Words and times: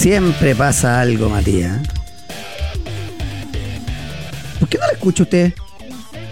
Siempre 0.00 0.54
pasa 0.54 0.98
algo, 0.98 1.28
Matías. 1.28 1.78
¿Por 4.58 4.66
qué 4.66 4.78
no 4.78 4.86
la 4.86 4.92
escucha 4.92 5.24
usted? 5.24 5.52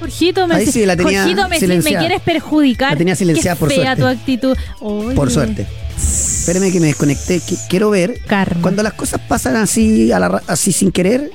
Jorgito, 0.00 0.46
me, 0.46 0.54
Ahí 0.54 0.66
sí, 0.66 0.86
la 0.86 0.96
tenía 0.96 1.22
Jorgito, 1.24 1.48
me, 1.50 1.58
quieres 1.58 2.22
perjudicar. 2.22 2.92
La 2.92 2.96
tenía 2.96 3.14
silenciada 3.14 3.56
Qué 3.56 3.60
por 3.60 3.68
fea 3.68 3.94
suerte. 3.96 4.00
tu 4.00 4.06
actitud. 4.06 4.56
Oye. 4.80 5.14
Por 5.14 5.30
suerte. 5.30 5.66
Espéreme 5.98 6.72
que 6.72 6.80
me 6.80 6.86
desconecté. 6.86 7.42
quiero 7.68 7.90
ver 7.90 8.20
Karma. 8.26 8.62
cuando 8.62 8.82
las 8.82 8.94
cosas 8.94 9.20
pasan 9.28 9.56
así, 9.56 10.12
a 10.12 10.18
la 10.18 10.28
ra- 10.28 10.42
así 10.46 10.72
sin 10.72 10.90
querer. 10.90 11.30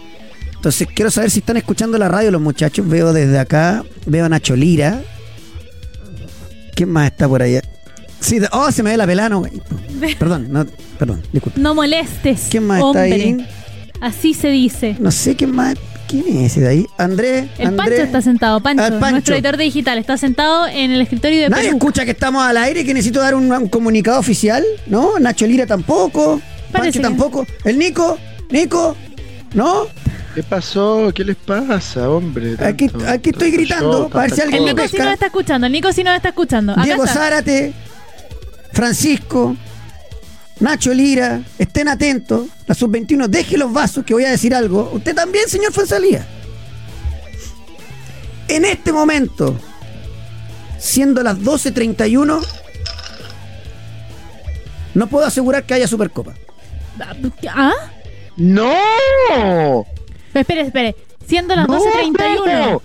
Entonces 0.55 0.87
quiero 0.91 1.11
saber 1.11 1.29
si 1.29 1.39
están 1.39 1.57
escuchando 1.57 1.99
la 1.99 2.07
radio 2.07 2.31
los 2.31 2.41
muchachos. 2.41 2.87
Veo 2.87 3.13
desde 3.13 3.37
acá, 3.37 3.83
veo 4.07 4.25
a 4.25 4.29
Nacho 4.29 4.55
Lira. 4.55 5.01
¿Quién 6.73 6.89
más 6.89 7.11
está 7.11 7.27
por 7.27 7.43
allá? 7.43 7.61
Sí, 8.23 8.39
de- 8.39 8.47
oh, 8.51 8.71
se 8.71 8.81
me 8.83 8.91
ve 8.91 8.97
la 8.97 9.05
pelano. 9.05 9.39
güey. 9.39 9.51
Perdón, 10.17 10.47
no, 10.51 10.65
perdón, 10.97 11.21
disculpe. 11.31 11.59
No 11.59 11.75
molestes. 11.75 12.47
¿Quién 12.49 12.65
más 12.65 12.81
hombre. 12.81 13.05
está 13.15 13.15
ahí? 13.43 13.47
Así 14.01 14.33
se 14.33 14.47
dice. 14.49 14.95
No 14.99 15.11
sé 15.11 15.35
quién 15.35 15.51
más. 15.55 15.75
¿Quién 16.07 16.25
es 16.37 16.51
ese 16.51 16.61
de 16.61 16.67
ahí? 16.67 16.85
Andrés. 16.97 17.45
El. 17.57 17.73
Pancho 17.75 17.93
está 17.93 18.21
sentado. 18.21 18.59
Pancho, 18.61 18.83
Ah, 18.83 18.89
Pancho. 18.99 19.11
nuestro 19.11 19.35
editor 19.35 19.57
de 19.57 19.63
digital, 19.63 19.97
está 19.97 20.17
sentado 20.17 20.67
en 20.67 20.91
el 20.91 21.01
escritorio 21.01 21.41
de 21.43 21.49
Nadie 21.49 21.65
Perú. 21.65 21.77
escucha 21.77 22.05
que 22.05 22.11
estamos 22.11 22.43
al 22.45 22.57
aire 22.57 22.81
y 22.81 22.85
que 22.85 22.93
necesito 22.93 23.19
dar 23.19 23.33
un, 23.35 23.51
un 23.51 23.67
comunicado 23.69 24.19
oficial, 24.19 24.63
¿no? 24.87 25.17
Nacho 25.19 25.45
Lira 25.47 25.65
tampoco, 25.65 26.39
Parece 26.71 26.71
Pancho 26.71 26.99
que- 26.99 27.03
tampoco, 27.03 27.47
el 27.63 27.77
Nico, 27.79 28.17
Nico, 28.51 28.95
¿no? 29.53 29.87
¿Qué 30.35 30.43
pasó? 30.43 31.11
¿Qué 31.15 31.23
les 31.23 31.35
pasa, 31.35 32.09
hombre? 32.09 32.55
Aquí- 32.59 32.89
Tanto- 32.89 33.07
aquí 33.07 33.29
estoy 33.29 33.49
tanto 33.51 33.57
gritando 33.57 33.91
show, 34.01 34.09
para 34.09 34.23
ver 34.23 34.31
si 34.35 34.41
alguien 34.41 34.63
El 34.67 34.75
Nico 34.75 34.87
sí 34.87 34.97
nos 34.97 35.13
está 35.13 35.25
escuchando. 35.27 35.67
El 35.67 35.73
Nico 35.73 35.93
sí 35.93 36.03
nos 36.03 36.15
está 36.15 36.29
escuchando. 36.29 36.71
Acá 36.73 36.83
Diego 36.83 37.03
está. 37.05 37.15
Zárate, 37.19 37.73
Francisco, 38.73 39.55
Nacho 40.59 40.93
Lira, 40.93 41.41
estén 41.57 41.87
atentos, 41.87 42.47
la 42.67 42.75
sub-21, 42.75 43.27
deje 43.27 43.57
los 43.57 43.71
vasos 43.71 44.03
que 44.03 44.13
voy 44.13 44.25
a 44.25 44.31
decir 44.31 44.53
algo. 44.53 44.89
Usted 44.93 45.15
también, 45.15 45.47
señor 45.47 45.71
Fonsalía. 45.71 46.25
En 48.47 48.65
este 48.65 48.91
momento, 48.91 49.55
siendo 50.79 51.23
las 51.23 51.37
12.31, 51.39 52.45
no 54.95 55.07
puedo 55.07 55.25
asegurar 55.25 55.63
que 55.63 55.73
haya 55.75 55.87
Supercopa. 55.87 56.33
¿Ah? 57.49 57.71
¡No! 58.37 59.85
Espere, 60.33 60.61
espere. 60.61 60.95
Siendo 61.27 61.55
las 61.55 61.67
¡No! 61.67 61.79
12.31. 61.79 62.81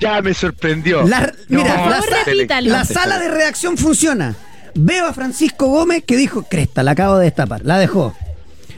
Ya 0.00 0.22
me 0.22 0.32
sorprendió. 0.32 1.02
La- 1.06 1.32
mira, 1.48 1.76
No, 1.76 1.90
la, 1.90 2.60
la 2.62 2.84
sala 2.84 3.18
de 3.18 3.28
redacción 3.28 3.76
funciona. 3.76 4.34
Veo 4.74 5.06
a 5.06 5.12
Francisco 5.12 5.66
Gómez 5.66 6.04
que 6.04 6.16
dijo, 6.16 6.42
cresta, 6.42 6.82
la 6.82 6.92
acabo 6.92 7.18
de 7.18 7.24
destapar, 7.24 7.62
la 7.64 7.78
dejó. 7.78 8.14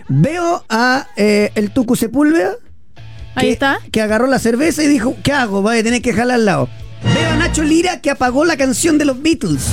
Veo 0.09 0.65
a 0.69 1.07
eh, 1.17 1.51
el 1.55 1.71
Tucu 1.73 1.97
Sepúlveda 1.97 2.57
Ahí 3.35 3.47
que, 3.47 3.53
está. 3.53 3.79
que 3.91 4.03
agarró 4.03 4.27
la 4.27 4.39
cerveza 4.39 4.83
y 4.83 4.89
dijo, 4.89 5.17
¿qué 5.23 5.33
hago? 5.33 5.63
Voy 5.63 5.79
a 5.79 5.83
tener 5.83 6.03
que 6.03 6.11
dejarla 6.11 6.35
al 6.35 6.45
lado. 6.45 6.69
Veo 7.15 7.31
a 7.31 7.37
Nacho 7.37 7.63
Lira 7.63 8.01
que 8.01 8.11
apagó 8.11 8.45
la 8.45 8.57
canción 8.57 8.99
de 8.99 9.05
los 9.05 9.21
Beatles. 9.23 9.67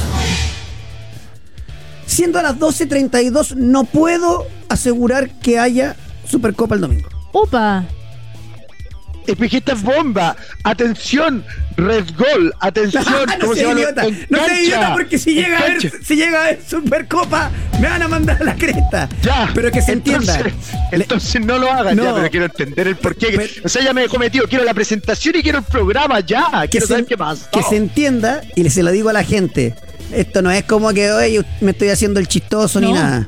Siendo 2.06 2.40
a 2.40 2.44
las 2.44 2.58
12.32, 2.58 3.56
no 3.56 3.84
puedo 3.84 4.48
asegurar 4.68 5.30
que 5.40 5.60
haya 5.60 5.96
Supercopa 6.26 6.76
el 6.76 6.82
domingo. 6.82 7.10
Upa. 7.34 7.86
Es 9.32 9.50
que 9.52 9.58
esta 9.58 9.74
es 9.74 9.82
bomba. 9.82 10.36
Atención, 10.64 11.44
Red 11.78 12.06
Gol. 12.18 12.54
Atención. 12.60 13.04
no 13.28 13.40
¿cómo 13.40 13.54
se 13.54 13.60
seas 13.62 13.70
llama? 13.70 13.82
idiota, 13.82 14.04
no 14.04 14.38
seas 14.38 14.48
cancha. 14.50 14.62
idiota 14.64 14.94
porque 14.94 15.18
si 15.18 15.34
llega, 15.34 15.58
a 15.60 15.64
ver, 15.64 15.92
si 16.04 16.16
llega 16.16 16.42
a 16.42 16.46
ver 16.46 16.60
Supercopa 16.68 17.52
me 17.80 17.88
van 17.88 18.02
a 18.02 18.08
mandar 18.08 18.38
a 18.42 18.44
la 18.44 18.56
cresta. 18.56 19.10
Ya. 19.22 19.50
Pero 19.54 19.72
que 19.72 19.82
se 19.82 19.94
entonces, 19.94 20.36
entienda. 20.36 20.90
Entonces 20.92 21.46
no 21.46 21.58
lo 21.58 21.72
hagan 21.72 21.96
No. 21.96 22.04
ya, 22.04 22.16
pero 22.16 22.30
quiero 22.30 22.46
entender 22.46 22.88
el 22.88 22.96
porqué. 22.96 23.28
Pero- 23.36 23.66
o 23.66 23.70
sea, 23.70 23.84
ya 23.84 23.94
me 23.94 24.04
he 24.06 24.10
cometido. 24.10 24.48
Quiero 24.48 24.64
la 24.64 24.74
presentación 24.74 25.36
y 25.38 25.42
quiero 25.44 25.60
el 25.60 25.64
programa 25.64 26.20
ya. 26.20 26.50
Quiero 26.70 26.86
se, 26.88 26.94
saber 26.94 27.06
qué 27.06 27.18
más. 27.18 27.48
que 27.52 27.64
se 27.64 27.78
entienda 27.78 28.42
y 28.56 28.70
se 28.70 28.84
lo 28.84 28.92
digo 28.92 29.10
a 29.10 29.14
la 29.14 29.24
gente. 29.24 29.76
Esto 30.12 30.42
no 30.42 30.50
es 30.52 30.64
como 30.64 30.92
que 30.94 31.12
hoy 31.12 31.46
me 31.62 31.72
estoy 31.72 31.90
haciendo 31.90 32.20
el 32.20 32.28
chistoso 32.28 32.80
ni 32.82 32.92
nada. 32.92 33.28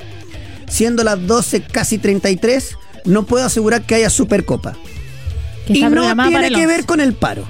Siendo 0.68 1.04
las 1.04 1.24
12 1.26 1.62
casi 1.62 1.98
33, 1.98 2.76
no 3.04 3.24
puedo 3.24 3.44
asegurar 3.44 3.82
que 3.82 3.94
haya 3.94 4.10
Supercopa. 4.10 4.74
Que 5.66 5.74
Y 5.78 5.82
no 5.82 5.90
tiene 6.28 6.48
que 6.48 6.54
11. 6.54 6.66
ver 6.66 6.84
con 6.86 7.00
el 7.00 7.12
paro. 7.14 7.44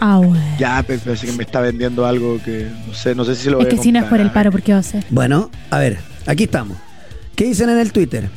Ah, 0.00 0.16
bueno. 0.18 0.42
Ya, 0.58 0.82
pero 0.86 0.98
parece 1.00 1.26
que 1.26 1.32
me 1.32 1.44
está 1.44 1.60
vendiendo 1.60 2.06
algo 2.06 2.40
que 2.42 2.68
no 2.86 2.94
sé, 2.94 3.14
no 3.14 3.24
sé 3.24 3.36
si 3.36 3.50
lo 3.50 3.58
Es 3.60 3.66
voy 3.66 3.66
a 3.66 3.76
que 3.76 3.82
si 3.82 3.92
no 3.92 3.98
es 4.00 4.06
por 4.06 4.18
el 4.20 4.30
paro, 4.30 4.50
¿por 4.50 4.62
qué 4.62 4.72
va 4.72 4.78
a 4.78 4.82
ser? 4.82 5.04
Bueno, 5.10 5.50
a 5.70 5.78
ver, 5.78 5.98
aquí 6.26 6.44
estamos. 6.44 6.78
¿Qué 7.36 7.44
dicen 7.44 7.68
en 7.68 7.78
el 7.78 7.92
Twitter? 7.92 8.30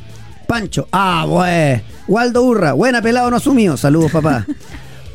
Pancho, 0.46 0.88
ah, 0.92 1.26
pues. 1.28 1.82
Waldo 2.08 2.44
Urra, 2.44 2.74
buena 2.74 3.02
pelado 3.02 3.30
no 3.32 3.38
asumió. 3.38 3.78
Saludos, 3.78 4.12
papá. 4.12 4.46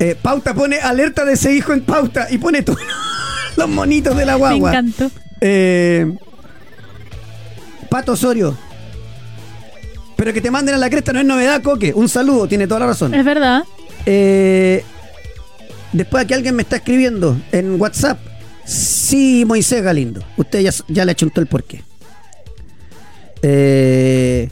Eh, 0.01 0.15
pauta 0.15 0.55
pone 0.55 0.79
alerta 0.79 1.25
de 1.25 1.33
ese 1.33 1.53
hijo 1.53 1.73
en 1.73 1.81
pauta 1.81 2.29
y 2.31 2.39
pone 2.39 2.63
todos 2.63 2.79
los 3.57 3.69
monitos 3.69 4.17
de 4.17 4.25
la 4.25 4.35
Me 4.35 4.39
guagua. 4.39 4.71
encantó. 4.71 5.11
Eh, 5.41 6.15
Pato 7.91 8.13
Osorio. 8.13 8.57
Pero 10.19 10.33
que 10.33 10.41
te 10.41 10.51
manden 10.51 10.75
a 10.75 10.79
la 10.79 10.91
cresta 10.91 11.13
no 11.13 11.21
es 11.21 11.25
novedad, 11.25 11.63
Coque. 11.63 11.95
Un 11.95 12.09
saludo, 12.09 12.49
tiene 12.49 12.67
toda 12.67 12.81
la 12.81 12.87
razón. 12.87 13.15
Es 13.15 13.25
verdad. 13.25 13.63
Eh, 14.05 14.83
después 15.93 16.25
aquí 16.25 16.35
alguien 16.35 16.57
me 16.57 16.63
está 16.63 16.75
escribiendo 16.75 17.41
en 17.53 17.81
WhatsApp. 17.81 18.19
Sí, 18.65 19.45
Moisés 19.47 19.81
Galindo. 19.81 20.21
Usted 20.37 20.59
ya, 20.59 20.73
ya 20.89 21.05
le 21.05 21.13
achuntó 21.13 21.41
el 21.41 21.47
porqué. 21.47 21.85
Eh, 23.43 24.51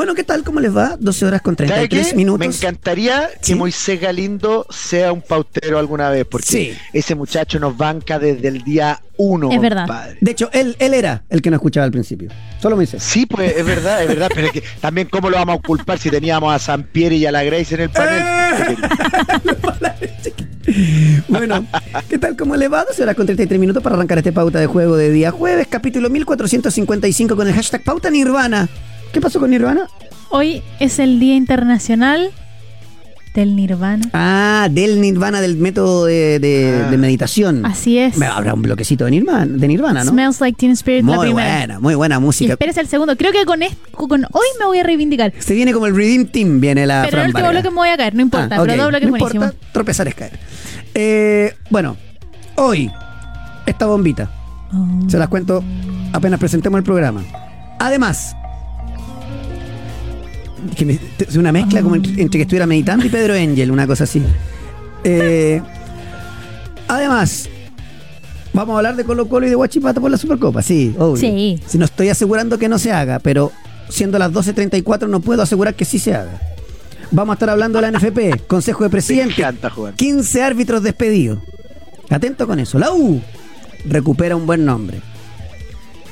bueno, 0.00 0.14
¿qué 0.14 0.24
tal? 0.24 0.42
¿Cómo 0.44 0.60
les 0.60 0.74
va? 0.74 0.96
12 0.98 1.26
horas 1.26 1.42
con 1.42 1.54
¿Sabe 1.58 1.68
33 1.68 2.08
qué? 2.08 2.16
minutos. 2.16 2.38
Me 2.38 2.46
encantaría 2.46 3.28
Sí. 3.42 3.52
que 3.52 3.54
Moisés 3.54 4.00
Galindo 4.00 4.64
sea 4.70 5.12
un 5.12 5.20
pautero 5.20 5.78
alguna 5.78 6.08
vez, 6.08 6.24
porque 6.24 6.46
Sí. 6.46 6.72
ese 6.94 7.14
muchacho 7.14 7.60
nos 7.60 7.76
banca 7.76 8.18
desde 8.18 8.48
el 8.48 8.62
día 8.64 8.98
uno. 9.18 9.50
Es 9.52 9.60
verdad. 9.60 9.86
compadre. 9.86 10.16
De 10.22 10.30
hecho, 10.30 10.48
él, 10.54 10.74
él 10.78 10.94
era 10.94 11.22
el 11.28 11.42
que 11.42 11.50
no 11.50 11.56
escuchaba 11.56 11.84
al 11.84 11.92
principio. 11.92 12.30
Solo 12.62 12.76
Moisés. 12.76 13.02
Sí, 13.02 13.26
pues 13.26 13.54
es 13.54 13.66
verdad, 13.66 14.00
es 14.02 14.08
verdad, 14.08 14.30
pero 14.34 14.46
es 14.46 14.52
que 14.54 14.62
también 14.80 15.06
cómo 15.10 15.28
lo 15.28 15.36
vamos 15.36 15.58
a 15.58 15.62
culpar 15.66 15.98
si 15.98 16.08
teníamos 16.08 16.50
a 16.54 16.58
San 16.58 16.84
Pierre 16.84 17.16
y 17.16 17.26
a 17.26 17.32
la 17.32 17.42
Grace 17.42 17.74
en 17.74 17.80
el 17.82 17.90
panel. 17.90 18.22
Bueno, 21.28 21.66
¿qué 22.08 22.16
tal? 22.18 22.36
¿Cómo 22.36 22.54
le 22.54 22.68
va? 22.68 22.84
12 22.84 23.02
horas 23.02 23.16
con 23.16 23.26
33 23.26 23.58
minutos 23.58 23.82
para 23.82 23.96
arrancar 23.96 24.18
este 24.18 24.30
pauta 24.32 24.60
de 24.60 24.66
juego 24.66 24.96
de 24.96 25.10
día 25.10 25.32
jueves, 25.32 25.66
capítulo 25.68 26.08
1455 26.10 27.34
con 27.34 27.48
el 27.48 27.54
hashtag 27.54 27.82
pauta 27.82 28.08
Nirvana. 28.08 28.68
¿Qué 29.12 29.20
pasó 29.20 29.40
con 29.40 29.50
Nirvana? 29.50 29.86
Hoy 30.30 30.62
es 30.78 30.98
el 30.98 31.18
Día 31.18 31.34
Internacional 31.34 32.30
del 33.34 33.54
Nirvana. 33.56 34.08
Ah, 34.12 34.68
del 34.70 35.00
Nirvana, 35.00 35.40
del 35.40 35.56
método 35.56 36.04
de, 36.06 36.38
de- 36.38 36.82
Ah. 36.86 36.90
de 36.90 36.96
meditación. 36.98 37.64
Así 37.66 37.98
es. 37.98 38.16
Me 38.16 38.26
habrá 38.26 38.54
un 38.54 38.62
bloquecito 38.62 39.04
de 39.04 39.12
Nirvana, 39.12 39.46
de 39.46 39.68
Nirvana 39.68 40.04
¿no? 40.04 40.10
Smells 40.10 40.40
Like 40.40 40.56
Teen 40.58 40.72
Spirit, 40.72 41.04
la 41.04 41.16
Muy 41.16 41.26
primera. 41.28 41.56
buena, 41.58 41.80
muy 41.80 41.94
buena 41.94 42.18
música. 42.20 42.52
espérese 42.54 42.80
el 42.80 42.88
segundo. 42.88 43.16
Creo 43.16 43.32
que 43.32 43.44
con, 43.44 43.60
hoy 43.62 44.46
me 44.58 44.64
voy 44.66 44.78
a 44.78 44.82
reivindicar. 44.82 45.32
Se 45.38 45.54
viene 45.54 45.72
como 45.72 45.86
el 45.86 45.94
Redeem 45.96 46.26
Team, 46.26 46.60
viene 46.60 46.86
la 46.86 47.02
pero 47.02 47.12
Fran 47.12 47.22
el 47.22 47.30
último 47.34 47.50
bloque 47.50 47.70
me 47.70 47.76
voy 47.76 47.88
a 47.88 47.96
caer, 47.96 48.14
no 48.14 48.22
importa. 48.22 48.56
Ah, 48.56 48.60
pero 48.62 48.72
ok, 48.74 48.78
dos 48.78 48.88
bloques 48.88 49.06
no 49.06 49.10
buenísimos. 49.10 49.46
importa, 49.48 49.66
tropezar 49.72 50.08
es 50.08 50.14
caer. 50.14 50.38
Eh, 50.94 51.54
bueno, 51.70 51.96
hoy, 52.56 52.90
esta 53.66 53.86
bombita. 53.86 54.30
Oh. 54.72 55.08
Se 55.08 55.18
las 55.18 55.28
cuento 55.28 55.62
apenas 56.12 56.38
presentemos 56.40 56.78
el 56.78 56.84
programa. 56.84 57.22
Además, 57.78 58.34
que 60.76 60.84
me- 60.86 60.98
una 61.36 61.52
mezcla 61.52 61.82
como 61.82 61.96
entre, 61.96 62.12
entre 62.22 62.38
que 62.38 62.42
estuviera 62.42 62.66
meditando 62.66 63.04
y 63.06 63.08
Pedro 63.08 63.34
Angel, 63.34 63.70
una 63.70 63.86
cosa 63.86 64.04
así. 64.04 64.22
Eh, 65.04 65.60
además, 66.88 67.48
vamos 68.52 68.74
a 68.74 68.78
hablar 68.78 68.96
de 68.96 69.04
Colo 69.04 69.28
Colo 69.28 69.46
y 69.46 69.50
de 69.50 69.56
Huachipato 69.56 70.00
por 70.00 70.10
la 70.10 70.16
Supercopa, 70.16 70.62
sí, 70.62 70.94
obvio. 70.98 71.16
Sí. 71.16 71.60
Si 71.66 71.78
no 71.78 71.84
estoy 71.84 72.08
asegurando 72.08 72.58
que 72.58 72.68
no 72.68 72.78
se 72.78 72.92
haga, 72.92 73.18
pero 73.18 73.52
siendo 73.88 74.18
las 74.18 74.32
12.34 74.32 75.08
no 75.08 75.20
puedo 75.20 75.42
asegurar 75.42 75.74
que 75.74 75.84
sí 75.84 75.98
se 75.98 76.14
haga. 76.14 76.40
Vamos 77.12 77.32
a 77.32 77.34
estar 77.34 77.50
hablando 77.50 77.80
de 77.80 77.90
la 77.90 77.98
NFP, 77.98 78.46
Consejo 78.46 78.84
de 78.84 78.88
Me 78.88 78.92
Presidente, 78.92 79.40
encanta 79.42 79.70
jugar. 79.70 79.94
15 79.94 80.42
árbitros 80.42 80.82
despedidos. 80.82 81.38
Atento 82.08 82.46
con 82.46 82.60
eso. 82.60 82.78
La 82.78 82.92
U 82.92 83.20
recupera 83.84 84.36
un 84.36 84.46
buen 84.46 84.64
nombre. 84.64 85.00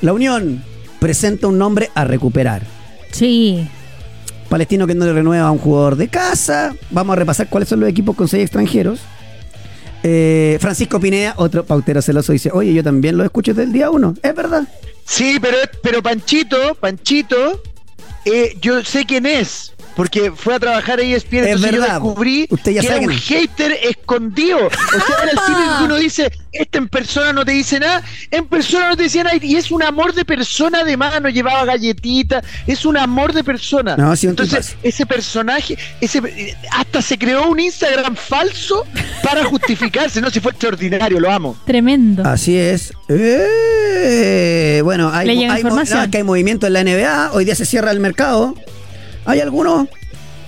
La 0.01 0.11
Unión 0.13 0.61
presenta 0.99 1.47
un 1.47 1.57
nombre 1.57 1.89
a 1.95 2.03
recuperar. 2.03 2.63
Sí. 3.11 3.67
Palestino 4.49 4.87
que 4.87 4.95
no 4.95 5.05
le 5.05 5.13
renueva 5.13 5.47
a 5.47 5.51
un 5.51 5.59
jugador 5.59 5.95
de 5.95 6.07
casa. 6.07 6.75
Vamos 6.89 7.13
a 7.13 7.15
repasar 7.17 7.47
cuáles 7.49 7.69
son 7.69 7.79
los 7.79 7.89
equipos 7.89 8.15
con 8.15 8.27
seis 8.27 8.43
extranjeros. 8.43 8.99
Eh, 10.03 10.57
Francisco 10.61 10.99
Pineda, 10.99 11.33
otro 11.37 11.65
pautero 11.65 12.01
celoso, 12.01 12.31
dice, 12.31 12.49
oye, 12.53 12.73
yo 12.73 12.83
también 12.83 13.17
lo 13.17 13.23
escucho 13.23 13.53
desde 13.53 13.63
el 13.63 13.73
día 13.73 13.89
uno. 13.89 14.15
Es 14.21 14.35
verdad. 14.35 14.67
Sí, 15.05 15.37
pero, 15.41 15.57
pero 15.81 16.01
Panchito, 16.01 16.75
Panchito, 16.75 17.61
eh, 18.25 18.57
yo 18.61 18.83
sé 18.83 19.05
quién 19.05 19.25
es. 19.25 19.73
Porque 19.99 20.31
fue 20.31 20.55
a 20.55 20.59
trabajar 20.61 20.99
a 20.99 21.01
ESPN, 21.01 21.39
Es 21.39 21.45
entonces 21.47 21.71
yo 21.71 21.81
verdad, 21.81 21.93
descubrí 21.95 22.47
usted 22.49 22.71
ya 22.71 22.79
que 22.79 22.87
sabe 22.87 22.99
era 23.03 23.11
un 23.11 23.19
hater 23.19 23.79
escondido. 23.83 24.67
O 24.67 24.69
sea, 24.69 25.15
era 25.23 25.31
el 25.31 25.37
típico 25.37 25.77
que 25.77 25.83
uno 25.83 25.95
dice, 25.99 26.31
este 26.53 26.77
en 26.77 26.87
persona 26.87 27.33
no 27.33 27.43
te 27.43 27.51
dice 27.51 27.81
nada, 27.81 28.01
en 28.31 28.47
persona 28.47 28.87
no 28.87 28.95
te 28.95 29.03
dice 29.03 29.21
nada, 29.25 29.35
y 29.41 29.57
es 29.57 29.71
un 29.71 29.83
amor 29.83 30.13
de 30.13 30.23
persona 30.23 30.85
de 30.85 30.95
mano, 30.95 31.27
llevaba 31.27 31.65
galletitas, 31.65 32.45
es 32.65 32.85
un 32.85 32.95
amor 32.95 33.33
de 33.33 33.43
persona. 33.43 33.97
No, 33.97 34.15
sí, 34.15 34.27
entonces, 34.27 34.77
ese 34.83 35.05
personaje, 35.05 35.77
ese 35.99 36.55
hasta 36.71 37.01
se 37.01 37.17
creó 37.17 37.49
un 37.49 37.59
Instagram 37.59 38.15
falso 38.15 38.85
para 39.21 39.43
justificarse, 39.43 40.21
no, 40.21 40.29
si 40.29 40.39
fue 40.39 40.51
extraordinario, 40.53 41.19
lo 41.19 41.29
amo. 41.29 41.57
Tremendo. 41.65 42.23
Así 42.25 42.57
es. 42.57 42.93
Eh, 43.09 44.79
bueno, 44.81 45.11
hay, 45.13 45.27
hay, 45.43 45.61
que 46.09 46.17
hay 46.19 46.23
movimiento 46.23 46.67
en 46.67 46.71
la 46.73 46.85
NBA. 46.85 47.31
Hoy 47.33 47.43
día 47.43 47.55
se 47.55 47.65
cierra 47.65 47.91
el 47.91 47.99
mercado. 47.99 48.55
Hay 49.25 49.39
algunos 49.39 49.87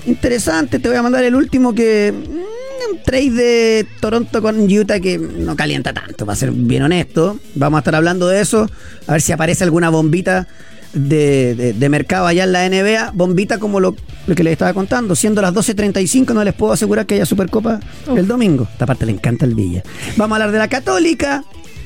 interesantes. 0.05 0.81
Te 0.81 0.87
voy 0.89 0.97
a 0.97 1.01
mandar 1.03 1.23
el 1.23 1.35
último 1.35 1.73
que. 1.73 2.13
mm, 2.13 2.91
Un 2.91 3.03
trade 3.03 3.29
de 3.29 3.87
Toronto 4.01 4.41
con 4.41 4.59
Utah 4.69 4.99
que 4.99 5.17
no 5.19 5.55
calienta 5.55 5.93
tanto, 5.93 6.25
para 6.25 6.35
ser 6.35 6.51
bien 6.51 6.81
honesto. 6.83 7.39
Vamos 7.55 7.77
a 7.77 7.79
estar 7.81 7.95
hablando 7.95 8.27
de 8.27 8.41
eso. 8.41 8.67
A 9.07 9.11
ver 9.13 9.21
si 9.21 9.31
aparece 9.31 9.63
alguna 9.63 9.89
bombita 9.89 10.47
de, 10.93 11.55
de- 11.55 11.73
de 11.73 11.89
mercado 11.89 12.25
allá 12.25 12.43
en 12.43 12.51
la 12.51 12.67
NBA. 12.67 13.11
Bombita 13.13 13.59
como 13.59 13.79
lo, 13.79 13.95
lo 14.27 14.35
que 14.35 14.43
les 14.43 14.53
estaba 14.53 14.73
contando. 14.73 15.15
Siendo 15.15 15.41
las 15.43 15.53
12.35, 15.53 16.33
no 16.33 16.43
les 16.43 16.53
puedo 16.55 16.73
asegurar 16.73 17.05
que 17.05 17.15
haya 17.15 17.25
Supercopa 17.25 17.79
el 18.15 18.27
domingo. 18.27 18.67
Esta 18.71 18.85
parte 18.87 19.05
le 19.05 19.11
encanta 19.13 19.45
el 19.45 19.53
Villa. 19.55 19.83
Vamos 20.17 20.33
a 20.33 20.35
hablar 20.37 20.51
de 20.51 20.57
la 20.59 20.67
Católica. 20.67 21.43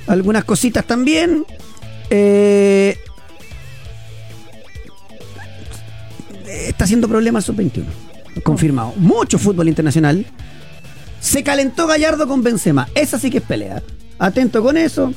Algunas 0.08 0.44
cositas 0.46 0.86
también. 0.88 1.46
Eh, 2.10 2.98
está 6.48 6.86
haciendo 6.86 7.08
problemas 7.08 7.46
sub-21. 7.46 7.84
Confirmado. 8.44 8.94
Mucho 8.98 9.38
fútbol 9.40 9.68
internacional. 9.70 10.26
Se 11.20 11.44
calentó 11.44 11.88
Gallardo 11.88 12.28
con 12.28 12.44
Benzema. 12.44 12.88
Esa 12.96 13.18
sí 13.18 13.30
que 13.30 13.38
es 13.38 13.44
pelea. 13.44 13.82
Atento 14.20 14.62
con 14.62 14.78
eso. 14.78 15.14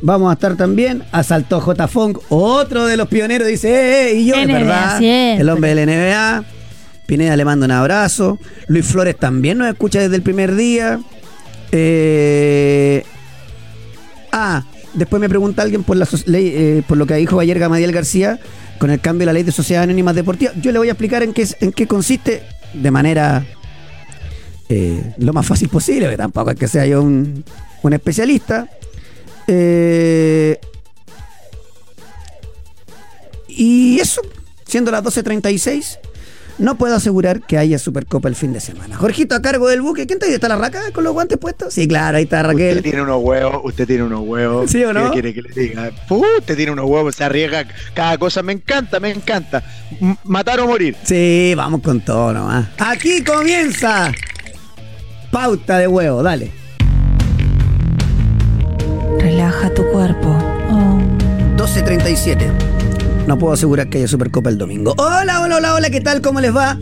Vamos 0.00 0.30
a 0.30 0.34
estar 0.34 0.56
también. 0.56 1.04
Asaltó 1.12 1.60
J. 1.60 1.86
Fong, 1.88 2.18
otro 2.28 2.86
de 2.86 2.96
los 2.96 3.08
pioneros. 3.08 3.46
Dice, 3.46 3.68
eh, 3.70 4.10
eh, 4.10 4.14
y 4.20 4.26
yo, 4.26 4.36
NBA 4.36 4.52
verdad. 4.52 4.98
siempre. 4.98 5.40
El 5.42 5.48
hombre 5.48 5.74
del 5.74 5.88
NBA. 5.88 6.44
Pineda 7.06 7.36
le 7.36 7.44
manda 7.44 7.66
un 7.66 7.72
abrazo. 7.72 8.38
Luis 8.68 8.86
Flores 8.86 9.16
también 9.18 9.58
nos 9.58 9.68
escucha 9.68 10.00
desde 10.00 10.16
el 10.16 10.22
primer 10.22 10.54
día. 10.56 11.00
Eh, 11.70 13.04
Ah, 14.32 14.64
después 14.94 15.20
me 15.20 15.28
pregunta 15.28 15.60
alguien 15.62 15.84
por 15.84 15.96
la 15.96 16.08
eh, 16.26 16.82
por 16.88 16.96
lo 16.96 17.06
que 17.06 17.14
dijo 17.16 17.38
ayer 17.38 17.58
Gamadiel 17.58 17.92
García 17.92 18.40
con 18.82 18.90
el 18.90 19.00
cambio 19.00 19.20
de 19.20 19.26
la 19.26 19.32
ley 19.34 19.44
de 19.44 19.52
sociedades 19.52 19.84
anónimas 19.84 20.12
deportivas. 20.16 20.56
Yo 20.60 20.72
le 20.72 20.78
voy 20.80 20.88
a 20.88 20.90
explicar 20.90 21.22
en 21.22 21.32
qué, 21.32 21.46
en 21.60 21.70
qué 21.70 21.86
consiste 21.86 22.42
de 22.74 22.90
manera 22.90 23.46
eh, 24.68 25.14
lo 25.18 25.32
más 25.32 25.46
fácil 25.46 25.68
posible, 25.68 26.10
que 26.10 26.16
tampoco 26.16 26.50
es 26.50 26.58
que 26.58 26.66
sea 26.66 26.84
yo 26.84 27.00
un, 27.00 27.44
un 27.82 27.92
especialista. 27.92 28.68
Eh, 29.46 30.58
y 33.46 34.00
eso, 34.00 34.20
siendo 34.66 34.90
las 34.90 35.04
12.36, 35.04 35.98
no 36.58 36.76
puedo 36.76 36.94
asegurar 36.96 37.40
que 37.42 37.58
haya 37.58 37.78
Supercopa 37.78 38.28
el 38.28 38.34
fin 38.36 38.52
de 38.52 38.60
semana. 38.60 38.96
Jorgito, 38.96 39.34
a 39.34 39.42
cargo 39.42 39.68
del 39.68 39.82
buque. 39.82 40.06
¿Quién 40.06 40.18
te 40.18 40.32
está 40.32 40.48
la 40.48 40.56
raca 40.56 40.80
con 40.92 41.04
los 41.04 41.12
guantes 41.12 41.38
puestos? 41.38 41.74
Sí, 41.74 41.88
claro, 41.88 42.18
ahí 42.18 42.24
está 42.24 42.38
Usted 42.42 42.48
Raquel. 42.52 42.82
tiene 42.82 43.02
unos 43.02 43.20
huevos, 43.22 43.60
usted 43.64 43.86
tiene 43.86 44.04
unos 44.04 44.20
huevos. 44.20 44.70
¿Sí 44.70 44.82
o 44.84 44.92
no? 44.92 45.06
¿Qué 45.06 45.20
quiere 45.20 45.34
que 45.34 45.42
le 45.42 45.50
diga? 45.50 45.90
Puh, 46.08 46.24
usted 46.38 46.56
tiene 46.56 46.72
unos 46.72 46.86
huevos, 46.86 47.14
se 47.16 47.24
arriesga 47.24 47.66
cada 47.94 48.16
cosa. 48.18 48.42
Me 48.42 48.52
encanta, 48.52 49.00
me 49.00 49.10
encanta. 49.10 49.62
M- 50.00 50.16
matar 50.24 50.60
o 50.60 50.66
morir. 50.66 50.96
Sí, 51.02 51.54
vamos 51.56 51.80
con 51.82 52.00
todo 52.00 52.32
nomás. 52.32 52.68
Aquí 52.78 53.22
comienza. 53.24 54.12
Pauta 55.30 55.78
de 55.78 55.88
huevo, 55.88 56.22
dale. 56.22 56.50
Relaja 59.18 59.72
tu 59.74 59.82
cuerpo. 59.90 60.28
Oh. 60.70 60.98
12.37. 61.56 62.71
No 63.26 63.38
puedo 63.38 63.52
asegurar 63.52 63.88
que 63.88 63.98
haya 63.98 64.08
Supercopa 64.08 64.50
el 64.50 64.58
domingo. 64.58 64.94
Hola, 64.98 65.40
hola, 65.40 65.56
hola, 65.56 65.74
hola, 65.74 65.90
¿qué 65.90 66.00
tal? 66.00 66.20
¿Cómo 66.20 66.40
les 66.40 66.54
va? 66.54 66.76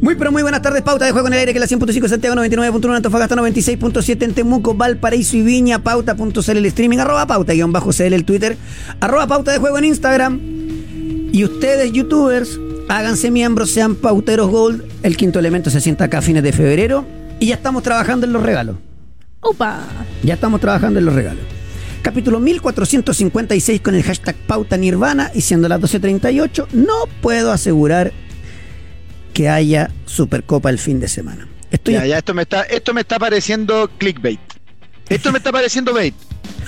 Muy, 0.00 0.16
pero 0.16 0.32
muy 0.32 0.42
buenas 0.42 0.62
tardes. 0.62 0.82
Pauta 0.82 1.04
de 1.04 1.12
juego 1.12 1.28
en 1.28 1.34
el 1.34 1.40
aire 1.40 1.52
que 1.52 1.58
es 1.60 1.70
la 1.70 1.76
100.5 1.78 2.08
Santiago 2.08 2.34
99.1 2.34 2.84
en 2.86 2.90
Antofagasta 2.92 3.36
96.7 3.36 4.22
en 4.24 4.34
Temuco, 4.34 4.74
Valparaíso 4.74 5.36
y 5.36 5.42
Viña. 5.42 5.78
Pauta.cl 5.80 6.56
el 6.56 6.66
streaming. 6.66 6.98
Arroba 6.98 7.26
pauta 7.26 7.52
guion 7.52 7.72
bajo 7.72 7.90
CL 7.92 8.14
el 8.14 8.24
Twitter. 8.24 8.56
Arroba 9.00 9.26
pauta 9.26 9.52
de 9.52 9.58
juego 9.58 9.78
en 9.78 9.84
Instagram. 9.84 10.40
Y 11.32 11.44
ustedes, 11.44 11.92
youtubers, 11.92 12.58
háganse 12.88 13.30
miembros, 13.30 13.70
sean 13.70 13.94
pauteros 13.94 14.50
gold. 14.50 14.82
El 15.02 15.16
quinto 15.16 15.38
elemento 15.38 15.70
se 15.70 15.80
sienta 15.80 16.04
acá 16.04 16.18
a 16.18 16.22
fines 16.22 16.42
de 16.42 16.52
febrero. 16.52 17.04
Y 17.38 17.46
ya 17.46 17.54
estamos 17.54 17.82
trabajando 17.82 18.26
en 18.26 18.32
los 18.32 18.42
regalos. 18.42 18.76
Upa. 19.42 19.80
Ya 20.22 20.34
estamos 20.34 20.60
trabajando 20.60 20.98
en 20.98 21.04
los 21.04 21.14
regalos. 21.14 21.44
Capítulo 22.02 22.40
1456 22.40 23.80
con 23.80 23.94
el 23.94 24.02
hashtag 24.02 24.34
Pauta 24.34 24.76
Nirvana 24.76 25.30
y 25.34 25.40
siendo 25.40 25.68
las 25.68 25.80
12.38, 25.80 26.66
no 26.72 27.06
puedo 27.20 27.52
asegurar 27.52 28.12
que 29.32 29.48
haya 29.48 29.88
Supercopa 30.04 30.68
el 30.70 30.80
fin 30.80 30.98
de 30.98 31.06
semana. 31.06 31.46
Estoy 31.70 31.94
Ya, 31.94 32.04
ya, 32.04 32.18
esto 32.18 32.34
me 32.34 32.42
está, 32.42 32.62
esto 32.62 32.92
me 32.92 33.02
está 33.02 33.20
pareciendo 33.20 33.88
clickbait. 33.98 34.40
Esto 35.08 35.30
me 35.30 35.38
está 35.38 35.52
pareciendo 35.52 35.94
bait. 35.94 36.14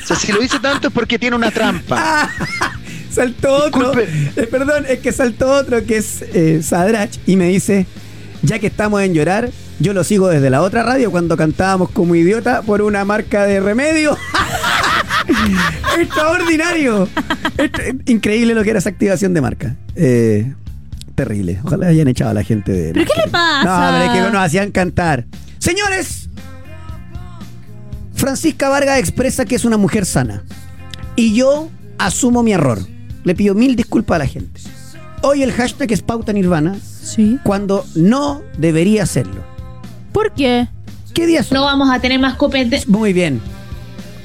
O 0.00 0.06
sea, 0.06 0.16
si 0.16 0.30
lo 0.30 0.40
dice 0.40 0.60
tanto 0.60 0.88
es 0.88 0.94
porque 0.94 1.18
tiene 1.18 1.34
una 1.34 1.50
trampa. 1.50 2.30
Saltó 3.10 3.64
otro. 3.64 3.92
Eh, 3.98 4.48
perdón, 4.48 4.86
es 4.88 5.00
que 5.00 5.12
saltó 5.12 5.50
otro 5.50 5.84
que 5.84 5.96
es 5.96 6.22
eh, 6.22 6.62
Sadrach 6.62 7.12
y 7.26 7.36
me 7.36 7.48
dice, 7.48 7.86
ya 8.42 8.58
que 8.58 8.68
estamos 8.68 9.02
en 9.02 9.14
llorar, 9.14 9.50
yo 9.78 9.92
lo 9.94 10.04
sigo 10.04 10.28
desde 10.28 10.50
la 10.50 10.62
otra 10.62 10.82
radio 10.82 11.10
cuando 11.10 11.36
cantábamos 11.36 11.90
como 11.90 12.14
idiota 12.14 12.62
por 12.62 12.82
una 12.82 13.04
marca 13.04 13.46
de 13.46 13.60
remedio. 13.60 14.16
Extraordinario. 15.98 17.08
Increíble 18.06 18.54
lo 18.54 18.62
que 18.64 18.70
era 18.70 18.78
esa 18.78 18.88
activación 18.90 19.34
de 19.34 19.40
marca. 19.40 19.76
Eh, 19.96 20.52
terrible. 21.14 21.60
Ojalá 21.64 21.88
hayan 21.88 22.08
echado 22.08 22.30
a 22.30 22.34
la 22.34 22.42
gente 22.44 22.72
de. 22.72 22.92
¿Pero 22.92 23.06
qué 23.06 23.20
le 23.24 23.30
pasa? 23.30 23.64
No, 23.64 23.98
pero 23.98 24.12
es 24.12 24.18
que 24.26 24.32
nos 24.32 24.42
hacían 24.44 24.70
cantar. 24.70 25.26
Señores, 25.58 26.28
Francisca 28.14 28.68
Vargas 28.68 28.98
expresa 28.98 29.44
que 29.44 29.54
es 29.54 29.64
una 29.64 29.76
mujer 29.76 30.06
sana. 30.06 30.42
Y 31.16 31.34
yo 31.34 31.70
asumo 31.98 32.42
mi 32.42 32.52
error. 32.52 32.78
Le 33.24 33.34
pido 33.34 33.54
mil 33.54 33.76
disculpas 33.76 34.16
a 34.16 34.18
la 34.20 34.26
gente. 34.26 34.60
Hoy 35.22 35.42
el 35.42 35.52
hashtag 35.52 35.90
es 35.92 36.02
pauta 36.02 36.32
nirvana 36.32 36.76
Sí. 37.02 37.38
cuando 37.44 37.86
no 37.94 38.42
debería 38.58 39.06
serlo. 39.06 39.42
¿Por 40.12 40.32
qué? 40.32 40.68
¿Qué 41.14 41.26
día 41.26 41.40
hoy? 41.40 41.46
No 41.52 41.62
vamos 41.64 41.88
a 41.90 42.00
tener 42.00 42.18
más 42.20 42.34
competencia. 42.34 42.84
Muy 42.88 43.12
bien. 43.12 43.40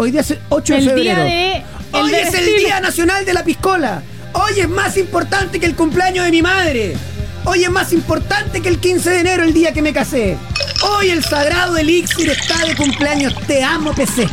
Hoy 0.02 0.12
día 0.12 0.22
es 0.22 0.32
el 0.32 0.40
8 0.48 0.76
de 0.76 0.80
febrero. 0.80 1.02
día 1.02 1.18
de. 1.18 1.64
Hoy 1.92 2.10
de 2.10 2.22
es 2.22 2.34
el. 2.34 2.46
Día 2.46 2.80
Nacional 2.80 3.26
de 3.26 3.34
la 3.34 3.44
Piscola. 3.44 4.02
Hoy 4.32 4.62
es 4.62 4.70
más 4.70 4.96
importante 4.96 5.60
que 5.60 5.66
el 5.66 5.76
cumpleaños 5.76 6.24
de 6.24 6.32
mi 6.32 6.42
madre. 6.42 6.96
Hoy 7.44 7.66
es 7.66 7.70
más 7.70 7.92
importante 7.92 8.62
que 8.62 8.70
el 8.70 8.80
15 8.80 9.10
de 9.10 9.20
enero, 9.20 9.44
el 9.44 9.54
día 9.54 9.74
que 9.74 9.82
me 9.82 9.92
casé. 9.92 10.38
Hoy 10.84 11.10
el 11.10 11.22
sagrado 11.22 11.76
elixir 11.76 12.30
está 12.30 12.66
de 12.66 12.78
cumpleaños. 12.78 13.36
Te 13.46 13.62
amo, 13.62 13.92
PC. 13.94 14.30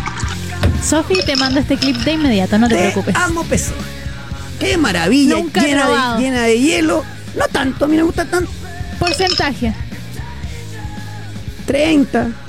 Sofi, 0.88 1.20
te 1.26 1.34
mando 1.34 1.58
este 1.58 1.76
clip 1.76 1.96
de 1.96 2.12
inmediato, 2.12 2.58
no 2.58 2.68
te, 2.68 2.76
preocupes. 2.76 3.16
amo, 3.16 3.42
PC. 3.42 3.72
Qué 4.60 4.78
maravilla. 4.78 5.34
Nunca 5.34 5.62
llena, 5.62 6.14
de, 6.14 6.22
llena 6.22 6.42
de 6.42 6.60
hielo. 6.60 7.04
No 7.36 7.48
tanto, 7.48 7.86
a 7.86 7.88
mí 7.88 7.96
me 7.96 8.04
gusta 8.04 8.24
tanto. 8.24 8.52
Porcentaje. 9.00 9.74
30. 11.66 12.45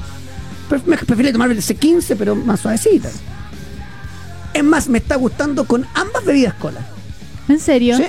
Prefiero 0.68 1.32
tomar 1.32 1.52
ese 1.52 1.76
15, 1.76 2.16
pero 2.16 2.36
más 2.36 2.60
suavecita. 2.60 3.10
Es 4.54 4.64
más, 4.64 4.88
me 4.90 4.98
está 4.98 5.16
gustando 5.16 5.66
con 5.66 5.86
ambas 5.94 6.26
bebidas 6.26 6.54
cola. 6.56 6.80
¿En 7.48 7.60
serio? 7.60 7.98
¿Sí? 7.98 8.04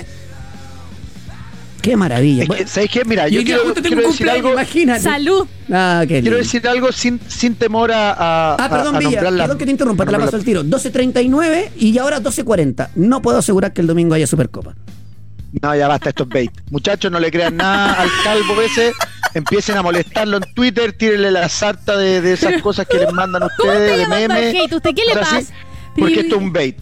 Qué 1.81 1.95
maravilla. 1.95 2.43
Es 2.43 2.49
que, 2.49 2.67
¿Sabes 2.67 2.89
qué? 2.91 3.05
Mira, 3.05 3.29
yo 3.29 3.41
quiero, 3.43 3.61
justo 3.63 3.75
tengo 3.81 3.87
quiero 3.95 4.01
un 4.07 4.11
decir 4.11 4.25
cumpleaños, 4.27 4.45
algo. 4.45 4.53
imagínate. 4.53 5.01
Salud. 5.01 5.47
Ah, 5.71 5.99
qué 6.01 6.07
Quiero 6.21 6.23
lindo. 6.23 6.37
decir 6.39 6.67
algo 6.67 6.91
sin, 6.91 7.21
sin 7.29 7.55
temor 7.55 7.91
a, 7.93 8.11
a- 8.11 8.55
Ah, 8.55 8.69
perdón, 8.69 8.95
a- 8.95 8.97
a 8.97 8.99
Villa, 8.99 9.31
la- 9.31 9.43
perdón 9.43 9.57
que 9.57 9.65
te 9.65 9.71
interrumpa, 9.71 10.05
te 10.05 10.11
la 10.11 10.19
paso 10.19 10.35
al 10.35 10.43
tiro. 10.43 10.63
12.39 10.65 11.71
y 11.77 11.97
ahora 11.97 12.19
12.40. 12.21 12.89
No 12.95 13.21
puedo 13.21 13.37
asegurar 13.37 13.71
que 13.71 13.79
el 13.79 13.87
domingo 13.87 14.13
haya 14.13 14.27
Supercopa. 14.27 14.75
No, 15.61 15.73
ya 15.75 15.87
basta, 15.87 16.09
esto 16.09 16.23
es 16.23 16.29
bait. 16.29 16.51
Muchachos, 16.69 17.09
no 17.11 17.19
le 17.19 17.31
crean 17.31 17.55
nada 17.55 17.93
al 17.93 18.09
calvo 18.25 18.61
ese. 18.61 18.91
Empiecen 19.33 19.77
a 19.77 19.81
molestarlo 19.83 20.37
en 20.37 20.43
Twitter, 20.53 20.93
tírenle 20.93 21.31
la 21.31 21.47
sarta 21.49 21.97
de, 21.97 22.21
de 22.21 22.33
esas 22.33 22.61
cosas 22.61 22.87
que 22.87 22.97
les 22.97 23.11
mandan 23.13 23.43
¿Cómo 23.57 23.71
ustedes, 23.71 23.91
te 23.93 23.97
de 23.99 24.07
memes. 24.27 24.55
hate? 24.55 24.73
¿Usted 24.73 24.89
qué 24.95 25.03
le 25.05 25.13
pasa? 25.19 25.41
Porque 25.97 26.21
esto 26.21 26.35
es 26.35 26.41
un 26.41 26.53
bait. 26.53 26.77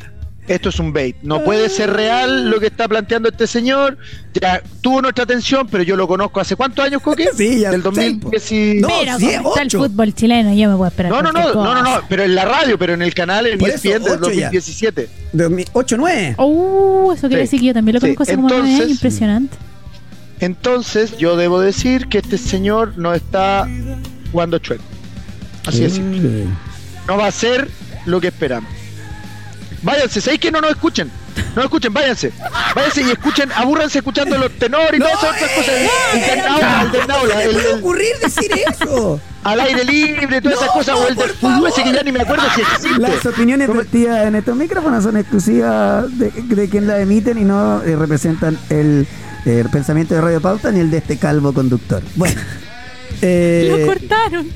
Esto 0.48 0.70
es 0.70 0.80
un 0.80 0.94
bait. 0.94 1.18
No 1.24 1.44
puede 1.44 1.68
ser 1.68 1.92
real 1.92 2.50
lo 2.50 2.62
que 2.62 2.68
está 2.68 2.88
planteando 2.88 3.28
este 3.28 3.48
señor. 3.48 3.98
Ya 4.34 4.62
tuvo 4.80 5.02
nuestra 5.02 5.26
atención, 5.26 5.68
pero 5.70 5.84
yo 5.84 5.98
lo 5.98 6.08
conozco 6.08 6.40
hace 6.40 6.56
cuántos 6.56 6.86
años, 6.86 7.02
Coque? 7.02 7.28
Sí, 7.36 7.60
ya 7.60 7.72
Del 7.72 7.82
sé, 7.82 7.84
2010 7.90 8.52
y- 8.54 8.74
No, 8.80 8.88
Pero 9.02 9.18
sí, 9.20 9.30
está 9.32 9.62
el 9.62 9.72
fútbol 9.72 10.14
chileno, 10.14 10.54
yo 10.54 10.70
me 10.70 10.78
puedo 10.78 10.88
esperar. 10.88 11.12
No, 11.12 11.22
no, 11.22 11.34
no, 11.34 11.54
no, 11.54 11.84
no, 11.84 12.02
pero 12.08 12.24
en 12.24 12.34
la 12.34 12.46
radio, 12.46 12.78
pero 12.80 12.94
en 12.94 13.02
el 13.02 13.14
canal, 13.14 13.46
en 13.46 13.60
ESPN 13.62 13.90
eso, 13.90 14.04
del 14.16 14.24
ocho 14.24 14.32
ya. 14.32 14.50
2017. 14.52 15.10
8, 15.74 15.98
9. 15.98 16.36
Uh, 16.38 17.12
eso 17.12 17.28
quiere 17.28 17.44
Sí. 17.46 17.46
decir 17.48 17.60
que 17.60 17.66
yo 17.66 17.74
también 17.74 17.96
lo 17.96 18.00
Sí, 18.00 18.06
conozco 18.06 18.24
hace 18.24 18.36
como 18.36 18.48
nueve 18.48 18.64
años. 18.64 18.72
entonces- 18.76 18.96
Impresionante. 18.96 19.58
Entonces, 20.40 21.18
yo 21.18 21.36
debo 21.38 21.60
decir 21.60 22.08
que 22.08 22.20
este 22.20 22.38
señor 22.38 22.94
no 22.98 23.14
está 23.14 23.68
jugando 24.32 24.60
chueco. 24.60 24.84
Así 25.66 25.84
es. 25.84 26.00
Mm. 26.00 26.46
No 27.08 27.18
va 27.18 27.28
a 27.28 27.32
ser 27.32 27.70
lo 28.06 28.22
que 28.22 28.28
esperamos. 28.28 28.70
Váyanse, 29.84 30.22
¿sabéis 30.22 30.42
que 30.42 30.52
no 30.52 30.60
nos 30.62 30.72
escuchen? 30.72 31.08
No 31.50 31.56
nos 31.58 31.66
escuchen, 31.66 31.94
váyanse. 31.94 32.32
Váyanse 32.76 33.02
y 33.04 33.12
escuchen, 33.12 33.52
abúrranse 33.54 34.00
escuchando 34.00 34.38
los 34.38 34.52
tenores 34.54 34.96
y 34.96 35.00
No, 35.00 35.08
todas 35.08 35.38
esas 35.38 35.50
otras 35.50 35.52
eh, 35.52 35.56
cosas. 35.56 35.76
El, 36.14 36.20
el 36.20 36.30
del 36.30 36.48
aula, 36.48 36.82
el 36.84 36.92
del 36.92 37.12
aula, 37.12 37.34
¿Cómo 37.36 37.40
el- 37.42 37.48
le 37.48 37.54
puede 37.54 37.72
el- 37.74 37.80
ocurrir 37.80 38.08
decir 38.24 38.52
eso? 38.68 39.22
al 39.44 39.60
aire 39.62 39.84
libre, 39.86 40.42
todas 40.42 40.58
esas 40.58 40.68
No, 40.68 40.74
cosas, 40.74 40.96
o 40.96 41.08
el 41.08 41.16
del 41.16 41.30
fútbol 41.30 41.68
ese 41.70 41.84
que 41.84 41.94
ya 41.94 42.04
ni 42.04 42.12
me 42.12 42.22
acuerdo 42.22 42.44
si 42.56 42.62
existe. 42.62 43.00
Las 43.00 43.26
opiniones 43.26 43.68
vertidas 43.74 44.28
en 44.28 44.36
estos 44.36 44.56
micrófonos 44.58 45.04
son 45.04 45.16
exclusivas 45.18 46.06
de, 46.18 46.32
de 46.32 46.70
quien 46.70 46.88
la 46.88 47.00
emiten 47.00 47.38
y 47.38 47.44
no 47.44 47.82
eh, 47.84 47.96
representan 47.96 48.58
el, 48.70 49.02
eh, 49.04 49.08
el 49.48 49.70
pensamiento 49.70 50.14
de 50.16 50.22
Radio 50.22 50.42
Pauta 50.42 50.72
ni 50.72 50.80
el 50.80 50.92
de 50.92 50.98
este 50.98 51.18
calvo 51.18 51.54
conductor. 51.54 52.02
Bueno, 52.16 52.40
eh, 53.22 53.76
Lo 53.80 53.86
cortaron. 53.88 54.48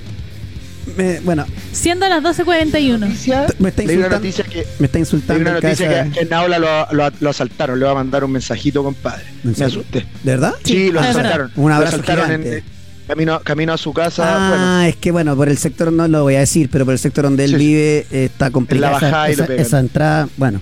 me- 0.98 1.20
bueno, 1.22 1.46
Siendo 1.72 2.08
las 2.10 2.22
12.41. 2.24 3.00
Noticia, 3.00 3.46
me 3.60 3.70
está 3.70 3.84
leí 3.84 3.98
una 3.98 4.08
insultando, 4.08 4.10
noticia 4.18 4.44
que 4.46 4.68
me 4.80 4.86
está 4.88 4.98
leí 4.98 5.02
insultando 5.02 5.42
una 5.42 5.50
en 5.58 5.64
noticia 5.64 6.10
que 6.12 6.20
en 6.20 6.34
aula 6.34 6.60
lo, 6.60 6.88
lo, 6.92 7.12
lo 7.20 7.30
asaltaron. 7.30 7.80
Le 7.80 7.86
voy 7.86 7.92
a 7.92 7.96
mandar 7.96 8.24
un 8.24 8.32
mensajito, 8.32 8.84
compadre. 8.84 9.24
¿En 9.44 9.56
Me 9.58 9.66
asusté. 9.66 10.00
¿De 10.24 10.32
verdad? 10.32 10.54
Sí, 10.64 10.92
lo 10.92 11.00
asaltaron. 11.00 11.52
Un 11.56 11.72
abrazo 11.72 11.98
Lo 11.98 12.04
asaltaron 12.04 12.26
gigante. 12.26 12.58
eh, 12.58 12.64
camino, 13.08 13.40
camino 13.42 13.74
a 13.74 13.78
su 13.78 13.94
casa. 13.94 14.24
Ah, 14.28 14.50
bueno, 14.50 14.82
es 14.82 14.96
que 14.98 15.12
bueno, 15.12 15.36
por 15.36 15.48
el 15.50 15.58
sector 15.58 15.92
no 15.94 16.08
lo 16.08 16.24
voy 16.24 16.36
a 16.36 16.40
decir, 16.40 16.70
pero 16.72 16.84
por 16.86 16.94
el 16.94 17.00
sector 17.00 17.24
donde 17.24 17.46
él 17.46 17.52
Sí, 17.52 17.56
vive 17.58 18.06
eh, 18.12 18.26
está 18.26 18.52
complicada 18.52 18.98
En 19.06 19.12
la 19.12 19.30
esa, 19.30 19.46
esa 19.54 19.80
entrada. 19.80 20.28
Bueno, 20.38 20.62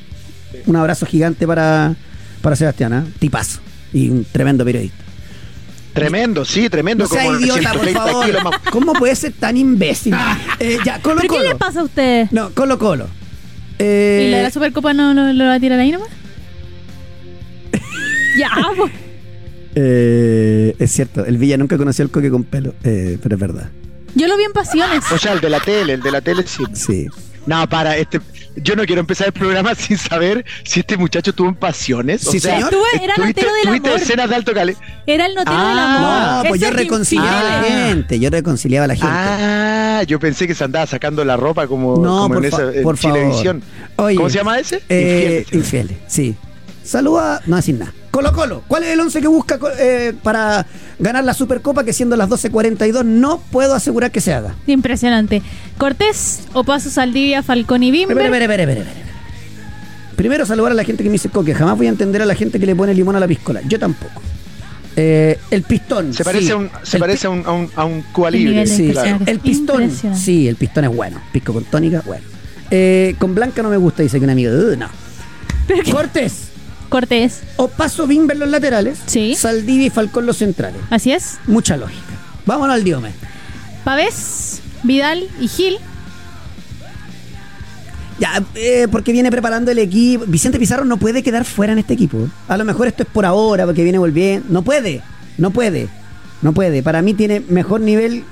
un 0.67 0.75
abrazo 0.75 1.05
gigante 1.05 1.47
para, 1.47 1.95
para 2.41 2.55
Sebastián, 2.55 2.93
¿ah? 2.93 3.03
tipazo 3.19 3.61
y 3.93 4.09
un 4.09 4.25
tremendo 4.25 4.63
periodista. 4.65 5.03
tremendo, 5.93 6.45
sí, 6.45 6.69
tremendo. 6.69 7.03
No 7.05 7.09
sea 7.09 7.23
como 7.25 7.39
idiota, 7.39 7.73
por 7.73 7.81
130 7.85 7.99
favor. 8.05 8.25
kilos 8.25 8.43
más. 8.43 8.59
¿Cómo 8.71 8.93
puede 8.93 9.15
ser 9.15 9.33
tan 9.33 9.57
imbécil? 9.57 10.15
Eh, 10.59 10.77
ya, 10.85 11.01
Colo 11.01 11.17
¿Pero 11.21 11.33
qué 11.33 11.37
Colo. 11.39 11.49
le 11.49 11.55
pasa 11.55 11.81
a 11.81 11.83
usted? 11.83 12.27
No, 12.31 12.51
Colo 12.51 12.77
Colo. 12.79 13.07
Eh, 13.79 14.25
¿Y 14.27 14.31
la 14.31 14.37
de 14.37 14.43
la 14.43 14.51
Supercopa 14.51 14.93
no, 14.93 15.13
lo 15.13 15.45
va 15.45 15.53
a 15.53 15.59
tirar 15.59 15.79
ahí 15.79 15.91
nomás? 15.91 16.09
ya, 18.37 18.49
pues. 18.75 18.91
eh, 19.75 20.75
es 20.79 20.91
cierto, 20.91 21.25
el 21.25 21.37
Villa 21.37 21.57
nunca 21.57 21.77
conoció 21.77 22.03
al 22.03 22.11
coque 22.11 22.29
con 22.29 22.43
pelo, 22.43 22.73
eh, 22.83 23.17
pero 23.21 23.35
es 23.35 23.41
verdad. 23.41 23.69
Yo 24.15 24.27
lo 24.27 24.37
vi 24.37 24.43
en 24.43 24.53
Pasiones. 24.53 25.03
O 25.11 25.17
sea, 25.17 25.33
el 25.33 25.39
de 25.41 25.49
la 25.49 25.59
tele, 25.59 25.93
el 25.93 26.01
de 26.01 26.11
la 26.11 26.21
tele 26.21 26.43
sí. 26.45 26.63
Sí. 26.73 27.07
No, 27.45 27.67
para, 27.69 27.95
este, 27.97 28.19
yo 28.61 28.75
no 28.75 28.85
quiero 28.85 28.99
empezar 29.01 29.27
el 29.27 29.33
programa 29.33 29.75
sin 29.75 29.97
saber 29.97 30.45
si 30.63 30.79
este 30.81 30.97
muchacho 30.97 31.33
tuvo 31.33 31.49
en 31.49 31.55
pasiones. 31.55 32.25
O 32.27 32.31
Sí, 32.31 32.39
sea, 32.39 32.55
señor. 32.55 32.73
Estuve- 32.73 33.03
era 33.03 33.15
¿tuviste, 33.15 33.41
notero 33.41 33.53
del 33.55 33.63
tuviste 33.67 33.89
amor. 33.89 34.01
escenas 34.01 34.29
de 34.29 34.35
alto 34.35 34.53
cali. 34.53 34.75
Era 35.07 35.25
el 35.25 35.35
notero 35.35 35.55
Ah, 35.57 35.69
del 35.69 35.79
amor. 35.79 36.43
No, 36.43 36.49
pues 36.49 36.61
yo 36.61 36.69
reconciliaba 36.71 37.39
a 37.39 37.43
la 37.43 37.63
gente, 37.63 38.19
yo 38.19 38.29
reconciliaba 38.29 38.85
a 38.85 38.87
la 38.87 38.95
gente. 38.95 39.09
Ah, 39.11 40.03
yo 40.07 40.19
pensé 40.19 40.47
que 40.47 40.55
se 40.55 40.63
andaba 40.63 40.85
sacando 40.87 41.23
la 41.25 41.37
ropa 41.37 41.67
como, 41.67 41.97
No, 41.97 42.21
como 42.23 42.27
por, 42.35 42.37
en, 42.37 42.45
esa, 42.53 42.73
en 42.73 42.83
por. 42.83 42.97
Chilevisión. 42.97 43.61
Oye, 43.97 44.15
¿Cómo 44.15 44.29
se 44.29 44.37
llama 44.37 44.59
ese? 44.59 44.81
Eh, 44.89 45.43
Infieles. 45.51 45.53
infieles, 45.53 45.97
sí. 46.07 46.35
Saluda, 46.89 47.39
no 47.45 47.55
decir 47.55 47.75
nada. 47.77 47.93
Colo 48.09 48.33
Colo, 48.33 48.63
¿cuál 48.67 48.81
es 48.83 48.89
el 48.89 48.99
11 48.99 49.21
que 49.21 49.27
busca 49.27 49.59
eh, 49.77 50.11
para 50.23 50.65
ganar 50.97 51.23
la 51.23 51.35
Supercopa 51.35 51.83
que 51.83 51.93
siendo 51.93 52.15
las 52.15 52.27
12.42 52.29 53.05
no 53.05 53.37
puedo 53.51 53.75
asegurar 53.75 54.09
que 54.09 54.21
se 54.21 54.33
haga? 54.33 54.55
Impresionante. 54.65 55.43
Cortés, 55.77 56.39
Opaso, 56.53 56.89
Saldivia, 56.89 57.43
Falcón 57.43 57.83
y 57.83 57.91
Bimber. 57.91 58.17
Espere, 58.17 58.43
espere, 58.45 58.63
espere. 58.63 58.85
Primero 60.15 60.47
saludar 60.47 60.71
a 60.71 60.75
la 60.75 60.83
gente 60.83 61.03
que 61.03 61.09
me 61.09 61.13
dice 61.13 61.29
coque. 61.29 61.53
Jamás 61.53 61.77
voy 61.77 61.85
a 61.85 61.89
entender 61.89 62.23
a 62.23 62.25
la 62.25 62.33
gente 62.33 62.59
que 62.59 62.65
le 62.65 62.75
pone 62.75 62.91
limón 62.95 63.15
a 63.15 63.19
la 63.19 63.27
piscola. 63.27 63.61
Yo 63.67 63.77
tampoco. 63.77 64.19
Eh, 64.95 65.37
el 65.51 65.61
pistón. 65.61 66.11
Se 66.11 66.23
parece, 66.23 66.45
sí. 66.47 66.51
a 66.51 66.57
un, 66.57 66.71
se 66.81 66.97
El 66.97 67.01
parece 67.01 67.27
a 67.27 67.29
un, 67.29 67.45
a 67.45 67.51
un, 67.85 68.03
un 68.15 68.31
Libre. 68.31 68.65
Sí, 68.65 68.89
Claro. 68.93 69.19
el 69.27 69.39
pistón. 69.39 69.91
Sí, 70.15 70.47
el 70.47 70.55
pistón 70.55 70.85
es 70.85 70.95
bueno. 70.95 71.21
Pisco 71.31 71.53
con 71.53 71.65
tónica, 71.65 72.01
bueno. 72.03 72.25
Eh, 72.71 73.13
con 73.19 73.35
blanca 73.35 73.61
no 73.61 73.69
me 73.69 73.77
gusta, 73.77 74.01
dice 74.01 74.17
que 74.17 74.23
una 74.23 74.33
amiga. 74.33 74.51
"Uh, 74.51 74.75
no. 74.75 74.89
Cortés. 75.91 76.48
Cortés, 76.89 77.41
O 77.57 77.67
paso 77.67 78.07
Bimber 78.07 78.37
los 78.37 78.49
laterales. 78.49 78.99
Sí. 79.05 79.35
Saldivia 79.35 79.87
y 79.87 79.89
Falcón 79.89 80.25
los 80.25 80.37
centrales. 80.37 80.81
así 80.89 81.11
es. 81.11 81.37
Mucha 81.47 81.77
lógica. 81.77 82.01
Vámonos 82.45 82.73
al 82.75 82.83
diome. 82.83 83.11
Pavés, 83.83 84.61
Vidal 84.83 85.27
y 85.39 85.47
Gil. 85.47 85.77
Ya, 88.19 88.43
eh, 88.55 88.87
porque 88.91 89.13
viene 89.13 89.31
preparando 89.31 89.71
el 89.71 89.79
equipo. 89.79 90.25
Vicente 90.27 90.59
Pizarro 90.59 90.83
no 90.83 90.97
puede 90.97 91.23
quedar 91.23 91.45
fuera 91.45 91.71
en 91.71 91.79
este 91.79 91.93
equipo. 91.93 92.27
A 92.49 92.57
lo 92.57 92.65
mejor 92.65 92.87
esto 92.87 93.03
es 93.03 93.09
por 93.09 93.25
ahora, 93.25 93.65
porque 93.65 93.83
viene 93.83 93.97
volviendo. 93.97 94.45
No 94.49 94.61
puede, 94.61 95.01
no 95.37 95.51
puede, 95.51 95.87
no 96.41 96.51
puede. 96.53 96.83
Para 96.83 97.01
mí 97.01 97.13
tiene 97.13 97.39
mejor 97.39 97.79
nivel. 97.79 98.23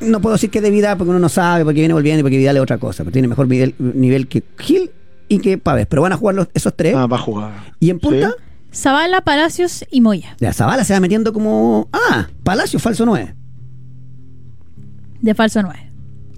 No 0.00 0.20
puedo 0.20 0.34
decir 0.34 0.50
que 0.50 0.60
de 0.60 0.70
Vidal, 0.70 0.96
porque 0.96 1.10
uno 1.10 1.18
no 1.20 1.28
sabe, 1.28 1.64
porque 1.64 1.80
viene 1.80 1.94
volviendo 1.94 2.20
y 2.20 2.22
porque 2.22 2.38
Vidal 2.38 2.56
es 2.56 2.62
otra 2.62 2.78
cosa. 2.78 3.04
Pero 3.04 3.12
tiene 3.12 3.28
mejor 3.28 3.46
nivel, 3.46 3.74
nivel 3.78 4.26
que 4.26 4.42
Gil 4.58 4.90
y 5.28 5.38
que 5.40 5.58
Pavés. 5.58 5.86
Pero 5.86 6.02
van 6.02 6.12
a 6.12 6.16
jugar 6.16 6.34
los- 6.34 6.48
esos 6.54 6.74
tres. 6.76 6.94
Ah, 6.94 7.06
va 7.06 7.16
a 7.16 7.20
jugar. 7.20 7.74
y 7.80 7.90
en 7.90 7.98
punta, 8.00 8.30
Sí. 8.30 8.80
Zavala, 8.80 9.22
Palacios 9.22 9.84
y 9.90 10.00
Moya. 10.00 10.36
ya 10.40 10.52
Zavala 10.52 10.84
se 10.84 10.92
va 10.92 11.00
metiendo 11.00 11.32
como. 11.32 11.88
Ah, 11.92 12.28
Palacio, 12.42 12.78
falso 12.78 13.04
9. 13.06 13.34
De 15.20 15.34
falso 15.34 15.62
9. 15.62 15.90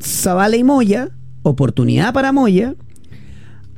Zavala 0.02 0.56
y 0.56 0.64
Moya, 0.64 1.10
oportunidad 1.42 2.12
para 2.14 2.32
Moya. 2.32 2.74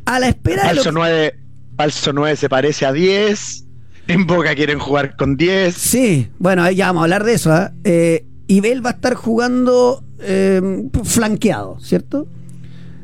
A 0.05 0.19
la 0.21 0.29
espera 0.29 0.63
de. 0.69 0.75
lo 0.75 0.83
Falso 0.83 0.91
que- 0.91 0.95
9, 0.95 1.35
falso 1.77 2.13
9 2.13 2.37
se 2.37 2.49
parece 2.49 2.87
a 2.87 2.93
10. 2.93 3.65
En 4.09 4.27
Boca 4.27 4.55
quieren 4.55 4.79
jugar 4.81 5.17
con 5.17 5.37
10. 5.37 5.75
Sí, 5.75 6.29
bueno, 6.39 6.63
ahí 6.65 6.75
ya 6.77 6.87
vamos 6.89 7.03
a 7.03 7.05
hablar 7.05 7.25
de 7.25 7.35
eso. 7.35 7.53
¿ah? 7.53 7.73
Eh, 7.85 8.27
Ibel 8.49 8.85
va 8.85 8.91
a 8.91 8.93
estar 8.95 9.15
jugando 9.15 10.05
eh, 10.21 10.89
flanqueado, 11.05 11.79
¿cierto? 11.81 12.27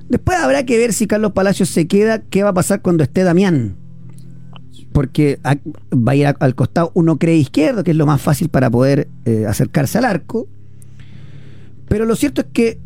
Después 0.08 0.38
habrá 0.38 0.64
que 0.64 0.78
ver 0.78 0.92
si 0.92 1.06
Carlos 1.06 1.32
Palacios 1.32 1.68
se 1.68 1.86
queda, 1.86 2.20
qué 2.20 2.42
va 2.42 2.50
a 2.50 2.54
pasar 2.54 2.80
cuando 2.80 3.02
esté 3.02 3.24
Damián. 3.24 3.76
Porque 4.92 5.38
va 5.44 6.12
a 6.12 6.16
ir 6.16 6.26
al 6.26 6.54
costado, 6.54 6.90
uno 6.94 7.18
cree 7.18 7.36
izquierdo, 7.36 7.84
que 7.84 7.90
es 7.90 7.96
lo 7.96 8.06
más 8.06 8.20
fácil 8.20 8.48
para 8.48 8.70
poder 8.70 9.08
eh, 9.26 9.44
acercarse 9.46 9.98
al 9.98 10.06
arco. 10.06 10.48
Pero 11.88 12.06
lo 12.06 12.16
cierto 12.16 12.40
es 12.40 12.46
que 12.52 12.80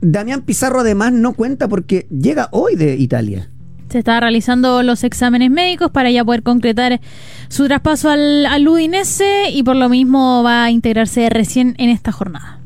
Damián 0.00 0.42
Pizarro 0.42 0.80
además 0.80 1.12
no 1.12 1.34
cuenta 1.34 1.68
porque 1.68 2.06
llega 2.10 2.48
hoy 2.50 2.74
de 2.74 2.96
Italia. 2.96 3.48
Se 3.90 3.98
está 3.98 4.18
realizando 4.20 4.82
los 4.82 5.04
exámenes 5.04 5.50
médicos 5.50 5.90
para 5.90 6.10
ya 6.10 6.24
poder 6.24 6.42
concretar 6.42 7.00
su 7.48 7.66
traspaso 7.66 8.08
al, 8.08 8.46
al 8.46 8.66
Udinese 8.68 9.50
y 9.52 9.62
por 9.62 9.76
lo 9.76 9.88
mismo 9.88 10.42
va 10.42 10.64
a 10.64 10.70
integrarse 10.70 11.28
recién 11.28 11.74
en 11.78 11.90
esta 11.90 12.12
jornada. 12.12 12.60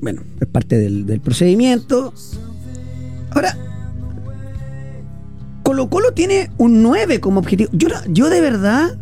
Bueno, 0.00 0.22
es 0.40 0.46
parte 0.46 0.78
del, 0.78 1.06
del 1.06 1.20
procedimiento. 1.20 2.12
Ahora, 3.30 3.56
Colo 5.62 5.88
Colo 5.88 6.12
tiene 6.12 6.50
un 6.58 6.82
9 6.82 7.20
como 7.20 7.40
objetivo. 7.40 7.70
Yo, 7.72 7.88
yo 8.08 8.28
de 8.30 8.40
verdad, 8.40 8.96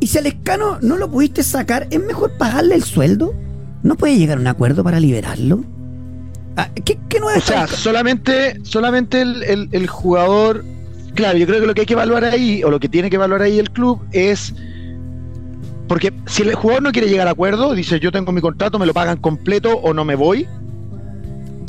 y 0.00 0.06
si 0.06 0.18
al 0.18 0.26
escano 0.26 0.78
no 0.80 0.96
lo 0.96 1.10
pudiste 1.10 1.42
sacar, 1.42 1.86
¿es 1.90 2.00
mejor 2.02 2.32
pagarle 2.38 2.76
el 2.76 2.84
sueldo? 2.84 3.34
¿No 3.82 3.96
puede 3.96 4.16
llegar 4.16 4.38
a 4.38 4.40
un 4.40 4.46
acuerdo 4.46 4.84
para 4.84 5.00
liberarlo? 5.00 5.64
Ah, 6.56 6.68
¿Qué, 6.84 6.98
qué 7.08 7.18
nueve 7.20 7.40
O 7.40 7.42
sea, 7.42 7.66
solamente, 7.66 8.60
solamente 8.62 9.20
el, 9.22 9.42
el- 9.42 9.68
el 9.72 9.86
jugador. 9.88 10.64
Claro, 11.14 11.36
yo 11.38 11.46
creo 11.46 11.60
que 11.60 11.66
lo 11.66 11.74
que 11.74 11.80
hay 11.82 11.86
que 11.86 11.92
evaluar 11.94 12.24
ahí, 12.24 12.62
o 12.64 12.70
lo 12.70 12.78
que 12.80 12.88
tiene 12.88 13.10
que 13.10 13.16
evaluar 13.16 13.42
ahí 13.42 13.58
el 13.58 13.70
club, 13.70 14.00
es. 14.12 14.54
Porque 15.88 16.12
si 16.26 16.42
el 16.42 16.54
jugador 16.54 16.82
no 16.82 16.92
quiere 16.92 17.08
llegar 17.08 17.28
a 17.28 17.32
acuerdo, 17.32 17.74
dice 17.74 18.00
yo 18.00 18.10
tengo 18.10 18.32
mi 18.32 18.40
contrato, 18.40 18.78
me 18.78 18.86
lo 18.86 18.94
pagan 18.94 19.18
completo 19.18 19.76
o 19.78 19.92
no 19.92 20.04
me 20.04 20.14
voy. 20.14 20.46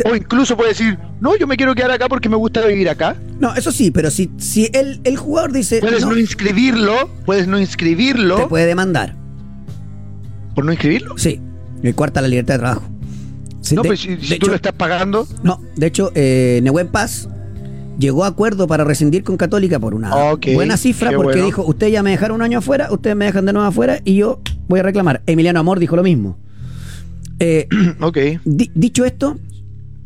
O 0.09 0.15
incluso 0.15 0.57
puede 0.57 0.69
decir, 0.69 0.97
no, 1.21 1.37
yo 1.37 1.47
me 1.47 1.55
quiero 1.55 1.73
quedar 1.73 1.91
acá 1.91 2.07
porque 2.09 2.27
me 2.27 2.35
gusta 2.35 2.65
vivir 2.65 2.89
acá. 2.89 3.15
No, 3.39 3.53
eso 3.55 3.71
sí, 3.71 3.91
pero 3.91 4.11
si, 4.11 4.29
si 4.37 4.69
el, 4.73 4.99
el 5.05 5.15
jugador 5.17 5.53
dice. 5.53 5.79
Puedes 5.79 6.01
no, 6.05 6.11
no, 6.11 6.17
inscribirlo, 6.19 7.09
puedes 7.25 7.47
no 7.47 7.55
te 7.57 7.63
inscribirlo 7.63 8.47
puede 8.49 8.65
demandar. 8.65 9.15
por 10.53 10.65
no 10.65 10.71
inscribirlo. 10.71 11.17
Sí, 11.17 11.39
le 11.81 11.93
cuarta 11.93 12.21
la 12.21 12.27
libertad 12.27 12.55
de 12.55 12.59
trabajo. 12.59 12.83
Sí, 13.61 13.75
no, 13.75 13.81
de- 13.83 13.87
pues 13.89 13.99
si, 14.01 14.09
de 14.09 14.17
tú 14.17 14.33
hecho- 14.33 14.47
lo 14.47 14.55
estás 14.55 14.73
pagando, 14.73 15.27
No, 15.43 15.61
de 15.75 15.87
hecho, 15.87 16.11
eh, 16.15 16.59
Nehuen 16.63 16.87
Paz 16.89 17.27
llegó 17.97 18.23
a 18.23 18.27
acuerdo 18.27 18.67
para 18.67 18.83
rescindir 18.83 19.23
con 19.23 19.37
Católica 19.37 19.79
por 19.79 19.93
una 19.93 20.13
Ok, 20.31 20.47
buena 20.53 20.77
cifra 20.77 21.11
porque 21.11 21.33
bueno. 21.33 21.45
dijo, 21.45 21.63
ustedes 21.65 21.93
ya 21.93 22.03
me 22.03 22.11
dejaron 22.11 22.35
un 22.35 22.41
año 22.41 22.59
afuera, 22.59 22.87
ustedes 22.91 23.15
me 23.15 23.25
dejan 23.25 23.45
de 23.45 23.53
nuevo 23.53 23.67
afuera 23.67 23.99
y 24.03 24.15
yo 24.15 24.39
voy 24.67 24.79
a 24.79 24.83
reclamar. 24.83 25.21
Emiliano 25.25 25.59
Amor 25.59 25.79
dijo 25.79 25.95
lo 25.95 26.03
mismo. 26.03 26.37
Eh, 27.39 27.67
ok. 28.01 28.17
di- 28.45 28.71
dicho 28.73 29.03
esto, 29.05 29.37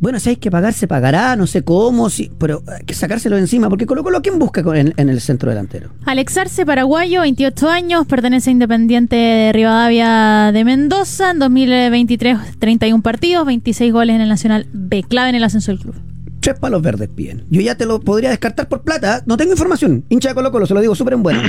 bueno, 0.02 0.18
si 0.22 0.30
hay 0.30 0.36
que 0.38 0.50
pagar, 0.50 0.72
se 0.74 0.88
pagará, 0.88 1.36
no 1.36 1.46
sé 1.46 1.62
cómo, 1.64 2.10
si, 2.10 2.32
pero 2.40 2.64
hay 2.68 2.86
que 2.86 2.94
sacárselo 2.94 3.36
de 3.36 3.42
encima, 3.42 3.68
porque 3.70 3.86
Colo 3.86 4.02
Colo, 4.02 4.22
¿quién 4.22 4.40
busca 4.40 4.64
con- 4.64 4.78
en, 4.78 4.94
en 4.96 5.10
el 5.10 5.20
centro 5.20 5.50
delantero? 5.50 5.90
Alex 6.06 6.38
Arce, 6.38 6.66
paraguayo, 6.66 7.20
28 7.22 7.70
años, 7.70 8.08
pertenece 8.08 8.50
a 8.50 8.54
Independiente 8.54 9.18
de 9.18 9.52
Rivadavia 9.52 10.52
de 10.54 10.64
Mendoza. 10.64 11.32
En 11.32 11.40
2023, 11.40 12.38
31 12.60 13.04
partidos, 13.04 13.46
26 13.46 13.92
goles 13.92 14.16
en 14.16 14.22
el 14.22 14.30
Nacional 14.30 14.68
B, 14.72 15.04
clave 15.04 15.30
en 15.30 15.36
el 15.36 15.44
ascenso 15.44 15.72
del 15.74 15.82
club. 15.82 15.96
Tres 16.40 16.58
palos 16.60 16.82
verdes 16.82 17.10
piden. 17.14 17.46
Yo 17.50 17.60
ya 17.62 17.76
te 17.76 17.86
lo 17.86 18.00
podría 18.00 18.30
descartar 18.30 18.68
por 18.70 18.82
plata. 18.82 19.24
No 19.26 19.36
tengo 19.38 19.52
información. 19.52 20.06
Hincha 20.10 20.30
de 20.30 20.36
Colo 20.36 20.52
Colo, 20.52 20.66
se 20.66 20.74
lo 20.74 20.80
digo 20.82 20.96
súper 20.96 21.14
en 21.16 21.24
bueno. 21.24 21.42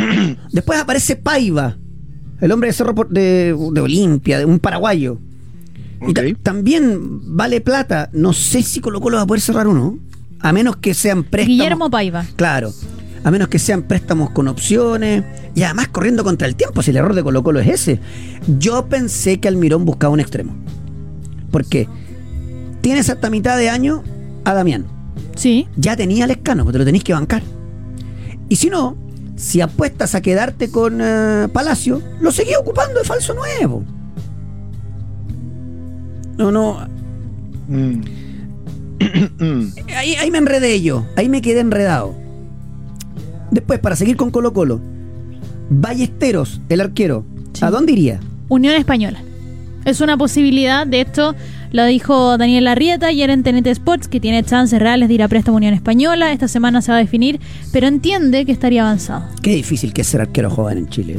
Después 0.53 0.81
aparece 0.81 1.15
Paiva, 1.17 1.77
el 2.41 2.51
hombre 2.53 2.69
de 2.69 2.73
Cerro 2.73 2.95
por- 2.95 3.09
de, 3.09 3.55
de 3.73 3.81
Olimpia, 3.81 4.39
de 4.39 4.45
un 4.45 4.59
paraguayo. 4.59 5.19
Y 6.09 6.15
también 6.35 7.37
vale 7.37 7.61
plata. 7.61 8.09
No 8.13 8.33
sé 8.33 8.63
si 8.63 8.81
Colo 8.81 9.01
Colo 9.01 9.19
va 9.19 9.25
a 9.25 9.27
poder 9.27 9.41
cerrar 9.43 9.67
uno. 9.69 9.99
A 10.41 10.53
menos 10.53 10.77
que 10.77 10.95
sean 10.95 11.23
préstamos. 11.25 11.57
Guillermo 11.59 11.91
Paiva. 11.91 12.25
Claro. 12.37 12.73
A 13.23 13.31
menos 13.31 13.49
que 13.49 13.59
sean 13.59 13.83
préstamos 13.83 14.31
con 14.31 14.49
opciones. 14.49 15.23
Y 15.55 15.63
además 15.63 15.89
corriendo 15.89 16.25
contra 16.25 16.49
el 16.49 16.57
tiempo, 16.57 16.81
si 16.83 16.91
el 16.91 16.97
error 16.97 17.15
de 17.15 17.23
Colo 17.23 17.43
Colo 17.43 17.61
es 17.61 17.69
ese. 17.69 18.01
Yo 18.59 18.87
pensé 18.87 19.39
que 19.41 19.49
Almirón 19.49 19.85
buscaba 19.85 20.13
un 20.15 20.21
extremo. 20.21 20.55
Porque 21.51 21.87
tienes 22.81 23.11
hasta 23.11 23.29
mitad 23.29 23.59
de 23.59 23.69
año 23.69 24.03
a 24.45 24.55
Damián. 24.55 24.87
Sí. 25.37 25.69
Ya 25.77 25.97
tenía 25.97 26.25
el 26.25 26.31
escano, 26.31 26.65
pues 26.65 26.73
te 26.73 26.79
lo 26.79 26.85
tenéis 26.85 27.05
que 27.05 27.13
bancar. 27.13 27.43
Y 28.49 28.57
si 28.57 28.69
no, 28.69 28.97
si 29.37 29.61
apuestas 29.61 30.15
a 30.15 30.21
quedarte 30.21 30.71
con 30.71 31.01
eh, 31.01 31.49
Palacio, 31.53 32.03
lo 32.21 32.31
seguí 32.31 32.55
ocupando 32.55 32.99
de 32.99 33.05
falso 33.05 33.35
nuevo. 33.35 33.85
No, 36.37 36.51
no. 36.51 36.89
Mm. 37.69 38.01
Mm. 39.39 39.73
Ahí, 39.97 40.15
ahí 40.17 40.31
me 40.31 40.39
enredé 40.39 40.83
yo. 40.83 41.07
Ahí 41.17 41.29
me 41.29 41.41
quedé 41.41 41.61
enredado. 41.61 42.15
Después, 43.51 43.81
para 43.81 43.97
seguir 43.97 44.17
con 44.17 44.31
Colo 44.31 44.53
Colo, 44.53 44.81
Ballesteros, 45.71 46.61
el 46.69 46.81
arquero. 46.81 47.25
Sí. 47.55 47.65
¿A 47.65 47.71
dónde 47.71 47.93
iría? 47.93 48.21
Unión 48.49 48.75
Española. 48.75 49.23
Es 49.85 50.01
una 50.01 50.17
posibilidad, 50.17 50.87
de 50.87 51.01
esto 51.01 51.35
lo 51.73 51.85
dijo 51.87 52.37
Daniel 52.37 52.67
Arrieta 52.67 53.07
ayer 53.09 53.31
en 53.31 53.43
TNT 53.43 53.67
Sports, 53.69 54.09
que 54.09 54.19
tiene 54.21 54.43
chances 54.45 54.79
reales 54.81 55.09
de 55.09 55.15
ir 55.15 55.23
a 55.23 55.29
préstamo 55.29 55.57
a 55.57 55.59
Unión 55.59 55.75
Española. 55.75 56.33
Esta 56.33 56.49
semana 56.49 56.83
se 56.83 56.91
va 56.91 56.99
a 56.99 57.01
definir, 57.01 57.39
pero 57.73 57.87
entiende 57.87 58.45
que 58.45 58.53
estaría 58.53 58.83
avanzado. 58.83 59.25
Qué 59.43 59.55
difícil 59.55 59.93
que 59.93 60.01
es 60.01 60.07
ser 60.09 60.21
arquero 60.21 60.51
joven 60.51 60.79
en 60.79 60.89
Chile. 60.89 61.19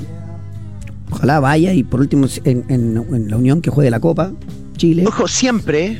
Ojalá 1.11 1.39
vaya 1.39 1.73
y 1.73 1.83
por 1.83 1.99
último 1.99 2.27
en, 2.45 2.63
en- 2.69 2.97
en 3.13 3.29
la 3.29 3.37
Unión 3.37 3.61
que 3.61 3.69
juegue 3.69 3.89
la 3.91 3.99
Copa, 3.99 4.31
Chile. 4.77 5.03
Ojo, 5.07 5.27
siempre, 5.27 5.99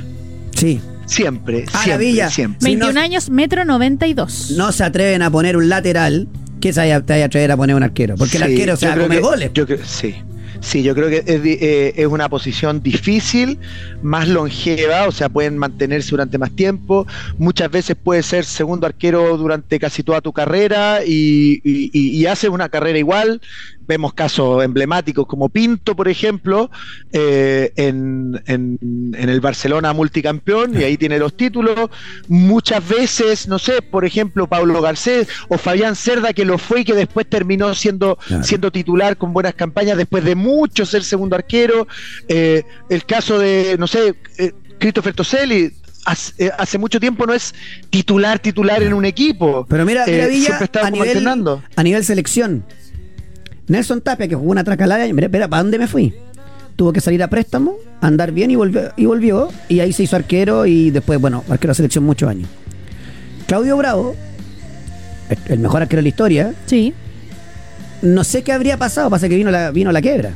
Sí. 0.55 0.79
siempre, 1.05 1.65
Ah, 1.73 1.83
siempre, 1.83 2.05
Villa. 2.07 2.29
siempre. 2.29 2.59
Sí, 2.61 2.65
21 2.75 2.93
no- 2.93 2.99
años, 3.01 3.29
metro 3.29 3.65
92. 3.65 4.51
No 4.57 4.71
se 4.71 4.83
atreven 4.83 5.21
a 5.21 5.29
poner 5.29 5.57
un 5.57 5.67
lateral 5.69 6.27
que 6.61 6.71
se 6.73 6.79
vaya, 6.79 7.01
te 7.01 7.13
vaya 7.13 7.25
a 7.25 7.27
atrever 7.27 7.51
a 7.51 7.57
poner 7.57 7.75
un 7.75 7.83
arquero. 7.83 8.15
Porque 8.15 8.37
el 8.37 8.43
arquero 8.43 8.75
se 8.77 8.87
va 8.87 8.93
a 8.93 8.97
comer 8.99 9.21
goles. 9.21 9.51
yo 9.53 9.65
creo- 9.65 9.79
sí. 9.85 10.15
Sí, 10.63 10.83
yo 10.83 10.93
creo 10.93 11.09
que 11.09 11.23
es, 11.25 11.41
eh, 11.43 11.93
es 11.95 12.05
una 12.05 12.29
posición 12.29 12.83
difícil, 12.83 13.59
más 13.99 14.27
longeva, 14.27 15.07
o 15.07 15.11
sea, 15.11 15.27
pueden 15.27 15.57
mantenerse 15.57 16.11
durante 16.11 16.37
más 16.37 16.53
tiempo. 16.53 17.07
Muchas 17.39 17.71
veces 17.71 17.95
puede 18.01 18.21
ser 18.21 18.45
segundo 18.45 18.85
arquero 18.85 19.37
durante 19.37 19.79
casi 19.79 20.03
toda 20.03 20.21
tu 20.21 20.31
carrera 20.33 20.99
y, 21.03 21.59
y, 21.63 21.89
y- 21.93 22.21
y 22.21 22.25
hace 22.27 22.47
una 22.47 22.69
carrera 22.69 22.99
igual. 22.99 23.41
Vemos 23.91 24.13
casos 24.13 24.63
emblemáticos 24.63 25.27
como 25.27 25.49
Pinto, 25.49 25.97
por 25.97 26.07
ejemplo, 26.07 26.71
eh, 27.11 27.73
en, 27.75 28.41
en- 28.47 28.79
en 29.17 29.29
el 29.29 29.41
Barcelona 29.41 29.91
multicampeón, 29.91 30.79
y 30.79 30.83
ahí 30.85 30.95
tiene 30.95 31.19
los 31.19 31.35
títulos. 31.35 31.89
Muchas 32.29 32.87
veces, 32.87 33.49
no 33.49 33.59
sé, 33.59 33.81
por 33.81 34.05
ejemplo, 34.05 34.47
Pablo 34.47 34.81
Garcés 34.81 35.27
o 35.49 35.57
Fabián 35.57 35.97
Cerda, 35.97 36.31
que 36.31 36.45
lo 36.45 36.57
fue 36.57 36.81
y 36.81 36.85
que 36.85 36.93
después 36.93 37.27
terminó 37.29 37.75
siendo, 37.75 38.17
Claro. 38.27 38.43
siendo 38.45 38.71
titular 38.71 39.17
con 39.17 39.33
buenas 39.33 39.55
campañas 39.55 39.97
después 39.97 40.23
de 40.23 40.35
mucho 40.35 40.85
ser 40.85 41.03
segundo 41.03 41.35
arquero. 41.35 41.85
Eh, 42.29 42.63
el 42.89 43.05
caso 43.05 43.39
de, 43.39 43.75
no 43.77 43.87
sé, 43.87 44.15
eh, 44.37 44.53
Christopher 44.79 45.13
Toselli. 45.13 45.73
Hace, 46.03 46.45
eh, 46.45 46.51
hace 46.57 46.79
mucho 46.79 46.99
tiempo 46.99 47.27
no 47.27 47.33
es 47.33 47.53
titular 47.91 48.39
titular 48.39 48.81
en 48.81 48.93
un 48.93 49.05
equipo. 49.05 49.67
Pero 49.69 49.85
mira, 49.85 50.03
mira 50.07 50.25
Eh, 50.25 50.29
Villa, 50.29 50.57
a 50.81 50.89
nivel, 50.89 51.09
alternando. 51.09 51.61
a 51.75 51.83
nivel 51.83 52.03
selección. 52.03 52.65
Nelson 53.71 54.01
Tapia, 54.01 54.27
que 54.27 54.35
jugó 54.35 54.51
una 54.51 54.63
tracalada, 54.63 55.05
mira, 55.13 55.27
espera, 55.27 55.47
¿para 55.47 55.63
dónde 55.63 55.79
me 55.79 55.87
fui? 55.87 56.13
Tuvo 56.75 56.91
que 56.91 56.99
salir 57.01 57.23
a 57.23 57.29
préstamo, 57.29 57.75
andar 58.01 58.31
bien 58.31 58.51
y 58.51 58.55
volvió, 58.55 58.91
y 58.97 59.05
volvió. 59.05 59.49
Y 59.69 59.79
ahí 59.79 59.93
se 59.93 60.03
hizo 60.03 60.15
arquero 60.15 60.65
y 60.65 60.89
después, 60.91 61.19
bueno, 61.21 61.43
arquero 61.49 61.71
de 61.71 61.75
selección 61.75 62.03
muchos 62.03 62.29
años. 62.29 62.49
Claudio 63.47 63.77
Bravo, 63.77 64.15
el- 65.47 65.59
mejor 65.59 65.81
arquero 65.83 65.99
de 65.99 66.03
la 66.03 66.09
historia, 66.09 66.53
Sí. 66.65 66.93
no 68.01 68.23
sé 68.23 68.43
qué 68.43 68.51
habría 68.51 68.77
pasado, 68.77 69.09
pasa 69.09 69.29
que 69.29 69.35
vino 69.37 69.51
la, 69.51 69.71
vino 69.71 69.91
la 69.91 70.01
quiebra. 70.01 70.31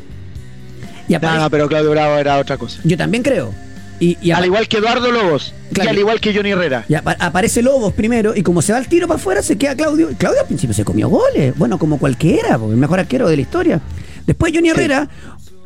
Y 1.08 1.14
No, 1.14 1.20
apare- 1.20 1.40
no, 1.40 1.50
pero 1.50 1.68
Claudio 1.68 1.92
Bravo 1.92 2.16
era 2.16 2.38
otra 2.38 2.58
cosa. 2.58 2.80
Yo 2.84 2.96
también 2.98 3.22
creo. 3.22 3.54
Y, 4.00 4.32
al 4.32 4.46
igual 4.46 4.68
que 4.68 4.78
Eduardo 4.78 5.10
Lobos 5.12 5.54
Claro. 5.72 5.90
y 5.90 5.94
al 5.94 6.00
igual 6.00 6.20
que 6.20 6.36
Johnny 6.36 6.52
Herrera. 6.52 6.86
y 6.90 6.96
aparece 6.96 7.62
Lobos 7.62 7.94
primero 7.94 8.36
y 8.36 8.44
como 8.44 8.62
se 8.62 8.74
va 8.74 8.80
el 8.80 8.88
tiro 8.88 9.08
para 9.08 9.20
afuera 9.20 9.42
se 9.42 9.58
queda 9.58 9.76
Claudio. 9.76 10.12
Y 10.12 10.16
Claudio 10.16 10.42
al 10.42 10.48
principio 10.48 10.74
se 10.74 10.84
comió 10.84 11.08
goles. 11.10 11.58
Bueno, 11.58 11.78
como 11.80 11.98
cualquiera, 11.98 12.58
porque 12.58 12.74
el 12.74 12.80
mejor 12.80 13.00
arquero 13.00 13.28
de 13.30 13.36
la 13.38 13.42
historia. 13.42 13.82
Después 14.28 14.52
Johnny 14.54 14.70
Herrera, 14.70 15.08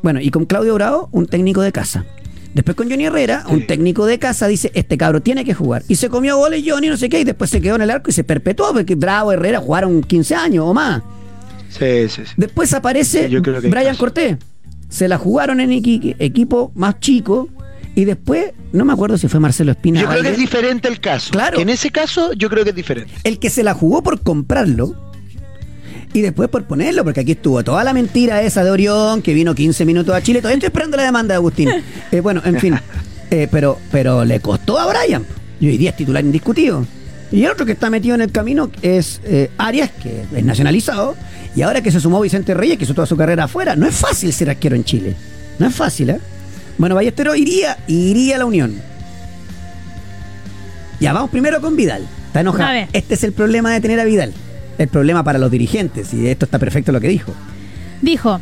bueno, 0.04 0.20
y 0.22 0.30
con 0.32 0.46
Claudio 0.46 0.76
Bravo, 0.76 1.10
un 1.12 1.26
técnico 1.28 1.62
de 1.62 1.72
casa. 1.72 2.06
Después 2.54 2.76
con 2.76 2.90
Johnny 2.90 3.06
Herrera, 3.06 3.44
un 3.50 3.68
técnico 3.68 4.06
de 4.06 4.18
casa 4.20 4.48
dice, 4.48 4.72
este 4.74 4.98
cabro 4.98 5.22
tiene 5.22 5.46
que 5.46 5.54
jugar. 5.54 5.84
Y 5.88 5.96
se 5.96 6.10
comió 6.10 6.38
goles 6.38 6.64
Johnny, 6.66 6.88
no 6.90 6.98
sé 6.98 7.08
qué, 7.10 7.20
y 7.20 7.24
después 7.24 7.50
se 7.50 7.62
quedó 7.62 7.76
en 7.76 7.82
el 7.82 7.90
arco 7.92 8.10
y 8.10 8.14
se 8.14 8.24
perpetuó, 8.24 8.74
porque 8.74 8.96
Bravo 8.96 9.32
Herrera 9.32 9.60
jugaron 9.60 10.02
15 10.02 10.34
años 10.36 10.66
o 10.68 10.74
más. 10.74 11.02
Sí, 11.70 12.10
sí, 12.10 12.24
sí. 12.26 12.32
Después 12.38 12.74
aparece 12.74 13.28
Brian. 13.70 13.96
Cortés. 13.96 14.38
Se 14.90 15.08
la 15.08 15.20
jugaron 15.20 15.60
en 15.60 15.70
equi- 15.70 16.16
equipo 16.18 16.72
más 16.74 17.00
chico. 17.00 17.48
Y 18.00 18.06
después, 18.06 18.54
no 18.72 18.86
me 18.86 18.94
acuerdo 18.94 19.18
si 19.18 19.28
fue 19.28 19.42
Marcelo 19.42 19.72
Espina. 19.74 20.00
Yo 20.00 20.08
creo 20.08 20.24
que 20.24 20.30
es 20.30 20.38
diferente 20.38 20.88
el 20.88 21.02
caso. 21.02 21.32
Claro. 21.32 21.58
Que 21.58 21.64
en 21.64 21.70
ese 21.70 21.92
caso, 21.92 22.32
yo 22.32 22.50
creo 22.50 22.64
que 22.64 22.70
es 22.70 22.76
diferente. 22.78 23.14
el 23.26 23.40
que 23.40 23.50
se 23.50 23.62
la 23.62 23.74
jugó 23.74 24.02
por 24.02 24.22
comprarlo 24.22 24.96
y 26.14 26.22
después 26.22 26.48
por 26.48 26.64
ponerlo, 26.64 27.04
porque 27.04 27.20
aquí 27.20 27.34
estuvo 27.34 27.62
toda 27.62 27.84
la 27.84 27.92
mentira 27.92 28.42
esa 28.42 28.64
de 28.64 28.72
Orión, 28.72 29.22
que 29.22 29.34
vino 29.34 29.54
15 29.54 29.84
minutos 29.84 30.16
a 30.16 30.24
Chile. 30.24 30.40
Todavía 30.40 30.56
estoy 30.56 30.68
esperando 30.68 30.96
la 30.96 31.04
demanda 31.04 31.34
de 31.34 31.36
Agustín. 31.36 31.70
Eh, 32.14 32.22
bueno, 32.22 32.42
en 32.46 32.58
fin. 32.62 32.80
Eh, 33.32 33.50
pero, 33.52 33.78
pero 33.92 34.24
le 34.24 34.40
costó 34.40 34.80
a 34.80 34.88
Brian. 34.88 35.26
Y 35.60 35.68
hoy 35.68 35.78
día 35.78 35.90
es 35.90 35.98
titular 35.98 36.24
indiscutido. 36.24 36.86
Y 37.34 37.44
el 37.44 37.52
otro 37.52 37.66
que 37.66 37.74
está 37.74 37.90
metido 37.90 38.16
en 38.16 38.22
el 38.22 38.32
camino 38.32 38.72
es 38.82 39.20
eh, 39.26 39.52
Arias, 39.58 39.92
que 40.02 40.24
es 40.34 40.46
nacionalizado. 40.46 41.18
Y 41.54 41.64
ahora 41.64 41.84
que 41.84 41.92
se 41.92 42.00
sumó 42.00 42.22
Vicente 42.22 42.54
Reyes, 42.54 42.78
que 42.78 42.86
hizo 42.86 42.94
toda 42.94 43.06
su 43.06 43.18
carrera 43.18 43.44
afuera. 43.44 43.76
No 43.76 43.86
es 43.86 43.94
fácil 43.94 44.32
ser 44.32 44.50
arquero 44.50 44.78
en 44.78 44.86
Chile. 44.86 45.16
No 45.60 45.68
es 45.68 45.76
fácil, 45.76 46.12
¿eh? 46.12 46.20
Bueno, 46.80 46.96
Ballesteros 46.96 47.38
iría, 47.38 47.78
iría 47.88 48.38
a 48.38 48.40
la 48.40 48.46
Unión. 48.46 48.74
Ya, 51.02 51.12
vamos 51.12 51.30
primero 51.30 51.60
con 51.60 51.76
Vidal. 51.76 52.08
Está 52.28 52.40
enojado. 52.40 52.88
Este 52.94 53.16
es 53.16 53.24
el 53.26 53.34
problema 53.34 53.72
de 53.72 53.82
tener 53.82 54.00
a 54.00 54.06
Vidal. 54.06 54.34
El 54.78 54.88
problema 54.88 55.24
para 55.24 55.38
los 55.40 55.52
dirigentes. 55.52 56.14
Y 56.14 56.28
esto 56.28 56.46
está 56.46 56.58
perfecto 56.58 56.94
lo 56.94 57.02
que 57.02 57.10
dijo. 57.10 57.34
Dijo, 58.02 58.40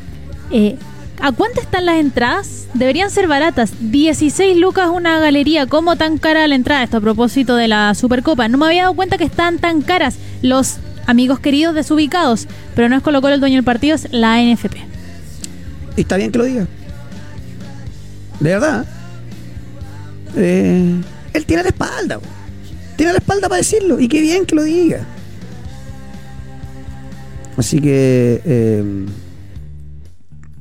eh, 0.52 0.76
¿a 1.20 1.32
cuánto 1.32 1.62
están 1.62 1.88
las 1.88 1.98
entradas? 1.98 2.68
Deberían 2.76 3.10
ser 3.10 3.28
baratas. 3.28 3.72
16 3.80 4.56
lucas 4.58 4.90
una 4.94 5.20
galería. 5.20 5.66
¿Cómo 5.66 5.96
tan 5.96 6.20
cara 6.20 6.48
la 6.48 6.54
entrada? 6.54 6.84
Esto 6.84 6.98
a 6.98 7.02
propósito 7.02 7.56
de 7.56 7.68
la 7.68 7.96
Supercopa. 7.96 8.48
No 8.50 8.60
me 8.60 8.68
había 8.68 8.84
dado 8.84 8.94
cuenta 8.94 9.18
que 9.18 9.24
están 9.24 9.58
tan 9.58 9.82
caras 9.82 10.18
los 10.44 10.78
amigos 11.08 11.40
queridos 11.40 11.74
desubicados. 11.74 12.48
Pero 12.76 12.88
no 12.88 12.98
es 12.98 13.02
Colo 13.02 13.20
Colo 13.20 13.34
el 13.34 13.40
dueño 13.40 13.56
del 13.56 13.66
partido, 13.66 13.96
es 13.96 14.08
la 14.12 14.40
NFP. 14.40 14.76
Y 15.96 16.02
está 16.02 16.18
bien 16.18 16.32
que 16.32 16.38
lo 16.38 16.44
diga. 16.44 16.68
De 18.40 18.50
verdad. 18.52 18.86
Eh, 20.36 20.96
él 21.34 21.46
tiene 21.46 21.64
la 21.64 21.70
espalda. 21.70 22.20
po. 22.20 22.28
Tiene 22.96 23.14
la 23.14 23.20
espalda 23.20 23.48
para 23.50 23.58
decirlo. 23.58 24.00
Y 24.00 24.08
qué 24.08 24.22
bien 24.22 24.46
que 24.46 24.56
lo 24.56 24.64
diga. 24.64 25.06
Así 27.58 27.80
que... 27.82 28.42
eh, 28.46 29.06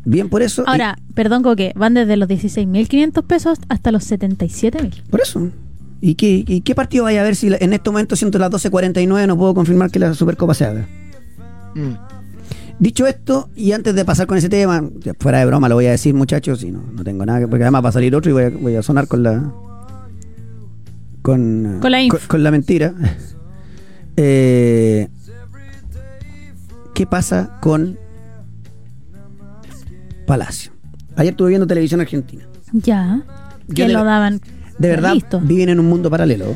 bien 0.04 0.28
por 0.28 0.42
eso. 0.42 0.62
y- 0.62 0.70
Ahora, 0.70 0.98
perdón, 1.14 1.42
Coque, 1.42 1.72
van 1.76 1.94
desde 1.94 2.16
los 2.16 2.28
16.500 2.28 3.22
pesos 3.24 3.58
hasta 3.68 3.92
los 3.92 4.10
77.000. 4.10 5.02
por 5.10 5.20
eso. 5.20 5.50
¿Y 6.00 6.14
qué, 6.14 6.44
y 6.46 6.60
qué 6.60 6.74
partido 6.74 7.04
vaya 7.04 7.20
a 7.20 7.24
ver 7.24 7.36
si 7.36 7.48
en 7.52 7.72
este 7.72 7.90
momento, 7.90 8.16
siendo 8.16 8.38
las 8.38 8.50
12.49, 8.50 9.26
no 9.26 9.36
puedo 9.36 9.54
confirmar 9.54 9.90
que 9.90 9.98
la 9.98 10.14
Supercopa 10.14 10.54
se 10.54 10.64
haga? 10.66 10.86
Mm. 11.74 11.92
Dicho 12.78 13.06
esto, 13.06 13.48
y 13.56 13.72
antes 13.72 13.94
de 13.94 14.04
pasar 14.04 14.26
con 14.26 14.36
ese 14.36 14.48
tema, 14.48 14.82
fuera 15.18 15.38
de 15.38 15.46
broma 15.46 15.68
lo 15.68 15.76
voy 15.76 15.86
a 15.86 15.92
decir, 15.92 16.14
muchachos, 16.14 16.62
y 16.62 16.70
no, 16.70 16.82
no 16.92 17.04
tengo 17.04 17.24
nada 17.24 17.40
que. 17.40 17.48
Porque 17.48 17.64
además 17.64 17.84
va 17.84 17.88
a 17.88 17.92
salir 17.92 18.14
otro 18.14 18.30
y 18.30 18.34
voy 18.34 18.44
a, 18.44 18.50
voy 18.50 18.76
a 18.76 18.82
sonar 18.82 19.08
con 19.08 19.22
la. 19.22 19.50
Con, 21.22 21.78
Con 21.80 21.90
la 21.90 21.98
con, 22.08 22.20
con 22.28 22.42
la 22.42 22.50
mentira. 22.50 22.94
Eh, 24.18 25.08
¿Qué 26.94 27.06
pasa 27.06 27.58
con 27.60 27.98
Palacio? 30.26 30.72
Ayer 31.16 31.32
estuve 31.32 31.50
viendo 31.50 31.66
televisión 31.66 32.00
argentina. 32.00 32.48
Ya. 32.72 33.20
Que 33.74 33.86
lo 33.88 34.04
daban. 34.04 34.40
De 34.78 34.88
verdad, 34.88 35.16
viven 35.42 35.68
en 35.68 35.80
un 35.80 35.86
mundo 35.86 36.08
paralelo. 36.08 36.54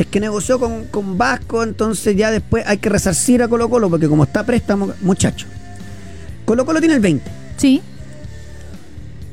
Es 0.00 0.06
que 0.06 0.18
negoció 0.18 0.58
con, 0.58 0.86
con 0.86 1.18
Vasco, 1.18 1.62
entonces 1.62 2.16
ya 2.16 2.30
después 2.30 2.64
hay 2.66 2.78
que 2.78 2.88
resarcir 2.88 3.42
a 3.42 3.48
Colo 3.48 3.68
Colo, 3.68 3.90
porque 3.90 4.08
como 4.08 4.24
está 4.24 4.44
préstamo, 4.44 4.94
muchacho. 5.02 5.46
Colo 6.46 6.64
Colo 6.64 6.78
tiene 6.78 6.94
el 6.94 7.00
20. 7.00 7.30
Sí. 7.58 7.82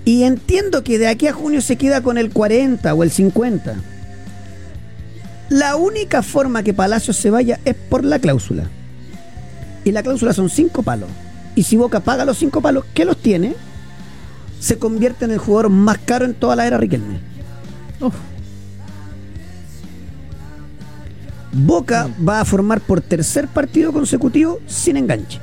Y 0.03 0.23
entiendo 0.23 0.83
que 0.83 0.99
de 0.99 1.07
aquí 1.07 1.25
a 1.27 1.31
junio 1.31 1.61
se 1.61 1.77
queda 1.77 2.01
con 2.01 2.17
el 2.17 2.31
40 2.31 2.93
o 2.93 3.03
el 3.03 3.11
50. 3.11 3.75
La 5.47 5.77
única 5.77 6.21
forma 6.21 6.63
que 6.63 6.73
Palacios 6.73 7.15
se 7.15 7.29
vaya 7.29 7.61
es 7.63 7.73
por 7.73 8.03
la 8.03 8.19
cláusula. 8.19 8.65
Y 9.85 9.93
la 9.93 10.03
cláusula 10.03 10.33
son 10.33 10.49
cinco 10.49 10.83
palos. 10.83 11.09
Y 11.55 11.63
si 11.63 11.77
Boca 11.77 12.01
paga 12.01 12.25
los 12.25 12.39
cinco 12.39 12.59
palos, 12.59 12.83
que 12.93 13.05
los 13.05 13.15
tiene, 13.15 13.55
se 14.59 14.77
convierte 14.77 15.23
en 15.23 15.31
el 15.31 15.37
jugador 15.37 15.69
más 15.69 15.97
caro 15.99 16.25
en 16.25 16.33
toda 16.33 16.57
la 16.57 16.67
era 16.67 16.77
Riquelme. 16.77 17.21
Uf, 18.01 18.15
Boca 21.51 22.09
va 22.27 22.41
a 22.41 22.45
formar 22.45 22.81
por 22.81 23.01
tercer 23.01 23.47
partido 23.47 23.91
consecutivo 23.93 24.59
sin 24.67 24.97
enganche. 24.97 25.39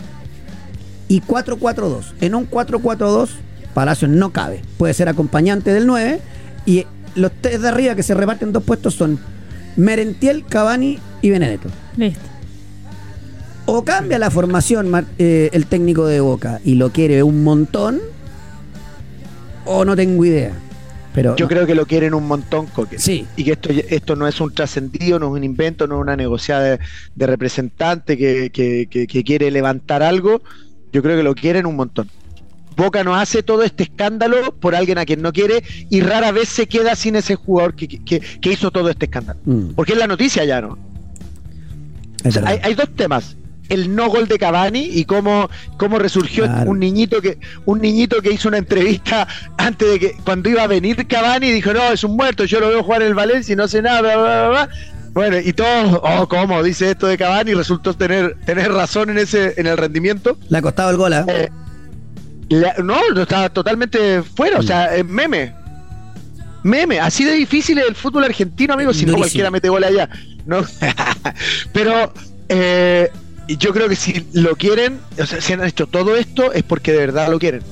Y 1.09 1.21
4-4-2. 1.21 2.13
En 2.21 2.35
un 2.35 2.49
4-4-2, 2.49 3.29
Palacios 3.75 4.11
no 4.11 4.33
cabe. 4.33 4.63
Puede 4.79 4.95
ser 4.95 5.09
acompañante 5.09 5.73
del 5.73 5.87
9. 5.87 6.21
Y 6.65 6.87
los 7.15 7.33
tres 7.41 7.61
de 7.61 7.69
arriba 7.69 7.95
que 7.95 8.03
se 8.03 8.15
reparten 8.15 8.53
dos 8.53 8.63
puestos 8.63 8.95
son 8.95 9.19
Merentiel, 9.77 10.45
Cavani 10.47 10.99
y 11.21 11.31
Benedetto. 11.31 11.69
listo. 11.97 12.21
O 13.67 13.83
cambia 13.83 14.19
la 14.19 14.31
formación 14.31 15.07
eh, 15.19 15.49
el 15.53 15.67
técnico 15.67 16.07
de 16.07 16.21
Boca 16.21 16.61
y 16.65 16.75
lo 16.75 16.91
quiere 16.93 17.23
un 17.23 17.43
montón, 17.43 17.99
o 19.65 19.87
no 19.87 19.97
tengo 19.97 20.23
idea. 20.25 20.53
Pero 21.15 21.37
Yo 21.37 21.47
creo 21.49 21.65
que 21.65 21.75
lo 21.77 21.87
quieren 21.87 22.13
un 22.13 22.27
montón, 22.27 22.67
Coque. 22.67 22.99
Sí. 22.99 23.25
Y 23.37 23.45
que 23.45 23.53
esto, 23.53 23.69
esto 23.71 24.17
no 24.17 24.27
es 24.27 24.41
un 24.41 24.53
trascendido, 24.53 25.19
no 25.21 25.27
es 25.29 25.33
un 25.33 25.45
invento, 25.45 25.87
no 25.87 25.95
es 25.95 26.01
una 26.03 26.17
negociada 26.17 26.63
de, 26.65 26.79
de 27.15 27.27
representante 27.27 28.19
que, 28.19 28.51
que- 28.51 28.87
que- 28.91 29.07
que 29.07 29.23
quiere 29.25 29.51
levantar 29.53 30.03
algo. 30.03 30.43
Yo 30.93 31.03
creo 31.03 31.17
que 31.17 31.23
lo 31.23 31.35
quieren 31.37 31.67
un 31.67 31.77
montón. 31.77 32.11
Boca 32.77 33.05
no 33.05 33.15
hace 33.15 33.45
todo 33.45 33.63
este 33.63 33.85
escándalo 33.85 34.53
por 34.59 34.75
alguien 34.75 34.99
a 34.99 35.05
quien 35.05 35.23
no 35.23 35.33
quiere 35.33 35.63
y 35.91 36.01
rara 36.01 36.33
vez 36.33 36.49
se 36.49 36.67
queda 36.67 36.97
sin 36.97 37.15
ese 37.15 37.37
jugador 37.37 37.75
que, 37.77 37.87
que- 37.87 38.19
que 38.21 38.53
hizo 38.53 38.73
todo 38.73 38.91
este 38.91 39.05
escándalo. 39.07 39.39
Mm, 39.45 39.69
Porque 39.77 39.93
es 39.93 39.99
la 39.99 40.09
noticia 40.09 40.45
ya, 40.45 40.61
¿no? 40.61 40.77
Hay, 42.49 42.59
hay 42.63 42.75
dos 42.75 42.89
temas. 42.97 43.37
El 43.69 43.95
no 43.97 44.09
gol 44.11 44.29
de 44.29 44.39
Cavani 44.39 44.81
y 44.93 45.05
cómo, 45.07 45.49
cómo 45.79 45.99
resurgió 45.99 46.45
Claro. 46.45 46.71
un 46.71 46.79
niñito 46.81 47.23
que 47.23 47.39
un 47.65 47.81
niñito 47.81 48.21
que 48.21 48.31
hizo 48.33 48.49
una 48.49 48.59
entrevista 48.59 49.27
antes 49.57 49.89
de 49.89 49.99
que 49.99 50.17
cuando 50.25 50.51
iba 50.51 50.63
a 50.63 50.67
venir 50.67 51.07
Cavani 51.07 51.51
dijo 51.51 51.73
no 51.73 51.83
es 51.93 52.05
un 52.05 52.15
muerto 52.17 52.45
yo 52.45 52.61
lo 52.61 52.69
veo 52.69 52.83
jugar 52.83 53.01
en 53.03 53.09
el 53.09 53.15
Valencia 53.15 53.53
y 53.55 53.57
no 53.57 53.67
sé 53.67 53.81
nada 53.81 54.03
bla, 54.03 54.17
bla, 54.17 54.25
bla, 54.25 54.49
bla". 54.51 54.69
bueno 55.15 55.39
y 55.39 55.53
todos 55.55 55.99
oh 56.03 56.29
cómo 56.29 56.63
dice 56.63 56.91
esto 56.91 57.07
de 57.07 57.17
Cavani 57.17 57.55
resultó 57.55 57.95
tener 57.95 58.37
tener 58.45 58.71
razón 58.71 59.09
en 59.11 59.19
ese 59.19 59.55
en 59.57 59.67
el 59.67 59.79
rendimiento 59.79 60.37
Le 60.51 60.59
ha 60.59 60.63
costado 60.63 60.91
el 60.91 60.97
gol. 60.99 61.15
Eh, 61.29 61.49
la- 62.51 62.75
no 62.85 62.99
estaba 63.19 63.49
totalmente 63.49 64.23
fuera 64.23 64.59
o 64.59 64.63
sea 64.63 64.95
es 64.95 65.07
meme 65.07 65.55
meme 66.63 67.01
así 67.01 67.25
de 67.25 67.33
difícil 67.33 67.79
es 67.79 67.87
el 67.89 67.95
fútbol 67.95 68.25
argentino 68.25 68.75
amigo 68.75 68.93
si 68.93 69.07
no 69.07 69.17
cualquiera 69.17 69.51
mete 69.51 69.71
gol 69.71 69.85
allá 69.85 70.09
no 70.45 70.63
pero 71.73 72.13
eh, 72.49 73.11
yo 73.49 73.73
creo 73.73 73.89
que 73.89 73.97
si 73.97 74.27
lo 74.33 74.57
quieren 74.57 74.99
o 75.21 75.27
sea 75.27 75.41
si 75.41 75.53
han 75.53 75.65
hecho 75.65 75.87
todo 75.87 76.17
esto 76.17 76.53
es 76.53 76.63
porque 76.63 76.93
de 76.93 76.99
verdad 76.99 77.29
lo 77.31 77.39
quieren 77.39 77.63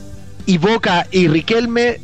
y 0.47 0.59
Boca 0.59 1.07
y 1.11 1.29
Riquelme 1.29 1.99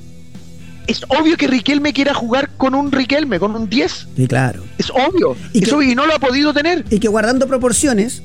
es 0.86 1.02
obvio 1.08 1.36
que 1.36 1.46
Riquelme 1.48 1.92
quiera 1.92 2.14
jugar 2.14 2.50
con 2.56 2.74
un 2.74 2.90
Riquelme 2.92 3.38
con 3.38 3.54
un 3.54 3.68
10 3.68 4.08
Sí, 4.16 4.26
claro. 4.26 4.62
es 4.78 4.90
obvio 4.90 5.36
Y 5.52 5.58
y, 5.58 5.60
que- 5.62 5.84
y 5.84 5.94
no 5.94 6.06
lo 6.06 6.14
ha 6.14 6.18
podido 6.18 6.54
tener 6.54 6.84
Y 6.90 6.98
que 6.98 7.08
guardando 7.08 7.46
proporciones, 7.46 8.22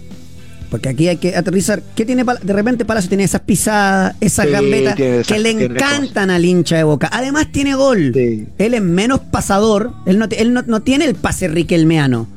porque 0.70 0.90
aquí 0.90 1.08
hay 1.08 1.18
que 1.18 1.36
aterrizar, 1.36 1.84
¿qué 1.96 2.04
tiene 2.06 2.24
de 2.24 2.54
repente 2.54 2.84
Palacio 2.86 3.10
tiene 3.10 3.26
esas 3.26 3.42
pisadas, 3.42 4.16
esas 4.22 4.46
Sí, 4.48 4.52
gambetas 4.54 5.00
esas- 5.00 5.28
que 5.28 5.40
le 5.40 5.52
encantan 5.52 6.32
al 6.32 6.44
hincha 6.46 6.78
de 6.78 6.84
Boca. 6.84 7.10
Además 7.12 7.52
tiene 7.52 7.76
gol. 7.76 8.12
Sí. 8.14 8.48
Él 8.58 8.74
es 8.74 8.82
menos 8.82 9.20
pasador, 9.20 9.92
él 10.08 10.18
no, 10.18 10.26
él 10.32 10.52
no, 10.54 10.64
no 10.66 10.82
tiene 10.82 11.06
el 11.06 11.14
pase 11.16 11.48
riquelmeano, 11.48 12.28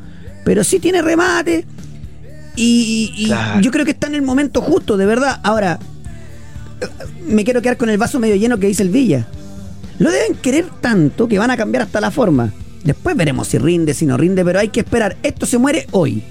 pero 0.45 0.64
sí 0.64 0.81
tiene 0.81 1.01
remate. 1.01 1.64
Y, 2.57 3.12
y- 3.16 3.25
y 3.25 3.27
Claro. 3.27 3.61
yo 3.61 3.71
creo 3.71 3.85
que 3.85 3.90
está 3.92 4.07
en 4.07 4.14
el 4.14 4.23
momento 4.23 4.61
justo, 4.62 4.97
de 4.97 5.07
verdad. 5.07 5.40
Ahora, 5.42 5.79
eh, 6.81 6.87
me 7.29 7.45
quiero 7.45 7.62
quedar 7.62 7.77
con 7.77 7.90
el 7.90 7.99
vaso 7.99 8.19
medio 8.19 8.37
lleno 8.37 8.59
que 8.59 8.66
dice 8.66 8.83
el 8.83 8.88
Villa. 8.90 9.27
Lo 9.99 10.11
deben 10.11 10.35
querer 10.37 10.66
tanto 10.81 11.29
que 11.29 11.38
van 11.38 11.51
a 11.51 11.57
cambiar 11.57 11.83
hasta 11.85 12.01
la 12.01 12.11
forma. 12.11 12.53
Después 12.85 13.16
veremos 13.16 13.49
si 13.49 13.59
rinde, 13.59 13.95
si 13.95 14.07
no 14.07 14.16
rinde, 14.16 14.45
pero 14.45 14.59
hay 14.59 14.69
que 14.69 14.81
esperar. 14.81 15.16
Esto 15.23 15.47
se 15.47 15.59
muere 15.59 15.87
hoy. 15.90 16.23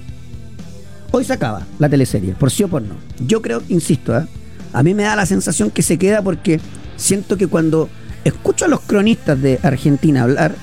Hoy 1.12 1.24
se 1.24 1.32
acaba 1.32 1.66
la 1.78 1.88
teleserie, 1.88 2.32
por 2.34 2.50
sí 2.50 2.64
o 2.64 2.68
por 2.68 2.82
no. 2.82 2.94
Yo 3.26 3.40
creo, 3.42 3.62
insisto, 3.68 4.16
¿eh? 4.18 4.26
a 4.72 4.82
mí 4.82 4.94
me 4.94 5.04
da 5.04 5.16
la 5.16 5.26
sensación 5.26 5.70
que 5.70 5.82
se 5.82 5.98
queda 5.98 6.22
porque 6.22 6.60
siento 6.96 7.36
que 7.36 7.46
cuando 7.46 7.88
escucho 8.24 8.64
a 8.64 8.68
los 8.68 8.80
cronistas 8.80 9.40
de 9.40 9.58
Argentina 9.62 10.22
hablar, 10.24 10.54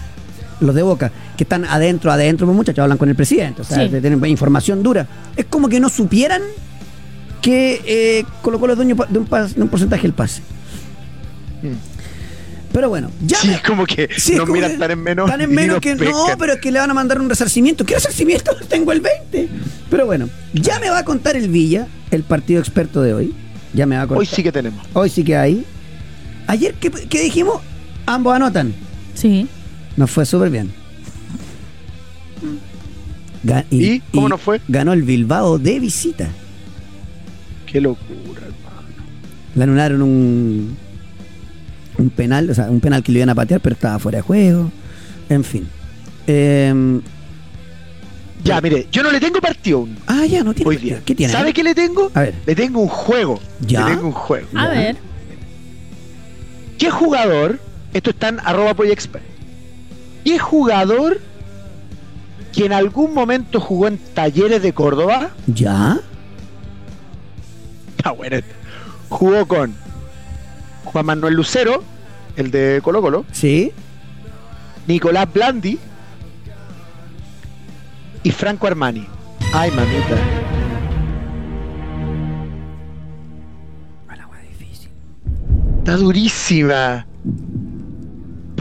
los 0.66 0.76
de 0.76 0.82
Boca, 0.84 1.12
que 1.38 1.44
están 1.44 1.66
adentro, 1.66 2.12
adentro, 2.12 2.46
pues 2.48 2.56
muchachos, 2.56 2.84
hablan 2.84 2.98
con 2.98 3.10
el 3.10 3.16
presidente, 3.16 3.62
o 3.62 3.66
sea, 3.66 3.84
Sí. 3.84 3.90
tienen 3.90 4.24
información 4.26 4.82
dura. 4.84 5.08
Es 5.36 5.46
como 5.46 5.70
que 5.70 5.80
no 5.80 5.90
supieran 5.90 6.42
que 7.42 7.82
eh, 7.86 8.24
colocó 8.42 8.68
los 8.68 8.78
dueños 8.78 8.98
de 9.10 9.20
un, 9.20 9.28
pas- 9.28 9.54
de 9.54 9.62
un 9.62 9.68
porcentaje 9.70 10.04
del 10.04 10.14
pase. 10.14 10.42
Pero 12.72 12.90
bueno, 12.90 13.12
ya 13.22 13.38
sí 13.38 13.50
es 13.52 13.62
como 13.62 13.86
que 13.86 14.10
Sí, 14.18 14.34
nos 14.36 14.50
miran 14.50 14.80
tan 14.80 14.90
en 14.90 15.00
menos 15.04 15.30
Tan 15.30 15.42
en 15.42 15.52
menos 15.52 15.76
nos 15.76 15.82
que 15.82 15.96
no, 15.96 16.26
pero 16.40 16.54
es 16.54 16.60
que 16.60 16.72
le 16.72 16.80
van 16.80 16.90
a 16.90 16.94
mandar 16.96 17.22
un 17.22 17.30
resarcimiento. 17.30 17.86
¿Qué 17.86 17.94
resarcimiento? 17.94 18.56
Tengo 18.70 18.92
el 18.92 19.00
20. 19.02 19.48
Pero 19.92 20.06
bueno, 20.08 20.28
ya 20.54 20.80
me 20.80 20.90
va 20.90 21.00
a 21.00 21.06
contar 21.06 21.36
el 21.36 21.50
Villa, 21.50 21.88
el 22.10 22.24
partido 22.24 22.60
experto 22.60 23.02
de 23.04 23.14
hoy. 23.14 23.36
Ya 23.74 23.86
me 23.86 23.96
va 23.96 24.04
a 24.04 24.08
contar. 24.08 24.20
hoy 24.20 24.26
sí 24.28 24.42
que 24.44 24.52
tenemos 24.52 24.86
Hoy 24.94 25.10
sí 25.10 25.24
que 25.24 25.36
hay. 25.38 25.66
Ayer, 26.48 26.74
¿qué, 26.76 26.90
qué 26.90 27.22
dijimos? 27.22 27.62
Ambos 28.08 28.36
anotan. 28.36 28.74
Sí. 29.14 29.48
Nos 29.98 30.10
fue 30.12 30.26
súper 30.26 30.50
bien. 30.50 30.72
¿Y? 33.70 34.00
¿Cómo 34.14 34.30
nos 34.30 34.42
fue? 34.42 34.62
Ganó 34.68 34.94
el 34.94 35.04
Bilbao 35.04 35.58
de 35.60 35.80
visita. 35.80 36.28
qué 37.66 37.82
locura 37.82 38.42
hermano. 38.42 38.88
Le 39.56 39.64
anularon 39.64 40.02
un, 40.02 40.78
un 41.98 42.10
penal, 42.10 42.50
o 42.50 42.54
sea, 42.56 42.70
un 42.70 42.80
penal 42.80 43.04
que 43.04 43.12
le 43.12 43.20
iban 43.20 43.30
a 43.30 43.36
patear, 43.36 43.60
pero 43.60 43.74
estaba 43.76 44.00
fuera 44.00 44.18
de 44.20 44.22
juego. 44.22 44.72
En 45.30 45.44
fin. 45.44 45.68
Em, 46.28 47.02
ya 48.46 48.60
mire 48.62 48.88
yo 48.92 49.04
no 49.04 49.12
le 49.12 49.20
tengo 49.20 49.40
partido 49.42 49.80
aún 49.80 49.98
ah, 50.08 50.26
ya, 50.26 50.42
no 50.44 50.54
tiene. 50.54 50.70
hoy 50.70 50.76
partido. 50.78 50.96
día 50.98 51.06
¿Qué 51.06 51.16
tiene? 51.16 51.32
¿sabe 51.34 51.54
qué 51.54 51.64
le 51.64 51.76
tengo? 51.76 52.12
A 52.14 52.22
ver. 52.22 52.34
le 52.46 52.56
tengo 52.56 52.80
un 52.82 52.88
juego 52.88 53.40
¿Ya? 53.62 53.88
le 53.88 53.96
tengo 53.96 54.08
un 54.08 54.14
juego 54.14 54.48
A 54.56 54.64
Ya. 54.66 54.70
ver. 54.70 54.96
¿Qué 56.78 56.90
jugador? 56.90 57.60
Esto 57.94 58.10
está 58.12 58.30
en 58.30 58.40
arroba 58.42 58.74
Poyexpert. 58.74 59.24
¿Qué 60.24 60.40
jugador 60.40 61.20
que 62.54 62.66
en 62.66 62.74
algún 62.74 63.14
momento 63.14 63.60
jugó 63.60 63.88
en 63.88 63.98
Talleres 63.98 64.62
de 64.62 64.74
Córdoba? 64.74 65.32
¿Ya? 65.48 66.00
Está 67.98 68.12
bueno. 68.12 68.38
Jugó 69.10 69.46
con 69.48 69.76
Juan 70.86 71.06
Manuel 71.06 71.36
Lucero, 71.36 71.84
el 72.36 72.52
de 72.52 72.80
Colo 72.84 73.02
Colo, 73.02 73.26
¿Sí? 73.32 73.72
Nicolás 74.88 75.32
Blandi 75.32 75.80
y 78.24 78.32
Franco 78.32 78.68
Armani. 78.68 79.08
Ay, 79.54 79.72
mamita. 79.72 80.18
Está 85.80 85.98
durísima. 85.98 87.06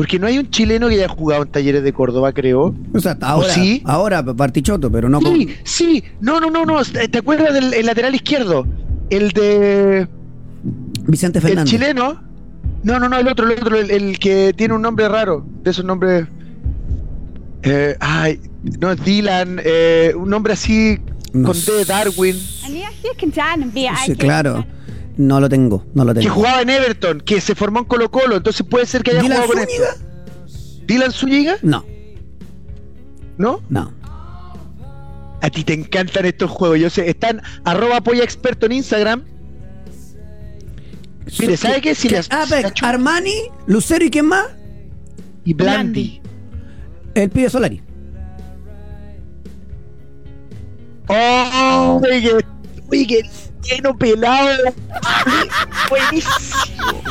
Porque 0.02 0.18
no 0.18 0.26
hay 0.26 0.36
un 0.36 0.50
chileno 0.50 0.88
que 0.88 0.94
haya 0.96 1.06
jugado 1.06 1.44
en 1.44 1.48
Talleres 1.52 1.84
de 1.84 1.92
Córdoba, 1.92 2.32
creo. 2.32 2.74
O 2.92 2.98
sea, 2.98 3.16
ahora, 3.20 3.54
sí? 3.54 3.82
ahora 3.84 4.24
partichoto, 4.34 4.90
pero 4.90 5.08
no 5.08 5.20
con- 5.20 5.32
Sí, 5.36 5.54
sí. 5.62 6.02
No, 6.20 6.40
no, 6.40 6.50
no, 6.50 6.66
no. 6.66 6.82
¿Te 6.82 7.18
acuerdas 7.18 7.54
del 7.54 7.72
el 7.72 7.86
lateral 7.86 8.12
izquierdo? 8.12 8.66
El 9.10 9.30
de. 9.30 10.08
Vicente 11.06 11.38
El 11.38 11.44
Fernández. 11.44 11.70
chileno. 11.70 12.20
No, 12.82 12.98
no, 12.98 13.08
no, 13.08 13.16
el 13.16 13.28
otro, 13.28 13.46
el 13.48 13.52
otro, 13.60 13.76
el, 13.78 13.92
el 13.92 14.18
que 14.18 14.52
tiene 14.56 14.74
un 14.74 14.82
nombre 14.82 15.08
raro. 15.08 15.46
De 15.62 15.70
esos 15.70 15.84
nombres. 15.84 16.26
Eh, 17.62 17.94
ay, 18.00 18.40
no 18.80 18.90
es 18.90 19.04
Dylan. 19.04 19.60
eh, 19.64 20.14
un 20.16 20.28
nombre 20.30 20.54
así. 20.54 20.98
No 21.32 21.50
con 21.52 21.56
D, 21.64 21.84
Darwin. 21.86 22.34
Sí, 24.04 24.16
claro. 24.16 24.66
No 25.16 25.40
lo 25.40 25.48
tengo, 25.48 25.84
no 25.94 26.04
lo 26.04 26.14
Que 26.14 26.20
tengo. 26.20 26.34
jugaba 26.34 26.62
en 26.62 26.70
Everton. 26.70 27.20
Que 27.20 27.40
se 27.40 27.54
formó 27.54 27.80
en 27.80 27.84
Colo 27.84 28.10
Colo. 28.10 28.36
Entonces 28.36 28.66
puede 28.68 28.86
ser 28.86 29.02
que 29.02 29.10
haya 29.12 29.22
¿Dylan 29.22 29.42
jugado 29.42 29.52
con 29.54 29.62
Zúñiga? 29.68 29.88
esto. 29.90 30.86
¿Dylan 30.86 31.12
Zúñiga? 31.12 31.56
No, 31.62 31.84
¿No? 33.38 33.60
no. 33.68 33.92
A 35.42 35.50
ti 35.50 35.64
te 35.64 35.74
encantan 35.74 36.24
estos 36.24 36.50
juegos. 36.50 36.78
Yo 36.78 36.88
sé, 36.90 37.10
están 37.10 37.42
arroba 37.64 38.00
polla 38.00 38.22
experto 38.24 38.66
en 38.66 38.72
Instagram. 38.72 39.24
Mire, 41.40 41.56
¿sabe 41.56 41.80
qué? 41.80 41.94
Si 41.94 42.08
las- 42.08 42.28
Ah, 42.30 42.44
Nacho- 42.48 42.84
Armani, 42.86 43.34
Lucero 43.66 44.04
y 44.04 44.10
quién 44.10 44.26
más? 44.26 44.46
Y 45.44 45.54
Blandi. 45.54 46.20
El 47.14 47.30
pibe 47.30 47.50
Solari. 47.50 47.82
¡Oh! 51.08 52.00
Oye, 52.02 52.22
que- 52.22 52.44
oye, 52.90 53.06
que 53.06 53.22
lleno 53.62 53.96
pelado. 53.96 54.72
Buenísimo. 55.88 57.02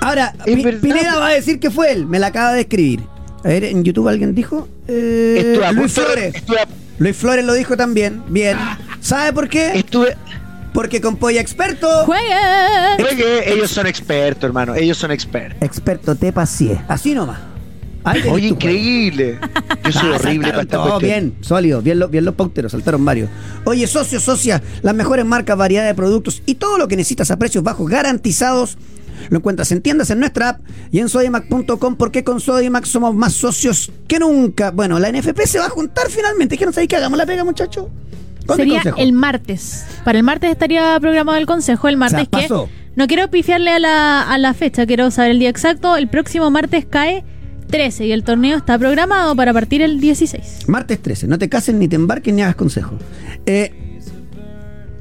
Ahora. 0.00 0.34
Pineda 0.44 1.18
va 1.18 1.28
a 1.28 1.32
decir 1.32 1.58
que 1.60 1.70
fue 1.70 1.92
él, 1.92 2.06
me 2.06 2.18
la 2.18 2.28
acaba 2.28 2.52
de 2.52 2.62
escribir. 2.62 3.00
A 3.44 3.48
ver, 3.48 3.64
en 3.64 3.84
YouTube 3.84 4.08
alguien 4.08 4.34
dijo. 4.34 4.68
Eh, 4.88 5.52
Estuve 5.54 5.72
Luis 5.74 5.92
Flores. 5.92 6.34
estuve 6.34 6.58
Luis 6.98 7.16
Flores 7.16 7.44
lo 7.44 7.52
dijo 7.54 7.76
también. 7.76 8.22
Bien. 8.28 8.58
¿Sabe 9.00 9.32
por 9.32 9.48
qué? 9.48 9.72
estuve- 9.78 10.16
Porque 10.72 11.00
con 11.00 11.16
Polla 11.16 11.40
Experto. 11.40 11.88
¡Juegue! 12.04 12.24
creo 12.96 13.16
que 13.16 13.52
ellos 13.52 13.70
son 13.70 13.86
expertos, 13.86 14.44
hermano. 14.44 14.74
Ellos 14.74 14.98
son 14.98 15.10
expertos. 15.10 15.60
Experto 15.62 16.14
te 16.16 16.32
pasie. 16.32 16.80
Así 16.88 17.14
nomás. 17.14 17.38
Oye, 18.30 18.48
increíble. 18.48 19.38
Yo 19.84 19.92
soy 19.92 20.10
Ah, 20.12 20.16
horrible 20.16 20.48
para 20.50 20.62
esta 20.62 20.76
todo 20.76 20.88
cuestión. 20.90 21.10
bien, 21.10 21.34
sólido, 21.40 21.82
bien, 21.82 21.98
lo- 21.98 22.08
bien 22.08 22.24
los 22.24 22.34
pauteros, 22.34 22.72
saltaron 22.72 23.04
varios. 23.04 23.28
Oye, 23.64 23.86
socio, 23.86 24.20
socia, 24.20 24.62
las 24.82 24.94
mejores 24.94 25.24
marcas, 25.24 25.56
variedad 25.56 25.86
de 25.86 25.94
productos 25.94 26.42
y 26.46 26.54
todo 26.56 26.78
lo 26.78 26.88
que 26.88 26.96
necesitas 26.96 27.30
a 27.30 27.38
precios 27.38 27.64
bajos 27.64 27.88
garantizados. 27.90 28.78
Lo 29.30 29.38
encuentras 29.38 29.72
en 29.72 29.82
tiendas 29.82 30.10
en 30.10 30.20
nuestra 30.20 30.50
app 30.50 30.60
y 30.92 31.00
en 31.00 31.08
sodimac.com 31.08 31.96
porque 31.96 32.22
con 32.22 32.40
Sodimac 32.40 32.84
somos 32.84 33.14
más 33.14 33.32
socios 33.32 33.90
que 34.06 34.18
nunca. 34.20 34.70
Bueno, 34.70 34.98
la 35.00 35.08
NFP 35.10 35.44
se 35.46 35.58
va 35.58 35.66
a 35.66 35.70
juntar 35.70 36.08
finalmente. 36.08 36.56
¿Qué 36.56 36.64
no 36.64 36.72
sabéis 36.72 36.88
que 36.88 36.96
hagamos 36.96 37.18
la 37.18 37.26
pega, 37.26 37.42
muchacho? 37.44 37.90
¿Dónde 38.46 38.62
Sería 38.62 38.74
consejo? 38.78 38.98
el 38.98 39.12
martes. 39.12 39.84
Para 40.04 40.18
el 40.18 40.24
martes 40.24 40.50
estaría 40.50 40.98
programado 41.00 41.36
el 41.36 41.46
consejo. 41.46 41.88
El 41.88 41.96
martes 41.96 42.28
O 42.32 42.38
sea, 42.38 42.48
que. 42.48 42.70
No 42.96 43.06
quiero 43.06 43.28
pifiarle 43.28 43.70
a 43.72 43.78
la, 43.78 44.22
a 44.22 44.38
la 44.38 44.54
fecha, 44.54 44.86
quiero 44.86 45.10
saber 45.10 45.32
el 45.32 45.38
día 45.40 45.50
exacto. 45.50 45.96
El 45.96 46.08
próximo 46.08 46.50
martes 46.50 46.86
cae 46.88 47.24
13 47.68 48.06
y 48.06 48.12
el 48.12 48.24
torneo 48.24 48.56
está 48.56 48.78
programado 48.78 49.36
para 49.36 49.52
partir 49.52 49.82
el 49.82 50.00
16. 50.00 50.68
Martes 50.68 51.00
13. 51.00 51.26
No 51.28 51.38
te 51.38 51.48
cases, 51.48 51.74
ni 51.74 51.86
te 51.88 51.96
embarques, 51.96 52.32
ni 52.32 52.42
hagas 52.42 52.56
consejo. 52.56 52.96
Eh, 53.46 53.72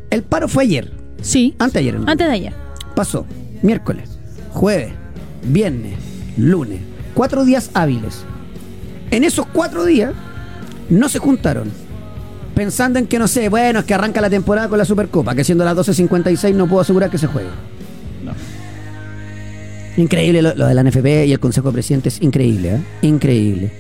el 0.10 0.24
paro 0.24 0.48
fue 0.48 0.64
ayer. 0.64 0.92
Sí. 1.22 1.56
Anteayer. 1.60 1.96
en 1.96 2.10
Antes 2.10 2.28
de 2.28 2.34
ayer. 2.34 2.54
pasó 2.96 3.26
miércoles, 3.62 4.18
jueves, 4.52 4.92
viernes, 5.44 5.96
lunes, 6.38 6.80
cuatro 7.14 7.44
días 7.44 7.72
hábiles. 7.74 8.24
En 9.12 9.24
esos 9.24 9.48
cuatro 9.48 9.86
días 9.86 10.14
no 10.90 11.10
se 11.10 11.20
juntaron. 11.20 11.72
Pensando 12.54 12.98
en 13.00 13.08
que 13.08 13.20
no 13.20 13.28
sé, 13.28 13.50
bueno, 13.50 13.80
es 13.80 13.86
que 13.86 13.94
arranca 13.94 14.20
la 14.20 14.30
temporada 14.30 14.68
con 14.68 14.78
la 14.78 14.86
Supercopa, 14.86 15.36
que 15.36 15.44
siendo 15.44 15.64
las 15.64 15.76
12.56 15.78 16.54
no 16.56 16.68
puedo 16.68 16.82
asegurar 16.82 17.10
que 17.10 17.18
se 17.18 17.28
juegue. 17.28 17.50
Increíble 19.98 20.42
lo, 20.42 20.56
lo 20.56 20.68
de 20.68 20.74
la 20.74 20.84
NFP 20.84 21.26
y 21.28 21.34
el 21.34 21.40
Consejo 21.40 21.70
de 21.70 21.74
Presidentes, 21.74 22.20
increíble, 22.22 22.76
¿eh? 22.76 22.80
Increíble. 23.02 23.72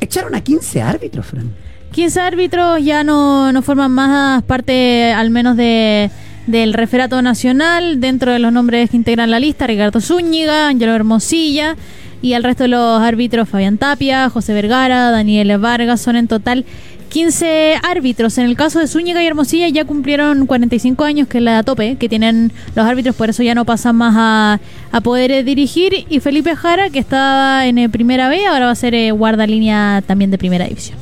Echaron 0.00 0.34
a 0.34 0.40
15 0.40 0.82
árbitros, 0.82 1.26
Fran. 1.26 1.52
15 1.92 2.20
árbitros 2.20 2.84
ya 2.84 3.04
no, 3.04 3.52
no 3.52 3.62
forman 3.62 3.90
más 3.90 4.42
parte, 4.44 5.12
al 5.12 5.30
menos 5.30 5.56
de 5.56 6.10
del 6.46 6.74
referato 6.74 7.22
nacional, 7.22 8.00
dentro 8.00 8.32
de 8.32 8.38
los 8.38 8.52
nombres 8.52 8.90
que 8.90 8.96
integran 8.96 9.30
la 9.30 9.38
lista, 9.38 9.66
Ricardo 9.66 10.00
Zúñiga, 10.00 10.68
Angelo 10.68 10.94
Hermosilla 10.94 11.76
y 12.20 12.34
al 12.34 12.44
resto 12.44 12.64
de 12.64 12.68
los 12.68 13.00
árbitros, 13.00 13.48
Fabián 13.48 13.78
Tapia, 13.78 14.28
José 14.28 14.52
Vergara, 14.54 15.10
Daniel 15.10 15.58
Vargas, 15.58 16.00
son 16.00 16.16
en 16.16 16.28
total 16.28 16.64
15 17.12 17.74
árbitros. 17.82 18.38
En 18.38 18.46
el 18.46 18.56
caso 18.56 18.78
de 18.78 18.86
Zúñiga 18.86 19.22
y 19.22 19.26
Hermosilla 19.26 19.68
ya 19.68 19.84
cumplieron 19.84 20.46
45 20.46 21.04
años, 21.04 21.28
que 21.28 21.38
es 21.38 21.44
la 21.44 21.62
tope 21.62 21.96
que 21.96 22.08
tienen 22.08 22.52
los 22.74 22.86
árbitros, 22.86 23.14
por 23.14 23.28
eso 23.28 23.42
ya 23.42 23.54
no 23.54 23.66
pasan 23.66 23.96
más 23.96 24.14
a, 24.16 24.60
a 24.90 25.00
poder 25.02 25.30
eh, 25.30 25.44
dirigir. 25.44 26.06
Y 26.08 26.20
Felipe 26.20 26.56
Jara, 26.56 26.88
que 26.88 26.98
estaba 26.98 27.66
en 27.66 27.76
eh, 27.76 27.90
primera 27.90 28.30
B, 28.30 28.46
ahora 28.46 28.64
va 28.64 28.72
a 28.72 28.74
ser 28.76 28.94
eh, 28.94 29.10
guardalínea 29.10 30.02
también 30.06 30.30
de 30.30 30.38
primera 30.38 30.64
división. 30.66 30.96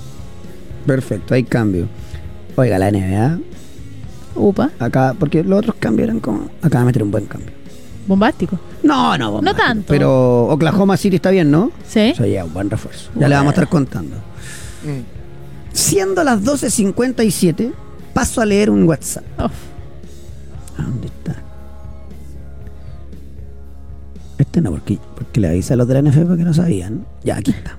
Perfecto, 0.84 1.32
hay 1.32 1.44
cambio. 1.44 1.88
Oiga, 2.56 2.76
la 2.80 2.90
NBA, 2.90 3.38
Upa, 4.34 4.70
acá, 4.80 5.14
porque 5.16 5.44
los 5.44 5.60
otros 5.60 5.76
cambios 5.78 6.08
eran 6.08 6.18
como. 6.18 6.48
Acá 6.60 6.78
va 6.78 6.82
a 6.82 6.86
meter 6.86 7.04
un 7.04 7.12
buen 7.12 7.26
cambio. 7.26 7.52
bombástico. 8.08 8.58
No, 8.82 9.16
no, 9.16 9.30
bombástico, 9.30 9.64
tanto. 9.64 9.84
Pero 9.86 10.46
Oklahoma 10.48 10.96
City 10.96 11.16
está 11.16 11.30
bien, 11.30 11.52
¿no? 11.52 11.70
¿Sí? 11.86 12.00
Eso 12.00 12.26
ya, 12.26 12.44
un 12.44 12.52
buen 12.52 12.68
refuerzo. 12.68 13.12
Ya 13.14 13.28
le 13.28 13.36
vamos 13.36 13.50
a 13.50 13.54
estar 13.54 13.68
contando. 13.68 14.16
Mm. 14.82 15.19
Siendo 15.72 16.24
las 16.24 16.42
12.57, 16.42 17.72
paso 18.12 18.40
a 18.40 18.46
leer 18.46 18.70
un 18.70 18.84
WhatsApp. 18.84 19.24
¿A 19.38 20.82
dónde 20.82 21.06
está? 21.06 21.36
Este 24.38 24.60
no, 24.60 24.70
porque, 24.70 24.98
porque 25.14 25.40
le 25.40 25.48
avisa 25.48 25.74
a 25.74 25.76
los 25.76 25.86
de 25.86 25.94
la 25.94 26.02
NFP 26.02 26.36
que 26.36 26.44
no 26.44 26.54
sabían. 26.54 27.06
Ya, 27.22 27.36
aquí 27.36 27.50
está. 27.50 27.76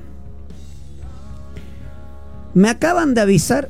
Me 2.54 2.70
acaban 2.70 3.14
de 3.14 3.22
avisar 3.22 3.70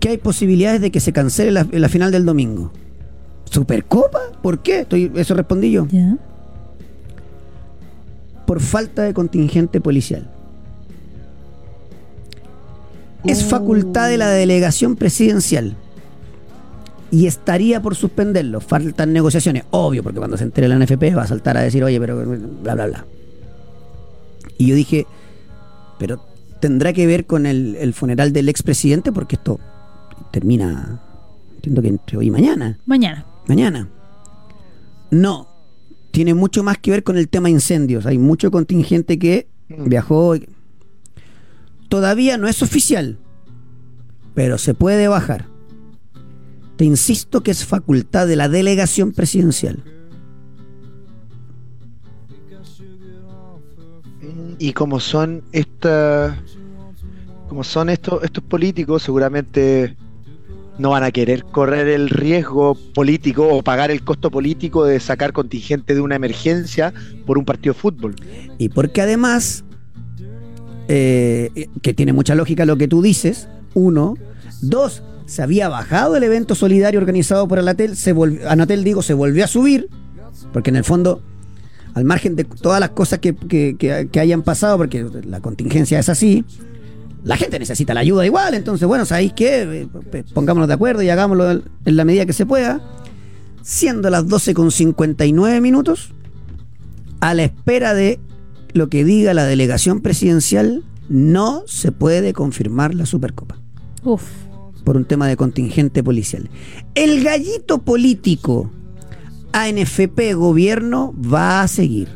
que 0.00 0.10
hay 0.10 0.18
posibilidades 0.18 0.80
de 0.80 0.90
que 0.90 1.00
se 1.00 1.12
cancele 1.12 1.50
la, 1.50 1.66
la 1.70 1.88
final 1.88 2.12
del 2.12 2.24
domingo. 2.24 2.72
¿Supercopa? 3.44 4.20
¿Por 4.42 4.60
qué? 4.60 4.80
Estoy, 4.80 5.10
eso 5.16 5.34
respondí 5.34 5.72
yo. 5.72 5.86
Ya. 5.88 6.16
Por 8.46 8.60
falta 8.60 9.02
de 9.02 9.12
contingente 9.12 9.80
policial. 9.80 10.30
Es 13.24 13.44
facultad 13.44 14.08
de 14.08 14.18
la 14.18 14.30
delegación 14.30 14.96
presidencial. 14.96 15.76
Y 17.10 17.26
estaría 17.26 17.80
por 17.80 17.96
suspenderlo. 17.96 18.60
Faltan 18.60 19.12
negociaciones. 19.12 19.64
Obvio, 19.70 20.02
porque 20.02 20.18
cuando 20.18 20.36
se 20.36 20.44
entere 20.44 20.68
la 20.68 20.78
NFP 20.78 21.16
va 21.16 21.22
a 21.22 21.26
saltar 21.26 21.56
a 21.56 21.62
decir, 21.62 21.82
oye, 21.82 21.98
pero 21.98 22.24
bla, 22.62 22.74
bla, 22.74 22.86
bla. 22.86 23.04
Y 24.58 24.66
yo 24.66 24.74
dije, 24.74 25.06
pero 25.98 26.20
tendrá 26.60 26.92
que 26.92 27.06
ver 27.06 27.26
con 27.26 27.46
el, 27.46 27.76
el 27.76 27.94
funeral 27.94 28.32
del 28.32 28.48
expresidente, 28.48 29.12
porque 29.12 29.36
esto 29.36 29.58
termina, 30.30 31.00
entiendo 31.56 31.82
que 31.82 31.88
entre 31.88 32.18
hoy 32.18 32.26
y 32.26 32.30
mañana. 32.30 32.78
Mañana. 32.86 33.24
Mañana. 33.46 33.88
No. 35.10 35.48
Tiene 36.10 36.34
mucho 36.34 36.62
más 36.62 36.78
que 36.78 36.90
ver 36.90 37.02
con 37.02 37.16
el 37.16 37.28
tema 37.28 37.50
incendios. 37.50 38.06
Hay 38.06 38.18
mucho 38.18 38.50
contingente 38.50 39.18
que 39.18 39.46
viajó. 39.68 40.34
Todavía 41.88 42.38
no 42.38 42.48
es 42.48 42.62
oficial. 42.62 43.18
Pero 44.34 44.58
se 44.58 44.74
puede 44.74 45.08
bajar. 45.08 45.46
Te 46.76 46.84
insisto 46.84 47.42
que 47.42 47.50
es 47.50 47.64
facultad 47.64 48.26
de 48.28 48.36
la 48.36 48.48
delegación 48.48 49.12
presidencial. 49.12 49.82
Y 54.58 54.72
como 54.72 55.00
son 55.00 55.42
estas 55.52 56.36
como 57.48 57.64
son 57.64 57.88
estos 57.88 58.22
estos 58.22 58.44
políticos, 58.44 59.02
seguramente 59.02 59.96
no 60.78 60.90
van 60.90 61.02
a 61.02 61.10
querer 61.10 61.44
correr 61.44 61.88
el 61.88 62.08
riesgo 62.08 62.76
político 62.94 63.48
o 63.48 63.62
pagar 63.62 63.90
el 63.90 64.02
costo 64.02 64.30
político 64.30 64.84
de 64.84 65.00
sacar 65.00 65.32
contingente 65.32 65.94
de 65.94 66.00
una 66.00 66.16
emergencia 66.16 66.94
por 67.26 67.38
un 67.38 67.44
partido 67.44 67.74
de 67.74 67.80
fútbol. 67.80 68.14
Y 68.58 68.68
porque 68.68 69.02
además, 69.02 69.64
eh, 70.88 71.68
que 71.82 71.94
tiene 71.94 72.12
mucha 72.12 72.34
lógica 72.34 72.64
lo 72.64 72.76
que 72.76 72.88
tú 72.88 73.02
dices, 73.02 73.48
uno, 73.74 74.16
dos, 74.62 75.02
se 75.26 75.42
había 75.42 75.68
bajado 75.68 76.16
el 76.16 76.22
evento 76.22 76.54
solidario 76.54 76.98
organizado 77.00 77.46
por 77.46 77.58
Anatel, 77.58 77.94
Anatel 78.48 78.84
digo, 78.84 79.02
se 79.02 79.14
volvió 79.14 79.44
a 79.44 79.48
subir, 79.48 79.88
porque 80.52 80.70
en 80.70 80.76
el 80.76 80.84
fondo, 80.84 81.20
al 81.94 82.04
margen 82.04 82.34
de 82.36 82.44
todas 82.44 82.80
las 82.80 82.90
cosas 82.90 83.18
que, 83.18 83.34
que- 83.36 84.20
hayan 84.20 84.42
pasado, 84.42 84.78
porque 84.78 85.04
la 85.26 85.40
contingencia 85.40 85.98
es 85.98 86.08
así, 86.08 86.44
la 87.24 87.36
gente 87.36 87.58
necesita 87.58 87.92
la 87.94 88.00
ayuda 88.00 88.24
igual, 88.24 88.54
entonces, 88.54 88.88
bueno, 88.88 89.04
¿sabéis 89.04 89.32
qué? 89.34 89.62
Eh, 89.62 89.88
pues, 90.10 90.24
Pongámonos 90.32 90.68
de 90.68 90.74
acuerdo 90.74 91.02
y 91.02 91.10
hagámoslo 91.10 91.50
en 91.50 91.62
la 91.84 92.04
medida 92.04 92.24
que 92.24 92.32
se 92.32 92.46
pueda. 92.46 92.80
Siendo 93.60 94.08
las 94.08 94.26
12 94.28 94.54
con 94.54 94.70
59 94.70 95.60
minutos, 95.60 96.12
a 97.20 97.34
la 97.34 97.42
espera 97.44 97.92
de 97.92 98.18
lo 98.72 98.88
que 98.88 99.04
diga 99.04 99.34
la 99.34 99.44
delegación 99.44 100.00
presidencial, 100.00 100.84
no 101.08 101.62
se 101.66 101.92
puede 101.92 102.32
confirmar 102.32 102.94
la 102.94 103.06
Supercopa 103.06 103.58
Uf. 104.04 104.24
por 104.84 104.96
un 104.96 105.04
tema 105.04 105.26
de 105.26 105.36
contingente 105.36 106.02
policial. 106.02 106.50
El 106.94 107.22
gallito 107.24 107.78
político 107.78 108.70
ANFP 109.52 110.34
gobierno 110.34 111.14
va 111.20 111.62
a 111.62 111.68
seguir. 111.68 112.08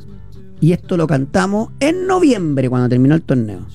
Y 0.61 0.73
esto 0.73 0.97
lo 0.97 1.07
cantamos 1.07 1.71
en 1.81 2.07
noviembre 2.07 2.69
cuando 2.69 2.89
terminó 2.89 3.15
el 3.15 3.23
torneo. 3.23 3.67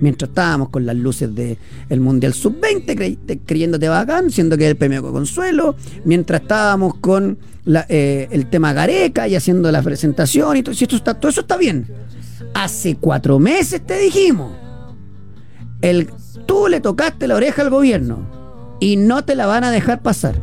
Mientras 0.00 0.28
estábamos 0.30 0.68
con 0.68 0.86
las 0.86 0.96
luces 0.96 1.34
del 1.34 2.00
Mundial 2.00 2.32
Sub-20, 2.34 2.86
cre- 2.96 3.18
te- 3.26 3.38
creyéndote 3.40 3.88
bacán, 3.88 4.30
siendo 4.30 4.56
que 4.56 4.64
es 4.64 4.70
el 4.70 4.76
premio 4.76 5.02
con 5.02 5.12
consuelo. 5.12 5.74
Mientras 6.04 6.42
estábamos 6.42 6.94
con 6.94 7.38
eh, 7.88 8.28
el 8.30 8.46
tema 8.48 8.72
Gareca 8.72 9.26
y 9.28 9.34
haciendo 9.34 9.70
la 9.72 9.82
presentación 9.82 10.56
y 10.56 10.62
todo, 10.62 10.74
si 10.74 10.84
esto 10.84 10.96
está, 10.96 11.14
todo 11.14 11.30
eso 11.30 11.40
está 11.42 11.56
bien. 11.56 11.86
Hace 12.54 12.96
cuatro 12.96 13.38
meses 13.38 13.84
te 13.84 13.98
dijimos. 13.98 14.52
El, 15.82 16.08
tú 16.46 16.68
le 16.68 16.80
tocaste 16.80 17.26
la 17.28 17.36
oreja 17.36 17.62
al 17.62 17.70
gobierno 17.70 18.76
y 18.80 18.96
no 18.96 19.24
te 19.24 19.34
la 19.34 19.46
van 19.46 19.64
a 19.64 19.70
dejar 19.70 20.02
pasar. 20.02 20.40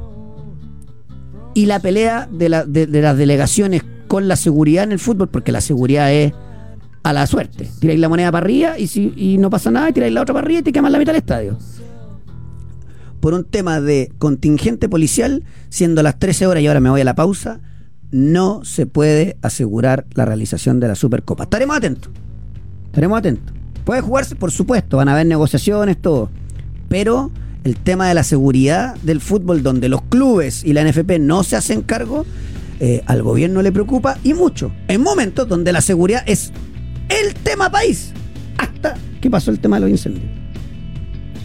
Y 1.53 1.67
la 1.67 1.79
pelea 1.79 2.27
de 2.31 2.49
las 2.49 3.17
delegaciones 3.17 3.83
con 4.07 4.27
la 4.27 4.35
seguridad 4.35 4.83
en 4.83 4.91
el 4.91 4.99
fútbol, 4.99 5.29
porque 5.29 5.51
la 5.53 5.61
seguridad 5.61 6.11
es 6.11 6.33
a 7.05 7.13
la 7.13 7.27
suerte. 7.27 7.69
Tiráis 7.79 7.99
la 7.99 8.09
moneda 8.09 8.31
para 8.31 8.43
arriba 8.43 8.79
y, 8.79 8.87
si, 8.87 9.13
y 9.15 9.37
no 9.37 9.51
pasa 9.51 9.69
nada, 9.69 9.91
tiráis 9.91 10.11
la 10.11 10.23
otra 10.23 10.33
para 10.33 10.43
arriba 10.43 10.61
y 10.61 10.63
te 10.63 10.71
queman 10.71 10.91
la 10.91 10.97
mitad 10.97 11.13
del 11.13 11.21
estadio. 11.21 11.55
Por 13.19 13.35
un 13.35 13.43
tema 13.43 13.79
de 13.79 14.11
contingente 14.17 14.89
policial, 14.89 15.43
siendo 15.69 16.01
las 16.01 16.17
13 16.17 16.47
horas 16.47 16.63
y 16.63 16.67
ahora 16.67 16.79
me 16.79 16.89
voy 16.89 17.01
a 17.01 17.03
la 17.03 17.13
pausa, 17.13 17.59
no 18.09 18.65
se 18.65 18.87
puede 18.87 19.37
asegurar 19.43 20.07
la 20.15 20.25
realización 20.25 20.79
de 20.79 20.87
la 20.87 20.95
Supercopa. 20.95 21.43
Estaremos 21.43 21.77
atentos. 21.77 22.11
Estaremos 22.87 23.19
atentos. 23.19 23.53
Puede 23.83 24.01
jugarse, 24.01 24.35
por 24.35 24.49
supuesto, 24.49 24.97
van 24.97 25.07
a 25.07 25.13
haber 25.13 25.27
negociaciones, 25.27 26.01
todo. 26.01 26.31
Pero 26.89 27.29
el 27.63 27.75
tema 27.77 28.07
de 28.07 28.15
la 28.15 28.23
seguridad 28.23 28.95
del 29.03 29.21
fútbol, 29.21 29.61
donde 29.61 29.89
los 29.89 30.01
clubes 30.01 30.63
y 30.63 30.73
la 30.73 30.83
NFP 30.83 31.19
no 31.19 31.43
se 31.43 31.55
hacen 31.55 31.83
cargo, 31.83 32.25
eh, 32.79 33.03
al 33.05 33.21
gobierno 33.21 33.61
le 33.61 33.71
preocupa 33.71 34.17
y 34.23 34.33
mucho. 34.33 34.71
En 34.87 35.01
momentos 35.01 35.47
donde 35.47 35.71
la 35.71 35.81
seguridad 35.81 36.23
es 36.25 36.51
el 37.09 37.33
tema 37.35 37.69
país. 37.69 38.11
Hasta 38.57 38.95
que 39.21 39.29
pasó 39.29 39.51
el 39.51 39.59
tema 39.59 39.77
de 39.77 39.81
los 39.81 39.89
incendios. 39.89 40.25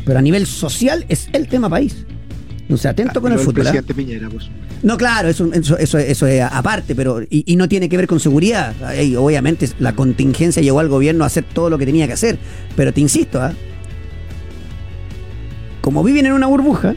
Pero 0.05 0.19
a 0.19 0.23
nivel 0.23 0.47
social 0.47 1.05
es 1.09 1.29
el 1.33 1.49
tema 1.49 1.69
país. 1.69 2.07
No 2.69 2.77
sé, 2.77 2.89
atento 2.89 3.21
con 3.21 3.33
el 3.33 3.39
fútbol. 3.39 3.67
¿ah? 3.67 3.71
presidente 3.71 3.95
Piñera, 3.95 4.29
pues. 4.29 4.49
No, 4.83 4.97
claro, 4.97 5.29
eso, 5.29 5.53
eso, 5.53 5.77
eso, 5.77 5.99
eso 5.99 6.27
es 6.27 6.41
aparte, 6.41 6.95
pero 6.95 7.21
y, 7.23 7.45
y 7.45 7.57
no 7.57 7.69
tiene 7.69 7.89
que 7.89 7.97
ver 7.97 8.07
con 8.07 8.19
seguridad. 8.19 8.75
Obviamente 9.19 9.69
la 9.79 9.95
contingencia 9.95 10.63
llevó 10.63 10.81
al 10.81 10.89
gobierno 10.89 11.25
a 11.25 11.27
hacer 11.27 11.45
todo 11.45 11.69
lo 11.69 11.79
que 11.79 11.85
tenía 11.85 12.07
que 12.07 12.15
hacer. 12.15 12.39
Pero 12.77 12.93
te 12.93 13.01
insisto, 13.01 13.43
¿ah? 13.43 13.53
como 15.81 16.03
viven 16.03 16.27
en 16.27 16.33
una 16.33 16.47
burbuja, 16.47 16.95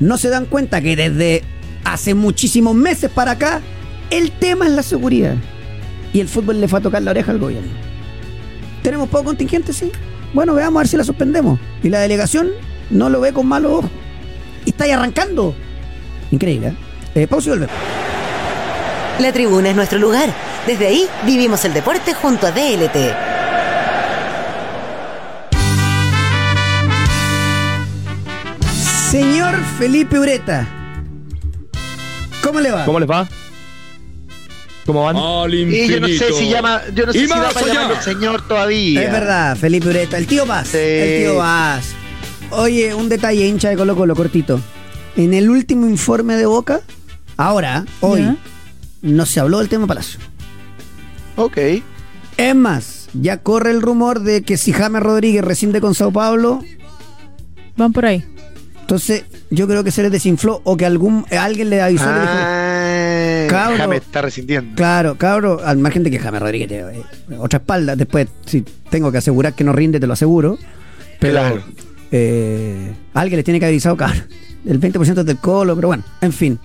no 0.00 0.18
se 0.18 0.28
dan 0.28 0.46
cuenta 0.46 0.80
que 0.80 0.96
desde 0.96 1.42
hace 1.84 2.14
muchísimos 2.14 2.74
meses 2.74 3.10
para 3.10 3.32
acá, 3.32 3.60
el 4.10 4.30
tema 4.30 4.66
es 4.66 4.72
la 4.72 4.82
seguridad. 4.82 5.36
Y 6.12 6.20
el 6.20 6.28
fútbol 6.28 6.60
le 6.60 6.68
fue 6.68 6.78
a 6.78 6.82
tocar 6.82 7.02
la 7.02 7.10
oreja 7.10 7.32
al 7.32 7.38
gobierno. 7.38 7.70
¿Tenemos 8.82 9.08
poco 9.08 9.24
contingente? 9.24 9.72
Sí. 9.72 9.90
Bueno, 10.34 10.54
veamos 10.54 10.80
a 10.80 10.82
ver 10.82 10.88
si 10.88 10.96
la 10.96 11.04
suspendemos. 11.04 11.58
Y 11.82 11.88
la 11.88 12.00
delegación 12.00 12.50
no 12.90 13.08
lo 13.08 13.20
ve 13.20 13.32
con 13.32 13.46
malos 13.46 13.72
ojos. 13.72 13.90
Y 14.64 14.70
está 14.70 14.84
ahí 14.84 14.90
arrancando. 14.90 15.54
Increíble, 16.30 16.68
¿eh? 16.68 17.22
eh 17.22 17.26
pausa 17.26 17.48
y 17.48 17.50
volvemos. 17.50 17.74
La 19.18 19.32
tribuna 19.32 19.70
es 19.70 19.76
nuestro 19.76 19.98
lugar. 19.98 20.28
Desde 20.66 20.86
ahí 20.86 21.06
vivimos 21.24 21.64
el 21.64 21.74
deporte 21.74 22.14
junto 22.14 22.46
a 22.46 22.50
DLT. 22.50 22.96
Señor 29.10 29.54
Felipe 29.78 30.18
Ureta. 30.18 30.66
¿Cómo 32.42 32.60
le 32.60 32.70
va? 32.70 32.84
¿Cómo 32.84 32.98
les 32.98 33.10
va? 33.10 33.28
¿Cómo 34.86 35.04
van? 35.04 35.16
Al 35.16 35.54
Y 35.54 35.88
yo 35.88 36.00
no 36.00 36.08
sé 36.08 36.32
si 36.32 36.48
llama, 36.48 36.80
yo 36.94 37.06
no 37.06 37.12
sé 37.12 37.18
Y 37.18 37.22
si 37.22 37.28
más 37.28 37.52
para 37.54 37.66
allá. 37.66 37.74
llamarlo 37.74 38.02
señor 38.02 38.48
todavía. 38.48 39.02
Es 39.04 39.12
verdad, 39.12 39.56
Felipe 39.56 39.88
Ureta. 39.88 40.18
El 40.18 40.26
tío. 40.26 40.44
Sí. 40.64 40.76
El 40.78 41.22
tío 41.22 41.38
Paz. 41.38 41.84
Oye, 42.50 42.92
un 42.94 43.08
detalle, 43.08 43.46
hincha 43.46 43.68
de 43.70 43.76
Colo 43.76 43.94
Colo, 43.96 44.14
cortito. 44.16 44.60
En 45.16 45.34
el 45.34 45.48
último 45.50 45.86
informe 45.88 46.34
de 46.36 46.46
Boca, 46.46 46.80
ahora, 47.36 47.84
hoy, 48.00 48.20
Ya. 48.22 48.36
no 49.02 49.24
se 49.26 49.40
habló 49.40 49.58
del 49.58 49.68
tema 49.68 49.86
Palacio. 49.86 50.18
Ok. 51.36 51.58
Es 52.36 52.54
más, 52.54 53.08
ya 53.14 53.38
corre 53.38 53.70
el 53.70 53.82
rumor 53.82 54.20
de 54.20 54.42
que 54.42 54.56
si 54.56 54.72
James 54.72 55.02
Rodríguez 55.02 55.44
rescinde 55.44 55.80
con 55.80 55.94
Sao 55.94 56.10
Paulo, 56.12 56.60
Van 57.76 57.92
por 57.92 58.04
ahí. 58.06 58.24
entonces 58.80 59.24
yo 59.50 59.66
creo 59.68 59.84
que 59.84 59.90
se 59.90 60.02
les 60.02 60.10
desinfló 60.12 60.60
o 60.64 60.76
que 60.76 60.84
algún 60.86 61.24
alguien 61.30 61.70
le 61.70 61.80
avisó. 61.80 62.06
le 62.06 62.20
dijo, 62.20 62.32
Ah, 62.34 62.71
Cabro. 63.52 63.76
James 63.78 64.02
está 64.02 64.22
rescindiendo. 64.22 64.74
Claro, 64.76 65.16
cabro, 65.16 65.60
al 65.64 65.78
margen 65.78 66.02
de 66.02 66.10
que 66.10 66.18
James 66.18 66.40
Rodríguez 66.40 66.68
tiene 66.68 66.98
eh, 66.98 67.02
otra 67.38 67.58
espalda, 67.58 67.96
después 67.96 68.28
si 68.46 68.62
tengo 68.90 69.10
que 69.12 69.18
asegurar 69.18 69.54
que 69.54 69.64
no 69.64 69.72
rinde, 69.72 69.98
te 70.00 70.06
lo 70.06 70.12
aseguro. 70.14 70.58
Pero 71.20 71.32
Claro. 71.32 71.62
eh, 72.10 72.92
alguien 73.14 73.36
les 73.38 73.44
tiene 73.44 73.60
que 73.60 73.66
avisar, 73.66 73.96
cabrón. 73.96 74.24
El 74.66 74.80
20% 74.80 75.18
es 75.20 75.26
del 75.26 75.38
Colo, 75.38 75.74
pero 75.74 75.88
bueno, 75.88 76.04
en 76.20 76.32
fin. 76.32 76.58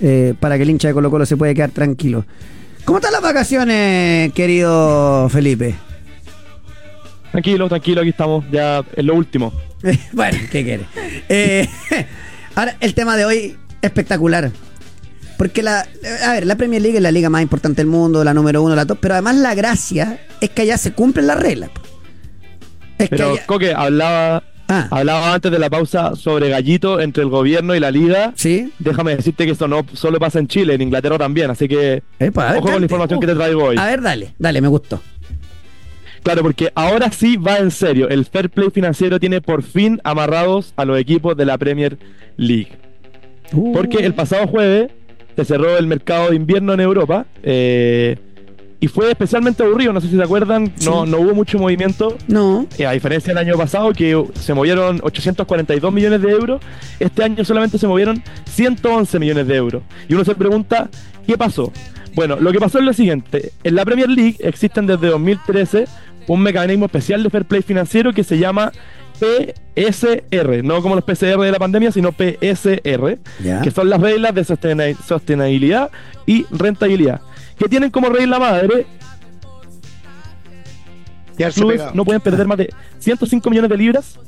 eh, 0.00 0.34
para 0.38 0.56
que 0.56 0.62
el 0.62 0.70
hincha 0.70 0.88
de 0.88 0.94
Colo 0.94 1.10
Colo 1.10 1.24
se 1.26 1.36
puede 1.36 1.54
quedar 1.54 1.70
tranquilo. 1.70 2.24
¿Cómo 2.84 2.98
están 2.98 3.12
las 3.12 3.22
vacaciones, 3.22 4.32
querido 4.32 5.28
Felipe? 5.30 5.74
Tranquilo, 7.32 7.68
tranquilo, 7.68 8.00
aquí 8.00 8.10
estamos 8.10 8.44
ya 8.50 8.82
en 8.96 9.06
lo 9.06 9.14
último. 9.14 9.52
bueno, 10.12 10.38
¿qué 10.50 10.64
quieres? 10.64 10.86
Eh, 11.28 11.68
ahora, 12.54 12.76
el 12.80 12.94
tema 12.94 13.16
de 13.16 13.24
hoy, 13.24 13.56
espectacular. 13.82 14.50
Porque 15.38 15.62
la, 15.62 15.86
a 16.26 16.32
ver, 16.32 16.44
la 16.46 16.56
Premier 16.56 16.82
League 16.82 16.96
es 16.98 17.02
la 17.02 17.10
liga 17.12 17.30
más 17.30 17.40
importante 17.42 17.80
del 17.80 17.86
mundo, 17.86 18.22
la 18.24 18.34
número 18.34 18.62
uno, 18.62 18.74
la 18.74 18.84
top, 18.84 18.98
pero 19.00 19.14
además 19.14 19.36
la 19.36 19.54
gracia 19.54 20.18
es 20.40 20.50
que 20.50 20.62
allá 20.62 20.76
se 20.76 20.92
cumplen 20.92 21.26
las 21.28 21.40
reglas. 21.40 21.70
Es 22.98 23.08
Pero 23.08 23.32
que 23.34 23.38
allá- 23.38 23.46
Coque 23.46 23.72
hablaba, 23.72 24.42
Ah. 24.70 24.88
hablaba 24.90 25.32
antes 25.34 25.50
de 25.50 25.58
la 25.58 25.70
pausa 25.70 26.14
sobre 26.16 26.50
gallito 26.50 27.00
entre 27.00 27.22
el 27.22 27.30
gobierno 27.30 27.74
y 27.74 27.80
la 27.80 27.90
liga. 27.90 28.32
¿Sí? 28.34 28.70
Déjame 28.80 29.16
decirte 29.16 29.46
que 29.46 29.52
esto 29.52 29.66
no 29.68 29.86
solo 29.94 30.18
pasa 30.18 30.40
en 30.40 30.48
Chile, 30.48 30.74
en 30.74 30.82
Inglaterra 30.82 31.16
también, 31.16 31.50
así 31.50 31.68
que 31.68 32.02
ver, 32.18 32.32
ojo 32.36 32.60
con 32.62 32.72
la 32.72 32.82
información 32.82 33.20
que 33.20 33.26
te 33.28 33.34
traigo 33.34 33.64
hoy. 33.64 33.76
A 33.78 33.86
ver, 33.86 34.02
dale, 34.02 34.34
dale, 34.38 34.60
me 34.60 34.68
gustó. 34.68 35.00
Claro, 36.24 36.42
porque 36.42 36.70
ahora 36.74 37.10
sí 37.12 37.36
va 37.36 37.58
en 37.58 37.70
serio. 37.70 38.08
El 38.08 38.26
fair 38.26 38.50
play 38.50 38.70
financiero 38.70 39.20
tiene 39.20 39.40
por 39.40 39.62
fin 39.62 40.00
amarrados 40.04 40.74
a 40.76 40.84
los 40.84 40.98
equipos 40.98 41.36
de 41.36 41.44
la 41.46 41.56
Premier 41.56 41.96
League. 42.36 42.72
Porque 43.72 43.98
el 44.04 44.12
pasado 44.14 44.46
jueves 44.48 44.90
se 45.38 45.44
cerró 45.44 45.78
el 45.78 45.86
mercado 45.86 46.30
de 46.30 46.36
invierno 46.36 46.72
en 46.74 46.80
Europa 46.80 47.24
eh, 47.44 48.18
y 48.80 48.88
fue 48.88 49.08
especialmente 49.08 49.62
aburrido. 49.62 49.92
No 49.92 50.00
sé 50.00 50.08
si 50.08 50.16
se 50.16 50.22
acuerdan, 50.22 50.72
no, 50.84 51.06
no 51.06 51.18
hubo 51.18 51.32
mucho 51.32 51.60
movimiento. 51.60 52.18
No. 52.26 52.66
Eh, 52.76 52.84
a 52.84 52.90
diferencia 52.90 53.32
del 53.32 53.38
año 53.38 53.56
pasado, 53.56 53.92
que 53.92 54.20
se 54.34 54.52
movieron 54.52 54.98
842 55.00 55.92
millones 55.92 56.22
de 56.22 56.30
euros, 56.32 56.60
este 56.98 57.22
año 57.22 57.44
solamente 57.44 57.78
se 57.78 57.86
movieron 57.86 58.20
111 58.46 59.16
millones 59.20 59.46
de 59.46 59.54
euros. 59.54 59.82
Y 60.08 60.14
uno 60.14 60.24
se 60.24 60.34
pregunta, 60.34 60.90
¿qué 61.24 61.38
pasó? 61.38 61.72
Bueno, 62.16 62.34
lo 62.40 62.50
que 62.50 62.58
pasó 62.58 62.80
es 62.80 62.84
lo 62.84 62.92
siguiente. 62.92 63.52
En 63.62 63.76
la 63.76 63.84
Premier 63.84 64.10
League 64.10 64.38
existen 64.40 64.88
desde 64.88 65.06
2013 65.06 65.84
un 66.26 66.42
mecanismo 66.42 66.86
especial 66.86 67.22
de 67.22 67.30
fair 67.30 67.44
play 67.44 67.62
financiero 67.62 68.12
que 68.12 68.24
se 68.24 68.38
llama 68.38 68.72
PSR, 69.20 70.62
no 70.64 70.80
como 70.82 70.94
los 70.94 71.04
PCR 71.04 71.40
de 71.40 71.52
la 71.52 71.58
pandemia, 71.58 71.92
sino 71.92 72.12
PSR, 72.12 73.18
Ya. 73.42 73.60
que 73.62 73.70
son 73.70 73.88
las 73.90 74.00
reglas 74.00 74.34
de 74.34 74.44
sostenibilidad 74.44 75.90
y 76.26 76.44
rentabilidad, 76.50 77.20
que 77.58 77.68
tienen 77.68 77.90
como 77.90 78.08
regla 78.08 78.38
madre 78.38 78.86
clubes 81.54 81.76
pegado. 81.78 81.92
no 81.94 82.04
pueden 82.04 82.20
perder 82.20 82.46
más 82.46 82.58
de 82.58 82.68
105 82.98 83.48
millones 83.50 83.70
de 83.70 83.76
libras 83.76 84.18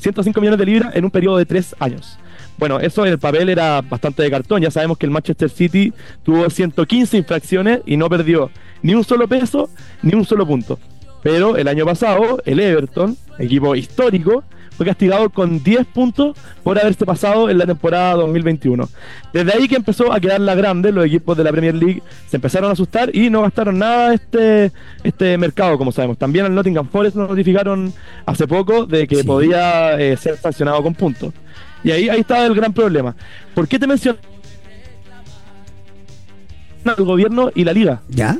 105 0.00 0.38
millones 0.40 0.58
de 0.58 0.66
libras 0.66 0.94
en 0.94 1.04
un 1.04 1.10
periodo 1.10 1.38
de 1.38 1.46
tres 1.46 1.74
años. 1.80 2.18
Bueno, 2.58 2.78
eso 2.78 3.06
en 3.06 3.12
el 3.12 3.18
papel 3.18 3.48
era 3.48 3.80
bastante 3.80 4.22
de 4.22 4.30
cartón. 4.30 4.60
Ya 4.60 4.70
sabemos 4.70 4.98
que 4.98 5.06
el 5.06 5.10
Manchester 5.10 5.48
City 5.48 5.92
tuvo 6.22 6.48
115 6.50 7.16
infracciones 7.16 7.80
y 7.86 7.96
no 7.96 8.08
perdió 8.10 8.50
ni 8.82 8.94
un 8.94 9.02
solo 9.02 9.26
peso 9.26 9.70
ni 10.02 10.14
un 10.14 10.24
solo 10.26 10.46
punto. 10.46 10.78
Pero 11.22 11.56
el 11.56 11.68
año 11.68 11.86
pasado, 11.86 12.42
el 12.44 12.60
Everton, 12.60 13.16
equipo 13.38 13.74
histórico, 13.74 14.44
fue 14.76 14.86
castigado 14.86 15.30
con 15.30 15.62
10 15.62 15.86
puntos 15.86 16.36
por 16.64 16.76
haberse 16.78 17.06
pasado 17.06 17.48
en 17.48 17.58
la 17.58 17.66
temporada 17.66 18.14
2021. 18.14 18.88
Desde 19.32 19.52
ahí 19.52 19.68
que 19.68 19.76
empezó 19.76 20.12
a 20.12 20.18
quedar 20.18 20.40
la 20.40 20.56
grande, 20.56 20.90
los 20.90 21.06
equipos 21.06 21.36
de 21.36 21.44
la 21.44 21.52
Premier 21.52 21.76
League 21.76 22.02
se 22.28 22.36
empezaron 22.38 22.70
a 22.70 22.72
asustar 22.72 23.14
y 23.14 23.30
no 23.30 23.42
gastaron 23.42 23.78
nada 23.78 24.12
este, 24.14 24.72
este 25.04 25.38
mercado, 25.38 25.78
como 25.78 25.92
sabemos. 25.92 26.18
También 26.18 26.46
al 26.46 26.54
Nottingham 26.54 26.88
Forest 26.88 27.14
nos 27.16 27.28
notificaron 27.28 27.92
hace 28.26 28.48
poco 28.48 28.84
de 28.86 29.06
que 29.06 29.16
Sí. 29.16 29.22
podía 29.22 29.98
eh, 30.00 30.16
ser 30.16 30.36
sancionado 30.38 30.82
con 30.82 30.94
puntos. 30.94 31.32
Y 31.84 31.92
ahí, 31.92 32.08
ahí 32.08 32.20
está 32.20 32.44
el 32.44 32.54
gran 32.54 32.72
problema. 32.72 33.14
¿Por 33.54 33.68
qué 33.68 33.78
te 33.78 33.86
menciono 33.86 34.18
el 36.84 37.04
gobierno 37.04 37.50
y 37.54 37.64
la 37.64 37.72
liga? 37.72 38.00
¿Ya? 38.08 38.38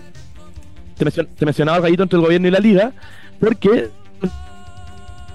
te, 0.98 1.04
mencion- 1.04 1.28
te 1.37 1.44
mencionaba 1.44 1.76
el 1.78 1.83
gallito 1.85 2.02
entre 2.04 2.16
el 2.18 2.24
gobierno 2.24 2.48
y 2.48 2.50
la 2.50 2.59
liga, 2.61 2.92
porque 3.40 3.88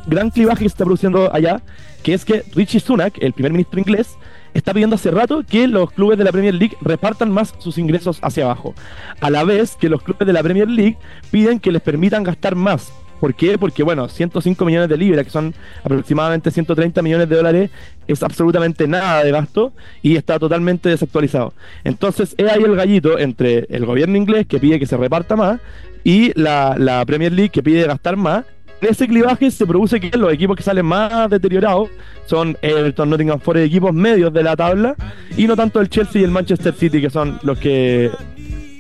gran 0.09 0.29
clivaje 0.29 0.63
que 0.63 0.69
se 0.69 0.73
está 0.73 0.85
produciendo 0.85 1.33
allá, 1.33 1.61
que 2.03 2.13
es 2.13 2.25
que 2.25 2.43
Richie 2.55 2.79
Sunak, 2.79 3.17
el 3.21 3.33
primer 3.33 3.51
ministro 3.51 3.79
inglés, 3.79 4.17
está 4.53 4.73
pidiendo 4.73 4.95
hace 4.95 5.11
rato 5.11 5.43
que 5.47 5.67
los 5.67 5.91
clubes 5.91 6.17
de 6.17 6.23
la 6.23 6.31
Premier 6.31 6.55
League 6.55 6.75
repartan 6.81 7.31
más 7.31 7.53
sus 7.59 7.77
ingresos 7.77 8.19
hacia 8.21 8.45
abajo. 8.45 8.73
A 9.21 9.29
la 9.29 9.43
vez 9.43 9.75
que 9.75 9.89
los 9.89 10.01
clubes 10.01 10.25
de 10.25 10.33
la 10.33 10.43
Premier 10.43 10.69
League 10.69 10.97
piden 11.31 11.59
que 11.59 11.71
les 11.71 11.81
permitan 11.81 12.23
gastar 12.23 12.55
más. 12.55 12.91
¿Por 13.19 13.35
qué? 13.35 13.57
Porque, 13.57 13.83
bueno, 13.83 14.07
105 14.07 14.63
millones 14.63 14.87
de 14.87 14.95
libras, 14.95 15.25
que 15.25 15.31
son 15.31 15.53
aproximadamente 15.83 16.51
130 16.51 17.01
millones 17.01 17.27
de 17.27 17.35
dólares, 17.35 17.69
es 18.07 18.23
absolutamente 18.23 18.87
nada 18.87 19.23
de 19.23 19.31
gasto 19.31 19.73
y 20.01 20.15
está 20.15 20.39
totalmente 20.39 20.87
desactualizado. 20.87 21.53
Entonces, 21.83 22.33
es 22.37 22.49
ahí 22.49 22.63
el 22.63 22.75
gallito 22.75 23.19
entre 23.19 23.67
el 23.69 23.85
gobierno 23.85 24.15
inglés, 24.15 24.47
que 24.47 24.59
pide 24.59 24.79
que 24.79 24.85
se 24.85 24.95
reparta 24.95 25.35
más, 25.35 25.59
y 26.05 26.31
la, 26.39 26.75
la 26.77 27.05
Premier 27.05 27.33
League, 27.33 27.49
que 27.49 27.61
pide 27.61 27.85
gastar 27.85 28.15
más. 28.15 28.45
En 28.81 28.89
ese 28.89 29.07
clivaje 29.07 29.51
se 29.51 29.65
produce 29.65 29.99
que 29.99 30.15
los 30.17 30.31
equipos 30.33 30.55
que 30.55 30.63
salen 30.63 30.85
más 30.85 31.29
deteriorados 31.29 31.89
son 32.27 32.57
Everton, 32.61 33.09
Nottingham 33.09 33.39
Forest, 33.39 33.67
equipos 33.67 33.93
medios 33.93 34.31
de 34.33 34.43
la 34.43 34.55
tabla, 34.55 34.95
y 35.35 35.47
no 35.47 35.55
tanto 35.55 35.81
el 35.81 35.89
Chelsea 35.89 36.21
y 36.21 36.25
el 36.25 36.31
Manchester 36.31 36.73
City, 36.73 37.01
que 37.01 37.09
son 37.09 37.39
los 37.43 37.57
que 37.59 38.11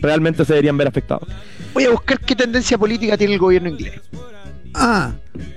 realmente 0.01 0.45
se 0.45 0.53
deberían 0.53 0.77
ver 0.77 0.87
afectados. 0.87 1.27
Voy 1.73 1.83
a 1.83 1.91
buscar 1.91 2.19
qué 2.19 2.35
tendencia 2.35 2.77
política 2.77 3.17
tiene 3.17 3.33
el 3.33 3.39
gobierno 3.39 3.69
inglés. 3.69 3.99
Ah, 4.73 5.11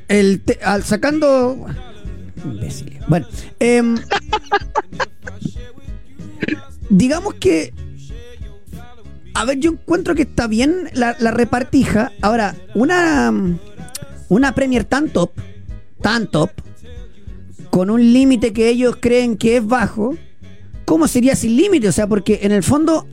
el 0.08 0.40
te- 0.40 0.58
al 0.64 0.82
sacando. 0.82 1.66
Imbécil. 2.44 2.98
Bueno, 3.08 3.26
em, 3.60 3.96
digamos 6.88 7.34
que 7.34 7.72
A 9.34 9.44
ver, 9.44 9.58
yo 9.58 9.72
encuentro 9.72 10.14
que 10.14 10.22
está 10.22 10.46
bien 10.46 10.88
la, 10.94 11.16
la 11.18 11.30
repartija. 11.30 12.12
Ahora, 12.20 12.54
una, 12.74 13.32
una 14.32 14.54
Premier 14.54 14.84
tan 14.84 15.08
top, 15.10 15.30
tan 16.00 16.26
top, 16.26 16.50
con 17.70 17.90
un 17.90 18.00
límite 18.12 18.52
que 18.52 18.68
ellos 18.68 18.96
creen 19.00 19.36
que 19.36 19.56
es 19.58 19.66
bajo, 19.66 20.16
¿cómo 20.84 21.06
sería 21.08 21.36
sin 21.36 21.56
límite? 21.56 21.88
O 21.88 21.92
sea, 21.92 22.06
porque 22.06 22.40
en 22.42 22.52
el 22.52 22.62
fondo 22.62 23.06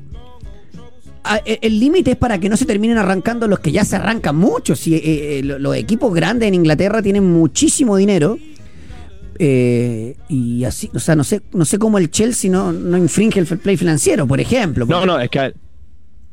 e- 1.46 1.60
el 1.62 1.80
límite 1.80 2.12
es 2.12 2.18
para 2.18 2.40
que 2.40 2.50
no 2.50 2.58
se 2.58 2.66
terminen 2.66 2.98
arrancando 2.98 3.48
los 3.48 3.60
que 3.60 3.72
ya 3.72 3.84
se 3.86 3.96
arrancan 3.98 4.36
mucho. 4.36 4.76
Si, 4.76 4.96
eh, 4.96 5.02
eh, 5.04 5.42
lo- 5.44 5.60
los 5.60 5.76
equipos 5.76 6.14
grandes 6.14 6.48
en 6.48 6.56
Inglaterra 6.56 7.02
tienen 7.02 7.26
muchísimo 7.32 7.96
dinero. 7.98 8.38
eh, 9.42 10.18
y 10.28 10.66
así, 10.66 10.90
o 10.94 11.00
sea, 11.00 11.16
no 11.16 11.24
sé, 11.24 11.42
no 11.54 11.64
sé 11.64 11.78
cómo 11.80 11.98
el 11.98 12.12
Chelsea 12.12 12.52
no, 12.52 12.74
no 12.74 12.98
infringe 12.98 13.40
el 13.40 13.46
fair 13.48 13.62
play 13.62 13.78
financiero, 13.78 14.28
por 14.28 14.42
ejemplo. 14.42 14.86
No, 14.86 15.06
no, 15.06 15.18
es 15.18 15.30
que 15.30 15.54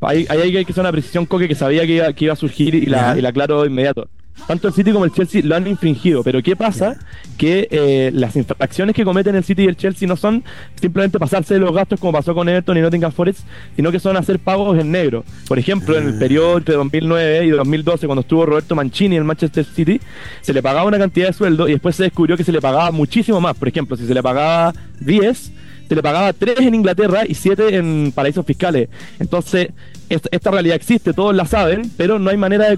ahí 0.00 0.26
hay 0.28 0.64
que 0.64 0.72
hacer 0.72 0.80
una 0.80 0.90
precisión, 0.90 1.24
Coque, 1.26 1.46
que 1.46 1.54
sabía 1.54 1.86
que 1.86 1.94
iba, 1.96 2.12
que 2.12 2.24
iba 2.24 2.32
a 2.34 2.36
surgir 2.36 2.74
y 2.74 2.86
la, 2.86 3.16
y 3.16 3.20
la 3.20 3.28
aclaro 3.28 3.64
inmediato. 3.64 4.08
Tanto 4.46 4.68
el 4.68 4.74
City 4.74 4.92
como 4.92 5.04
el 5.04 5.12
Chelsea 5.12 5.42
lo 5.44 5.56
han 5.56 5.66
infringido, 5.66 6.22
pero 6.22 6.42
¿qué 6.42 6.54
pasa? 6.54 6.96
Que 7.36 7.66
eh, 7.70 8.10
las 8.12 8.36
infracciones 8.36 8.94
que 8.94 9.04
cometen 9.04 9.34
el 9.34 9.42
City 9.42 9.64
y 9.64 9.66
el 9.66 9.76
Chelsea 9.76 10.06
no 10.06 10.16
son 10.16 10.44
simplemente 10.80 11.18
pasarse 11.18 11.54
de 11.54 11.60
los 11.60 11.74
gastos 11.74 11.98
como 11.98 12.12
pasó 12.12 12.34
con 12.34 12.48
Everton 12.48 12.76
y 12.76 12.80
Nottingham 12.80 13.10
Forest, 13.10 13.40
sino 13.74 13.90
que 13.90 13.98
son 13.98 14.16
hacer 14.16 14.38
pagos 14.38 14.78
en 14.78 14.92
negro. 14.92 15.24
Por 15.48 15.58
ejemplo, 15.58 15.98
en 15.98 16.06
el 16.06 16.18
periodo 16.18 16.58
entre 16.58 16.76
2009 16.76 17.46
y 17.46 17.50
2012, 17.50 18.06
cuando 18.06 18.20
estuvo 18.20 18.46
Roberto 18.46 18.76
Mancini 18.76 19.16
en 19.16 19.22
el 19.22 19.26
Manchester 19.26 19.64
City, 19.64 20.00
se 20.42 20.52
le 20.52 20.62
pagaba 20.62 20.86
una 20.86 20.98
cantidad 20.98 21.26
de 21.26 21.32
sueldo 21.32 21.68
y 21.68 21.72
después 21.72 21.96
se 21.96 22.04
descubrió 22.04 22.36
que 22.36 22.44
se 22.44 22.52
le 22.52 22.60
pagaba 22.60 22.92
muchísimo 22.92 23.40
más. 23.40 23.56
Por 23.56 23.68
ejemplo, 23.68 23.96
si 23.96 24.06
se 24.06 24.14
le 24.14 24.22
pagaba 24.22 24.72
10, 25.00 25.52
se 25.88 25.94
le 25.94 26.02
pagaba 26.02 26.32
3 26.32 26.60
en 26.60 26.74
Inglaterra 26.74 27.22
y 27.26 27.34
7 27.34 27.76
en 27.76 28.12
paraísos 28.14 28.44
fiscales. 28.44 28.88
Entonces, 29.18 29.68
esta, 30.08 30.50
realidad 30.50 30.76
existe, 30.76 31.12
todos 31.12 31.34
la 31.34 31.46
saben, 31.46 31.90
pero 31.96 32.18
no 32.18 32.30
hay 32.30 32.36
manera 32.36 32.68
de 32.68 32.76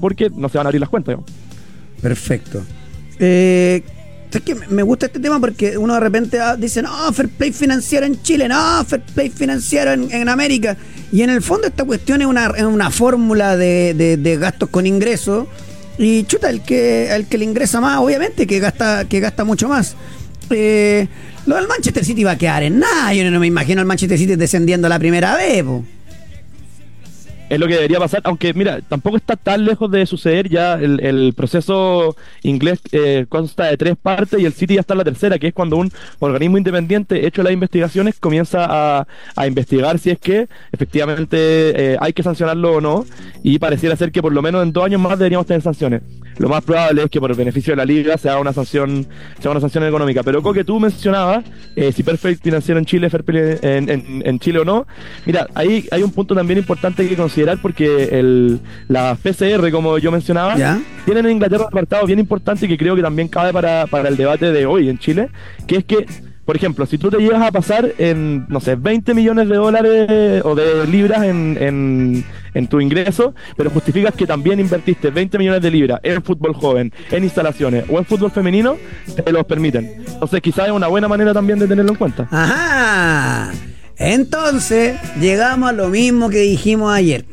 porque 0.00 0.30
no 0.34 0.48
se 0.48 0.58
van 0.58 0.66
a 0.66 0.68
abrir 0.68 0.80
las 0.80 0.88
cuentas. 0.90 1.16
Perfecto. 2.00 2.62
Eh, 3.18 3.82
es 4.32 4.40
que 4.42 4.54
me- 4.54 4.82
gusta 4.82 5.06
este 5.06 5.18
tema 5.18 5.40
porque 5.40 5.78
uno 5.78 5.94
de 5.94 6.00
repente 6.00 6.38
ah, 6.40 6.56
dice, 6.56 6.82
no, 6.82 6.90
fair 7.12 7.28
play 7.30 7.52
financiero 7.52 8.04
en 8.04 8.20
Chile, 8.22 8.48
no, 8.48 8.84
fair 8.84 9.02
play 9.14 9.30
financiero 9.30 9.92
en, 9.92 10.10
en 10.12 10.28
América. 10.28 10.76
Y 11.12 11.22
en 11.22 11.30
el 11.30 11.40
fondo 11.42 11.66
esta 11.66 11.84
cuestión 11.84 12.20
es 12.20 12.26
una, 12.26 12.50
una 12.66 12.90
fórmula 12.90 13.56
de, 13.56 13.94
de- 13.94 14.16
de 14.16 14.36
gastos 14.36 14.68
con 14.68 14.86
ingresos. 14.86 15.46
Y 15.98 16.24
chuta, 16.24 16.50
el 16.50 16.60
que, 16.60 17.14
el 17.14 17.26
que 17.26 17.38
le 17.38 17.44
ingresa 17.46 17.80
más, 17.80 17.98
obviamente, 18.00 18.46
que 18.46 18.58
gasta, 18.58 19.06
que 19.06 19.20
gasta 19.20 19.44
mucho 19.44 19.68
más. 19.68 19.96
Eh, 20.50 21.08
lo 21.46 21.56
del 21.56 21.66
Manchester 21.68 22.04
City 22.04 22.22
va 22.22 22.32
a 22.32 22.36
quedar 22.38 22.62
en 22.64 22.78
nada. 22.80 23.14
Yo 23.14 23.30
no 23.30 23.40
me 23.40 23.46
imagino 23.46 23.80
al 23.80 23.86
Manchester 23.86 24.18
City 24.18 24.36
descendiendo 24.36 24.88
la 24.90 24.98
primera 24.98 25.34
vez. 25.36 25.64
po. 25.64 25.82
Es 27.48 27.60
lo 27.60 27.68
que 27.68 27.74
debería 27.74 27.98
pasar, 28.00 28.22
aunque 28.24 28.52
mira, 28.54 28.80
tampoco 28.80 29.16
está 29.16 29.36
tan 29.36 29.64
lejos 29.64 29.88
de 29.90 30.04
suceder 30.06 30.48
ya 30.48 30.74
el, 30.74 31.32
proceso 31.36 32.16
inglés 32.42 32.80
eh, 32.90 33.26
consta 33.28 33.66
de 33.66 33.76
tres 33.76 33.96
partes 33.96 34.40
y 34.40 34.44
el 34.44 34.52
City 34.52 34.74
ya 34.74 34.80
está 34.80 34.94
en 34.94 34.98
la 34.98 35.04
tercera, 35.04 35.38
que 35.38 35.48
es 35.48 35.54
cuando 35.54 35.76
un 35.76 35.92
organismo 36.18 36.58
independiente 36.58 37.24
hecho 37.24 37.44
las 37.44 37.52
investigaciones 37.52 38.18
comienza 38.18 38.66
a, 38.68 39.06
a 39.36 39.46
investigar 39.46 39.98
si 40.00 40.10
es 40.10 40.18
que 40.18 40.48
efectivamente 40.72 41.36
eh, 41.38 41.96
hay 42.00 42.12
que 42.12 42.24
sancionarlo 42.24 42.76
o 42.76 42.80
no 42.80 43.06
y 43.44 43.60
pareciera 43.60 43.94
ser 43.94 44.10
que 44.10 44.22
por 44.22 44.32
lo 44.32 44.42
menos 44.42 44.64
en 44.64 44.72
dos 44.72 44.84
años 44.84 45.00
más 45.00 45.16
deberíamos 45.16 45.46
tener 45.46 45.62
sanciones. 45.62 46.02
Lo 46.38 46.48
más 46.48 46.62
probable 46.64 47.02
es 47.04 47.10
que 47.10 47.18
por 47.20 47.30
el 47.30 47.36
beneficio 47.36 47.72
de 47.72 47.76
la 47.76 47.84
liga 47.84 48.18
se 48.18 48.28
haga 48.28 48.40
una 48.40 48.52
sanción, 48.52 49.06
se 49.36 49.40
haga 49.42 49.52
una 49.52 49.60
sanción 49.60 49.84
económica. 49.84 50.22
Pero 50.22 50.42
que 50.52 50.64
tú 50.64 50.78
mencionabas 50.78 51.44
eh, 51.74 51.92
si 51.92 52.02
Perfect 52.02 52.42
financiero 52.42 52.78
en 52.78 52.84
Chile, 52.86 53.08
fair 53.10 53.24
play 53.24 53.58
en, 53.62 53.88
en- 53.88 54.22
en 54.24 54.38
Chile 54.38 54.58
o 54.60 54.64
no. 54.64 54.86
Mira, 55.24 55.46
ahí 55.54 55.86
hay 55.90 56.02
un 56.02 56.10
punto 56.12 56.34
también 56.34 56.58
importante 56.58 57.08
que 57.08 57.16
considerar 57.16 57.58
porque 57.62 58.10
el, 58.18 58.60
la 58.88 59.16
PCR, 59.22 59.70
como 59.70 59.98
yo 59.98 60.12
mencionaba, 60.12 60.56
¿Ya? 60.56 60.80
tienen 61.04 61.26
en 61.26 61.32
Inglaterra 61.32 61.62
un 61.62 61.68
apartado 61.68 62.06
bien 62.06 62.18
importante 62.18 62.68
que 62.68 62.76
creo 62.78 62.94
que 62.96 63.02
también 63.02 63.28
cabe 63.28 63.52
para, 63.52 63.86
para 63.86 64.08
el 64.08 64.16
debate 64.16 64.52
de 64.52 64.66
hoy 64.66 64.88
en 64.88 64.98
Chile, 64.98 65.28
que 65.66 65.76
es 65.76 65.84
que, 65.84 66.06
por 66.46 66.56
ejemplo, 66.56 66.86
si 66.86 66.96
tú 66.96 67.10
te 67.10 67.18
llegas 67.18 67.42
a 67.42 67.50
pasar 67.50 67.92
en, 67.98 68.46
no 68.48 68.60
sé, 68.60 68.76
20 68.76 69.14
millones 69.14 69.48
de 69.48 69.56
dólares 69.56 70.42
o 70.44 70.54
de 70.54 70.86
libras 70.86 71.24
en, 71.24 71.58
en, 71.60 72.24
en 72.54 72.66
tu 72.68 72.80
ingreso, 72.80 73.34
pero 73.56 73.68
justificas 73.68 74.14
que 74.14 74.28
también 74.28 74.60
invertiste 74.60 75.10
20 75.10 75.38
millones 75.38 75.60
de 75.60 75.70
libras 75.72 76.00
en 76.04 76.22
fútbol 76.22 76.54
joven, 76.54 76.92
en 77.10 77.24
instalaciones 77.24 77.84
o 77.90 77.98
en 77.98 78.04
fútbol 78.04 78.30
femenino, 78.30 78.76
te 79.24 79.32
los 79.32 79.44
permiten. 79.44 80.04
Entonces 80.06 80.40
quizás 80.40 80.68
es 80.68 80.72
una 80.72 80.86
buena 80.86 81.08
manera 81.08 81.34
también 81.34 81.58
de 81.58 81.66
tenerlo 81.66 81.90
en 81.90 81.98
cuenta. 81.98 82.28
Ajá. 82.30 83.52
Entonces, 83.98 85.00
llegamos 85.20 85.70
a 85.70 85.72
lo 85.72 85.88
mismo 85.88 86.30
que 86.30 86.38
dijimos 86.38 86.92
ayer. 86.92 87.24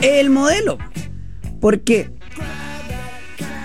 El 0.00 0.30
modelo. 0.30 0.78
Porque 1.60 2.10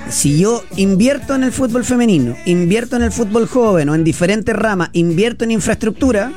si 0.09 0.39
yo 0.39 0.63
invierto 0.75 1.35
en 1.35 1.43
el 1.43 1.51
fútbol 1.51 1.83
femenino, 1.83 2.35
invierto 2.45 2.95
en 2.95 3.03
el 3.03 3.11
fútbol 3.11 3.47
joven 3.47 3.89
o 3.89 3.95
en 3.95 4.03
diferentes 4.03 4.55
ramas, 4.55 4.89
invierto 4.93 5.43
en 5.43 5.51
infraestructura, 5.51 6.31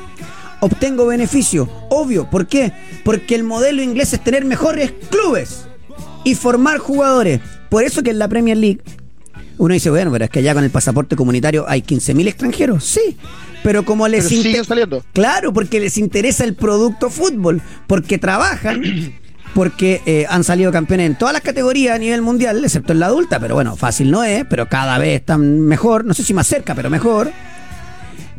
obtengo 0.59 1.05
beneficio. 1.05 1.69
Obvio, 1.89 2.29
¿por 2.29 2.47
qué? 2.47 2.73
Porque 3.03 3.35
el 3.35 3.43
modelo 3.43 3.81
inglés 3.81 4.13
es 4.13 4.23
tener 4.23 4.45
mejores 4.45 4.93
clubes 5.09 5.65
y 6.23 6.35
formar 6.35 6.79
jugadores. 6.79 7.41
Por 7.69 7.83
eso 7.83 8.03
que 8.03 8.11
en 8.11 8.19
la 8.19 8.27
Premier 8.27 8.57
League 8.57 8.81
uno 9.57 9.73
dice, 9.73 9.89
bueno, 9.89 10.11
pero 10.11 10.25
es 10.25 10.31
que 10.31 10.39
allá 10.39 10.53
con 10.53 10.63
el 10.63 10.71
pasaporte 10.71 11.15
comunitario 11.15 11.65
hay 11.67 11.81
15.000 11.81 12.27
extranjeros. 12.27 12.83
Sí, 12.83 13.17
pero 13.63 13.85
como 13.85 14.07
les 14.07 14.27
Pero 14.27 14.41
siguen 14.41 14.65
saliendo. 14.65 15.03
Claro, 15.13 15.53
porque 15.53 15.79
les 15.79 15.97
interesa 15.97 16.43
el 16.43 16.55
producto 16.55 17.09
fútbol, 17.09 17.61
porque 17.87 18.17
trabajan, 18.17 18.81
porque 19.53 20.01
eh, 20.05 20.25
han 20.29 20.43
salido 20.43 20.71
campeones 20.71 21.07
en 21.07 21.17
todas 21.17 21.33
las 21.33 21.41
categorías 21.41 21.95
a 21.95 21.99
nivel 21.99 22.21
mundial, 22.21 22.63
excepto 22.63 22.93
en 22.93 22.99
la 22.99 23.07
adulta, 23.07 23.39
pero 23.39 23.55
bueno, 23.55 23.75
fácil 23.75 24.09
no 24.11 24.23
es, 24.23 24.45
pero 24.49 24.67
cada 24.69 24.97
vez 24.97 25.19
están 25.19 25.59
mejor, 25.61 26.05
no 26.05 26.13
sé 26.13 26.23
si 26.23 26.33
más 26.33 26.47
cerca, 26.47 26.73
pero 26.75 26.89
mejor. 26.89 27.31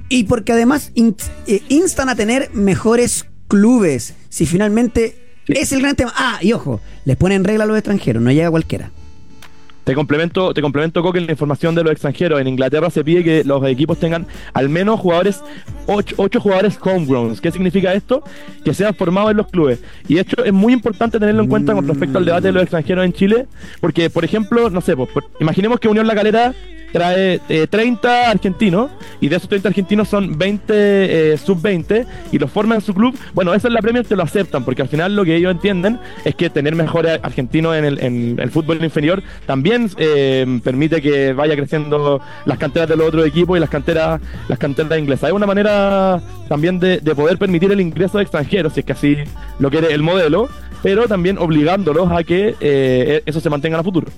Y 0.08 0.24
porque 0.24 0.52
además 0.52 0.90
in- 0.94 1.16
eh, 1.46 1.62
instan 1.68 2.08
a 2.08 2.14
tener 2.16 2.50
mejores 2.54 3.26
clubes, 3.48 4.14
si 4.28 4.46
finalmente 4.46 5.16
es 5.48 5.72
el 5.72 5.80
gran 5.82 5.96
tema. 5.96 6.12
Ah, 6.16 6.38
y 6.40 6.52
ojo, 6.52 6.80
les 7.04 7.16
ponen 7.16 7.44
regla 7.44 7.64
a 7.64 7.66
los 7.66 7.76
extranjeros, 7.76 8.22
no 8.22 8.30
llega 8.30 8.50
cualquiera. 8.50 8.90
Te 9.84 9.94
complemento, 9.94 10.54
te 10.54 10.62
complemento 10.62 11.02
Coque, 11.02 11.20
la 11.20 11.32
información 11.32 11.74
de 11.74 11.82
los 11.82 11.92
extranjeros. 11.92 12.40
En 12.40 12.46
Inglaterra 12.46 12.88
se 12.90 13.02
pide 13.02 13.24
que 13.24 13.44
los 13.44 13.64
equipos 13.66 13.98
tengan 13.98 14.26
al 14.54 14.68
menos 14.68 15.00
jugadores, 15.00 15.42
ocho, 15.86 16.14
ocho 16.18 16.40
jugadores 16.40 16.78
homegrowns. 16.80 17.40
¿Qué 17.40 17.50
significa 17.50 17.92
esto? 17.92 18.22
Que 18.64 18.74
sean 18.74 18.94
formados 18.94 19.32
en 19.32 19.38
los 19.38 19.48
clubes. 19.48 19.82
Y 20.06 20.18
esto 20.18 20.44
es 20.44 20.52
muy 20.52 20.72
importante 20.72 21.18
tenerlo 21.18 21.42
en 21.42 21.48
cuenta 21.48 21.74
con 21.74 21.88
respecto 21.88 22.18
al 22.18 22.24
debate 22.24 22.48
de 22.48 22.52
los 22.52 22.62
extranjeros 22.62 23.04
en 23.04 23.12
Chile, 23.12 23.46
porque, 23.80 24.08
por 24.08 24.24
ejemplo, 24.24 24.70
no 24.70 24.80
sé, 24.80 24.96
pues, 24.96 25.08
imaginemos 25.40 25.80
que 25.80 25.88
Unión 25.88 26.06
La 26.06 26.14
Calera 26.14 26.54
trae 26.92 27.40
eh, 27.48 27.66
30 27.68 28.30
argentinos 28.30 28.90
y 29.20 29.28
de 29.28 29.36
esos 29.36 29.48
30 29.48 29.68
argentinos 29.68 30.08
son 30.08 30.36
20 30.38 30.72
eh, 30.74 31.38
sub-20 31.38 32.06
y 32.32 32.38
los 32.38 32.50
forman 32.50 32.76
en 32.76 32.82
su 32.82 32.94
club. 32.94 33.16
Bueno, 33.34 33.54
eso 33.54 33.68
en 33.68 33.74
la 33.74 33.80
Premier 33.80 34.06
te 34.06 34.16
lo 34.16 34.22
aceptan 34.22 34.64
porque 34.64 34.82
al 34.82 34.88
final 34.88 35.16
lo 35.16 35.24
que 35.24 35.36
ellos 35.36 35.50
entienden 35.50 35.98
es 36.24 36.34
que 36.34 36.50
tener 36.50 36.74
mejores 36.74 37.18
argentinos 37.22 37.76
en 37.76 37.84
el, 37.84 37.98
en 38.02 38.38
el 38.38 38.50
fútbol 38.50 38.82
inferior 38.84 39.22
también 39.46 39.90
eh, 39.96 40.60
permite 40.62 41.00
que 41.00 41.32
vaya 41.32 41.56
creciendo 41.56 42.20
las 42.44 42.58
canteras 42.58 42.88
de 42.88 42.96
los 42.96 43.08
otros 43.08 43.26
equipos 43.26 43.56
y 43.56 43.60
las 43.60 43.70
canteras 43.70 44.20
las 44.48 44.58
canteras 44.58 44.98
inglesas. 44.98 45.30
Es 45.30 45.34
una 45.34 45.46
manera 45.46 46.20
también 46.48 46.78
de, 46.78 46.98
de 46.98 47.14
poder 47.14 47.38
permitir 47.38 47.72
el 47.72 47.80
ingreso 47.80 48.18
de 48.18 48.24
extranjeros, 48.24 48.74
si 48.74 48.80
es 48.80 48.86
que 48.86 48.92
así 48.92 49.16
lo 49.58 49.70
quiere 49.70 49.92
el 49.92 50.02
modelo, 50.02 50.48
pero 50.82 51.06
también 51.08 51.38
obligándolos 51.38 52.10
a 52.10 52.24
que 52.24 52.54
eh, 52.60 53.22
eso 53.24 53.40
se 53.40 53.50
mantenga 53.50 53.78
a 53.78 53.82
futuro. 53.82 54.08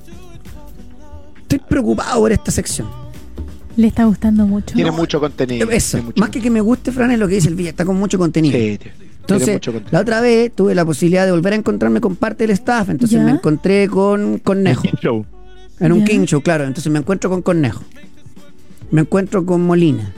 Estoy 1.54 1.68
preocupado 1.68 2.20
por 2.20 2.32
esta 2.32 2.50
sección. 2.50 2.88
Le 3.76 3.88
está 3.88 4.04
gustando 4.04 4.46
mucho. 4.46 4.74
Tiene 4.74 4.90
mucho 4.90 5.18
contenido. 5.20 5.68
Eso, 5.70 5.98
mucho 6.02 6.20
más 6.20 6.30
que 6.30 6.40
que 6.40 6.50
me 6.50 6.60
guste, 6.60 6.92
Fran, 6.92 7.10
es 7.10 7.18
lo 7.18 7.26
que 7.28 7.34
dice 7.36 7.48
el 7.48 7.54
Villa, 7.56 7.70
está 7.70 7.84
con 7.84 7.96
mucho 7.96 8.18
contenido. 8.18 8.56
Sí. 8.56 8.78
Entonces, 9.20 9.46
Tiene 9.46 9.52
mucho 9.56 9.72
contenido. 9.72 9.90
la 9.92 10.00
otra 10.00 10.20
vez 10.20 10.52
tuve 10.54 10.74
la 10.74 10.84
posibilidad 10.84 11.24
de 11.26 11.32
volver 11.32 11.52
a 11.54 11.56
encontrarme 11.56 12.00
con 12.00 12.14
parte 12.16 12.44
del 12.46 12.50
staff, 12.52 12.88
entonces 12.90 13.18
Ya. 13.18 13.24
me 13.24 13.32
encontré 13.32 13.88
con 13.88 14.38
Cornejo, 14.38 14.84
Show. 15.00 15.24
en 15.80 15.92
un. 15.92 16.04
King 16.04 16.24
Show, 16.26 16.40
claro, 16.42 16.64
entonces 16.64 16.92
me 16.92 16.98
encuentro 17.00 17.30
con 17.30 17.42
Cornejo, 17.42 17.82
me 18.90 19.00
encuentro 19.00 19.44
con 19.46 19.64
Molina. 19.66 20.12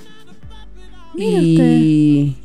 Y, 1.14 2.36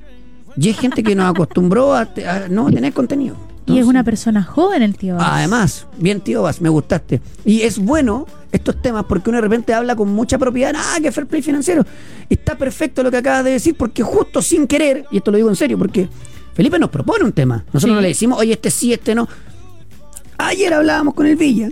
y 0.56 0.68
hay 0.68 0.74
gente 0.74 1.04
que 1.04 1.16
nos 1.16 1.30
acostumbró 1.30 1.94
a 1.94 2.08
no 2.50 2.72
tener 2.72 2.94
contenido. 2.94 3.36
Y 3.68 3.78
es 3.80 3.86
una 3.86 4.04
persona 4.04 4.44
joven 4.44 4.82
el 4.82 4.98
tío. 4.98 5.18
Además, 5.20 5.86
bien 5.98 6.20
tío 6.20 6.42
Vas, 6.42 6.60
me 6.62 6.70
gustaste. 6.70 7.22
Y 7.46 7.62
es 7.62 7.78
bueno 7.80 8.26
estos 8.52 8.82
temas 8.82 9.06
porque 9.08 9.30
uno 9.30 9.38
de 9.38 9.42
repente 9.44 9.74
habla 9.74 9.96
con 9.96 10.10
mucha 10.10 10.38
propiedad, 10.38 10.74
ah, 10.76 10.98
que 11.02 11.12
fair 11.12 11.28
play 11.28 11.42
financiero. 11.42 11.86
Está 12.30 12.58
perfecto 12.58 13.02
lo 13.04 13.12
que 13.12 13.18
acabas 13.18 13.44
de 13.46 13.52
decir 13.52 13.76
porque 13.78 14.04
justo 14.04 14.42
sin 14.42 14.68
querer, 14.68 15.06
y 15.12 15.18
esto 15.18 15.32
lo 15.32 15.38
digo 15.38 15.50
en 15.50 15.56
serio, 15.56 15.78
porque 15.78 16.10
Felipe 16.54 16.78
nos 16.80 16.90
propone 16.90 17.24
un 17.24 17.32
tema. 17.32 17.64
Nosotros 17.72 17.84
Sí. 17.84 17.96
no 17.96 18.02
le 18.02 18.08
decimos, 18.10 18.40
oye, 18.40 18.54
este 18.54 18.72
sí, 18.72 18.92
este 18.92 19.16
no. 19.16 19.28
Ayer 20.38 20.74
hablábamos 20.74 21.14
con 21.14 21.26
el 21.28 21.36
Villa 21.36 21.70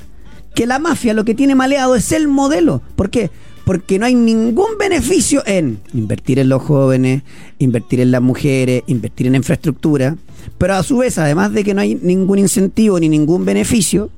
que 0.54 0.66
la 0.68 0.80
mafia 0.80 1.14
lo 1.14 1.26
que 1.26 1.36
tiene 1.36 1.56
maleado 1.56 1.96
es 1.96 2.12
el 2.12 2.28
modelo. 2.28 2.82
¿Por 2.96 3.10
qué? 3.10 3.32
Porque 3.70 4.00
no 4.00 4.08
hay 4.08 4.16
ningún 4.16 4.80
beneficio 4.80 5.44
en 5.46 5.80
invertir 5.94 6.40
en 6.40 6.50
los 6.50 6.64
jóvenes, 6.64 7.22
invertir 7.60 8.00
en 8.00 8.10
las 8.10 8.20
mujeres, 8.22 8.82
invertir 8.88 9.28
en 9.28 9.36
infraestructura. 9.36 10.16
Pero 10.58 10.74
a 10.74 10.82
su 10.82 10.98
vez, 10.98 11.20
además 11.20 11.54
de 11.54 11.64
que 11.64 11.76
no 11.76 11.82
hay 11.82 11.94
ningún 12.02 12.40
incentivo 12.40 13.00
ni 13.00 13.10
ningún 13.10 13.46
beneficio, 13.46 14.10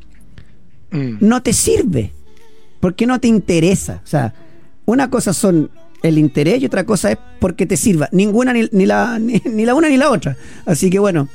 Mm. 0.92 1.18
no 1.20 1.42
te 1.44 1.52
sirve. 1.52 2.14
Porque 2.80 3.06
no 3.06 3.20
te 3.20 3.28
interesa. 3.28 4.00
O 4.06 4.08
sea, 4.08 4.34
una 4.86 5.10
cosa 5.10 5.34
son 5.34 5.70
el 6.02 6.18
interés 6.18 6.62
y 6.62 6.66
otra 6.66 6.86
cosa 6.86 7.12
es 7.12 7.18
porque 7.42 7.66
te 7.66 7.76
sirva. 7.76 8.08
Ninguna, 8.14 8.54
ni, 8.54 8.70
ni 8.72 8.86
la, 8.86 9.20
ni, 9.20 9.42
ni 9.46 9.66
la 9.66 9.76
una 9.76 9.90
ni 9.90 9.98
la 9.98 10.10
otra. 10.12 10.38
Así 10.66 10.90
que 10.90 10.98
bueno, 11.00 11.28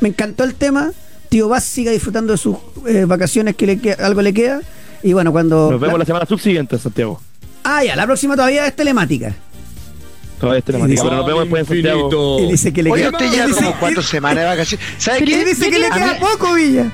me 0.00 0.10
encantó 0.10 0.44
el 0.44 0.54
tema. 0.54 0.92
Tío 1.28 1.48
Vaz 1.48 1.64
siga 1.64 1.90
disfrutando 1.90 2.32
de 2.34 2.38
sus 2.38 2.56
eh, 2.86 3.04
vacaciones, 3.04 3.56
que 3.56 3.66
le 3.66 3.78
que- 3.80 3.94
algo 3.94 4.22
le 4.22 4.32
queda. 4.32 4.60
Y 5.02 5.12
bueno, 5.12 5.32
cuando. 5.32 5.70
Nos 5.72 5.80
vemos 5.80 5.98
la 5.98 6.04
semana 6.04 6.24
subsiguiente, 6.26 6.78
Santiago. 6.78 7.20
Ah, 7.64 7.82
ya, 7.82 7.96
la 7.96 8.04
próxima 8.06 8.36
todavía 8.36 8.66
es 8.66 8.76
telemática. 8.76 9.34
Todavía 10.38 10.58
es 10.58 10.64
telemática, 10.64 11.02
pero 11.02 11.16
nos 11.16 11.26
vemos 11.26 11.40
después 11.44 11.60
en 11.62 11.66
Santiago. 11.66 12.38
Y 12.40 12.50
dice 12.52 12.72
que 12.72 12.82
le 12.82 12.90
Oye, 12.92 13.02
queda. 13.04 13.10
usted 13.12 13.32
y 13.32 13.36
ya 13.36 13.46
dice- 13.46 13.60
como 13.64 13.78
cuatro 13.80 14.02
semanas 14.02 14.44
de 14.44 14.50
vacaciones. 14.50 14.86
¿Sabe 14.98 15.24
qué? 15.24 15.44
dice 15.44 15.70
que 15.70 15.78
le 15.78 15.86
A 15.86 15.90
queda 15.90 16.12
mí- 16.14 16.20
poco, 16.20 16.54
Villa. 16.54 16.90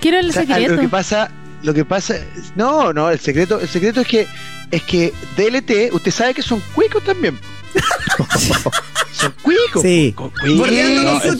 Quiero 0.00 0.18
el 0.18 0.30
O 0.30 0.32
sea, 0.32 0.42
secreto. 0.46 0.74
Lo 0.74 0.80
que 0.80 0.88
pasa, 0.88 1.30
lo 1.62 1.74
que 1.74 1.84
pasa, 1.84 2.14
no, 2.56 2.92
no, 2.92 3.10
el 3.10 3.18
secreto, 3.18 3.60
el 3.60 3.68
secreto 3.68 4.00
es 4.00 4.06
que 4.06 4.26
es 4.70 4.82
que 4.82 5.12
DLT, 5.36 5.90
usted 5.94 6.10
sabe 6.10 6.34
que 6.34 6.42
son 6.42 6.62
cuicos 6.74 7.02
también. 7.04 7.38
son 9.12 9.34
cuicos. 9.42 9.82
Sí. 9.82 10.12
cu- 10.16 10.30
cuicos, 10.40 11.36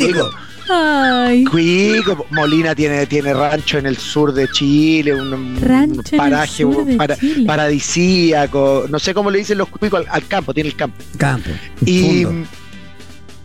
Ay. 0.68 1.44
Cuico, 1.44 2.26
Molina 2.30 2.74
tiene, 2.74 3.06
tiene 3.06 3.32
rancho 3.32 3.78
en 3.78 3.86
el 3.86 3.96
sur 3.96 4.32
de 4.32 4.48
Chile, 4.48 5.14
un, 5.14 5.32
un 5.32 5.60
Rancho 5.60 6.00
en 6.00 6.14
el 6.14 6.16
paraje 6.16 6.64
de 6.64 7.16
Chile. 7.18 7.46
paradisíaco, 7.46 8.86
no 8.88 8.98
sé 8.98 9.14
cómo 9.14 9.30
le 9.30 9.38
dicen 9.38 9.58
los 9.58 9.68
cuicos 9.68 10.00
al, 10.00 10.06
al 10.10 10.26
campo, 10.26 10.52
tiene 10.54 10.70
el 10.70 10.76
campo. 10.76 10.96
Campo. 11.16 11.50
Y 11.84 12.24
Fundo. 12.24 12.48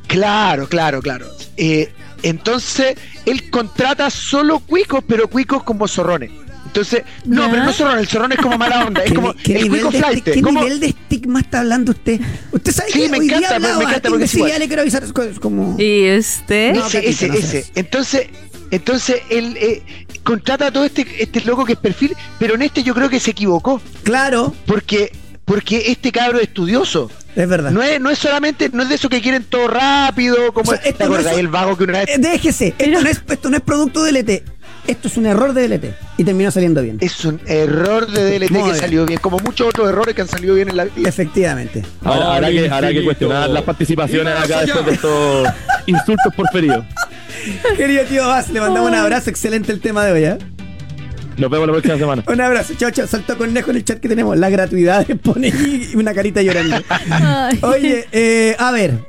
claro, 0.07 0.67
claro, 0.67 1.01
claro. 1.01 1.25
Eh, 1.57 1.91
entonces, 2.23 2.95
él 3.25 3.49
contrata 3.49 4.09
solo 4.09 4.59
cuicos, 4.59 5.03
pero 5.07 5.27
cuicos 5.27 5.63
como 5.63 5.87
zorrones. 5.87 6.31
Entonces, 6.73 7.03
no, 7.25 7.45
¿Ya? 7.45 7.51
pero 7.51 7.63
no 7.65 7.71
zorrones, 7.73 8.01
el 8.01 8.07
zorrón 8.07 8.31
es 8.31 8.39
como 8.39 8.57
mala 8.57 8.85
onda, 8.85 9.03
es 9.03 9.09
¿Qué, 9.11 9.15
como 9.15 9.31
el 9.31 9.53
nivel 9.53 9.69
cuico 9.69 9.91
de, 9.91 9.97
flight. 9.99 10.23
qué 10.23 10.41
nivel 10.41 10.79
de 10.79 10.87
estigma 10.87 11.39
está 11.41 11.59
hablando 11.59 11.91
usted? 11.91 12.19
Usted 12.51 12.71
sabe 12.71 12.91
Sí, 12.91 12.99
que 13.01 13.09
me 13.09 13.19
hoy 13.19 13.27
día 13.27 13.37
encanta, 13.37 13.49
me- 13.59 13.65
hablaba 13.67 13.77
me 13.77 13.83
encanta 13.85 14.09
porque 14.09 14.25
es 14.25 14.33
igual. 14.33 14.59
le 14.59 14.67
quiero 14.67 14.81
avisar 14.81 15.03
como... 15.39 15.75
¿Y? 15.79 16.01
No, 16.73 16.87
ese, 16.87 17.07
ese, 17.07 17.27
no 17.27 17.33
ese. 17.35 17.65
Entonces, 17.75 18.27
entonces 18.71 19.17
él 19.29 19.55
eh, 19.61 19.83
contrata 20.23 20.67
a 20.67 20.71
todo 20.71 20.83
este, 20.85 21.05
este 21.19 21.41
loco 21.41 21.63
que 21.63 21.73
es 21.73 21.79
perfil, 21.79 22.15
pero 22.39 22.55
en 22.55 22.63
este 22.63 22.81
yo 22.81 22.95
creo 22.95 23.07
que 23.07 23.19
se 23.19 23.31
equivocó, 23.31 23.79
Claro, 24.01 24.55
porque 24.65 25.11
porque 25.45 25.91
este 25.91 26.11
cabro 26.11 26.37
es 26.39 26.45
estudioso. 26.47 27.11
es 27.35 27.47
verdad. 27.49 27.69
No 27.71 27.83
es, 27.83 27.99
no 27.99 28.09
es 28.09 28.17
solamente, 28.17 28.69
no 28.73 28.81
es 28.81 28.89
de 28.89 28.95
eso 28.95 29.09
que 29.09 29.21
quieren 29.21 29.43
todo 29.43 29.67
rápido, 29.67 30.53
como 30.53 30.71
O 30.71 30.73
sea, 30.73 30.81
esto 30.83 30.99
¿te 30.99 31.03
no 31.05 31.13
acordás 31.15 31.33
es- 31.33 31.39
el 31.39 31.47
vago 31.49 31.77
que 31.77 31.83
una 31.83 31.99
vez 31.99 32.09
Eh, 32.09 32.15
Déjese, 32.17 32.73
esto 32.77 33.01
no, 33.01 33.09
es, 33.09 33.21
esto 33.29 33.49
no 33.49 33.57
es 33.57 33.61
producto 33.63 34.03
de 34.03 34.11
LT. 34.13 34.43
Esto 34.87 35.07
es 35.07 35.15
un 35.17 35.25
error 35.25 35.53
de 35.53 35.67
LT. 35.67 35.85
Y 36.17 36.23
terminó 36.25 36.51
saliendo 36.51 36.81
bien. 36.81 36.97
es 36.99 37.23
un 37.23 37.39
error 37.45 38.05
de 38.05 38.37
DLT 38.37 38.51
Muy 38.51 38.59
que 38.61 38.65
bien. 38.65 38.75
salió 38.75 39.05
bien, 39.05 39.19
como 39.19 39.37
muchos 39.39 39.67
otros 39.67 39.87
errores 39.87 40.13
que 40.13 40.21
han 40.21 40.27
salido 40.27 40.55
bien 40.55 40.69
en 40.69 40.77
la 40.77 40.85
vida. 40.85 41.07
Efectivamente. 41.07 41.83
Ahora, 42.03 42.35
habrá, 42.35 42.49
que, 42.51 42.69
habrá 42.69 42.91
que 42.91 43.03
cuestionar 43.03 43.49
las 43.49 43.63
participaciones 43.63 44.33
acá 44.37 44.61
después 44.61 44.85
de 44.85 44.91
estos 44.93 45.47
insultos 45.85 46.33
por 46.35 46.49
ferido. 46.51 46.85
Querido 47.77 48.03
tío 48.05 48.27
Vaz, 48.27 48.49
le 48.49 48.59
mandamos 48.59 48.89
un 48.89 48.95
abrazo. 48.95 49.29
Excelente 49.29 49.71
el 49.71 49.79
tema 49.79 50.05
de 50.05 50.11
hoy, 50.11 50.23
¿eh? 50.25 50.37
Nos 51.37 51.49
vemos 51.49 51.65
la 51.67 51.73
próxima 51.73 51.97
semana. 51.97 52.23
Un 52.27 52.41
abrazo. 52.41 52.73
Chao, 52.77 52.91
chao. 52.91 53.07
Saltó 53.07 53.37
conejo 53.37 53.71
en 53.71 53.77
el 53.77 53.83
chat 53.83 53.99
que 53.99 54.07
tenemos. 54.07 54.37
La 54.37 54.49
gratuidad 54.51 55.05
pone 55.23 55.47
y 55.47 55.95
una 55.95 56.13
carita 56.13 56.41
llorando. 56.43 56.77
Oye, 57.67 58.05
eh, 58.11 58.55
a 58.59 58.71
ver. 58.71 58.99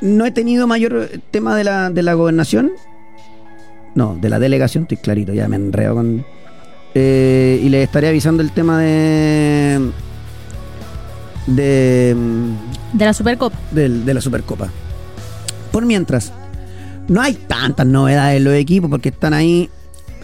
No 0.00 0.24
he 0.26 0.30
tenido 0.30 0.68
mayor 0.68 1.10
tema 1.32 1.56
de 1.56 1.64
la, 1.64 1.90
de 1.90 2.02
la 2.04 2.14
gobernación. 2.14 2.70
No, 3.98 4.14
de 4.14 4.28
la 4.28 4.38
delegación, 4.38 4.84
estoy 4.84 4.98
clarito, 4.98 5.34
ya 5.34 5.48
me 5.48 5.56
enredo 5.56 5.96
con. 5.96 6.24
Eh, 6.94 7.60
y 7.64 7.68
les 7.68 7.82
estaré 7.84 8.06
avisando 8.06 8.44
el 8.44 8.52
tema 8.52 8.78
de. 8.78 9.90
de. 11.48 12.16
De 12.92 13.04
la 13.04 13.12
Supercopa. 13.12 13.56
del- 13.72 14.04
de 14.04 14.14
la 14.14 14.20
Supercopa. 14.20 14.68
Por 15.72 15.84
mientras, 15.84 16.32
no 17.08 17.20
hay 17.20 17.34
tantas 17.34 17.86
novedades 17.86 18.36
en 18.36 18.44
los 18.44 18.54
equipos 18.54 18.88
porque 18.88 19.08
están 19.08 19.34
ahí. 19.34 19.68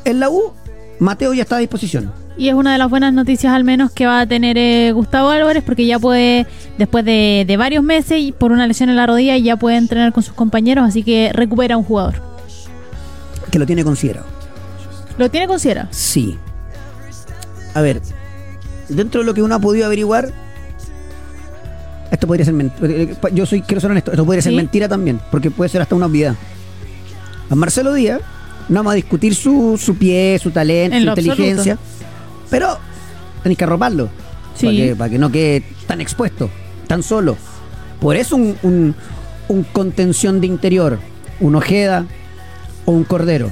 En 0.05 0.21
la 0.21 0.29
U, 0.31 0.53
Mateo 1.01 1.35
ya 1.35 1.43
está 1.43 1.57
a 1.57 1.59
disposición. 1.59 2.13
Y 2.39 2.49
es 2.51 2.55
una 2.55 2.73
de 2.73 2.79
las 2.79 2.89
buenas 2.89 3.13
noticias 3.13 3.53
al 3.53 3.65
menos 3.65 3.91
que 3.91 4.07
va 4.07 4.21
a 4.21 4.27
tener 4.29 4.57
eh, 4.57 4.93
Gustavo 4.93 5.31
Álvarez 5.31 5.65
porque 5.67 5.85
ya 5.85 5.99
puede, 5.99 6.47
después 6.79 7.05
de, 7.05 7.45
de 7.45 7.57
varios 7.57 7.83
meses 7.83 8.21
y 8.21 8.31
por 8.31 8.53
una 8.53 8.69
lesión 8.69 8.89
en 8.89 8.95
la 8.97 9.07
rodilla, 9.07 9.37
ya 9.37 9.57
puede 9.57 9.77
entrenar 9.79 10.13
con 10.13 10.23
sus 10.23 10.35
compañeros, 10.35 10.85
así 10.87 11.03
que 11.03 11.31
recupera 11.33 11.77
un 11.77 11.83
jugador. 11.85 12.34
Que 13.55 13.61
lo 13.61 13.67
tiene 13.67 13.85
considerado. 13.85 14.27
¿Lo 15.17 15.31
tiene 15.31 15.47
considerado? 15.47 15.87
Sí. 15.93 16.37
A 17.73 17.81
ver, 17.83 18.01
dentro 18.89 19.21
de 19.21 19.27
lo 19.27 19.33
que 19.33 19.43
uno 19.43 19.55
ha 19.55 19.61
podido 19.61 19.87
averiguar, 19.87 20.33
esto 22.11 22.27
podría 22.27 22.45
ser 22.47 22.55
mentira. 22.55 23.21
Yo 23.33 23.47
soy, 23.47 23.63
quiero 23.63 23.81
ser 23.81 23.93
honesto, 23.93 24.11
esto 24.11 24.27
podría 24.27 24.43
ser 24.43 24.55
mentira 24.55 24.89
también, 24.89 25.21
porque 25.31 25.53
puede 25.53 25.69
ser 25.69 25.83
hasta 25.83 25.95
una 25.95 26.07
obviedad. 26.07 26.35
A 27.49 27.55
Marcelo 27.55 27.95
Díaz, 27.95 28.23
no 28.69 28.81
vamos 28.81 28.91
a 28.91 28.97
discutir 28.97 29.37
su, 29.37 29.79
su 29.81 29.97
pie, 29.97 30.37
su 30.43 30.51
talento, 30.51 30.97
En 30.97 31.05
su 31.05 31.09
inteligencia, 31.11 31.79
pero 32.51 32.77
tenéis 33.45 33.57
que 33.57 33.63
arroparlo 33.63 34.09
Sí. 34.57 34.67
para, 34.67 34.77
que, 34.77 34.97
para 34.97 35.11
que 35.11 35.19
no 35.21 35.31
quede 35.31 35.63
tan 35.87 36.01
expuesto, 36.01 36.51
tan 36.89 37.05
solo. 37.05 37.37
Por 38.01 38.17
eso 38.17 38.35
un, 38.35 38.57
un, 38.65 38.97
un 39.47 39.63
contención 39.63 40.41
de 40.41 40.49
interior, 40.49 40.99
un 41.39 41.55
Ojeda 41.55 42.05
o 42.85 42.93
un 42.93 43.05
Cordero. 43.05 43.51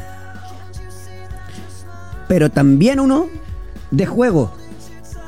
Pero 2.28 2.51
también 2.51 3.01
uno 3.01 3.28
de 3.91 4.07
juego, 4.07 4.53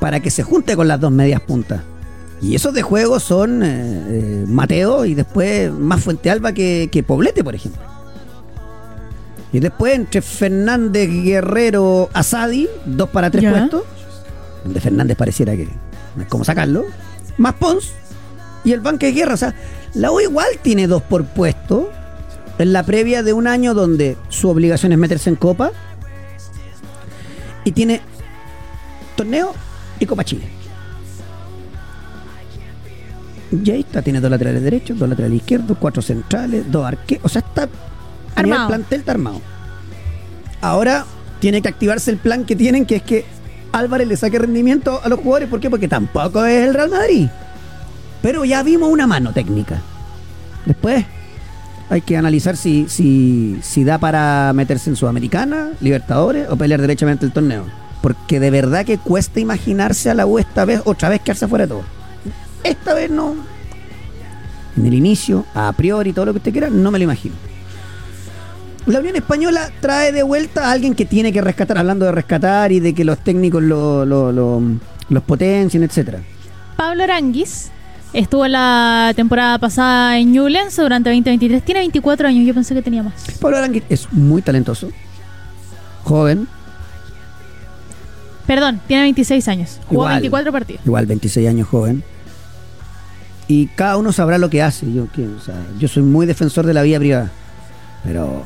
para 0.01 0.21
que 0.21 0.31
se 0.31 0.43
junte 0.43 0.77
con 0.77 0.89
las 0.89 1.01
dos 1.01 1.11
medias 1.11 1.41
puntas. 1.41 1.83
Y 2.41 2.55
esos 2.55 2.75
de 2.75 2.83
juego 2.83 3.21
son 3.21 3.63
eh, 3.63 3.67
eh, 3.67 4.45
Mateo 4.47 5.05
y 5.05 5.15
después 5.15 5.73
más 5.73 6.03
Fuente 6.03 6.31
Alba 6.31 6.53
que, 6.53 6.89
que 6.93 7.03
Poblete, 7.03 7.43
por 7.43 7.55
ejemplo. 7.55 7.83
Y 9.53 9.61
después 9.61 9.95
entre 9.95 10.21
Fernández, 10.21 11.09
Guerrero, 11.09 12.11
Asadi, 12.13 12.69
dos 12.85 13.09
para 13.11 13.31
tres 13.31 13.49
puestos. 13.49 13.85
Donde 14.65 14.81
Fernández 14.81 15.17
pareciera 15.17 15.55
que 15.55 15.69
no 16.17 16.23
es 16.23 16.29
como 16.29 16.45
sacarlo. 16.45 16.85
Más 17.39 17.55
Pons 17.55 17.93
y 18.65 18.73
el 18.73 18.81
banque 18.81 19.07
de 19.07 19.13
guerra. 19.13 19.35
O 19.35 19.37
sea, 19.37 19.55
la 19.95 20.11
U 20.11 20.21
igual 20.21 20.49
tiene 20.61 20.89
dos 20.89 21.03
por 21.03 21.25
puesto. 21.25 21.91
En 22.59 22.73
la 22.73 22.85
previa 22.85 23.23
de 23.23 23.33
un 23.33 23.47
año 23.47 23.75
donde 23.75 24.17
su 24.29 24.49
obligación 24.49 24.93
es 24.93 24.99
meterse 24.99 25.31
en 25.31 25.37
Copa. 25.37 25.73
Y 27.65 27.73
tiene 27.73 28.01
torneo 29.17 29.55
y 29.99 30.07
Copa 30.07 30.25
Chile. 30.25 30.45
Y 33.51 33.71
ahí 33.71 33.81
está, 33.81 34.03
tiene 34.03 34.21
dos 34.21 34.31
laterales 34.31 34.63
derechos, 34.63 34.99
dos 34.99 35.09
laterales 35.09 35.37
izquierdos, 35.39 35.77
cuatro 35.79 36.03
centrales, 36.03 36.71
dos 36.71 36.85
arqueros. 36.85 37.25
O 37.25 37.29
sea, 37.29 37.41
está 37.41 37.69
Armado. 38.35 38.69
plantel 38.69 39.01
está 39.01 39.13
armado. 39.13 39.41
Ahora 40.61 41.05
tiene 41.41 41.63
que 41.63 41.69
activarse 41.69 42.11
el 42.11 42.17
plan 42.17 42.45
que 42.45 42.57
tienen, 42.57 42.85
que 42.85 42.97
es 42.97 43.03
que 43.03 43.25
Álvarez 43.73 44.09
le 44.09 44.17
saque 44.17 44.39
rendimiento 44.39 45.01
a 45.03 45.09
los 45.09 45.21
jugadores. 45.21 45.49
¿Por 45.49 45.61
qué? 45.61 45.71
Porque 45.71 45.89
tampoco 45.89 46.45
es 46.45 46.67
el 46.67 46.75
Real 46.75 46.91
Madrid. 46.91 47.29
Pero 48.23 48.45
ya 48.45 48.63
vimos 48.63 48.91
una 48.91 49.07
mano 49.07 49.33
técnica. 49.33 49.81
Después 50.65 51.05
hay 51.95 52.01
que 52.03 52.17
analizar 52.17 52.57
si, 52.57 52.87
si, 52.89 53.59
si 53.63 53.85
da 53.85 53.99
para 53.99 54.53
meterse 54.55 54.91
en 54.91 54.97
Sudamericana, 54.97 55.71
Libertadores 55.81 56.49
o 56.51 56.57
pelear 56.57 56.81
derechamente 56.81 57.25
el 57.25 57.33
torneo. 57.33 57.65
Porque 58.03 58.41
de 58.41 58.51
verdad 58.51 58.85
que 58.85 58.99
cuesta 58.99 59.41
imaginarse 59.41 60.11
a 60.11 60.15
la 60.15 60.27
U 60.27 60.39
esta 60.39 60.65
vez, 60.65 60.83
otra 60.85 61.09
vez 61.09 61.21
quedarse 61.23 61.49
fuera 61.49 61.67
todo. 61.67 61.83
Esta 62.63 62.95
vez 62.95 63.11
no. 63.11 63.35
En 64.77 64.87
el 64.87 64.95
inicio, 64.95 65.45
a 65.55 65.73
priori, 65.73 66.13
todo 66.13 66.27
lo 66.27 66.33
que 66.33 66.39
usted 66.39 66.53
quiera, 66.53 66.69
no 66.69 66.91
me 66.91 66.99
lo 66.99 67.05
imagino. 67.05 67.35
La 68.87 68.99
Unión 68.99 69.17
Española 69.17 69.71
trae 69.81 70.13
de 70.13 70.23
vuelta 70.23 70.69
a 70.69 70.73
alguien 70.73 70.95
que 70.95 71.07
tiene 71.07 71.33
que 71.33 71.41
rescatar, 71.41 71.79
hablando 71.79 72.05
de 72.05 72.13
rescatar 72.13 72.73
y 72.73 72.81
de 72.81 72.93
que 72.93 73.05
los 73.05 73.19
técnicos 73.25 73.63
lo- 73.63 74.05
lo- 74.05 74.61
los 75.09 75.23
potencien, 75.23 75.85
etcétera. 75.85 76.19
Pablo 76.77 77.05
Aranguis 77.05 77.71
estuvo 78.15 78.47
la 78.49 79.13
temporada 79.15 79.59
pasada 79.59 80.19
en 80.19 80.33
Newlands 80.33 80.77
durante 80.77 81.11
2023. 81.11 81.63
Tiene 81.65 81.81
24 81.81 82.29
años, 82.29 82.47
yo 82.47 82.55
pensé 82.55 82.75
que 82.75 82.81
tenía 82.83 83.03
más. 83.03 83.15
Pablo 83.41 83.59
Arangui 83.59 83.83
es 83.89 84.11
muy 84.13 84.41
talentoso, 84.43 84.89
joven, 86.05 86.49
Perdón, 88.47 88.79
tiene 88.87 89.05
26 89.05 89.49
años. 89.49 89.81
Jugó 89.89 90.03
Igual. 90.03 90.13
24 90.17 90.53
partidos. 90.53 90.83
igual 90.85 91.07
26 91.07 91.49
años 91.49 91.67
joven. 91.67 92.05
Y 93.49 93.69
cada 93.69 93.97
uno 93.97 94.13
sabrá 94.13 94.37
lo 94.37 94.51
que 94.51 94.63
hace. 94.63 94.93
Yo, 94.93 95.11
que- 95.13 95.27
o 95.27 95.41
sea, 95.41 95.55
yo 95.79 95.89
soy 95.89 96.03
muy 96.03 96.27
defensor 96.27 96.67
de 96.67 96.75
la 96.75 96.83
vida 96.83 96.99
privada. 96.99 97.31
Pero 98.05 98.43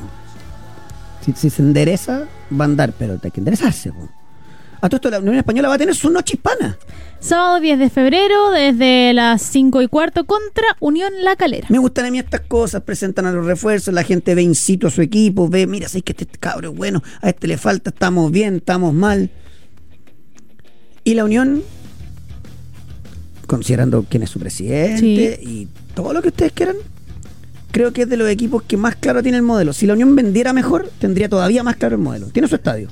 si, 1.19 1.33
si 1.33 1.49
se 1.49 1.61
endereza, 1.61 2.23
va 2.57 2.63
a 2.63 2.67
andar, 2.67 2.93
pero 2.97 3.19
hay 3.21 3.31
que 3.31 3.41
enderezarse. 3.41 3.91
po. 3.91 4.07
A 4.81 4.87
todo 4.87 4.95
esto 4.97 5.09
la 5.09 5.19
Unión 5.19 5.35
Española 5.35 5.67
va 5.67 5.75
a 5.75 5.77
tener 5.77 5.95
su 5.95 6.09
noche 6.09 6.35
hispana. 6.35 6.77
Sábado 7.19 7.59
10 7.59 7.79
de 7.79 7.89
febrero, 7.89 8.51
desde 8.51 9.13
las 9.13 9.41
5 9.41 9.81
y 9.81 9.87
cuarto, 9.89 10.25
contra 10.25 10.63
Unión 10.79 11.11
La 11.21 11.35
Calera. 11.35 11.67
Me 11.69 11.77
gustan 11.77 12.05
a 12.05 12.11
mí 12.11 12.19
estas 12.19 12.41
cosas, 12.41 12.81
presentan 12.83 13.25
a 13.25 13.33
los 13.33 13.45
refuerzos, 13.45 13.93
la 13.93 14.03
gente 14.03 14.35
ve 14.35 14.41
incito 14.41 14.87
a 14.87 14.89
su 14.89 15.01
equipo, 15.01 15.49
ve, 15.49 15.67
mira, 15.67 15.89
sé 15.89 16.01
que 16.01 16.13
este 16.13 16.25
cabro 16.25 16.71
es 16.71 16.77
bueno, 16.77 17.03
a 17.21 17.29
este 17.29 17.47
le 17.47 17.57
falta, 17.57 17.89
estamos 17.89 18.31
bien, 18.31 18.57
estamos 18.57 18.93
mal. 18.93 19.29
Y 21.03 21.15
la 21.15 21.25
Unión, 21.25 21.61
considerando 23.47 24.05
quién 24.07 24.23
es 24.23 24.29
su 24.29 24.39
presidente 24.39 25.41
y 25.43 25.67
todo 25.93 26.13
lo 26.13 26.21
que 26.21 26.29
ustedes 26.29 26.53
quieran, 26.53 26.77
creo 27.71 27.91
que 27.91 28.03
es 28.03 28.09
de 28.09 28.15
los 28.15 28.29
equipos 28.29 28.63
que 28.63 28.77
más 28.77 28.95
claro 28.95 29.21
tiene 29.21 29.37
el 29.37 29.43
modelo. 29.43 29.73
Si 29.73 29.85
la 29.85 29.93
Unión 29.93 30.15
vendiera 30.15 30.53
mejor, 30.53 30.89
tendría 30.99 31.27
todavía 31.27 31.63
más 31.63 31.75
claro 31.75 31.97
el 31.97 32.01
modelo. 32.01 32.27
Tiene 32.27 32.47
su 32.47 32.55
estadio, 32.55 32.87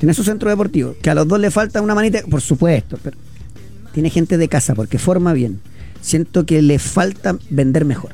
tiene 0.00 0.14
su 0.14 0.24
centro 0.24 0.48
deportivo, 0.48 0.96
que 1.02 1.10
a 1.10 1.14
los 1.14 1.28
dos 1.28 1.38
le 1.38 1.50
falta 1.50 1.82
una 1.82 1.94
manita, 1.94 2.22
por 2.28 2.40
supuesto, 2.40 2.98
pero 3.02 3.18
tiene 3.92 4.08
gente 4.08 4.38
de 4.38 4.48
casa 4.48 4.74
porque 4.74 4.98
forma 4.98 5.34
bien. 5.34 5.60
Siento 6.00 6.46
que 6.46 6.62
le 6.62 6.78
falta 6.78 7.36
vender 7.50 7.84
mejor. 7.84 8.12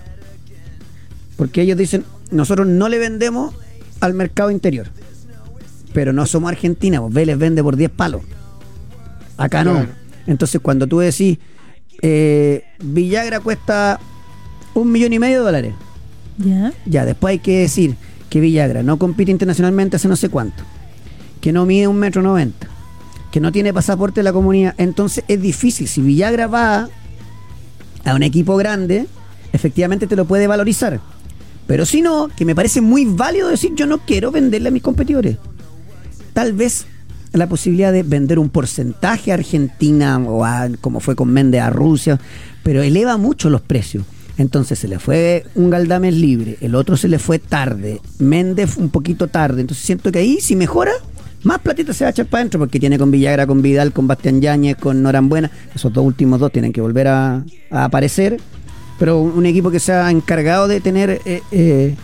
Porque 1.37 1.63
ellos 1.63 1.79
dicen, 1.79 2.05
nosotros 2.33 2.67
no 2.67 2.89
le 2.89 2.99
vendemos 2.99 3.55
al 4.01 4.15
mercado 4.15 4.51
interior. 4.51 4.89
Pero 5.93 6.13
no 6.13 6.27
somos 6.27 6.51
Argentina, 6.51 6.99
vos 6.99 7.13
Vélez 7.13 7.39
vende 7.39 7.63
por 7.63 7.77
10 7.77 7.93
palos. 7.93 8.23
Acá 9.37 9.63
no. 9.63 9.87
Entonces 10.27 10.61
cuando 10.61 10.89
tú 10.89 10.99
decís, 10.99 11.39
eh, 12.03 12.65
Villagra 12.81 13.39
cuesta 13.39 14.01
un 14.75 14.91
millón 14.91 15.13
y 15.13 15.21
medio 15.21 15.39
de 15.39 15.45
dólares. 15.45 15.75
¿Ya? 16.39 16.73
Ya, 16.85 17.05
después 17.05 17.31
hay 17.31 17.39
que 17.39 17.61
decir 17.61 17.95
que 18.29 18.41
Villagra 18.41 18.83
no 18.83 18.99
compite 18.99 19.31
internacionalmente 19.31 19.95
hace 19.95 20.09
no 20.09 20.17
sé 20.17 20.31
cuánto, 20.31 20.65
que 21.47 21.53
no 21.53 21.65
mide 21.65 21.87
un 21.87 21.97
metro 21.97 22.23
noventa, 22.23 22.67
que 23.31 23.39
no 23.39 23.53
tiene 23.53 23.73
pasaporte 23.73 24.19
de 24.19 24.25
la 24.25 24.33
comunidad. 24.33 24.75
Entonces 24.79 25.23
es 25.29 25.41
difícil. 25.41 25.87
Si 25.87 26.03
Villagra 26.03 26.49
va 26.49 26.89
a 28.05 28.15
un 28.17 28.25
equipo 28.25 28.57
grande, 28.57 29.07
efectivamente 29.53 30.09
te 30.09 30.17
lo 30.17 30.25
puede 30.25 30.49
valorizar. 30.49 31.01
Pero 31.69 31.87
si 31.87 32.03
no, 32.03 32.27
que 32.37 32.45
me 32.45 32.57
parece 32.57 32.81
muy 32.81 33.05
válido 33.05 33.47
decir 33.47 33.71
yo 33.77 33.87
no 33.87 33.99
quiero 33.99 34.33
venderle 34.33 34.71
a 34.71 34.73
mis 34.73 34.83
competidores. 34.83 35.37
Tal 36.33 36.53
vez 36.53 36.87
la 37.33 37.49
posibilidad 37.49 37.93
de 37.93 38.03
vender 38.03 38.41
un 38.41 38.49
porcentaje 38.49 39.31
a 39.31 39.35
Argentina 39.35 40.19
o 40.19 40.45
a, 40.45 40.69
como 40.81 40.99
fue 40.99 41.15
con 41.15 41.29
Méndez 41.29 41.63
a 41.63 41.71
Rusia, 41.71 42.19
pero 42.65 42.83
eleva 42.83 43.19
mucho 43.19 43.51
los 43.51 43.61
precios. 43.61 44.03
Entonces 44.37 44.81
se 44.81 44.89
le 44.89 44.99
fue 44.99 45.47
un 45.55 45.71
Galdames 45.71 46.15
libre, 46.15 46.59
el 46.61 46.75
otro 46.75 46.97
se 46.97 47.07
le 47.07 47.21
fue 47.21 47.39
tarde, 47.39 48.01
Méndez 48.19 48.79
un 48.79 48.91
poquito 48.91 49.29
tarde. 49.29 49.61
Entonces 49.61 49.87
siento 49.87 50.11
que 50.11 50.19
ahí, 50.19 50.41
si 50.41 50.57
mejora, 50.57 50.91
más 51.47 51.61
platita 51.61 51.93
se 51.93 52.05
va 52.05 52.09
a 52.09 52.11
echar 52.11 52.27
para 52.27 52.41
adentro, 52.43 52.59
porque 52.61 52.79
tiene 52.81 52.99
con 52.99 53.11
Villagra, 53.11 53.47
con 53.47 53.63
Vidal, 53.63 53.93
con 53.93 54.07
Bastián 54.07 54.41
Yáñez, 54.41 54.77
con 54.77 55.03
Norambuena. 55.03 55.51
Esos 55.75 55.93
dos 55.93 56.05
últimos 56.05 56.41
dos 56.41 56.51
tienen 56.53 56.73
que 56.73 56.81
volver 56.81 57.09
a, 57.09 57.45
a 57.71 57.85
aparecer. 57.85 58.39
Pero 58.99 59.21
un, 59.21 59.33
un 59.33 59.47
equipo 59.47 59.71
que 59.71 59.79
se 59.79 59.93
ha 59.93 60.11
encargado 60.11 60.69
de 60.69 60.81
tener 60.81 61.21
eh, 61.25 61.43
eh, 61.53 61.95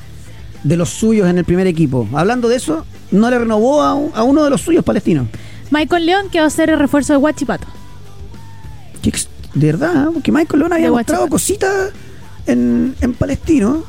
de 0.62 0.76
los 0.76 0.90
suyos 0.90 1.28
en 1.28 1.38
el 1.38 1.44
primer 1.44 1.66
equipo. 1.66 2.06
Hablando 2.12 2.48
de 2.48 2.56
eso, 2.56 2.84
no 3.10 3.30
le 3.30 3.38
renovó 3.38 3.82
a, 3.82 3.94
un- 3.94 4.10
a 4.14 4.22
uno 4.22 4.44
de 4.44 4.50
los 4.50 4.60
suyos 4.60 4.84
palestinos. 4.84 5.26
Michael 5.70 6.04
León, 6.06 6.26
que 6.30 6.38
va 6.40 6.46
a 6.46 6.50
ser 6.50 6.68
el 6.70 6.78
refuerzo 6.78 7.12
de 7.14 7.16
Huachipato. 7.16 7.66
De 9.54 9.66
verdad, 9.66 10.04
¿eh? 10.06 10.10
porque 10.14 10.32
Michael 10.32 10.60
León 10.60 10.72
había 10.72 10.90
mostrado 10.90 11.28
cositas 11.28 11.90
en, 12.46 12.94
en 13.00 13.12
Palestino. 13.14 13.84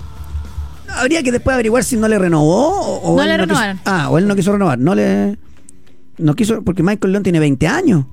Habría 0.95 1.23
que 1.23 1.31
después 1.31 1.53
averiguar 1.53 1.83
si 1.83 1.97
no 1.97 2.07
le 2.07 2.17
renovó 2.19 2.99
o, 3.01 3.17
No 3.17 3.25
le 3.25 3.37
renovaron. 3.37 3.79
ah, 3.85 4.09
o 4.09 4.17
él 4.17 4.27
no 4.27 4.35
quiso 4.35 4.51
renovar. 4.51 4.79
No 4.79 4.95
le. 4.95 5.37
No 6.17 6.35
quiso, 6.35 6.61
porque 6.63 6.83
Michael 6.83 7.11
León 7.13 7.23
tiene 7.23 7.39
20 7.39 7.67
años. 7.67 8.05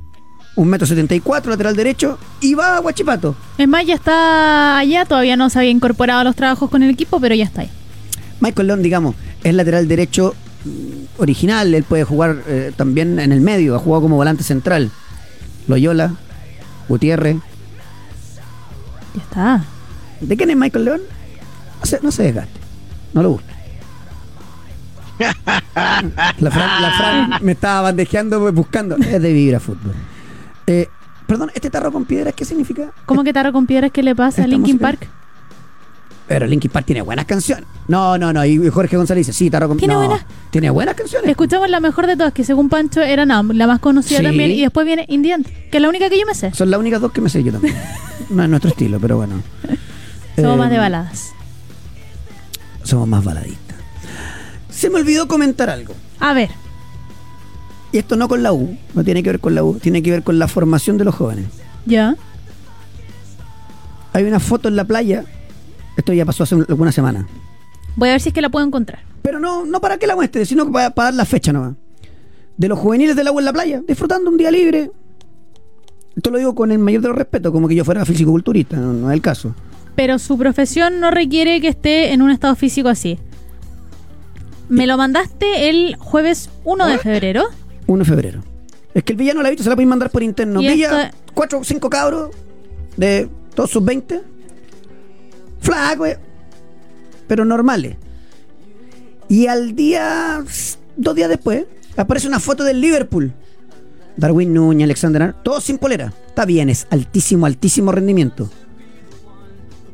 Un 0.56 0.68
metro 0.68 0.86
74, 0.86 1.50
lateral 1.50 1.76
derecho, 1.76 2.18
y 2.40 2.54
va 2.54 2.76
a 2.76 2.80
Huachipato. 2.80 3.36
Es 3.56 3.68
más, 3.68 3.86
ya 3.86 3.94
está 3.94 4.78
allá, 4.78 5.04
todavía 5.04 5.36
no 5.36 5.48
se 5.48 5.58
había 5.58 5.70
incorporado 5.70 6.20
a 6.20 6.24
los 6.24 6.34
trabajos 6.34 6.68
con 6.70 6.82
el 6.82 6.90
equipo, 6.90 7.20
pero 7.20 7.34
ya 7.34 7.44
está 7.44 7.60
ahí. 7.62 7.70
Michael 8.40 8.66
León, 8.66 8.82
digamos, 8.82 9.14
es 9.44 9.54
lateral 9.54 9.86
derecho 9.86 10.34
mm, 10.64 11.20
original. 11.22 11.72
Él 11.74 11.84
puede 11.84 12.04
jugar 12.04 12.42
eh, 12.48 12.72
también 12.76 13.20
en 13.20 13.32
el 13.32 13.40
medio. 13.40 13.76
Ha 13.76 13.78
jugado 13.78 14.02
como 14.02 14.16
volante 14.16 14.42
central. 14.42 14.90
Loyola, 15.68 16.14
Gutiérrez. 16.88 17.36
Ya 19.14 19.22
está. 19.22 19.64
¿De 20.20 20.36
quién 20.36 20.50
es 20.50 20.56
Michael 20.56 20.84
León? 20.84 21.00
No 21.80 21.86
se, 21.86 22.00
no 22.02 22.10
se 22.10 22.24
desgaste. 22.24 22.59
No 23.12 23.22
lo 23.22 23.30
busque. 23.30 23.48
La 25.20 26.50
Fran, 26.50 26.82
la 26.82 26.90
Fran 26.96 27.30
me 27.42 27.52
estaba 27.52 27.82
bandejeando 27.82 28.40
pues, 28.40 28.54
buscando. 28.54 28.96
Es 28.96 29.20
de 29.20 29.32
vibra 29.32 29.60
fútbol. 29.60 29.94
Eh, 30.66 30.88
perdón, 31.26 31.50
¿este 31.54 31.68
tarro 31.70 31.92
con 31.92 32.04
piedras 32.06 32.34
qué 32.34 32.44
significa? 32.44 32.90
¿Cómo 33.06 33.22
que 33.24 33.32
Tarro 33.32 33.52
con 33.52 33.66
Piedras 33.66 33.90
qué 33.92 34.02
le 34.02 34.14
pasa 34.14 34.44
a 34.44 34.46
Linkin 34.46 34.76
música. 34.76 34.82
Park? 34.98 35.08
Pero 36.26 36.46
Linkin 36.46 36.70
Park 36.70 36.86
tiene 36.86 37.02
buenas 37.02 37.24
canciones. 37.26 37.64
No, 37.88 38.16
no, 38.16 38.32
no. 38.32 38.44
Y 38.44 38.68
Jorge 38.70 38.96
González 38.96 39.26
dice, 39.26 39.36
sí, 39.36 39.50
tarro 39.50 39.66
con 39.68 39.78
¿Tiene 39.78 39.94
no, 39.94 40.00
buenas? 40.00 40.24
Tiene 40.50 40.70
buenas 40.70 40.94
canciones. 40.94 41.28
Escuchamos 41.28 41.68
la 41.68 41.80
mejor 41.80 42.06
de 42.06 42.16
todas, 42.16 42.32
que 42.32 42.44
según 42.44 42.68
Pancho 42.68 43.02
era 43.02 43.26
la, 43.26 43.42
la 43.42 43.66
más 43.66 43.80
conocida 43.80 44.18
Sí. 44.18 44.24
también, 44.24 44.52
y 44.52 44.60
después 44.62 44.86
viene 44.86 45.04
Indian, 45.08 45.42
que 45.44 45.70
es 45.78 45.80
la 45.82 45.88
única 45.88 46.08
que 46.08 46.18
yo 46.20 46.26
me 46.26 46.34
sé. 46.34 46.52
Son 46.54 46.70
las 46.70 46.78
únicas 46.78 47.00
dos 47.00 47.10
que 47.12 47.20
me 47.20 47.28
sé 47.28 47.42
yo 47.42 47.52
también. 47.52 47.74
No 48.30 48.44
es 48.44 48.48
nuestro 48.48 48.70
estilo, 48.70 48.98
pero 49.00 49.16
bueno. 49.16 49.42
Somos 50.36 50.54
Eh, 50.54 50.56
más 50.56 50.70
de 50.70 50.78
baladas. 50.78 51.32
Somos 52.90 53.06
más 53.08 53.22
baladistas. 53.24 53.76
Se 54.68 54.90
me 54.90 54.96
olvidó 55.00 55.28
comentar 55.28 55.70
algo. 55.70 55.94
A 56.18 56.32
ver, 56.34 56.50
Y 57.92 57.98
esto 57.98 58.14
no 58.16 58.28
con 58.28 58.42
la 58.42 58.52
U, 58.52 58.76
no 58.94 59.02
tiene 59.04 59.22
que 59.22 59.30
ver 59.30 59.40
con 59.40 59.54
la 59.54 59.62
U, 59.64 59.78
tiene 59.80 60.00
que 60.02 60.10
ver 60.12 60.22
con 60.22 60.38
la 60.38 60.46
formación 60.48 60.96
de 60.98 61.04
los 61.04 61.14
jóvenes. 61.14 61.46
ya. 61.86 62.16
Hay 64.12 64.24
una 64.24 64.40
foto 64.40 64.68
en 64.68 64.74
la 64.76 64.84
playa, 64.84 65.24
esto 65.96 66.12
ya 66.12 66.24
pasó 66.24 66.42
hace 66.42 66.54
un- 66.56 66.66
alguna 66.68 66.90
semana, 66.92 67.26
Voy 67.96 68.08
a 68.08 68.12
ver 68.12 68.20
si 68.20 68.28
es 68.30 68.34
que 68.34 68.40
la 68.40 68.48
puedo 68.48 68.64
encontrar. 68.66 69.00
pero 69.22 69.38
no, 69.40 69.64
no 69.64 69.80
para 69.80 69.98
que 69.98 70.06
la 70.06 70.14
muestre, 70.16 70.44
sino 70.46 70.70
para, 70.72 70.90
para 70.90 71.06
dar 71.06 71.14
la 71.14 71.24
fecha 71.24 71.52
nomás. 71.52 71.74
De 72.56 72.68
los 72.68 72.78
juveniles 72.78 73.14
del 73.16 73.26
agua 73.28 73.40
en 73.40 73.44
la 73.46 73.52
playa, 73.52 73.82
disfrutando 73.86 74.30
un 74.30 74.36
día 74.36 74.50
libre. 74.50 74.90
Esto 76.16 76.30
lo 76.30 76.38
digo 76.38 76.54
con 76.54 76.70
el 76.72 76.78
mayor 76.78 77.02
de 77.02 77.08
los 77.08 77.16
respetos, 77.16 77.52
como 77.52 77.68
que 77.68 77.74
yo 77.74 77.84
fuera 77.84 78.04
fisicoculturista, 78.04 78.76
no, 78.76 78.92
no 78.92 79.10
es 79.10 79.14
el 79.14 79.22
caso. 79.22 79.54
Pero 80.00 80.18
su 80.18 80.38
profesión 80.38 80.98
no 80.98 81.10
requiere 81.10 81.60
que 81.60 81.68
esté 81.68 82.14
en 82.14 82.22
un 82.22 82.30
estado 82.30 82.56
físico 82.56 82.88
así. 82.88 83.18
Me 84.70 84.86
lo 84.86 84.96
mandaste 84.96 85.68
el 85.68 85.94
jueves 85.96 86.48
1 86.64 86.86
de 86.86 86.96
febrero. 86.96 87.44
1 87.86 87.98
de 88.02 88.08
febrero. 88.08 88.40
Es 88.94 89.04
que 89.04 89.12
el 89.12 89.18
villano 89.18 89.42
la 89.42 89.48
ha 89.48 89.50
visto, 89.50 89.62
se 89.62 89.68
la 89.68 89.76
pueden 89.76 89.90
mandar 89.90 90.08
por 90.08 90.22
interno. 90.22 90.62
Y 90.62 90.68
Villa, 90.68 91.02
esto- 91.02 91.16
cuatro 91.34 91.58
o 91.58 91.64
cinco 91.64 91.90
cabros 91.90 92.30
de 92.96 93.28
todos 93.54 93.68
sus 93.68 93.84
20. 93.84 94.22
Flacos, 95.60 96.08
eh, 96.08 96.18
pero 97.26 97.44
normales. 97.44 97.96
Y 99.28 99.48
al 99.48 99.76
día, 99.76 100.42
dos 100.96 101.14
días 101.14 101.28
después, 101.28 101.66
aparece 101.98 102.26
una 102.26 102.40
foto 102.40 102.64
del 102.64 102.80
Liverpool. 102.80 103.34
Darwin 104.16 104.54
Núñez, 104.54 104.84
Alexander 104.86 105.34
todos 105.42 105.62
sin 105.62 105.76
polera. 105.76 106.14
Está 106.26 106.46
bien, 106.46 106.70
es 106.70 106.86
altísimo, 106.88 107.44
altísimo 107.44 107.92
rendimiento. 107.92 108.48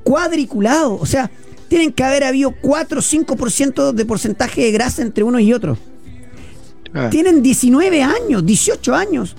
Cuadriculado, 0.07 0.95
o 0.95 1.05
sea, 1.05 1.29
tienen 1.67 1.93
que 1.93 2.05
haber 2.05 2.23
habido 2.23 2.53
4 2.53 3.01
o 3.01 3.03
5% 3.03 3.91
de 3.91 4.05
porcentaje 4.05 4.63
de 4.63 4.71
grasa 4.71 5.03
entre 5.03 5.25
uno 5.25 5.41
y 5.41 5.53
otro. 5.53 5.77
Ah. 6.95 7.11
Tienen 7.11 7.43
19 7.43 8.05
años, 8.05 8.47
18 8.47 8.95
años. 8.95 9.35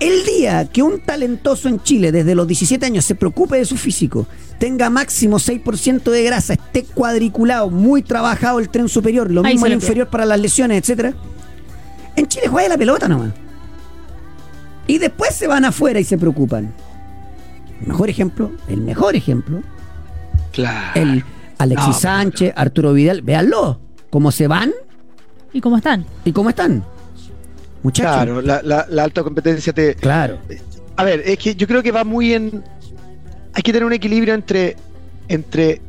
El 0.00 0.24
día 0.24 0.64
que 0.64 0.82
un 0.82 1.00
talentoso 1.00 1.68
en 1.68 1.82
Chile 1.82 2.10
desde 2.10 2.34
los 2.34 2.46
17 2.46 2.86
años 2.86 3.04
se 3.04 3.16
preocupe 3.16 3.58
de 3.58 3.66
su 3.66 3.76
físico, 3.76 4.26
tenga 4.58 4.88
máximo 4.88 5.38
6% 5.38 6.10
de 6.10 6.22
grasa, 6.22 6.54
esté 6.54 6.84
cuadriculado, 6.84 7.68
muy 7.68 8.00
trabajado 8.02 8.60
el 8.60 8.70
tren 8.70 8.88
superior, 8.88 9.30
lo 9.30 9.44
Ahí 9.44 9.52
mismo 9.52 9.66
el 9.66 9.74
inferior 9.74 10.08
para 10.08 10.24
las 10.24 10.40
lesiones, 10.40 10.78
etcétera. 10.78 11.12
En 12.16 12.26
Chile 12.28 12.48
juega 12.48 12.70
la 12.70 12.78
pelota 12.78 13.08
nomás. 13.08 13.34
Y 14.86 14.96
después 14.96 15.34
se 15.34 15.46
van 15.46 15.66
afuera 15.66 16.00
y 16.00 16.04
se 16.04 16.16
preocupan. 16.16 16.72
El 17.82 17.88
mejor 17.88 18.08
ejemplo, 18.08 18.52
el 18.68 18.80
mejor 18.80 19.14
ejemplo, 19.14 19.62
Claro. 20.62 21.00
el 21.00 21.24
Alexis 21.58 21.86
No, 21.86 21.92
pero- 21.92 22.00
Sánchez, 22.00 22.52
Arturo 22.56 22.92
Vidal, 22.92 23.22
véanlo, 23.22 23.80
cómo 24.10 24.30
se 24.32 24.46
van 24.46 24.72
¿Y 25.52 25.60
cómo 25.60 25.76
están? 25.76 26.04
y 26.24 26.32
cómo 26.32 26.50
están. 26.50 26.84
Muchachos. 27.82 28.12
Claro, 28.12 28.42
la, 28.42 28.60
la- 28.62 28.86
la 28.90 29.04
alta 29.04 29.22
competencia 29.22 29.72
te. 29.72 29.94
Claro. 29.94 30.38
A 30.96 31.04
ver, 31.04 31.22
es 31.24 31.38
que 31.38 31.54
yo 31.54 31.66
creo 31.66 31.82
que 31.82 31.92
va 31.92 32.04
muy 32.04 32.34
en. 32.34 32.62
Hay 33.54 33.62
que 33.62 33.72
tener 33.72 33.84
un 33.86 33.92
equilibrio 33.92 34.34
entre, 34.34 34.76
entre 35.28 35.80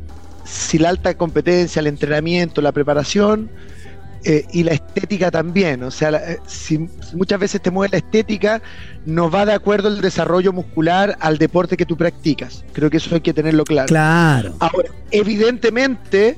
si 0.45 0.77
la 0.79 0.89
alta 0.89 1.15
competencia, 1.15 1.79
el 1.79 1.87
entrenamiento, 1.87 2.61
la 2.61 2.71
preparación 2.71 3.49
eh, 4.23 4.45
y 4.51 4.63
la 4.63 4.71
estética 4.73 5.31
también. 5.31 5.83
O 5.83 5.91
sea, 5.91 6.11
la- 6.11 6.31
eh, 6.33 6.39
si, 6.45 6.89
si 7.09 7.15
muchas 7.15 7.39
veces 7.39 7.61
te 7.61 7.71
mueve 7.71 7.91
la 7.93 7.97
estética, 7.99 8.61
no 9.05 9.29
va 9.31 9.45
de 9.45 9.53
acuerdo 9.53 9.87
el 9.87 10.01
desarrollo 10.01 10.51
muscular 10.53 11.17
al 11.19 11.37
deporte 11.37 11.77
que 11.77 11.85
tú 11.85 11.95
practicas. 11.97 12.63
Creo 12.73 12.89
que 12.89 12.97
eso 12.97 13.15
hay 13.15 13.21
que 13.21 13.33
tenerlo 13.33 13.63
claro. 13.63 13.87
Claro. 13.87 14.55
Ahora, 14.59 14.89
evidentemente, 15.11 16.37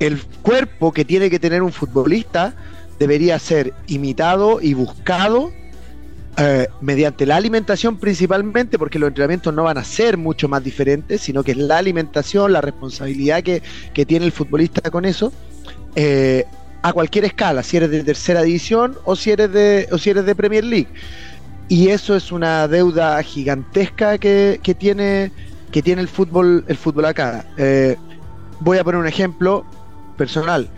el 0.00 0.22
cuerpo 0.42 0.92
que 0.92 1.04
tiene 1.04 1.30
que 1.30 1.38
tener 1.38 1.62
un 1.62 1.72
futbolista 1.72 2.54
debería 2.98 3.38
ser 3.38 3.74
imitado 3.86 4.60
y 4.60 4.74
buscado 4.74 5.52
eh, 6.36 6.66
mediante 6.80 7.26
la 7.26 7.36
alimentación 7.36 7.96
principalmente, 7.98 8.76
porque 8.78 8.98
los 8.98 9.08
entrenamientos 9.08 9.54
no 9.54 9.62
van 9.64 9.78
a 9.78 9.84
ser 9.84 10.16
mucho 10.16 10.48
más 10.48 10.64
diferentes, 10.64 11.20
sino 11.20 11.44
que 11.44 11.52
es 11.52 11.58
la 11.58 11.78
alimentación, 11.78 12.52
la 12.52 12.60
responsabilidad 12.60 13.42
que, 13.42 13.62
que 13.92 14.04
tiene 14.04 14.26
el 14.26 14.32
futbolista 14.32 14.90
con 14.90 15.04
eso, 15.04 15.32
eh, 15.94 16.44
a 16.84 16.92
cualquier 16.92 17.24
escala, 17.24 17.62
si 17.62 17.78
eres 17.78 17.90
de 17.90 18.04
tercera 18.04 18.42
división 18.42 18.98
o 19.06 19.16
si 19.16 19.30
eres 19.30 19.50
de, 19.50 19.88
o 19.90 19.96
si 19.96 20.10
eres 20.10 20.26
de 20.26 20.34
Premier 20.34 20.62
League. 20.64 20.88
Y 21.66 21.88
eso 21.88 22.14
es 22.14 22.30
una 22.30 22.68
deuda 22.68 23.22
gigantesca 23.22 24.18
que, 24.18 24.60
que 24.62 24.74
tiene, 24.74 25.32
que 25.72 25.80
tiene 25.80 26.02
el 26.02 26.08
fútbol, 26.08 26.62
el 26.68 26.76
fútbol 26.76 27.06
acá. 27.06 27.46
Eh, 27.56 27.96
voy 28.60 28.76
a 28.76 28.84
poner 28.84 29.00
un 29.00 29.06
ejemplo 29.06 29.64
personal. 30.18 30.68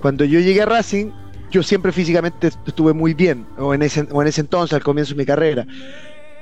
Cuando 0.00 0.24
yo 0.24 0.40
llegué 0.40 0.62
a 0.62 0.66
Racing, 0.66 1.12
yo 1.52 1.62
siempre 1.62 1.92
físicamente 1.92 2.48
estuve 2.66 2.92
muy 2.92 3.14
bien, 3.14 3.46
o 3.56 3.72
en 3.72 3.82
ese, 3.82 4.08
o 4.10 4.20
en 4.20 4.26
ese 4.26 4.40
entonces, 4.40 4.74
al 4.74 4.82
comienzo 4.82 5.12
de 5.14 5.18
mi 5.18 5.26
carrera. 5.26 5.64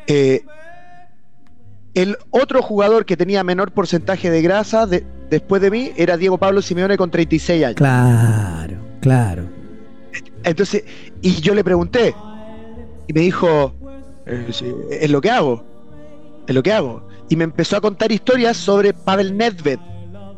Eh, 0.06 0.44
el 1.92 2.16
otro 2.30 2.62
jugador 2.62 3.04
que 3.04 3.18
tenía 3.18 3.44
menor 3.44 3.72
porcentaje 3.72 4.30
de 4.30 4.40
grasa 4.40 4.86
de- 4.86 5.04
después 5.28 5.60
de 5.60 5.70
mí 5.70 5.90
era 5.96 6.16
Diego 6.16 6.38
Pablo 6.38 6.62
Simeone 6.62 6.96
con 6.96 7.10
36 7.10 7.64
años. 7.64 7.76
Claro, 7.76 8.76
claro. 9.00 9.44
Entonces, 10.42 10.84
y 11.20 11.32
yo 11.40 11.54
le 11.54 11.62
pregunté, 11.62 12.14
y 13.06 13.12
me 13.12 13.20
dijo, 13.20 13.74
eh, 14.26 14.46
es 14.90 15.10
lo 15.10 15.20
que 15.20 15.30
hago, 15.30 15.64
es 16.46 16.54
lo 16.54 16.62
que 16.62 16.72
hago. 16.72 17.06
Y 17.28 17.36
me 17.36 17.44
empezó 17.44 17.76
a 17.76 17.80
contar 17.80 18.10
historias 18.10 18.56
sobre 18.56 18.92
Pavel 18.92 19.36
Nedved, 19.36 19.78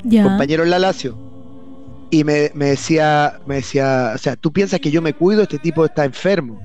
Ya. 0.04 0.24
compañero 0.24 0.62
en 0.64 0.70
la 0.70 0.78
Lazio. 0.78 1.16
Y 2.10 2.24
me, 2.24 2.50
me 2.54 2.66
decía, 2.66 3.38
me 3.46 3.56
decía, 3.56 4.12
o 4.14 4.18
sea, 4.18 4.36
tú 4.36 4.52
piensas 4.52 4.80
que 4.80 4.90
yo 4.90 5.00
me 5.00 5.14
cuido, 5.14 5.42
este 5.42 5.58
tipo 5.58 5.84
está 5.86 6.04
enfermo. 6.04 6.60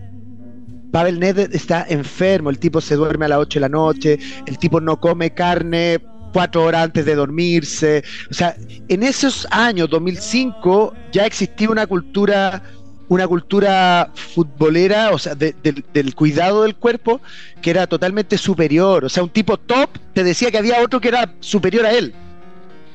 Pavel 0.91 1.19
Nedved 1.19 1.53
está 1.53 1.85
enfermo, 1.87 2.49
el 2.49 2.59
tipo 2.59 2.81
se 2.81 2.95
duerme 2.95 3.25
a 3.25 3.29
las 3.29 3.39
8 3.39 3.59
de 3.59 3.61
la 3.61 3.69
noche, 3.69 4.19
el 4.45 4.57
tipo 4.57 4.81
no 4.81 4.99
come 4.99 5.33
carne 5.33 5.99
cuatro 6.37 6.63
horas 6.63 6.83
antes 6.83 7.03
de 7.03 7.15
dormirse. 7.15 8.03
O 8.29 8.33
sea, 8.33 8.55
en 8.87 9.01
esos 9.01 9.47
años, 9.49 9.89
2005, 9.89 10.93
ya 11.11 11.25
existía 11.25 11.67
una 11.69 11.87
cultura, 11.87 12.61
una 13.09 13.27
cultura 13.27 14.11
futbolera, 14.13 15.09
o 15.11 15.17
sea, 15.17 15.33
de- 15.33 15.55
del- 15.63 15.83
del 15.91 16.13
cuidado 16.13 16.61
del 16.61 16.75
cuerpo, 16.75 17.21
que 17.59 17.71
era 17.71 17.87
totalmente 17.87 18.37
superior. 18.37 19.03
O 19.03 19.09
sea, 19.09 19.23
un 19.23 19.29
tipo 19.31 19.57
top 19.57 19.89
te 20.13 20.23
decía 20.23 20.51
que 20.51 20.59
había 20.59 20.79
otro 20.83 21.01
que 21.01 21.07
era 21.07 21.33
superior 21.39 21.87
a 21.87 21.91
él. 21.91 22.13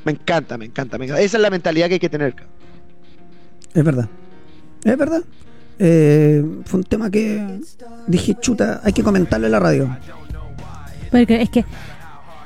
Me 0.05 0.12
encanta, 0.12 0.57
me 0.57 0.66
encanta, 0.66 0.99
me 0.99 1.07
encanta. 1.07 1.20
Esa 1.22 1.36
es 1.38 1.43
la 1.43 1.51
mentalidad 1.51 1.88
que 1.88 1.95
hay 1.95 2.01
que 2.01 2.09
tener. 2.09 2.34
cabrón. 2.34 2.53
Es 3.74 3.84
verdad. 3.84 4.09
Es 4.84 4.97
verdad. 4.99 5.22
Eh, 5.80 6.45
fue 6.64 6.78
un 6.78 6.84
tema 6.84 7.11
que 7.11 7.59
dije, 8.07 8.36
chuta, 8.40 8.80
hay 8.84 8.93
que 8.93 9.03
comentarlo 9.03 9.47
en 9.47 9.53
la 9.53 9.59
radio. 9.59 9.97
Porque 11.11 11.43
es 11.43 11.51
que 11.51 11.64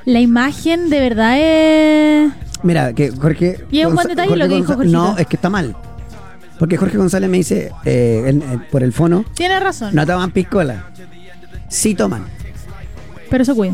la 0.07 0.21
imagen 0.21 0.89
de 0.89 0.99
verdad 1.01 1.35
es. 1.37 2.31
Mira, 2.63 2.93
que 2.93 3.11
Jorge. 3.11 3.63
Y 3.69 3.81
es 3.81 3.87
un 3.87 3.95
buen 3.95 4.07
detalle 4.07 4.35
lo 4.37 4.47
que 4.47 4.55
dijo 4.55 4.73
Jorgito. 4.73 4.97
No, 4.97 5.17
es 5.17 5.27
que 5.27 5.35
está 5.35 5.49
mal. 5.49 5.75
Porque 6.57 6.77
Jorge 6.77 6.97
González 6.97 7.29
me 7.29 7.37
dice, 7.37 7.71
eh, 7.85 8.23
en- 8.25 8.41
en- 8.41 8.59
por 8.71 8.83
el 8.83 8.93
fono, 8.93 9.25
Tiene 9.35 9.59
razón. 9.59 9.93
no 9.93 10.05
toman 10.07 10.31
piscola. 10.31 10.85
Sí 11.69 11.93
toman. 11.93 12.25
Pero 13.29 13.43
eso 13.43 13.53
cuida. 13.53 13.73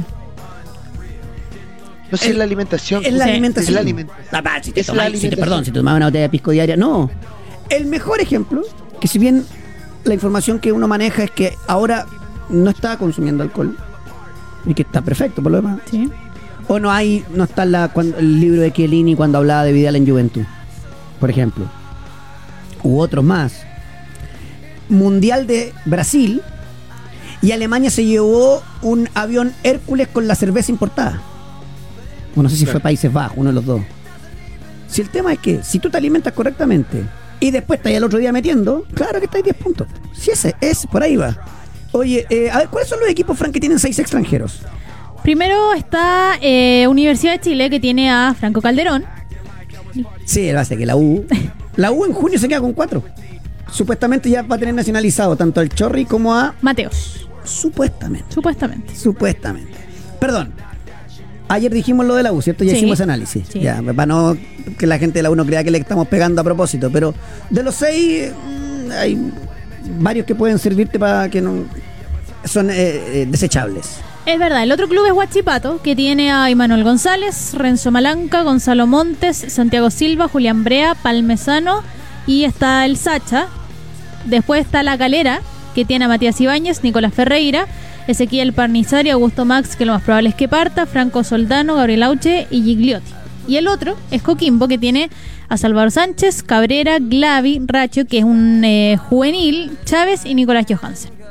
No 2.11 2.17
sé, 2.17 2.31
es 2.31 2.35
la 2.35 2.43
alimentación. 2.43 3.05
Es 3.05 3.13
la 3.13 3.25
Sí. 3.25 3.29
alimentación. 3.31 3.69
Es 3.69 3.75
la 3.75 3.79
alimentación. 3.81 4.63
Si 4.63 4.71
te 4.71 4.81
Es 4.81 4.87
la 4.87 4.93
tomas- 4.93 5.05
si 5.05 5.11
te- 5.11 5.17
alimentación. 5.17 5.39
perdón, 5.39 5.65
si 5.65 5.71
te 5.71 5.79
tomabas 5.79 5.97
una 5.97 6.05
botella 6.07 6.23
de 6.23 6.29
pisco 6.29 6.51
diaria. 6.51 6.75
No. 6.75 7.09
El 7.69 7.85
mejor 7.85 8.19
ejemplo, 8.21 8.61
que 8.99 9.07
si 9.07 9.19
bien 9.19 9.45
la 10.03 10.13
información 10.15 10.59
que 10.59 10.71
uno 10.71 10.87
maneja 10.87 11.23
es 11.23 11.31
que 11.31 11.53
ahora 11.67 12.05
no 12.49 12.69
está 12.71 12.97
consumiendo 12.97 13.43
alcohol, 13.43 13.77
y 14.65 14.73
que 14.73 14.81
está 14.83 15.01
perfecto 15.01 15.41
por 15.43 15.51
lo 15.51 15.57
demás, 15.57 15.79
Sí. 15.89 16.09
O 16.67 16.79
no 16.79 16.91
hay, 16.91 17.23
no 17.33 17.43
está 17.43 17.65
la, 17.65 17.89
cuando- 17.89 18.17
el 18.17 18.39
libro 18.39 18.61
de 18.61 18.71
Chiellini 18.71 19.15
cuando 19.15 19.37
hablaba 19.37 19.63
de 19.63 19.73
Vidal 19.73 19.95
en 19.95 20.07
Juventud, 20.07 20.43
por 21.19 21.29
ejemplo, 21.29 21.65
u 22.83 22.99
otros 22.99 23.23
más. 23.23 23.53
Mundial 24.89 25.47
de 25.47 25.73
Brasil 25.85 26.41
y 27.41 27.51
Alemania 27.51 27.89
se 27.89 28.05
llevó 28.05 28.61
un 28.81 29.09
avión 29.13 29.53
Hércules 29.63 30.07
con 30.07 30.27
la 30.27 30.35
cerveza 30.35 30.71
importada. 30.71 31.21
O 32.35 32.43
no 32.43 32.49
sé 32.49 32.57
si 32.57 32.65
fue 32.65 32.79
Países 32.79 33.11
Bajos, 33.11 33.37
uno 33.37 33.49
de 33.49 33.55
los 33.55 33.65
dos. 33.65 33.81
Si 34.87 35.01
el 35.01 35.09
tema 35.09 35.33
es 35.33 35.39
que 35.39 35.63
si 35.63 35.79
tú 35.79 35.89
te 35.89 35.97
alimentas 35.97 36.33
correctamente 36.33 37.03
y 37.39 37.51
después 37.51 37.79
estás 37.79 37.95
al 37.95 38.03
otro 38.03 38.19
día 38.19 38.31
metiendo, 38.31 38.85
claro 38.93 39.19
que 39.19 39.25
estáis 39.25 39.43
10 39.43 39.55
puntos. 39.57 39.87
Si 40.13 40.31
ese 40.31 40.55
es, 40.61 40.85
por 40.87 41.01
ahí 41.03 41.15
va. 41.15 41.35
Oye, 41.91 42.25
eh, 42.29 42.49
a 42.51 42.59
ver, 42.59 42.69
¿cuáles 42.69 42.89
son 42.89 42.99
los 42.99 43.09
equipos, 43.09 43.37
Frank, 43.37 43.53
que 43.53 43.59
tienen 43.59 43.79
seis 43.79 43.97
extranjeros? 43.99 44.59
Primero 45.23 45.73
está 45.73 46.37
eh, 46.41 46.85
Universidad 46.87 47.33
de 47.33 47.39
Chile, 47.39 47.69
que 47.69 47.79
tiene 47.79 48.11
a 48.11 48.35
Franco 48.37 48.61
Calderón. 48.61 49.05
Sí, 50.25 50.51
va 50.51 50.61
a 50.61 50.65
ser 50.65 50.77
que 50.77 50.85
la 50.85 50.95
U. 50.95 51.25
La 51.77 51.91
U 51.91 52.05
en 52.05 52.13
junio 52.13 52.37
se 52.37 52.47
queda 52.47 52.59
con 52.59 52.73
cuatro. 52.73 53.03
Supuestamente 53.71 54.29
ya 54.29 54.41
va 54.43 54.57
a 54.57 54.59
tener 54.59 54.73
nacionalizado 54.75 55.35
tanto 55.35 55.59
al 55.59 55.69
Chorri 55.69 56.05
como 56.05 56.35
a. 56.35 56.53
Mateos, 56.61 57.27
Supuestamente. 57.43 58.25
supuestamente. 58.33 58.95
Supuestamente. 58.95 59.73
Perdón. 60.19 60.53
Ayer 61.47 61.73
dijimos 61.73 62.05
lo 62.05 62.15
de 62.15 62.23
la 62.23 62.31
U, 62.31 62.41
¿cierto? 62.41 62.63
Ya 62.63 62.71
Sí. 62.71 62.77
hicimos 62.77 63.01
análisis. 63.01 63.47
Sí. 63.49 63.59
Ya, 63.59 63.81
para 63.81 64.05
no 64.05 64.37
que 64.77 64.87
la 64.87 64.97
gente 64.97 65.19
de 65.19 65.23
la 65.23 65.31
U 65.31 65.35
no 65.35 65.45
crea 65.45 65.63
que 65.63 65.71
le 65.71 65.77
estamos 65.77 66.07
pegando 66.07 66.41
a 66.41 66.43
propósito. 66.43 66.89
Pero 66.91 67.13
de 67.49 67.63
los 67.63 67.75
seis, 67.75 68.31
mm, 68.31 68.91
hay 68.91 69.31
varios 69.99 70.25
que 70.25 70.35
pueden 70.35 70.59
servirte 70.59 70.99
para 70.99 71.29
que 71.29 71.41
no. 71.41 71.63
Son 72.45 72.69
eh, 72.69 72.73
eh, 72.75 73.27
desechables. 73.29 73.97
Es 74.25 74.39
verdad, 74.39 74.63
el 74.63 74.71
otro 74.71 74.87
club 74.87 75.05
es 75.05 75.11
Huachipato, 75.11 75.81
que 75.81 75.97
tiene 75.97 76.31
a 76.31 76.49
Imanuel 76.49 76.85
González, 76.85 77.53
Renzo 77.55 77.91
Malanca, 77.91 78.43
Gonzalo 78.43 78.87
Montes, 78.87 79.35
Santiago 79.35 79.89
Silva, 79.89 80.29
Julián 80.29 80.63
Brea, 80.63 80.95
Palmesano 80.95 81.83
y 82.25 82.45
está 82.45 82.85
el 82.85 82.95
Sacha. 82.95 83.47
Después 84.23 84.61
está 84.65 84.81
La 84.81 84.97
Calera, 84.97 85.41
que 85.75 85.83
tiene 85.83 86.05
a 86.05 86.07
Matías 86.07 86.39
Ibáñez, 86.39 86.83
Nicolás 86.83 87.13
Ferreira, 87.13 87.67
Ezequiel 88.07 88.53
Parnizari, 88.53 89.09
Augusto 89.09 89.43
Max, 89.43 89.75
que 89.75 89.85
lo 89.85 89.91
más 89.91 90.03
probable 90.03 90.29
es 90.29 90.35
que 90.35 90.47
parta, 90.47 90.85
Franco 90.85 91.25
Soldano, 91.25 91.75
Gabriel 91.75 92.03
Auche 92.03 92.47
y 92.49 92.61
Gigliotti. 92.63 93.11
Y 93.49 93.57
el 93.57 93.67
otro 93.67 93.97
es 94.09 94.21
Coquimbo, 94.21 94.69
que 94.69 94.77
tiene 94.77 95.09
a 95.49 95.57
Salvador 95.57 95.91
Sánchez, 95.91 96.43
Cabrera, 96.43 96.97
Glavi, 96.99 97.61
Racho, 97.65 98.05
que 98.05 98.19
es 98.19 98.23
un 98.23 98.63
eh, 98.63 98.97
juvenil, 99.09 99.77
Chávez 99.83 100.25
y 100.25 100.33
Nicolás 100.33 100.65
Johansen. 100.69 101.22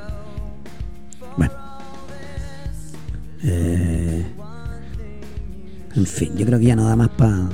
Eh, 3.44 4.24
en 5.94 6.06
fin, 6.06 6.36
yo 6.36 6.46
creo 6.46 6.58
que 6.58 6.66
ya 6.66 6.76
no 6.76 6.86
da 6.86 6.96
más 6.96 7.08
para 7.10 7.48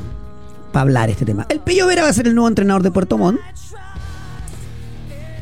hablar 0.75 1.11
este 1.11 1.25
tema. 1.25 1.47
El 1.49 1.61
Pello 1.61 1.87
Vera 1.87 2.03
va 2.03 2.09
a 2.09 2.13
ser 2.13 2.27
el 2.29 2.35
nuevo 2.35 2.49
entrenador 2.49 2.83
de 2.83 2.91
Puerto 2.91 3.19
Montt. 3.19 3.41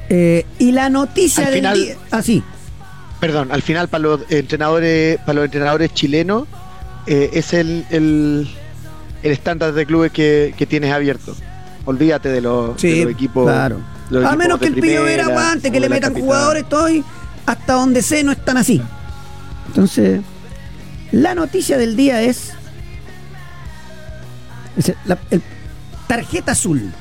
Eh, 0.09 0.47
y 0.59 0.73
la 0.73 0.89
noticia 0.89 1.45
Al 1.47 1.51
del 1.53 1.61
final- 1.61 1.79
día. 1.79 1.97
Ah. 2.11 2.23
Perdón, 3.21 3.51
al 3.51 3.63
final 3.63 3.89
para 3.89 4.03
los 4.03 4.21
entrenadores, 4.31 5.19
para 5.21 5.35
los 5.35 5.45
entrenadores 5.47 5.93
chilenos, 5.95 6.47
eh, 7.07 7.31
es 7.33 7.53
el, 7.55 7.85
el, 7.91 8.49
el 9.23 9.33
estándar 9.33 9.73
de 9.73 9.87
clubes 9.87 10.13
que, 10.13 10.55
que 10.57 10.67
tienes 10.67 10.93
abierto. 10.93 11.35
Olvídate 11.87 12.29
de 12.29 12.41
los, 12.41 12.81
de 12.81 13.05
los 13.05 13.13
equipos. 13.13 13.45
Claro. 13.47 13.79
los 14.11 14.23
A 14.23 14.27
equipos 14.29 14.39
menos 14.39 14.59
que 14.61 14.67
el 14.67 14.75
Pello 14.75 15.03
Vera 15.05 15.25
primera 15.25 15.41
aguante, 15.41 15.73
que 15.73 15.81
le 15.81 15.89
metan 15.89 16.15
jugadores, 16.15 16.63
estoy 16.65 17.05
hasta 17.47 17.73
donde 17.75 18.03
sé, 18.03 18.23
no 18.23 18.33
están 18.33 18.59
así. 18.59 18.83
Entonces, 19.69 20.21
la 21.13 21.35
noticia 21.35 21.79
del 21.79 21.97
día 21.97 22.23
es. 22.23 22.53
es 24.77 24.93
la- 25.05 25.19
el- 25.31 25.43
tarjeta 26.07 26.53
azul. 26.53 26.93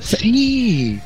Sí. 0.00 1.00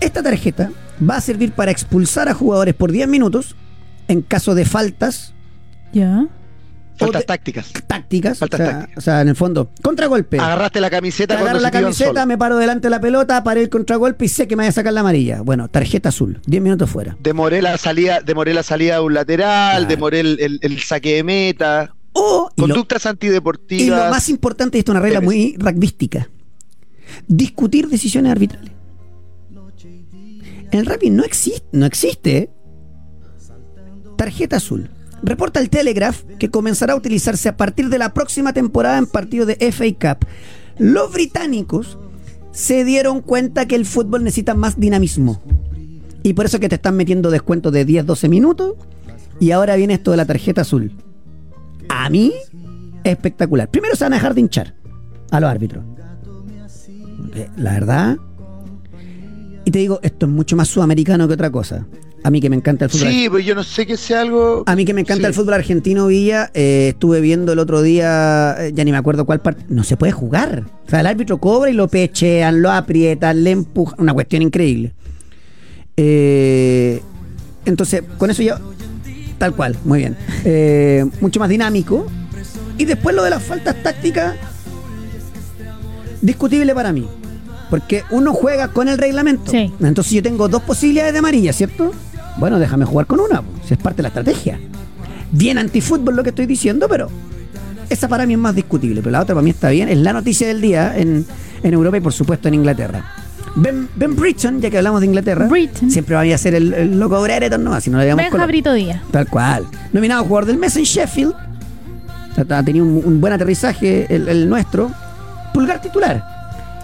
Esta 0.00 0.22
tarjeta 0.22 0.70
va 1.08 1.16
a 1.16 1.20
servir 1.20 1.52
para 1.52 1.70
expulsar 1.70 2.28
a 2.28 2.34
jugadores 2.34 2.74
por 2.74 2.92
10 2.92 3.08
minutos 3.08 3.56
en 4.08 4.20
caso 4.22 4.54
de 4.54 4.64
faltas 4.66 5.32
Ya. 5.92 6.26
Faltas 6.96 7.26
tácticas. 7.26 7.72
tácticas. 7.86 8.38
Faltas 8.38 8.60
o, 8.60 8.62
sea, 8.64 8.72
tácticas. 8.78 8.98
o 8.98 9.00
sea, 9.00 9.20
en 9.20 9.28
el 9.28 9.36
fondo, 9.36 9.70
contragolpe. 9.82 10.38
Agarraste 10.38 10.80
la 10.80 10.90
camiseta 10.90 11.38
agarro 11.38 11.58
la 11.60 11.70
camiseta, 11.70 12.24
me 12.26 12.38
paro 12.38 12.56
delante 12.56 12.86
de 12.86 12.90
la 12.90 13.00
pelota, 13.00 13.42
paré 13.42 13.62
el 13.62 13.68
contragolpe 13.68 14.26
y 14.26 14.28
sé 14.28 14.46
que 14.46 14.54
me 14.56 14.62
voy 14.62 14.68
a 14.68 14.72
sacar 14.72 14.92
la 14.92 15.00
amarilla. 15.00 15.42
Bueno, 15.42 15.68
tarjeta 15.68 16.10
azul, 16.10 16.40
10 16.46 16.62
minutos 16.62 16.88
fuera. 16.90 17.16
Demoré 17.20 17.62
la 17.62 17.76
salida, 17.78 18.20
demoré 18.20 18.54
la 18.54 18.62
salida 18.62 18.94
de 18.94 19.00
un 19.00 19.14
lateral, 19.14 19.72
Claro. 19.78 19.88
demoré 19.88 20.20
el, 20.20 20.38
el- 20.40 20.58
el 20.62 20.80
saque 20.80 21.14
de 21.16 21.24
meta. 21.24 21.94
O, 22.12 22.48
y 22.54 22.60
lo, 22.60 22.68
Conductas 22.68 23.04
y 23.04 23.08
antideportivas. 23.08 24.04
lo 24.04 24.10
más 24.10 24.28
importante, 24.28 24.78
esto 24.78 24.92
es 24.92 24.94
una 24.94 25.00
regla 25.02 25.20
muy 25.20 25.56
rugbyística, 25.58 26.30
discutir 27.26 27.88
decisiones 27.88 28.30
arbitrales. 28.30 28.70
En 30.70 30.80
el 30.80 30.86
rugby 30.86 31.10
no 31.10 31.24
existe, 31.24 31.66
no 31.72 31.86
existe 31.86 32.36
¿eh? 32.38 32.50
tarjeta 34.16 34.56
azul. 34.56 34.88
Reporta 35.24 35.58
el 35.58 35.70
Telegraph 35.70 36.22
que 36.38 36.50
comenzará 36.50 36.92
a 36.92 36.96
utilizarse 36.96 37.48
a 37.48 37.56
partir 37.56 37.88
de 37.88 37.98
la 37.98 38.12
próxima 38.12 38.52
temporada 38.52 38.98
en 38.98 39.06
partidos 39.06 39.46
de 39.46 39.72
FA 39.72 39.84
Cup. 40.16 40.26
Los 40.78 41.12
británicos 41.12 41.98
se 42.52 42.84
dieron 42.84 43.20
cuenta 43.20 43.66
que 43.66 43.74
el 43.74 43.86
fútbol 43.86 44.22
necesita 44.22 44.54
más 44.54 44.78
dinamismo. 44.78 45.42
Y 46.22 46.34
por 46.34 46.44
eso 46.44 46.60
que 46.60 46.68
te 46.68 46.74
están 46.76 46.96
metiendo 46.96 47.30
descuentos 47.30 47.72
de 47.72 47.84
10, 47.84 48.06
12 48.06 48.28
minutos. 48.28 48.74
Y 49.40 49.50
ahora 49.50 49.76
viene 49.76 49.94
esto 49.94 50.10
de 50.10 50.18
la 50.18 50.26
tarjeta 50.26 50.60
azul. 50.60 50.92
A 51.88 52.08
mí, 52.10 52.32
espectacular. 53.02 53.70
Primero 53.70 53.96
se 53.96 54.04
van 54.04 54.12
a 54.12 54.16
dejar 54.16 54.34
de 54.34 54.42
hinchar 54.42 54.74
a 55.30 55.40
los 55.40 55.50
árbitros. 55.50 55.84
Eh, 57.34 57.48
La 57.56 57.72
verdad. 57.72 58.18
Y 59.64 59.70
te 59.70 59.78
digo, 59.78 60.00
esto 60.02 60.26
es 60.26 60.32
mucho 60.32 60.56
más 60.56 60.68
sudamericano 60.68 61.26
que 61.26 61.34
otra 61.34 61.50
cosa. 61.50 61.86
A 62.24 62.30
mí 62.30 62.40
que 62.40 62.48
me 62.48 62.56
encanta 62.56 62.86
el 62.86 62.90
fútbol. 62.90 63.08
Sí, 63.10 63.28
pues 63.28 63.44
yo 63.44 63.54
no 63.54 63.62
sé 63.62 63.86
que 63.86 63.98
sea 63.98 64.22
algo. 64.22 64.62
A 64.66 64.74
mí 64.74 64.86
que 64.86 64.94
me 64.94 65.02
encanta 65.02 65.24
Sí. 65.24 65.26
el 65.26 65.34
fútbol 65.34 65.54
argentino, 65.54 66.06
Villa, 66.06 66.50
eh, 66.54 66.88
estuve 66.94 67.20
viendo 67.20 67.52
el 67.52 67.58
otro 67.58 67.82
día, 67.82 68.56
eh, 68.58 68.72
ya 68.74 68.82
ni 68.82 68.92
me 68.92 68.96
acuerdo 68.96 69.26
cuál 69.26 69.40
parte, 69.42 69.64
no 69.68 69.84
se 69.84 69.98
puede 69.98 70.12
jugar. 70.12 70.64
O 70.86 70.90
sea, 70.90 71.00
el 71.00 71.06
árbitro 71.06 71.36
cobra 71.36 71.70
y 71.70 71.74
lo 71.74 71.86
pechean, 71.86 72.62
lo 72.62 72.70
aprietan, 72.72 73.44
le 73.44 73.50
empujan, 73.50 74.00
una 74.00 74.14
cuestión 74.14 74.40
increíble. 74.40 74.94
Eh, 75.98 77.02
entonces, 77.66 78.02
con 78.16 78.30
eso 78.30 78.42
ya, 78.42 78.58
tal 79.36 79.54
cual, 79.54 79.76
muy 79.84 79.98
bien. 79.98 80.16
Eh, 80.46 81.04
mucho 81.20 81.38
más 81.40 81.50
dinámico. 81.50 82.06
Y 82.78 82.86
después 82.86 83.14
lo 83.14 83.22
de 83.22 83.30
las 83.30 83.42
faltas 83.42 83.82
tácticas, 83.82 84.34
discutible 86.22 86.74
para 86.74 86.92
mí. 86.92 87.06
Porque 87.70 88.02
uno 88.10 88.32
juega 88.32 88.68
con 88.68 88.88
el 88.88 88.98
reglamento. 88.98 89.50
Sí. 89.50 89.72
Entonces 89.80 90.12
yo 90.12 90.22
tengo 90.22 90.48
dos 90.48 90.62
posibilidades 90.62 91.12
de 91.12 91.18
amarilla, 91.18 91.52
¿cierto? 91.52 91.92
Bueno, 92.36 92.58
déjame 92.58 92.84
jugar 92.84 93.06
con 93.06 93.20
una, 93.20 93.42
si 93.66 93.74
es 93.74 93.80
parte 93.80 93.98
de 93.98 94.02
la 94.02 94.08
estrategia. 94.08 94.58
Bien 95.30 95.58
antifútbol 95.58 96.16
lo 96.16 96.22
que 96.22 96.30
estoy 96.30 96.46
diciendo, 96.46 96.86
pero 96.88 97.08
esa 97.88 98.08
para 98.08 98.26
mí 98.26 98.34
es 98.34 98.38
más 98.38 98.54
discutible. 98.54 99.00
Pero 99.02 99.12
la 99.12 99.20
otra 99.22 99.34
para 99.34 99.44
mí 99.44 99.50
está 99.50 99.70
bien. 99.70 99.88
Es 99.88 99.98
la 99.98 100.12
noticia 100.12 100.46
del 100.46 100.60
día 100.60 100.96
en, 100.96 101.26
en 101.62 101.74
Europa 101.74 101.96
y 101.96 102.00
por 102.00 102.12
supuesto 102.12 102.48
en 102.48 102.54
Inglaterra. 102.54 103.04
Ben, 103.56 103.88
ben 103.94 104.16
Britton, 104.16 104.60
ya 104.60 104.68
que 104.68 104.78
hablamos 104.78 105.00
de 105.00 105.06
Inglaterra, 105.06 105.48
siempre 105.88 106.16
va 106.16 106.22
a 106.22 106.38
ser 106.38 106.56
el, 106.56 106.74
el 106.74 106.98
loco 106.98 107.22
Brereton, 107.22 107.62
no, 107.62 107.80
si 107.80 107.88
no 107.88 107.98
le 107.98 108.12
Benja 108.12 108.46
Brito 108.46 108.72
Díaz. 108.72 109.00
Tal 109.12 109.28
cual. 109.28 109.64
Nominado 109.92 110.24
jugador 110.24 110.46
del 110.46 110.58
mes 110.58 110.76
en 110.76 110.82
Sheffield. 110.82 111.34
Ha 112.36 112.62
tenido 112.64 112.84
un, 112.84 113.00
un 113.04 113.20
buen 113.20 113.32
aterrizaje 113.32 114.12
el, 114.12 114.26
el 114.28 114.48
nuestro. 114.48 114.90
Pulgar 115.52 115.80
titular. 115.80 116.24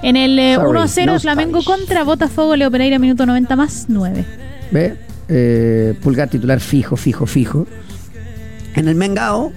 En 0.03 0.17
el 0.17 0.39
eh, 0.39 0.55
Sorry, 0.55 0.79
1-0 0.79 1.07
no 1.07 1.21
Flamengo 1.21 1.61
Spanish. 1.61 1.81
contra 1.81 2.05
Botafogo 2.05 2.55
Leo 2.55 2.71
Pereira, 2.71 3.01
minuto 3.01 3.27
90 3.27 3.57
más 3.57 3.87
9. 3.89 4.25
¿Ve? 4.71 4.97
Eh, 5.31 5.95
pulgar 6.03 6.29
titular 6.29 6.61
fijo, 6.61 6.97
fijo, 6.97 7.25
fijo. 7.27 7.67
En 8.75 8.89
el 8.89 8.95
Mengao. 8.97 9.53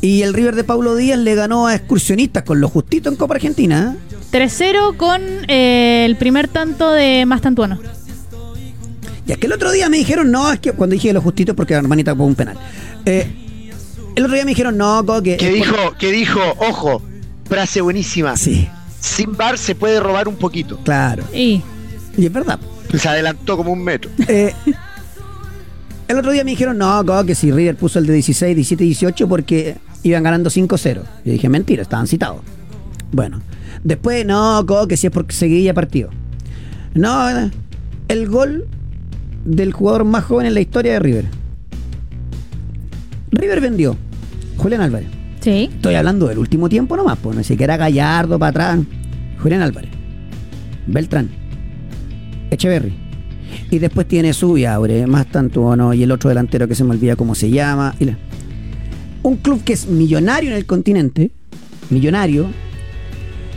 Y 0.00 0.22
el 0.22 0.32
River 0.32 0.54
de 0.54 0.62
Paulo 0.62 0.94
Díaz 0.94 1.18
le 1.18 1.34
ganó 1.34 1.66
a 1.66 1.74
excursionistas 1.74 2.44
con 2.44 2.60
lo 2.60 2.68
justito 2.68 3.08
en 3.08 3.16
Copa 3.16 3.34
Argentina. 3.34 3.96
¿eh? 3.96 4.16
3-0 4.30 4.96
con 4.96 5.20
eh, 5.48 6.04
el 6.06 6.16
primer 6.16 6.46
tanto 6.46 6.92
de 6.92 7.26
Mastantuano. 7.26 7.80
Y 9.26 9.32
es 9.32 9.38
que 9.38 9.46
el 9.46 9.52
otro 9.52 9.72
día 9.72 9.88
me 9.88 9.96
dijeron, 9.98 10.30
no, 10.30 10.52
es 10.52 10.60
que 10.60 10.72
cuando 10.72 10.94
dije 10.94 11.12
lo 11.12 11.20
justito 11.20 11.54
porque 11.56 11.74
la 11.74 11.80
hermanita 11.80 12.14
fue 12.14 12.26
un 12.26 12.34
penal. 12.36 12.56
Eh, 13.04 13.26
el 14.14 14.24
otro 14.24 14.34
día 14.34 14.44
me 14.44 14.52
dijeron, 14.52 14.76
no, 14.78 15.04
Coque. 15.04 15.36
Que 15.36 15.48
es 15.48 15.54
dijo, 15.54 15.76
que 15.98 16.12
dijo, 16.12 16.40
ojo, 16.58 17.02
frase 17.48 17.80
buenísima. 17.80 18.36
Sí, 18.36 18.68
Sin 19.00 19.36
bar 19.36 19.58
se 19.58 19.74
puede 19.74 19.98
robar 20.00 20.28
un 20.28 20.36
poquito. 20.36 20.78
claro. 20.84 21.24
Y 21.34 21.60
Y 22.16 22.26
es 22.26 22.32
verdad. 22.32 22.58
Se 22.96 23.08
adelantó 23.08 23.56
como 23.56 23.72
un 23.72 23.82
metro. 23.82 24.10
Eh, 24.28 24.54
el 26.08 26.16
otro 26.18 26.32
día 26.32 26.42
me 26.42 26.50
dijeron, 26.52 26.78
no, 26.78 27.04
que 27.26 27.34
si 27.34 27.52
River 27.52 27.76
puso 27.76 27.98
el 27.98 28.06
de 28.06 28.14
16, 28.14 28.54
17 28.56 28.82
y 28.82 28.86
18 28.88 29.28
porque 29.28 29.76
iban 30.02 30.22
ganando 30.22 30.48
5-0. 30.50 30.94
Yo 30.94 31.32
dije, 31.32 31.48
mentira, 31.48 31.82
estaban 31.82 32.06
citados. 32.06 32.40
Bueno, 33.12 33.40
después, 33.84 34.24
no, 34.24 34.64
que 34.88 34.96
si 34.96 35.06
es 35.06 35.12
porque 35.12 35.34
seguía 35.34 35.74
partido. 35.74 36.10
No, 36.94 37.28
el 38.08 38.28
gol 38.28 38.66
del 39.44 39.72
jugador 39.72 40.04
más 40.04 40.24
joven 40.24 40.46
en 40.46 40.54
la 40.54 40.60
historia 40.60 40.94
de 40.94 40.98
River. 40.98 41.24
River 43.30 43.60
vendió 43.60 43.96
Julián 44.56 44.80
Álvarez. 44.80 45.08
sí. 45.40 45.70
Estoy 45.74 45.94
hablando 45.94 46.26
del 46.26 46.38
último 46.38 46.70
tiempo 46.70 46.96
nomás, 46.96 47.18
pues 47.22 47.36
no 47.36 47.44
sé 47.44 47.56
que 47.56 47.64
era 47.64 47.76
Gallardo 47.76 48.38
para 48.38 48.50
atrás. 48.50 48.80
Julián 49.42 49.60
Álvarez, 49.60 49.90
Beltrán, 50.86 51.28
Echeverry. 52.50 53.07
Y 53.70 53.78
después 53.78 54.06
tiene 54.08 54.32
Subiabre, 54.32 55.06
más 55.06 55.26
tanto 55.30 55.76
no, 55.76 55.94
y 55.94 56.02
el 56.02 56.12
otro 56.12 56.28
delantero 56.28 56.68
que 56.68 56.74
se 56.74 56.84
me 56.84 56.90
olvida 56.90 57.16
cómo 57.16 57.34
se 57.34 57.50
llama. 57.50 57.94
y 58.00 58.08
Un 59.22 59.36
club 59.36 59.62
que 59.64 59.74
es 59.74 59.86
millonario 59.86 60.50
en 60.50 60.56
el 60.56 60.66
continente, 60.66 61.30
millonario, 61.90 62.46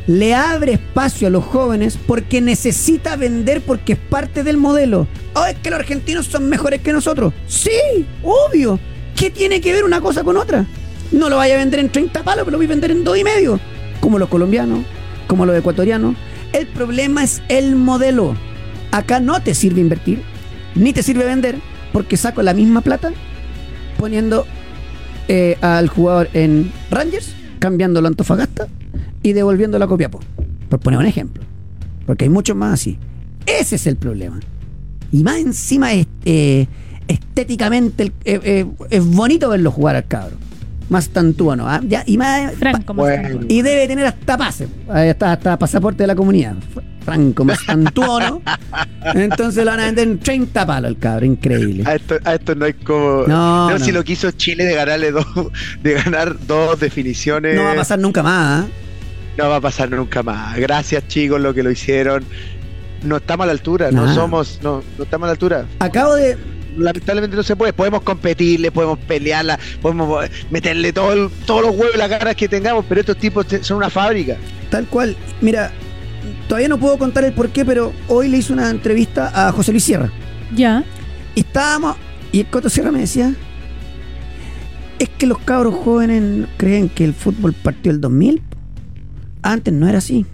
le 0.07 0.33
abre 0.33 0.73
espacio 0.73 1.27
a 1.27 1.31
los 1.31 1.43
jóvenes 1.43 1.97
porque 2.07 2.41
necesita 2.41 3.15
vender 3.15 3.61
porque 3.61 3.93
es 3.93 3.99
parte 3.99 4.43
del 4.43 4.57
modelo. 4.57 5.07
Oh, 5.35 5.45
es 5.45 5.55
que 5.59 5.69
los 5.69 5.79
argentinos 5.79 6.25
son 6.25 6.49
mejores 6.49 6.81
que 6.81 6.91
nosotros. 6.91 7.33
Sí, 7.47 7.71
obvio. 8.23 8.79
¿Qué 9.15 9.29
tiene 9.29 9.61
que 9.61 9.73
ver 9.73 9.83
una 9.83 10.01
cosa 10.01 10.23
con 10.23 10.37
otra? 10.37 10.65
No 11.11 11.29
lo 11.29 11.37
vaya 11.37 11.55
a 11.55 11.57
vender 11.57 11.79
en 11.79 11.89
30 11.89 12.23
palos, 12.23 12.43
pero 12.45 12.51
lo 12.51 12.57
voy 12.57 12.65
a 12.65 12.69
vender 12.69 12.91
en 12.91 13.03
dos 13.03 13.17
y 13.17 13.23
medio. 13.23 13.59
Como 13.99 14.17
los 14.17 14.29
colombianos, 14.29 14.79
como 15.27 15.45
los 15.45 15.55
ecuatorianos. 15.57 16.15
El 16.53 16.67
problema 16.67 17.23
es 17.23 17.41
el 17.47 17.75
modelo. 17.75 18.35
Acá 18.91 19.19
no 19.19 19.41
te 19.41 19.53
sirve 19.55 19.81
invertir, 19.81 20.21
ni 20.75 20.93
te 20.93 21.03
sirve 21.03 21.25
vender, 21.25 21.55
porque 21.93 22.17
saco 22.17 22.41
la 22.41 22.53
misma 22.53 22.81
plata 22.81 23.11
poniendo 23.97 24.45
eh, 25.27 25.57
al 25.61 25.87
jugador 25.87 26.29
en 26.33 26.71
Rangers, 26.89 27.33
cambiándolo 27.59 28.07
a 28.07 28.09
Antofagasta 28.09 28.67
y 29.23 29.33
devolviéndolo 29.33 29.85
a 29.85 29.87
Copiapó. 29.87 30.19
Por 30.69 30.79
poner 30.79 30.99
un 30.99 31.05
ejemplo. 31.05 31.43
Porque 32.05 32.25
hay 32.25 32.29
muchos 32.29 32.55
más 32.55 32.73
así. 32.73 32.97
Ese 33.45 33.75
es 33.75 33.87
el 33.87 33.95
problema. 33.95 34.39
Y 35.11 35.23
más 35.23 35.37
encima 35.37 35.93
es, 35.93 36.07
eh, 36.25 36.67
estéticamente 37.07 38.03
el- 38.03 38.13
eh, 38.25 38.39
eh, 38.43 38.65
es 38.89 39.05
bonito 39.05 39.49
verlo 39.49 39.71
jugar 39.71 39.95
al 39.95 40.07
cabro. 40.07 40.35
Más 40.89 41.09
tantuano. 41.09 41.67
¿ah? 41.69 41.79
Ya, 41.87 42.03
y 42.05 42.17
más 42.17 42.53
Franco 42.55 42.93
Bueno. 42.93 43.15
Mastantuono. 43.23 43.47
y 43.53 43.61
debe 43.61 43.87
tener 43.87 44.05
hasta 44.05 44.37
pase, 44.37 44.67
hasta 44.89 45.57
pasaporte 45.57 46.03
de 46.03 46.07
la 46.07 46.15
comunidad. 46.15 46.55
Franco 47.03 47.43
Mastantuono. 47.45 48.41
Entonces 49.13 49.63
lo 49.65 49.71
van 49.71 49.79
a 49.79 49.85
vender 49.85 50.07
en 50.07 50.19
30 50.19 50.65
palos 50.65 50.91
el 50.91 50.97
cabro, 50.97 51.25
increíble. 51.25 51.83
A 51.85 51.95
esto, 51.95 52.17
a 52.23 52.35
esto 52.35 52.55
no 52.55 52.65
hay 52.65 52.73
como. 52.73 53.23
No, 53.27 53.69
No, 53.69 53.77
no. 53.77 53.79
si 53.85 53.91
lo 53.91 54.03
quiso 54.03 54.31
Chile 54.31 54.65
de 54.65 54.75
ganarle 54.75 55.11
dos, 55.11 55.25
de 55.81 55.93
ganar 55.93 56.35
dos 56.45 56.79
definiciones. 56.79 57.55
No 57.55 57.63
va 57.63 57.71
a 57.73 57.75
pasar 57.75 57.99
nunca 57.99 58.23
más. 58.23 58.63
¿ah? 58.63 58.67
no 59.37 59.49
va 59.49 59.55
a 59.55 59.61
pasar 59.61 59.89
nunca 59.89 60.21
más. 60.23 60.57
Gracias, 60.57 61.07
chicos, 61.07 61.39
lo 61.41 61.53
que 61.53 61.63
lo 61.63 61.71
hicieron. 61.71 62.23
No 63.03 63.17
estamos 63.17 63.45
a 63.45 63.47
la 63.47 63.53
altura, 63.53 63.89
Nah. 63.91 64.05
no 64.05 64.13
somos, 64.13 64.59
no, 64.61 64.83
no 64.97 65.03
estamos 65.03 65.25
a 65.25 65.27
la 65.27 65.31
altura. 65.31 65.65
Acabo 65.79 66.15
de. 66.15 66.37
Lamentablemente 66.77 67.35
no 67.35 67.43
se 67.43 67.55
puede. 67.55 67.73
Podemos 67.73 68.01
competirle, 68.03 68.71
podemos 68.71 68.97
pelearla, 68.99 69.59
podemos 69.81 70.29
meterle 70.51 70.93
todo 70.93 71.11
el- 71.11 71.29
todos 71.45 71.63
los 71.63 71.71
huevos 71.71 71.95
y 71.95 71.97
las 71.97 72.09
ganas 72.09 72.35
que 72.35 72.47
tengamos, 72.47 72.85
pero 72.87 73.01
estos 73.01 73.17
tipos 73.17 73.45
son 73.61 73.77
una 73.77 73.89
fábrica. 73.89 74.37
Tal 74.69 74.85
cual. 74.85 75.15
Mira, 75.41 75.71
todavía 76.47 76.67
no 76.67 76.77
puedo 76.77 76.97
contar 76.97 77.23
el 77.23 77.33
porqué, 77.33 77.65
pero 77.65 77.93
hoy 78.07 78.27
le 78.27 78.37
hice 78.37 78.53
una 78.53 78.69
entrevista 78.69 79.31
a 79.47 79.51
José 79.51 79.71
Luis 79.71 79.83
Sierra. 79.83 80.11
Ya. 80.55 80.83
Y 81.35 81.41
estábamos. 81.41 81.95
Y 82.31 82.41
el 82.41 82.47
Coto 82.47 82.69
Sierra 82.69 82.91
me 82.91 82.99
decía. 82.99 83.33
Es 84.99 85.09
que 85.09 85.25
los 85.25 85.39
cabros 85.39 85.75
jóvenes 85.75 86.47
creen 86.57 86.87
que 86.89 87.03
el 87.03 87.13
fútbol 87.13 87.53
partió 87.53 87.91
el 87.91 87.99
2000. 87.99 88.41
Antes 89.41 89.73
no 89.73 89.87
era 89.87 89.97
así. 89.97 90.25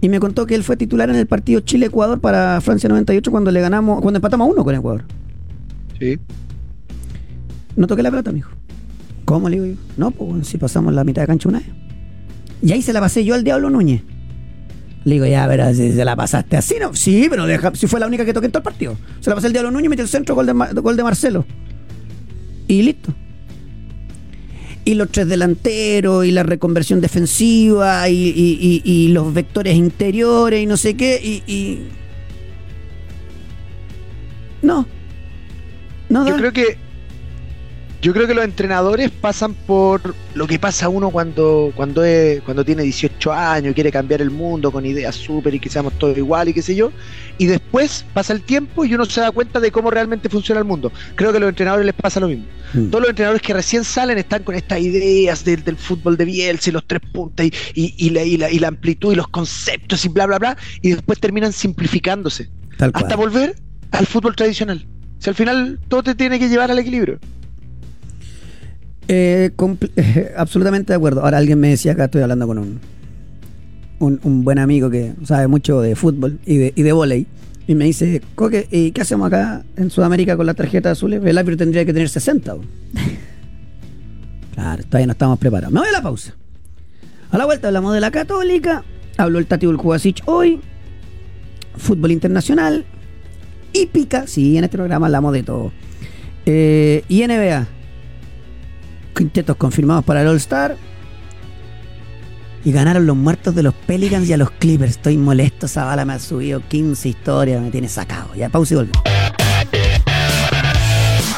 Y 0.00 0.08
me 0.08 0.20
contó 0.20 0.46
que 0.46 0.54
él 0.54 0.62
fue 0.62 0.76
titular 0.76 1.10
en 1.10 1.16
el 1.16 1.26
partido 1.26 1.60
Chile-Ecuador 1.60 2.20
para 2.20 2.60
Francia 2.60 2.88
98 2.88 3.30
cuando 3.30 3.50
le 3.50 3.60
ganamos, 3.60 4.00
cuando 4.02 4.18
empatamos 4.18 4.46
a 4.46 4.50
uno 4.52 4.62
con 4.62 4.74
Ecuador. 4.74 5.04
Sí. 5.98 6.18
No 7.74 7.86
toqué 7.86 8.02
la 8.02 8.10
pelota, 8.10 8.30
mijo. 8.30 8.50
¿Cómo 9.24 9.48
le 9.48 9.60
digo 9.60 9.66
yo? 9.66 9.80
No, 9.96 10.10
pues 10.10 10.46
si 10.46 10.58
pasamos 10.58 10.92
la 10.92 11.04
mitad 11.04 11.22
de 11.22 11.26
cancha 11.26 11.48
una 11.48 11.58
vez. 11.58 11.68
Y 12.62 12.72
ahí 12.72 12.82
se 12.82 12.92
la 12.92 13.00
pasé 13.00 13.24
yo 13.24 13.34
al 13.34 13.44
Diablo 13.44 13.70
Núñez. 13.70 14.02
Le 15.04 15.14
digo, 15.14 15.26
ya, 15.26 15.46
pero 15.46 15.72
si 15.74 15.92
se 15.92 16.04
la 16.04 16.16
pasaste 16.16 16.56
así, 16.56 16.76
¿no? 16.80 16.94
Sí, 16.94 17.26
pero 17.28 17.46
deja, 17.46 17.74
si 17.74 17.86
fue 17.86 18.00
la 18.00 18.06
única 18.06 18.24
que 18.24 18.32
toqué 18.32 18.46
en 18.46 18.52
todo 18.52 18.60
el 18.60 18.64
partido. 18.64 18.96
Se 19.20 19.28
la 19.30 19.36
pasé 19.36 19.48
al 19.48 19.52
Diablo 19.52 19.70
Núñez, 19.70 19.90
metió 19.90 20.02
el 20.02 20.08
centro, 20.08 20.34
gol 20.34 20.46
de, 20.46 20.52
gol 20.80 20.96
de 20.96 21.02
Marcelo. 21.02 21.44
Y 22.66 22.82
listo. 22.82 23.12
Y 24.86 24.94
los 24.94 25.10
tres 25.10 25.28
delanteros, 25.28 26.24
y 26.26 26.30
la 26.30 26.42
reconversión 26.42 27.00
defensiva, 27.02 28.08
y, 28.08 28.14
y- 28.30 28.58
y- 28.60 28.90
y 28.90 29.08
los 29.08 29.32
vectores 29.32 29.74
interiores, 29.76 30.62
y 30.62 30.66
no 30.66 30.76
sé 30.78 30.94
qué, 30.94 31.20
y... 31.46 31.80
No. 34.62 34.86
No 36.08 36.24
Yo 36.26 36.32
da. 36.32 36.38
creo 36.38 36.52
que 36.52 36.78
Yo 38.04 38.12
creo 38.12 38.26
que 38.26 38.34
los 38.34 38.44
entrenadores 38.44 39.10
pasan 39.10 39.54
por 39.54 40.14
lo 40.34 40.46
que 40.46 40.58
pasa 40.58 40.90
uno 40.90 41.08
cuando 41.08 41.72
cuando 41.74 42.04
es, 42.04 42.42
cuando 42.42 42.62
tiene 42.62 42.82
18 42.82 43.32
años 43.32 43.74
quiere 43.74 43.90
cambiar 43.90 44.20
el 44.20 44.30
mundo 44.30 44.70
con 44.70 44.84
ideas 44.84 45.14
súper 45.14 45.54
y 45.54 45.58
que 45.58 45.70
seamos 45.70 45.94
todos 45.94 46.14
igual 46.18 46.50
y 46.50 46.52
qué 46.52 46.60
sé 46.60 46.74
yo. 46.76 46.92
Y 47.38 47.46
después 47.46 48.04
pasa 48.12 48.34
el 48.34 48.42
tiempo 48.42 48.84
y 48.84 48.94
uno 48.94 49.06
se 49.06 49.22
da 49.22 49.30
cuenta 49.30 49.58
de 49.58 49.72
cómo 49.72 49.90
realmente 49.90 50.28
funciona 50.28 50.58
el 50.58 50.66
mundo. 50.66 50.92
Creo 51.14 51.30
que 51.32 51.38
a 51.38 51.40
los 51.40 51.48
entrenadores 51.48 51.86
les 51.86 51.94
pasa 51.94 52.20
lo 52.20 52.28
mismo. 52.28 52.44
Mm. 52.74 52.88
Todos 52.90 53.00
los 53.00 53.08
entrenadores 53.10 53.40
que 53.40 53.54
recién 53.54 53.84
salen 53.84 54.18
están 54.18 54.42
con 54.42 54.54
estas 54.54 54.80
ideas 54.80 55.42
del, 55.42 55.64
del 55.64 55.76
fútbol 55.78 56.18
de 56.18 56.26
Bielsa 56.26 56.68
y 56.68 56.72
los 56.74 56.86
tres 56.86 57.00
puntos 57.10 57.46
y, 57.46 57.52
y- 57.74 57.94
y 57.96 58.10
la, 58.10 58.22
y 58.22 58.36
la- 58.36 58.50
y 58.50 58.58
la 58.58 58.68
amplitud 58.68 59.14
y 59.14 59.16
los 59.16 59.28
conceptos 59.28 60.04
y 60.04 60.08
bla, 60.10 60.26
bla, 60.26 60.38
bla. 60.38 60.56
Y 60.82 60.90
después 60.90 61.18
terminan 61.20 61.54
simplificándose. 61.54 62.50
Tal 62.76 62.92
cual. 62.92 63.04
Hasta 63.04 63.16
volver 63.16 63.56
al 63.92 64.06
fútbol 64.06 64.36
tradicional. 64.36 64.86
Si 65.20 65.30
al 65.30 65.34
final 65.36 65.80
todo 65.88 66.02
te 66.02 66.14
tiene 66.14 66.38
que 66.38 66.50
llevar 66.50 66.70
al 66.70 66.78
equilibrio. 66.78 67.18
Eh, 69.08 69.50
eh, 69.96 70.34
absolutamente 70.36 70.92
de 70.92 70.96
acuerdo. 70.96 71.22
Ahora 71.22 71.38
alguien 71.38 71.60
me 71.60 71.68
decía 71.68 71.92
acá, 71.92 72.06
estoy 72.06 72.22
hablando 72.22 72.46
con 72.46 72.58
un, 72.58 72.80
un, 73.98 74.20
un 74.22 74.44
buen 74.44 74.58
amigo 74.58 74.90
que 74.90 75.14
sabe 75.24 75.46
mucho 75.46 75.80
de 75.80 75.94
fútbol 75.96 76.38
y 76.46 76.56
de, 76.56 76.72
y 76.74 76.82
de 76.82 76.92
volei. 76.92 77.26
Y 77.66 77.74
me 77.74 77.86
dice, 77.86 78.20
Coque, 78.34 78.68
¿y 78.70 78.90
qué 78.90 79.00
hacemos 79.00 79.26
acá 79.26 79.64
en 79.76 79.90
Sudamérica 79.90 80.36
con 80.36 80.46
las 80.46 80.56
tarjetas 80.56 80.92
azules? 80.92 81.22
El 81.24 81.38
árbitro 81.38 81.56
tendría 81.56 81.84
que 81.84 81.92
tener 81.92 82.08
60. 82.08 82.54
bo". 82.54 82.62
claro, 84.54 84.82
todavía 84.84 85.06
no 85.06 85.12
estamos 85.12 85.38
preparados. 85.38 85.72
Me 85.72 85.80
voy 85.80 85.88
a 85.88 85.92
la 85.92 86.02
pausa. 86.02 86.34
A 87.30 87.38
la 87.38 87.46
vuelta 87.46 87.68
hablamos 87.68 87.94
de 87.94 88.00
la 88.00 88.10
Católica. 88.10 88.84
Habló 89.16 89.38
el 89.38 89.46
Tati 89.46 89.66
Bulkuasic 89.66 90.22
hoy. 90.26 90.60
Fútbol 91.76 92.12
internacional. 92.12 92.84
Hípica. 93.72 94.26
Sí, 94.26 94.58
en 94.58 94.64
este 94.64 94.76
programa 94.76 95.06
hablamos 95.06 95.32
de 95.32 95.42
todo. 95.42 95.72
Eh, 96.46 97.02
y 97.08 97.26
NBA 97.26 97.66
quintetos 99.14 99.56
confirmados 99.56 100.04
para 100.04 100.22
el 100.22 100.28
All-Star. 100.28 100.76
Y 102.64 102.72
ganaron 102.72 103.06
los 103.06 103.16
muertos 103.16 103.54
de 103.54 103.62
los 103.62 103.74
Pelicans 103.74 104.28
y 104.28 104.32
a 104.32 104.36
los 104.36 104.50
Clippers. 104.50 104.92
Estoy 104.92 105.16
molesto, 105.16 105.66
esa 105.66 105.84
bala 105.84 106.04
me 106.04 106.14
ha 106.14 106.18
subido 106.18 106.60
15 106.66 107.08
historias, 107.08 107.62
me 107.62 107.70
tiene 107.70 107.88
sacado. 107.88 108.34
Ya, 108.34 108.48
pausa 108.48 108.74
y 108.74 108.76
volvemos. 108.78 109.02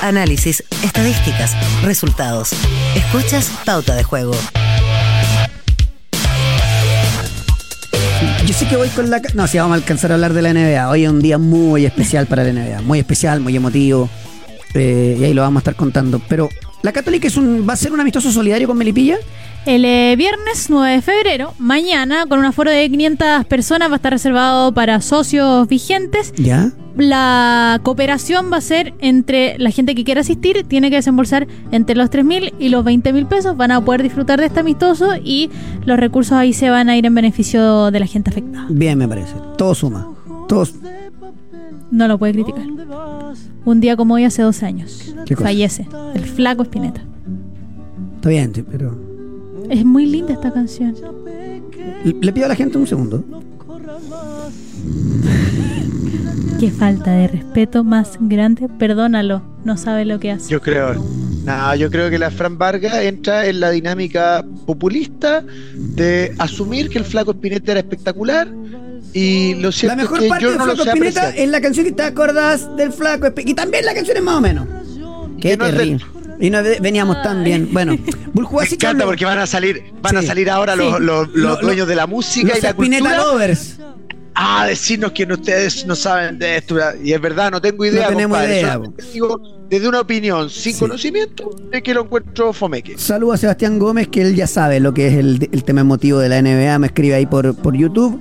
Análisis, 0.02 0.62
estadísticas, 0.84 1.56
resultados. 1.82 2.50
Escuchas 2.94 3.50
Pauta 3.64 3.94
de 3.96 4.04
Juego. 4.04 4.34
Yo 8.46 8.54
sé 8.54 8.68
que 8.68 8.76
voy 8.76 8.88
con 8.90 9.10
la... 9.10 9.20
No, 9.34 9.48
si 9.48 9.58
vamos 9.58 9.72
a 9.72 9.76
alcanzar 9.76 10.12
a 10.12 10.14
hablar 10.14 10.32
de 10.32 10.42
la 10.42 10.52
NBA. 10.52 10.88
Hoy 10.88 11.04
es 11.04 11.10
un 11.10 11.20
día 11.20 11.38
muy 11.38 11.84
especial 11.84 12.26
para 12.26 12.44
la 12.44 12.52
NBA. 12.52 12.82
Muy 12.82 13.00
especial, 13.00 13.40
muy 13.40 13.56
emotivo. 13.56 14.08
Eh, 14.74 15.16
y 15.18 15.24
ahí 15.24 15.34
lo 15.34 15.42
vamos 15.42 15.60
a 15.60 15.62
estar 15.62 15.74
contando. 15.74 16.20
Pero, 16.28 16.48
¿la 16.86 16.92
Católica 16.92 17.26
es 17.26 17.36
un, 17.36 17.66
va 17.68 17.72
a 17.72 17.76
ser 17.76 17.92
un 17.92 18.00
amistoso 18.00 18.30
solidario 18.30 18.68
con 18.68 18.78
Melipilla? 18.78 19.16
El 19.66 19.84
eh, 19.84 20.14
viernes 20.16 20.70
9 20.70 20.94
de 20.94 21.02
febrero, 21.02 21.52
mañana, 21.58 22.26
con 22.28 22.38
un 22.38 22.44
aforo 22.44 22.70
de 22.70 22.88
500 22.88 23.44
personas, 23.46 23.88
va 23.90 23.94
a 23.94 23.96
estar 23.96 24.12
reservado 24.12 24.72
para 24.72 25.00
socios 25.00 25.66
vigentes. 25.66 26.32
¿Ya? 26.36 26.70
La 26.96 27.80
cooperación 27.82 28.52
va 28.52 28.58
a 28.58 28.60
ser 28.60 28.94
entre 29.00 29.58
la 29.58 29.72
gente 29.72 29.96
que 29.96 30.04
quiera 30.04 30.20
asistir, 30.20 30.64
tiene 30.68 30.88
que 30.88 30.94
desembolsar 30.94 31.48
entre 31.72 31.96
los 31.96 32.08
3 32.08 32.24
mil 32.24 32.54
y 32.60 32.68
los 32.68 32.84
20 32.84 33.12
mil 33.12 33.26
pesos. 33.26 33.56
Van 33.56 33.72
a 33.72 33.84
poder 33.84 34.04
disfrutar 34.04 34.38
de 34.38 34.46
este 34.46 34.60
amistoso 34.60 35.16
y 35.16 35.50
los 35.84 35.98
recursos 35.98 36.34
ahí 36.34 36.52
se 36.52 36.70
van 36.70 36.88
a 36.88 36.96
ir 36.96 37.04
en 37.04 37.16
beneficio 37.16 37.90
de 37.90 37.98
la 37.98 38.06
gente 38.06 38.30
afectada. 38.30 38.66
Bien, 38.70 38.96
me 38.96 39.08
parece. 39.08 39.34
Todo 39.58 39.74
suma. 39.74 40.08
Todos. 40.46 40.72
No 41.96 42.06
lo 42.08 42.18
puede 42.18 42.34
criticar. 42.34 42.62
Un 43.64 43.80
día 43.80 43.96
como 43.96 44.14
hoy, 44.14 44.24
hace 44.24 44.42
dos 44.42 44.62
años, 44.62 45.14
fallece 45.34 45.88
el 46.14 46.26
flaco 46.26 46.62
Espineta. 46.62 47.00
Está 48.16 48.28
bien, 48.28 48.52
pero... 48.70 49.00
Es 49.70 49.82
muy 49.82 50.04
linda 50.04 50.34
esta 50.34 50.52
canción. 50.52 50.94
Le 52.04 52.12
le 52.12 52.32
pido 52.34 52.44
a 52.44 52.48
la 52.50 52.54
gente 52.54 52.76
un 52.76 52.86
segundo. 52.86 53.24
Qué 56.60 56.70
falta 56.70 57.12
de 57.12 57.28
respeto 57.28 57.82
más 57.82 58.18
grande. 58.20 58.68
Perdónalo, 58.78 59.40
no 59.64 59.78
sabe 59.78 60.04
lo 60.04 60.20
que 60.20 60.32
hace. 60.32 60.50
Yo 60.50 60.60
creo. 60.60 61.02
No, 61.46 61.74
yo 61.76 61.90
creo 61.90 62.10
que 62.10 62.18
la 62.18 62.30
Fran 62.30 62.58
Vargas 62.58 62.94
entra 63.04 63.46
en 63.46 63.60
la 63.60 63.70
dinámica 63.70 64.44
populista 64.66 65.42
de 65.74 66.34
asumir 66.36 66.90
que 66.90 66.98
el 66.98 67.04
flaco 67.06 67.30
Spinetta 67.30 67.72
era 67.72 67.80
espectacular 67.80 68.48
y 69.18 69.54
lo 69.54 69.68
La 69.68 69.72
cierto 69.72 69.96
mejor 69.96 70.18
es 70.18 70.22
que 70.24 70.28
parte 70.28 70.44
yo 70.44 70.50
del 70.50 70.58
no 70.58 70.66
lo 70.66 70.72
Flaco 70.74 70.84
sé 70.84 70.90
Espineta 70.90 71.20
apreciar. 71.22 71.44
es 71.46 71.50
la 71.50 71.60
canción 71.62 71.86
que 71.86 71.92
te 71.92 72.02
acordás 72.02 72.76
del 72.76 72.92
Flaco 72.92 73.26
Espi- 73.26 73.44
Y 73.46 73.54
también 73.54 73.84
la 73.86 73.94
canción 73.94 74.16
es 74.16 74.22
más 74.22 74.36
o 74.36 74.40
menos. 74.42 74.66
Qué 75.40 75.56
no 75.56 75.64
es 75.66 75.72
terrible. 75.74 76.04
Y 76.38 76.50
no 76.50 76.62
ve- 76.62 76.78
veníamos 76.82 77.22
tan 77.22 77.42
bien. 77.42 77.68
Bueno, 77.72 77.96
Me 78.34 78.42
encanta 78.70 79.06
porque 79.06 79.24
van 79.24 79.38
a 79.38 79.46
salir, 79.46 79.82
van 80.02 80.18
a 80.18 80.20
Sí. 80.20 80.26
salir 80.26 80.50
ahora 80.50 80.76
los, 80.76 80.86
Sí. 80.96 81.02
los- 81.02 81.28
los 81.28 81.28
Lo- 81.34 81.48
lo- 81.48 81.56
dueños 81.56 81.88
de 81.88 81.94
la 81.96 82.06
música 82.06 82.48
los 82.48 82.58
y 82.58 82.60
la 82.62 82.68
Spinetta 82.70 83.04
cultura 83.08 83.24
Lovers. 83.32 83.78
a 84.34 84.66
decirnos 84.66 85.12
que 85.12 85.24
ustedes 85.24 85.86
no 85.86 85.96
saben 85.96 86.38
de 86.38 86.58
esto. 86.58 86.76
Y 87.02 87.14
es 87.14 87.20
verdad, 87.22 87.50
no 87.50 87.60
tengo 87.62 87.86
idea, 87.86 88.02
No 88.02 88.08
tenemos 88.16 88.36
compadre. 88.36 88.60
idea, 88.60 88.72
Solamente 88.74 89.04
digo, 89.14 89.40
desde 89.70 89.88
una 89.88 90.00
opinión 90.00 90.50
sin 90.50 90.74
Sí. 90.74 90.78
conocimiento, 90.78 91.56
es 91.72 91.82
que 91.82 91.94
lo 91.94 92.02
encuentro 92.02 92.52
fomeque. 92.52 92.98
Saludo 92.98 93.32
a 93.32 93.36
Sebastián 93.38 93.78
Gómez, 93.78 94.08
que 94.08 94.20
él 94.20 94.34
ya 94.36 94.46
sabe 94.46 94.78
lo 94.78 94.92
que 94.92 95.06
es 95.08 95.14
el, 95.14 95.48
el 95.52 95.64
tema 95.64 95.80
emotivo 95.80 96.18
de 96.18 96.28
la 96.28 96.42
NBA. 96.42 96.78
Me 96.78 96.88
escribe 96.88 97.14
ahí 97.14 97.24
por, 97.24 97.54
por 97.56 97.74
YouTube. 97.74 98.20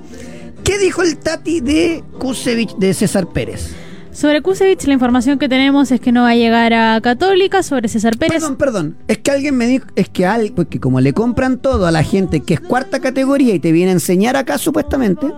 ¿Qué 0.66 0.78
dijo 0.78 1.02
el 1.02 1.16
Tati 1.16 1.60
de 1.60 2.02
Kusevich 2.18 2.74
de 2.76 2.92
César 2.92 3.28
Pérez? 3.28 3.70
Sobre 4.12 4.42
Kusevich, 4.42 4.84
la 4.86 4.94
información 4.94 5.38
que 5.38 5.48
tenemos 5.48 5.92
es 5.92 6.00
que 6.00 6.10
no 6.10 6.22
va 6.22 6.30
a 6.30 6.34
llegar 6.34 6.72
a 6.74 7.00
Católica. 7.00 7.62
Sobre 7.62 7.86
César 7.88 8.16
Pérez, 8.18 8.34
Perdón, 8.40 8.56
perdón. 8.56 8.96
Es 9.06 9.18
que 9.18 9.30
alguien 9.30 9.56
me 9.56 9.68
dijo, 9.68 9.86
es 9.94 10.08
que 10.08 10.26
al, 10.26 10.50
porque 10.52 10.80
como 10.80 11.00
le 11.00 11.12
compran 11.12 11.58
todo 11.58 11.86
a 11.86 11.92
la 11.92 12.02
gente 12.02 12.40
que 12.40 12.54
es 12.54 12.60
cuarta 12.60 12.98
categoría 13.00 13.54
y 13.54 13.60
te 13.60 13.70
viene 13.70 13.90
a 13.90 13.94
enseñar 13.94 14.36
acá 14.36 14.58
supuestamente, 14.58 15.28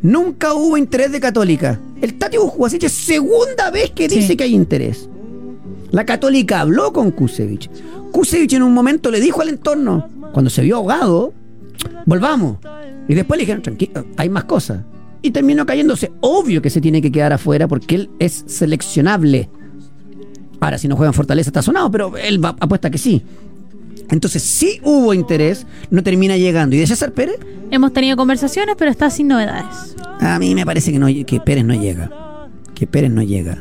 nunca 0.00 0.54
hubo 0.54 0.78
interés 0.78 1.12
de 1.12 1.20
Católica. 1.20 1.78
El 2.00 2.14
Tati 2.14 2.38
Buscuasic 2.38 2.84
es 2.84 2.92
segunda 2.92 3.70
vez 3.70 3.90
que 3.90 4.08
dice 4.08 4.22
Sí. 4.28 4.36
que 4.36 4.44
hay 4.44 4.54
interés. 4.54 5.06
La 5.90 6.06
Católica 6.06 6.60
habló 6.60 6.94
con 6.94 7.10
Kusevich. 7.10 7.68
Kusevich 8.10 8.54
en 8.54 8.62
un 8.62 8.72
momento 8.72 9.10
le 9.10 9.20
dijo 9.20 9.42
al 9.42 9.50
entorno, 9.50 10.08
cuando 10.32 10.48
se 10.48 10.62
vio 10.62 10.76
ahogado, 10.76 11.34
volvamos. 12.06 12.58
Y 13.08 13.14
después 13.14 13.38
le 13.38 13.42
dijeron, 13.42 13.62
tranquilo, 13.62 14.04
hay 14.16 14.28
más 14.28 14.44
cosas. 14.44 14.80
Y 15.22 15.30
terminó 15.30 15.66
cayéndose. 15.66 16.12
Obvio 16.20 16.62
que 16.62 16.70
se 16.70 16.80
tiene 16.80 17.02
que 17.02 17.12
quedar 17.12 17.32
afuera 17.32 17.68
porque 17.68 17.94
él 17.94 18.10
es 18.18 18.44
seleccionable. 18.46 19.50
Ahora, 20.60 20.78
si 20.78 20.88
no 20.88 20.96
juega 20.96 21.08
en 21.10 21.14
Fortaleza 21.14 21.50
está 21.50 21.62
sonado, 21.62 21.90
pero 21.90 22.16
él 22.16 22.42
va, 22.42 22.56
apuesta 22.60 22.90
que 22.90 22.98
sí. 22.98 23.22
Entonces, 24.10 24.42
sí 24.42 24.80
hubo 24.82 25.14
interés, 25.14 25.66
no 25.90 26.02
termina 26.02 26.36
llegando. 26.36 26.76
¿Y 26.76 26.80
de 26.80 26.86
César 26.86 27.12
Pérez? 27.12 27.38
hemos 27.70 27.92
tenido 27.92 28.16
conversaciones, 28.16 28.74
pero 28.76 28.90
está 28.90 29.10
sin 29.10 29.28
novedades. 29.28 29.96
A 30.20 30.38
mí 30.38 30.54
me 30.54 30.66
parece 30.66 30.92
que, 30.92 30.98
no, 30.98 31.06
que 31.06 31.40
Pérez 31.40 31.64
no 31.64 31.74
llega. 31.74 32.10
Que 32.74 32.86
Pérez 32.86 33.10
no 33.10 33.22
llega. 33.22 33.58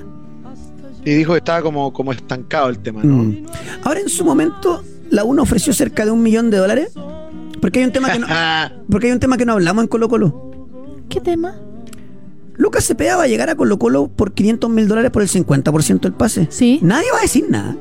Y 1.05 1.11
dijo 1.11 1.33
que 1.33 1.37
estaba 1.37 1.61
como, 1.61 1.93
como 1.93 2.11
estancado 2.11 2.69
el 2.69 2.79
tema, 2.79 3.01
¿no? 3.03 3.23
Mm. 3.23 3.45
Ahora, 3.83 3.99
en 3.99 4.09
su 4.09 4.25
momento, 4.25 4.83
la 5.09 5.23
UNO 5.23 5.43
ofreció 5.43 5.73
cerca 5.73 6.05
de 6.05 6.11
un 6.11 6.21
millón 6.21 6.49
de 6.49 6.57
dólares. 6.57 6.91
Porque 7.61 7.79
hay 7.79 7.85
un 7.85 7.91
tema 7.91 8.11
que 8.11 8.19
no, 8.19 8.27
porque 8.89 9.07
hay 9.07 9.13
un 9.13 9.19
tema 9.19 9.37
que 9.37 9.45
no 9.45 9.53
hablamos 9.53 9.83
en 9.83 9.87
Colo 9.87 10.07
Colo. 10.09 10.51
¿Qué 11.09 11.19
tema? 11.21 11.55
Lucas 12.55 12.85
Cepeda 12.85 13.15
va 13.17 13.23
a 13.23 13.27
llegar 13.27 13.49
a 13.49 13.55
Colo 13.55 13.79
Colo 13.79 14.07
por 14.09 14.33
500 14.33 14.69
mil 14.69 14.87
dólares 14.87 15.11
por 15.11 15.21
el 15.21 15.29
50% 15.29 15.99
del 16.01 16.13
pase. 16.13 16.47
Sí. 16.51 16.79
Nadie 16.81 17.07
va 17.13 17.19
a 17.19 17.21
decir 17.21 17.45
nada. 17.49 17.75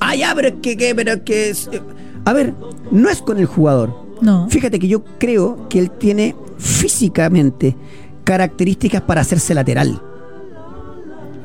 Ah, 0.00 0.14
ya, 0.16 0.34
pero 0.34 0.48
es 0.48 0.54
que, 0.62 0.76
que- 0.76 0.94
pero 0.94 1.12
es 1.12 1.20
que... 1.22 1.50
es- 1.50 1.68
eh, 1.72 1.80
A 2.24 2.32
ver, 2.32 2.54
no 2.90 3.08
es 3.08 3.20
con 3.22 3.38
el 3.38 3.46
jugador. 3.46 3.94
No. 4.20 4.48
Fíjate 4.48 4.78
que 4.78 4.88
yo 4.88 5.02
creo 5.18 5.68
que 5.68 5.78
él 5.80 5.90
tiene 5.90 6.36
físicamente 6.58 7.76
características 8.24 9.02
para 9.02 9.20
hacerse 9.20 9.52
lateral. 9.54 10.00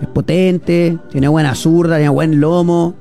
Es 0.01 0.07
potente, 0.09 0.97
tiene 1.11 1.27
buena 1.27 1.55
zurda, 1.55 1.95
tiene 1.97 2.09
buen 2.09 2.39
lomo. 2.39 2.93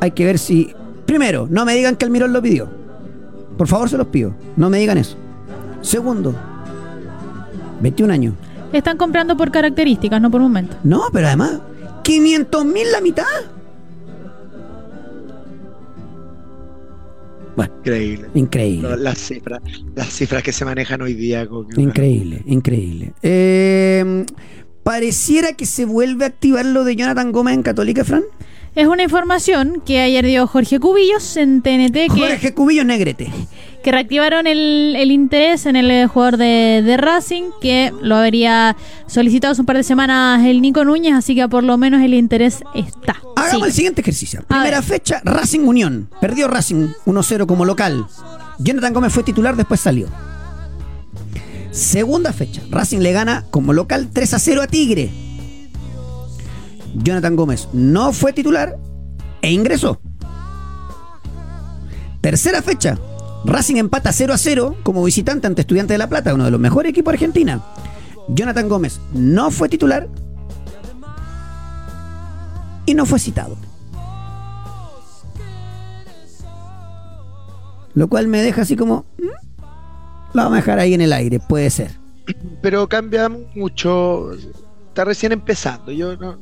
Hay 0.00 0.12
que 0.12 0.24
ver 0.24 0.38
si... 0.38 0.74
Primero, 1.12 1.46
no 1.50 1.66
me 1.66 1.74
digan 1.76 1.94
que 1.96 2.06
Almirón 2.06 2.32
lo 2.32 2.40
pidió. 2.40 2.70
Por 3.58 3.68
favor, 3.68 3.86
se 3.90 3.98
los 3.98 4.06
pido. 4.06 4.34
No 4.56 4.70
me 4.70 4.78
digan 4.78 4.96
eso. 4.96 5.14
Segundo, 5.82 6.34
21 7.82 8.10
años. 8.14 8.34
Están 8.72 8.96
comprando 8.96 9.36
por 9.36 9.50
características, 9.50 10.22
no 10.22 10.30
por 10.30 10.40
momento. 10.40 10.74
No, 10.84 11.02
pero 11.12 11.26
además, 11.26 11.60
500 12.02 12.64
mil 12.64 12.90
la 12.90 13.02
mitad. 13.02 13.24
Bueno, 17.56 17.74
Increíble. 17.80 18.28
increíble. 18.32 18.88
No, 18.88 18.96
Las 18.96 19.18
cifras, 19.18 19.60
las 19.94 20.06
cifras 20.08 20.42
que 20.42 20.52
se 20.52 20.64
manejan 20.64 21.02
hoy 21.02 21.12
día. 21.12 21.46
Coque, 21.46 21.78
Increíble, 21.78 22.42
increíble. 22.46 23.12
Eh, 23.20 24.24
pareciera 24.82 25.52
que 25.52 25.66
se 25.66 25.84
vuelve 25.84 26.24
a 26.24 26.28
activar 26.28 26.64
lo 26.64 26.84
de 26.84 26.96
Jonathan 26.96 27.32
Gómez 27.32 27.52
en 27.52 27.62
Católica, 27.62 28.02
Fran. 28.02 28.22
Es 28.74 28.86
una 28.86 29.02
información 29.02 29.82
que 29.84 30.00
ayer 30.00 30.24
dio 30.24 30.46
Jorge 30.46 30.80
Cubillos 30.80 31.36
en 31.36 31.60
TNT 31.60 31.92
que 31.92 32.08
Jorge 32.08 32.54
Cubillo 32.54 32.84
Negrete. 32.84 33.30
que 33.84 33.92
reactivaron 33.92 34.46
el, 34.46 34.94
el 34.96 35.10
interés 35.10 35.66
en 35.66 35.76
el 35.76 35.90
eh, 35.90 36.06
jugador 36.06 36.38
de, 36.38 36.80
de 36.82 36.96
Racing, 36.96 37.50
que 37.60 37.92
lo 38.00 38.16
habría 38.16 38.74
solicitado 39.06 39.52
hace 39.52 39.60
un 39.60 39.66
par 39.66 39.76
de 39.76 39.82
semanas 39.82 40.46
el 40.46 40.62
Nico 40.62 40.86
Núñez, 40.86 41.12
así 41.14 41.34
que 41.34 41.46
por 41.48 41.64
lo 41.64 41.76
menos 41.76 42.00
el 42.00 42.14
interés 42.14 42.62
está. 42.74 43.16
Hagamos 43.36 43.60
Sí. 43.60 43.66
el 43.66 43.72
siguiente 43.74 44.00
ejercicio. 44.00 44.42
Primera 44.48 44.80
fecha, 44.80 45.20
Racing 45.22 45.60
Unión. 45.60 46.08
Perdió 46.20 46.48
Racing 46.48 46.88
1-0 47.04 47.44
como 47.46 47.66
local. 47.66 48.06
Jonathan 48.58 48.94
Gómez 48.94 49.12
fue 49.12 49.22
titular, 49.22 49.54
después 49.54 49.80
salió. 49.80 50.06
Segunda 51.72 52.32
fecha, 52.32 52.62
Racing 52.70 53.00
le 53.00 53.12
gana 53.12 53.44
como 53.50 53.74
local 53.74 54.08
3-0 54.12 54.62
a 54.62 54.66
Tigre. 54.66 55.10
Jonathan 56.94 57.36
Gómez 57.36 57.68
no 57.72 58.12
fue 58.12 58.32
titular 58.32 58.78
e 59.40 59.52
ingresó. 59.52 60.00
Tercera 62.20 62.62
fecha, 62.62 62.98
Racing 63.44 63.76
empata 63.76 64.12
0 64.12 64.32
a 64.32 64.38
0 64.38 64.76
como 64.82 65.02
visitante 65.02 65.46
ante 65.46 65.62
Estudiantes 65.62 65.94
de 65.94 65.98
La 65.98 66.08
Plata, 66.08 66.34
uno 66.34 66.44
de 66.44 66.50
los 66.50 66.60
mejores 66.60 66.90
equipos 66.90 67.12
de 67.12 67.16
Argentina. 67.16 67.60
Jonathan 68.28 68.68
Gómez 68.68 69.00
no 69.12 69.50
fue 69.50 69.68
titular 69.68 70.08
y 72.86 72.94
no 72.94 73.06
fue 73.06 73.18
citado. 73.18 73.56
Lo 77.94 78.08
cual 78.08 78.28
me 78.28 78.40
deja 78.42 78.62
así 78.62 78.76
como... 78.76 79.04
¿mm? 79.18 79.42
Lo 80.34 80.42
vamos 80.44 80.54
a 80.54 80.56
dejar 80.56 80.78
ahí 80.78 80.94
en 80.94 81.02
el 81.02 81.12
aire, 81.12 81.40
puede 81.40 81.68
ser. 81.68 81.90
Pero 82.62 82.88
cambia 82.88 83.28
mucho. 83.28 84.32
Está 84.88 85.04
recién 85.04 85.32
empezando. 85.32 85.92
Yo 85.92 86.16
no, 86.16 86.38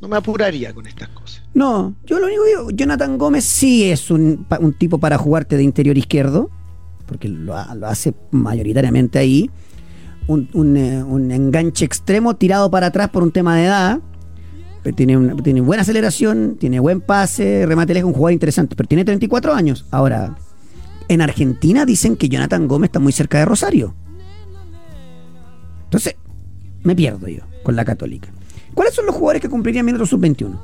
no 0.00 0.08
me 0.08 0.16
apuraría 0.16 0.72
con 0.72 0.86
estas 0.86 1.08
cosas. 1.08 1.42
No, 1.54 1.94
yo 2.06 2.18
lo 2.18 2.26
único 2.26 2.42
que 2.44 2.48
digo, 2.50 2.70
Jonathan 2.70 3.18
Gómez 3.18 3.44
sí 3.44 3.90
es 3.90 4.10
un, 4.10 4.46
un 4.60 4.72
tipo 4.72 4.98
para 4.98 5.18
jugarte 5.18 5.56
de 5.56 5.62
interior 5.62 5.96
izquierdo, 5.98 6.48
porque 7.06 7.28
lo, 7.28 7.56
ha- 7.56 7.74
lo 7.74 7.86
hace 7.88 8.14
mayoritariamente 8.30 9.18
ahí. 9.18 9.50
Un, 10.26 10.48
un, 10.54 10.76
eh, 10.76 11.02
un 11.02 11.30
enganche 11.32 11.84
extremo 11.84 12.36
tirado 12.36 12.70
para 12.70 12.86
atrás 12.86 13.08
por 13.10 13.22
un 13.22 13.32
tema 13.32 13.56
de 13.56 13.64
edad. 13.64 14.00
Pero 14.82 14.96
Tiene, 14.96 15.16
una- 15.18 15.36
tiene 15.36 15.60
buena 15.60 15.82
aceleración, 15.82 16.56
tiene 16.58 16.78
buen 16.80 17.00
pase, 17.00 17.66
remate 17.66 17.92
lejos, 17.94 18.08
un 18.08 18.14
jugador 18.14 18.32
interesante, 18.32 18.76
pero 18.76 18.88
tiene 18.88 19.04
34 19.04 19.52
años. 19.52 19.84
Ahora, 19.90 20.36
en 21.08 21.20
Argentina 21.20 21.84
dicen 21.84 22.16
que 22.16 22.28
Jonathan 22.28 22.66
Gómez 22.68 22.88
está 22.88 23.00
muy 23.00 23.12
cerca 23.12 23.38
de 23.38 23.44
Rosario. 23.44 23.94
Entonces, 25.84 26.14
me 26.84 26.94
pierdo 26.94 27.28
yo 27.28 27.42
con 27.62 27.76
la 27.76 27.84
católica. 27.84 28.32
¿Cuáles 28.80 28.94
son 28.94 29.04
los 29.04 29.14
jugadores 29.14 29.42
que 29.42 29.48
cumplirían 29.50 29.84
minutos 29.84 30.08
sub-21? 30.08 30.58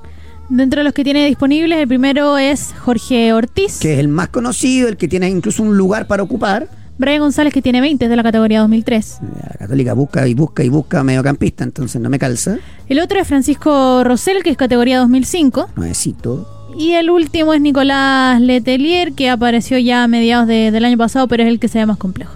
Dentro 0.49 0.81
de 0.81 0.85
los 0.85 0.95
que 0.95 1.05
tiene 1.05 1.27
disponibles, 1.27 1.79
el 1.79 1.87
primero 1.87 2.39
es 2.39 2.73
Jorge 2.83 3.35
Ortiz. 3.35 3.79
que 3.79 3.93
es 3.93 3.99
el 3.99 4.09
más 4.09 4.29
conocido, 4.31 4.89
el 4.89 4.97
que 4.97 5.07
tiene 5.07 5.29
incluso 5.29 5.62
un 5.62 5.77
lugar 5.77 6.07
para 6.07 6.23
ocupar. 6.23 6.67
Brian 6.97 7.21
González, 7.21 7.53
que 7.53 7.61
tiene 7.61 7.83
20, 7.83 8.07
es 8.07 8.09
de 8.11 8.17
la 8.17 8.23
categoría 8.23 8.61
2003. 8.61 9.19
La 9.43 9.57
Católica 9.59 9.93
busca 9.93 10.27
y 10.27 10.33
busca 10.33 10.64
y 10.64 10.71
busca 10.71 11.03
mediocampista, 11.05 11.62
entonces 11.62 12.01
no 12.01 12.09
me 12.09 12.19
calza. 12.19 12.57
El 12.89 13.01
otro 13.01 13.21
es 13.21 13.29
Francisco 13.29 14.03
Rosell, 14.03 14.43
que 14.43 14.49
es 14.49 14.57
categoría 14.57 14.99
2005. 15.01 15.69
Nuevecito. 15.77 16.71
Y 16.79 16.93
el 16.93 17.11
último 17.11 17.53
es 17.53 17.61
Nicolás 17.61 18.41
Letelier, 18.41 19.12
que 19.12 19.29
apareció 19.29 19.77
ya 19.77 20.05
a 20.05 20.09
mediados 20.09 20.47
de- 20.49 20.71
del 20.71 20.87
año 20.87 20.97
pasado, 20.97 21.29
pero 21.29 21.43
es 21.43 21.51
el 21.51 21.61
que 21.61 21.69
se 21.69 21.81
ve 21.81 21.85
más 21.85 21.99
complejo. 21.99 22.33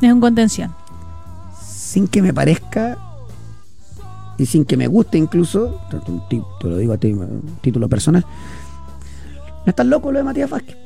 Es 0.00 0.12
un 0.12 0.20
contención. 0.20 0.72
Sin 1.68 2.06
que 2.06 2.22
me 2.22 2.32
parezca 2.32 2.96
y 4.38 4.46
sin 4.46 4.64
que 4.64 4.76
me 4.76 4.86
guste 4.86 5.18
incluso, 5.18 5.80
te, 5.90 6.68
lo 6.68 6.76
digo 6.76 6.92
a 6.92 6.98
ti, 6.98 7.14
título 7.62 7.88
personal, 7.88 8.24
no 9.64 9.70
estás 9.70 9.86
loco 9.86 10.12
lo 10.12 10.18
de 10.18 10.24
Matías 10.24 10.50
Vázquez. 10.50 10.76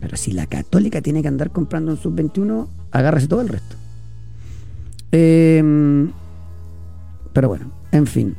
Pero 0.00 0.16
si 0.16 0.32
la 0.32 0.46
Católica 0.46 1.00
tiene 1.00 1.22
que 1.22 1.28
andar 1.28 1.50
comprando 1.50 1.92
un 1.92 1.98
sub-21, 1.98 2.66
agárrese 2.90 3.28
todo 3.28 3.40
el 3.40 3.48
resto. 3.48 3.76
Em, 5.10 6.12
pero 7.32 7.48
bueno, 7.48 7.70
en 7.92 8.06
fin. 8.06 8.36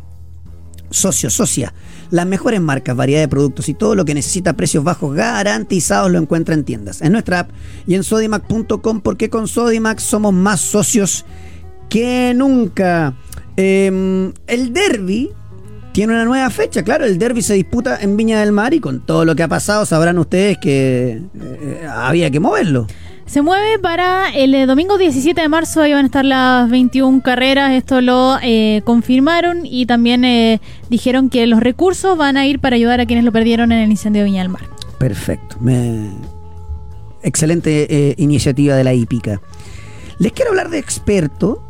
Socio, 0.91 1.29
socia. 1.29 1.73
Las 2.09 2.25
mejores 2.25 2.59
marcas, 2.61 2.95
variedad 2.95 3.21
de 3.21 3.27
productos 3.27 3.69
y 3.69 3.75
todo 3.75 3.93
lo 3.93 4.05
que 4.05 4.15
necesita 4.15 4.53
precios 4.53 4.83
bajos 4.83 5.15
garantizados 5.15 6.11
lo 6.11 6.17
encuentra 6.17 6.55
en 6.55 6.63
tiendas, 6.63 7.01
en 7.01 7.11
nuestra 7.11 7.41
app 7.41 7.51
y 7.85 7.93
en 7.93 8.03
sodimac.com 8.03 9.01
porque 9.01 9.29
con 9.29 9.47
Sodimac 9.47 9.99
somos 9.99 10.33
más 10.33 10.59
socios 10.59 11.25
que 11.89 12.33
nunca. 12.35 13.13
Em, 13.57 14.31
el 14.47 14.71
derby 14.73 15.29
tiene 15.91 16.13
una 16.13 16.23
nueva 16.23 16.49
fecha, 16.49 16.83
claro, 16.83 17.03
el 17.05 17.17
derby 17.19 17.41
se 17.41 17.55
disputa 17.55 17.97
en 18.01 18.15
Viña 18.15 18.39
del 18.39 18.51
Mar 18.53 18.73
y 18.73 18.79
con 18.79 19.01
todo 19.01 19.25
lo 19.25 19.35
que 19.35 19.43
ha 19.43 19.47
pasado 19.49 19.85
sabrán 19.85 20.17
ustedes 20.19 20.57
que 20.59 21.21
eh, 21.41 21.87
había 21.91 22.29
que 22.31 22.39
moverlo. 22.39 22.87
Se 23.25 23.41
mueve 23.41 23.77
para 23.79 24.29
el 24.33 24.55
eh, 24.55 24.65
domingo 24.65 24.97
17 24.97 25.39
de 25.41 25.49
marzo, 25.49 25.81
ahí 25.81 25.91
van 25.93 26.03
a 26.03 26.07
estar 26.07 26.25
las 26.25 26.69
21 26.69 27.21
carreras, 27.21 27.73
esto 27.73 28.01
lo 28.01 28.37
eh, 28.41 28.81
confirmaron 28.85 29.65
y 29.65 29.85
también 29.85 30.23
eh, 30.25 30.61
dijeron 30.89 31.29
que 31.29 31.45
los 31.45 31.59
recursos 31.59 32.17
van 32.17 32.37
a 32.37 32.47
ir 32.47 32.59
para 32.59 32.75
ayudar 32.75 33.01
a 33.01 33.05
quienes 33.05 33.25
lo 33.25 33.31
perdieron 33.31 33.71
en 33.71 33.79
el 33.79 33.91
incendio 33.91 34.21
de 34.21 34.25
Viña 34.25 34.41
del 34.41 34.49
Mar. 34.49 34.61
Perfecto. 34.97 35.57
Me- 35.59 36.09
Excelente 37.21 38.15
iniciativa 38.17 38.75
de 38.75 38.83
la 38.85 38.93
hípica. 38.93 39.41
Les 40.19 40.31
quiero 40.31 40.51
hablar 40.51 40.69
de 40.69 40.79
experto. 40.79 41.61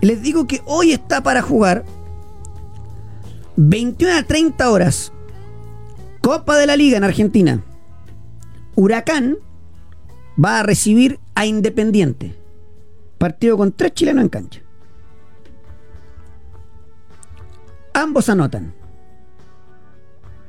Les 0.00 0.22
digo 0.22 0.46
que 0.46 0.62
hoy 0.66 0.92
está 0.92 1.22
para 1.22 1.42
jugar 1.42 1.84
21 3.56 4.16
a 4.16 4.22
30 4.22 4.70
horas. 4.70 5.12
Copa 6.20 6.56
de 6.56 6.66
la 6.66 6.76
Liga 6.76 6.96
en 6.96 7.04
Argentina. 7.04 7.64
Huracán 8.76 9.36
va 10.42 10.60
a 10.60 10.62
recibir 10.62 11.18
a 11.34 11.44
Independiente. 11.44 12.36
Partido 13.18 13.56
con 13.56 13.72
tres 13.72 13.94
chilenos 13.94 14.22
en 14.22 14.28
cancha. 14.28 14.60
Ambos 17.94 18.28
anotan. 18.28 18.81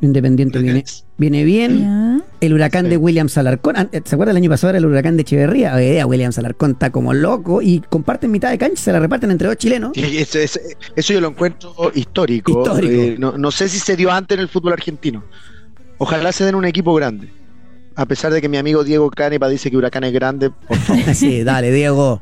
Independiente 0.03 0.59
viene, 0.59 0.83
viene 1.17 1.43
bien. 1.45 1.79
¿Ya? 1.79 2.21
El 2.41 2.53
huracán 2.53 2.85
Sí. 2.85 2.89
de 2.91 2.97
William 2.97 3.27
Alarcón. 3.33 3.77
Ah, 3.77 3.87
¿Se 4.03 4.15
acuerdan 4.15 4.35
el 4.35 4.43
año 4.43 4.49
pasado 4.49 4.69
era 4.71 4.77
el 4.79 4.85
huracán 4.85 5.15
de 5.15 5.21
Echeverría? 5.21 5.73
Hoy 5.75 5.91
día 5.91 6.05
William 6.05 6.31
Alarcón 6.35 6.71
está 6.71 6.91
como 6.91 7.13
loco 7.13 7.61
y 7.61 7.79
comparten 7.89 8.29
mitad 8.29 8.49
de 8.51 8.57
cancha, 8.57 8.83
se 8.83 8.91
la 8.91 8.99
reparten 8.99 9.31
entre 9.31 9.47
dos 9.47 9.55
chilenos. 9.57 9.91
Y 9.95 10.17
Eso, 10.17 10.39
eso- 10.39 10.59
eso 10.95 11.13
yo 11.13 11.21
lo 11.21 11.29
encuentro 11.29 11.73
histórico. 11.95 12.51
Histórico. 12.63 12.93
Eh, 12.93 13.15
no, 13.17 13.37
no 13.37 13.49
sé 13.51 13.69
si 13.69 13.79
se 13.79 13.95
dio 13.95 14.11
antes 14.11 14.35
en 14.35 14.41
el 14.41 14.49
fútbol 14.49 14.73
argentino. 14.73 15.23
Ojalá 15.97 16.31
se 16.33 16.43
den 16.43 16.55
un 16.55 16.65
equipo 16.65 16.93
grande. 16.93 17.29
A 17.95 18.05
pesar 18.05 18.33
de 18.33 18.41
que 18.41 18.49
mi 18.49 18.57
amigo 18.57 18.83
Diego 18.83 19.09
Canepa 19.09 19.47
dice 19.47 19.69
que 19.71 19.77
Huracán 19.77 20.03
es 20.03 20.11
grande, 20.11 20.49
por 20.49 20.77
favor. 20.77 21.01
sí, 21.15 21.43
dale, 21.43 21.71
Diego. 21.71 22.21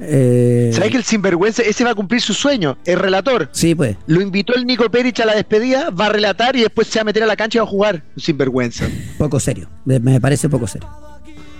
Eh, 0.00 0.70
¿Sabes 0.74 0.90
que 0.90 0.96
el 0.96 1.04
sinvergüenza, 1.04 1.62
ese 1.62 1.84
va 1.84 1.90
a 1.90 1.94
cumplir 1.94 2.20
su 2.20 2.34
sueño? 2.34 2.76
El 2.84 2.98
relator. 2.98 3.48
Sí, 3.52 3.74
pues. 3.74 3.96
Lo 4.06 4.20
invitó 4.20 4.54
el 4.54 4.66
Nico 4.66 4.90
Perich 4.90 5.20
a 5.20 5.26
la 5.26 5.34
despedida, 5.34 5.90
va 5.90 6.06
a 6.06 6.08
relatar 6.08 6.56
y 6.56 6.62
después 6.62 6.88
se 6.88 6.98
va 6.98 7.02
a 7.02 7.04
meter 7.04 7.22
a 7.22 7.26
la 7.26 7.36
cancha 7.36 7.58
y 7.58 7.60
va 7.60 7.64
a 7.66 7.68
jugar. 7.68 8.02
Un 8.16 8.22
sinvergüenza. 8.22 8.86
Poco 9.18 9.38
serio. 9.38 9.68
Me- 9.84 10.20
parece 10.20 10.48
poco 10.48 10.66
serio. 10.66 10.88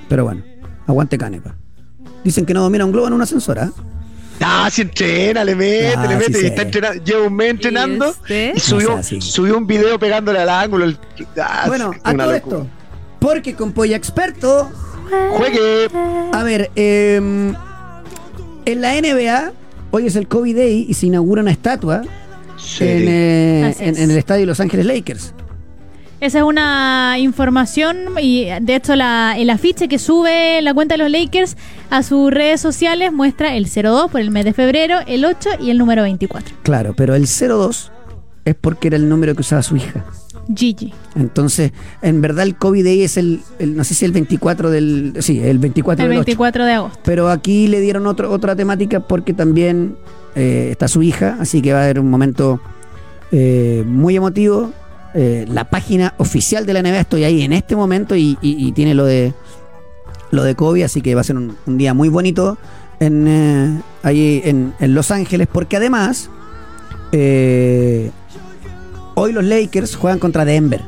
Pero 0.09 0.25
bueno, 0.25 0.43
aguante 0.87 1.19
canepa. 1.19 1.55
Dicen 2.25 2.45
que 2.47 2.55
no 2.55 2.63
domina 2.63 2.85
un 2.85 2.93
globo 2.93 3.07
en 3.09 3.13
una 3.13 3.25
ascensora. 3.25 3.65
¿eh? 3.65 3.71
Ah, 4.41 4.69
si 4.73 4.83
entrena, 4.83 5.45
le 5.45 5.55
mete, 5.55 5.95
Ah, 5.97 6.07
le 6.07 6.17
mete. 6.17 6.33
sí 6.33 6.41
y 6.45 6.47
está 6.47 6.63
entrenando, 6.63 7.05
lleva 7.05 7.27
un 7.27 7.35
mes 7.35 7.51
entrenando 7.51 8.09
¿Este? 8.11 8.53
y 8.57 8.61
subió, 8.61 8.89
No 8.89 8.95
sea 8.95 9.01
así. 9.01 9.21
subió 9.21 9.57
un 9.57 9.67
video 9.67 9.99
pegándole 9.99 10.41
al 10.41 10.49
ángulo. 10.49 10.85
el- 10.87 10.99
ah, 11.41 11.65
Bueno, 11.69 11.93
a 12.03 12.13
todo 12.13 12.33
locura. 12.33 12.37
esto. 12.37 12.67
Porque 13.21 13.55
con 13.55 13.73
Polla 13.73 13.97
Experto 13.97 14.71
Juegue. 15.37 15.89
A 16.33 16.43
ver, 16.43 16.71
eh, 16.75 17.53
en 18.65 18.81
la 18.81 18.95
NBA, 18.97 19.53
hoy 19.91 20.07
es 20.07 20.17
el 20.17 20.29
Kobe 20.29 20.55
Day 20.55 20.87
y 20.89 20.95
se 20.95 21.07
inaugura 21.07 21.43
una 21.43 21.51
estatua 21.51 22.03
Sí. 22.57 22.85
en, 22.85 23.09
eh, 23.09 23.77
en- 23.81 23.97
en 23.97 24.11
el 24.11 24.17
estadio 24.17 24.47
Los 24.47 24.61
Ángeles 24.61 24.87
Lakers. 24.87 25.35
Esa 26.21 26.39
es 26.39 26.45
una 26.45 27.17
información 27.19 27.97
y 28.21 28.47
de 28.61 28.77
hecho 28.77 28.95
la, 28.95 29.35
el 29.37 29.51
afiche 29.51 29.89
que 29.89 29.99
sube 29.99 30.63
la 30.63 30.73
cuenta 30.73 30.95
de 30.97 30.99
los 31.03 31.11
Lakers 31.11 31.57
a 31.91 32.05
sus 32.05 32.31
redes 32.31 32.61
sociales 32.61 33.13
muestra 33.13 33.57
el 33.57 33.67
02 33.67 34.09
por 34.09 34.21
el 34.21 34.31
mes 34.31 34.45
de 34.45 34.53
febrero, 34.53 35.01
el 35.09 35.25
8 35.25 35.51
y 35.61 35.71
el 35.71 35.79
número 35.79 36.03
24. 36.03 36.55
Claro, 36.63 36.95
pero 36.97 37.17
el 37.17 37.27
02 37.27 37.91
es 38.45 38.55
porque 38.55 38.87
era 38.89 38.97
el 38.97 39.09
número 39.09 39.35
que 39.35 39.41
usaba 39.41 39.63
su 39.65 39.75
hija. 39.77 40.05
Gigi. 40.55 40.93
Entonces, 41.15 41.73
en 42.03 42.21
verdad 42.21 42.45
el 42.45 42.57
Kobe 42.57 42.83
Day 42.83 43.03
es 43.03 43.17
el, 43.17 43.41
el- 43.59 43.77
no 43.77 43.85
sé 43.85 43.95
si 43.95 44.05
el 44.05 44.13
24 44.13 44.71
del... 44.71 45.15
Sí, 45.21 45.41
el 45.41 45.59
24 45.59 46.05
El 46.05 46.11
del 46.11 46.19
8. 46.19 46.27
24 46.27 46.65
de 46.67 46.73
agosto. 46.73 46.99
Pero 47.05 47.29
aquí 47.31 47.69
le 47.69 47.81
dieron 47.81 48.07
otro, 48.07 48.31
otra 48.31 48.57
temática 48.57 49.01
porque 49.01 49.35
también 49.35 49.97
eh, 50.35 50.69
está 50.73 50.89
su 50.89 51.03
hija, 51.03 51.37
así 51.41 51.63
que 51.63 51.73
va 51.73 51.81
a 51.81 51.85
haber 51.85 52.01
un 52.01 52.11
momento 52.11 52.61
eh, 53.31 53.85
muy 53.87 54.17
emotivo. 54.17 54.73
Eh, 55.15 55.45
la 55.49 55.69
página 55.69 56.15
oficial 56.19 56.65
de 56.67 56.73
la 56.73 56.83
NBA 56.83 57.01
estoy 57.01 57.25
ahí 57.25 57.43
en 57.43 57.53
este 57.53 57.77
momento 57.77 58.17
y, 58.17 58.39
y- 58.41 58.67
y 58.67 58.73
tiene 58.73 58.95
lo 58.95 59.05
de 59.05 59.35
lo 60.31 60.43
de 60.45 60.55
Kobe, 60.55 60.83
así 60.85 61.03
que 61.03 61.15
va 61.15 61.21
a 61.21 61.25
ser 61.25 61.37
un, 61.37 61.55
un 61.67 61.77
día 61.77 61.93
muy 61.93 62.09
bonito 62.09 62.57
en, 63.01 63.83
ahí 64.03 64.41
en, 64.47 64.73
en 64.81 64.95
Los 64.95 65.11
Ángeles, 65.11 65.47
porque 65.53 65.77
además 65.77 66.31
eh, 67.13 68.11
hoy 69.15 69.33
los 69.33 69.45
Lakers 69.45 69.97
juegan 69.97 70.19
contra 70.19 70.45
Denver. 70.45 70.81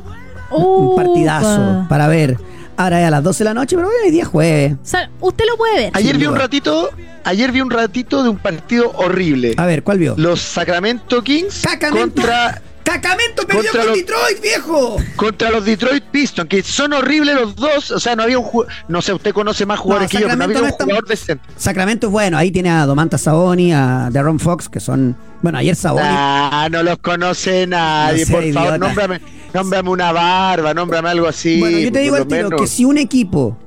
Un 0.51 0.95
partidazo 0.95 1.85
para 1.89 2.07
ver. 2.07 2.37
Ahora 2.77 3.01
es 3.01 3.07
a 3.07 3.09
las 3.09 3.23
12 3.23 3.39
de 3.39 3.45
la 3.45 3.53
noche, 3.53 3.75
pero 3.75 3.87
hoy 3.87 4.11
día 4.11 4.23
es 4.23 4.27
jueves. 4.27 4.73
O 4.73 4.77
sea, 4.85 5.09
usted 5.21 5.45
lo 5.49 5.57
puede 5.57 5.75
ver. 5.75 5.91
Ayer 5.93 6.17
vi 6.17 6.25
un 6.25 6.35
ratito, 6.35 6.89
ayer 7.23 7.51
vi 7.51 7.61
un 7.61 7.69
ratito 7.71 8.21
de 8.21 8.29
un 8.29 8.37
partido 8.37 8.91
horrible. 8.95 9.53
A 9.57 9.65
ver, 9.65 9.81
¿cuál 9.83 9.97
vio? 9.97 10.13
Los 10.17 10.41
Sacramento 10.41 11.23
Kings 11.23 11.61
Cacamento. 11.61 12.21
contra, 12.21 12.61
¡Cacamento 12.85 13.45
perdió 13.47 13.63
Contra 13.63 13.79
con 13.81 13.87
los- 13.89 13.97
Detroit, 13.97 14.41
viejo! 14.41 14.97
contra 15.17 15.49
los 15.49 15.65
Detroit 15.65 16.03
Pistons, 16.05 16.47
que 16.47 16.63
son 16.63 16.93
horribles 16.93 17.35
los 17.35 17.55
dos. 17.55 17.91
O 17.91 17.99
sea, 17.99 18.15
no 18.15 18.23
había 18.23 18.39
un 18.39 18.47
no 18.87 19.01
sé, 19.01 19.11
usted 19.11 19.33
conoce 19.33 19.65
más 19.65 19.79
jugadores 19.79 20.07
No, 20.13 20.17
que 20.17 20.23
yo, 20.23 20.27
pero 20.27 20.35
no 20.37 20.43
Sacramento 20.43 20.59
había 20.59 20.69
no 20.69 20.75
un 20.75 20.85
jugador 20.85 21.07
decente. 21.07 21.43
Sacramento 21.57 22.07
es 22.07 22.11
bueno, 22.13 22.37
ahí 22.37 22.51
tiene 22.51 22.69
a 22.69 22.85
Domantas 22.85 23.21
Saboni, 23.21 23.73
a 23.73 24.09
Darren 24.11 24.39
Fox, 24.39 24.69
que 24.69 24.79
son. 24.79 25.17
Bueno, 25.41 25.57
ayer 25.57 25.75
Saboni. 25.75 26.05
Ah, 26.07 26.67
no 26.71 26.83
los 26.83 26.97
conoce 26.99 27.67
nadie, 27.67 28.19
No 28.21 28.25
sea 28.27 28.35
por 28.35 28.53
favor, 28.53 28.69
idiota. 28.69 28.77
nómbrame, 28.77 29.21
nómbrame 29.53 29.89
una 29.89 30.11
barba, 30.11 30.73
nómbrame 30.73 31.09
algo 31.09 31.27
así. 31.27 31.59
bueno, 31.59 31.77
yo 31.79 31.91
te 31.91 31.99
digo 31.99 32.15
al 32.15 32.27
tiro 32.27 32.43
menos. 32.49 32.61
que 32.61 32.67
si 32.67 32.85
un 32.85 32.97
equipo 32.97 33.57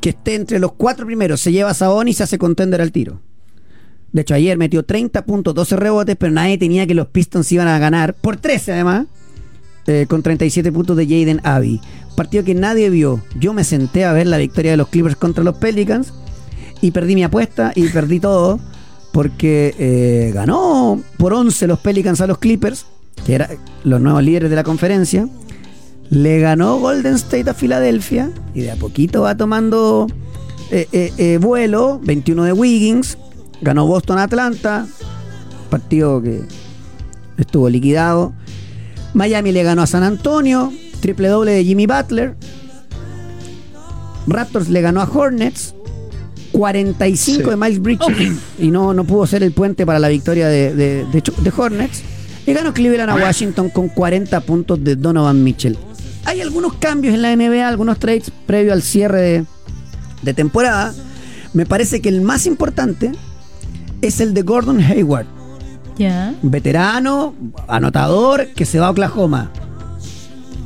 que 0.00 0.10
esté 0.10 0.34
entre 0.34 0.58
los 0.58 0.72
cuatro 0.72 1.06
primeros 1.06 1.40
se 1.40 1.52
lleva 1.52 1.70
a 1.70 1.74
Saboni, 1.74 2.12
se 2.12 2.24
hace 2.24 2.36
contender 2.36 2.80
al 2.82 2.92
tiro. 2.92 3.22
De 4.12 4.22
hecho, 4.22 4.34
ayer 4.34 4.56
metió 4.56 4.84
30 4.84 5.24
puntos, 5.26 5.54
12 5.54 5.76
rebotes, 5.76 6.16
pero 6.16 6.32
nadie 6.32 6.58
tenía 6.58 6.86
que 6.86 6.94
los 6.94 7.08
Pistons 7.08 7.50
iban 7.52 7.68
a 7.68 7.78
ganar, 7.78 8.14
por 8.14 8.36
13 8.36 8.72
además, 8.72 9.06
eh, 9.86 10.06
con 10.08 10.22
37 10.22 10.72
puntos 10.72 10.96
de 10.96 11.04
Jaden 11.04 11.40
Abbey. 11.44 11.80
Partido 12.16 12.44
que 12.44 12.54
nadie 12.54 12.88
vio. 12.88 13.22
Yo 13.38 13.52
me 13.52 13.62
senté 13.62 14.04
a 14.04 14.12
ver 14.12 14.26
la 14.26 14.38
victoria 14.38 14.70
de 14.70 14.76
los 14.78 14.88
Clippers 14.88 15.16
contra 15.16 15.44
los 15.44 15.56
Pelicans 15.56 16.12
y 16.80 16.90
perdí 16.90 17.14
mi 17.14 17.24
apuesta 17.24 17.72
y 17.74 17.88
perdí 17.88 18.20
todo 18.20 18.58
porque 19.12 19.74
eh, 19.78 20.30
ganó 20.34 21.00
por 21.18 21.32
11 21.32 21.66
los 21.66 21.78
Pelicans 21.78 22.20
a 22.20 22.26
los 22.26 22.38
Clippers, 22.38 22.86
que 23.24 23.34
eran 23.34 23.50
los 23.84 24.00
nuevos 24.00 24.22
líderes 24.22 24.50
de 24.50 24.56
la 24.56 24.64
conferencia. 24.64 25.28
Le 26.10 26.38
ganó 26.38 26.78
Golden 26.78 27.14
State 27.14 27.48
a 27.48 27.54
Filadelfia 27.54 28.30
y 28.54 28.60
de 28.60 28.72
a 28.72 28.76
poquito 28.76 29.22
va 29.22 29.36
tomando 29.36 30.06
eh, 30.70 30.86
eh, 30.92 31.38
vuelo. 31.40 32.00
21 32.02 32.44
de 32.44 32.52
Wiggins. 32.52 33.18
Ganó 33.60 33.86
Boston 33.86 34.18
a 34.18 34.24
Atlanta. 34.24 34.86
Partido 35.70 36.22
que 36.22 36.42
estuvo 37.38 37.68
liquidado. 37.68 38.32
Miami 39.14 39.52
le 39.52 39.62
ganó 39.62 39.82
a 39.82 39.86
San 39.86 40.02
Antonio. 40.02 40.72
Triple 41.00 41.28
doble 41.28 41.52
de 41.52 41.64
Jimmy 41.64 41.86
Butler. 41.86 42.36
Raptors 44.26 44.68
le 44.68 44.80
ganó 44.80 45.00
a 45.00 45.04
Hornets. 45.12 45.74
45 46.52 47.42
Sí. 47.44 47.50
de 47.50 47.56
Miles 47.56 47.80
Bridges. 47.80 48.32
Y 48.58 48.70
no, 48.70 48.94
no 48.94 49.04
pudo 49.04 49.26
ser 49.26 49.42
el 49.42 49.52
puente 49.52 49.84
para 49.84 49.98
la 49.98 50.08
victoria 50.08 50.48
de, 50.48 50.74
de- 50.74 51.04
de 51.04 51.22
Cho- 51.22 51.34
de 51.38 51.52
Hornets. 51.56 52.02
Y 52.46 52.52
ganó 52.52 52.72
Cleveland 52.72 53.10
a 53.10 53.14
Washington 53.16 53.70
con 53.70 53.88
40 53.88 54.40
puntos 54.42 54.82
de 54.82 54.94
Donovan 54.96 55.42
Mitchell. 55.42 55.76
Hay 56.24 56.40
algunos 56.40 56.74
cambios 56.74 57.14
en 57.14 57.22
la 57.22 57.34
NBA, 57.34 57.66
algunos 57.66 57.98
trades 57.98 58.30
previo 58.46 58.72
al 58.72 58.82
cierre 58.82 59.20
de, 59.20 59.44
de 60.22 60.34
temporada. 60.34 60.94
Me 61.52 61.66
parece 61.66 62.00
que 62.00 62.08
el 62.08 62.20
más 62.20 62.46
importante 62.46 63.12
es 64.06 64.20
el 64.20 64.34
de 64.34 64.42
Gordon 64.42 64.80
Hayward, 64.80 65.26
Ya. 65.98 66.34
veterano, 66.42 67.34
anotador, 67.68 68.48
que 68.54 68.64
se 68.64 68.78
va 68.78 68.88
a 68.88 68.90
Oklahoma. 68.90 69.50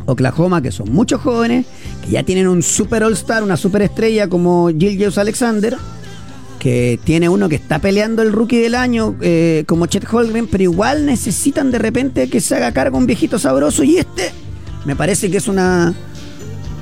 Oklahoma, 0.07 0.61
que 0.63 0.73
son 0.73 0.93
muchos 0.93 1.21
jóvenes, 1.21 1.67
que 2.05 2.11
ya 2.13 2.23
tienen 2.23 2.49
un 2.49 2.63
super 2.63 3.05
all-star, 3.05 3.43
una 3.43 3.57
super 3.57 3.83
estrella 3.83 4.29
como 4.29 4.69
Gilgeous 4.69 5.19
Alexander, 5.19 5.77
que 6.59 6.99
tiene 7.05 7.29
uno 7.29 7.49
que 7.49 7.55
está 7.57 7.79
peleando 7.79 8.23
el 8.23 8.33
rookie 8.33 8.59
del 8.59 8.75
año 8.75 9.15
eh, 9.21 9.65
como 9.67 9.87
Chet 9.87 10.05
Holmgren, 10.13 10.47
pero 10.49 10.65
igual 10.65 11.07
necesitan 11.07 11.71
de 11.71 11.79
repente 11.79 12.29
que 12.29 12.41
se 12.41 12.57
haga 12.57 12.73
cargo 12.73 12.99
un 12.99 13.07
viejito 13.07 13.39
sabroso 13.39 13.83
y 13.85 13.99
este 13.99 14.31
me 14.85 14.97
parece 14.97 15.31
que 15.31 15.37
es 15.39 15.49
una 15.49 15.95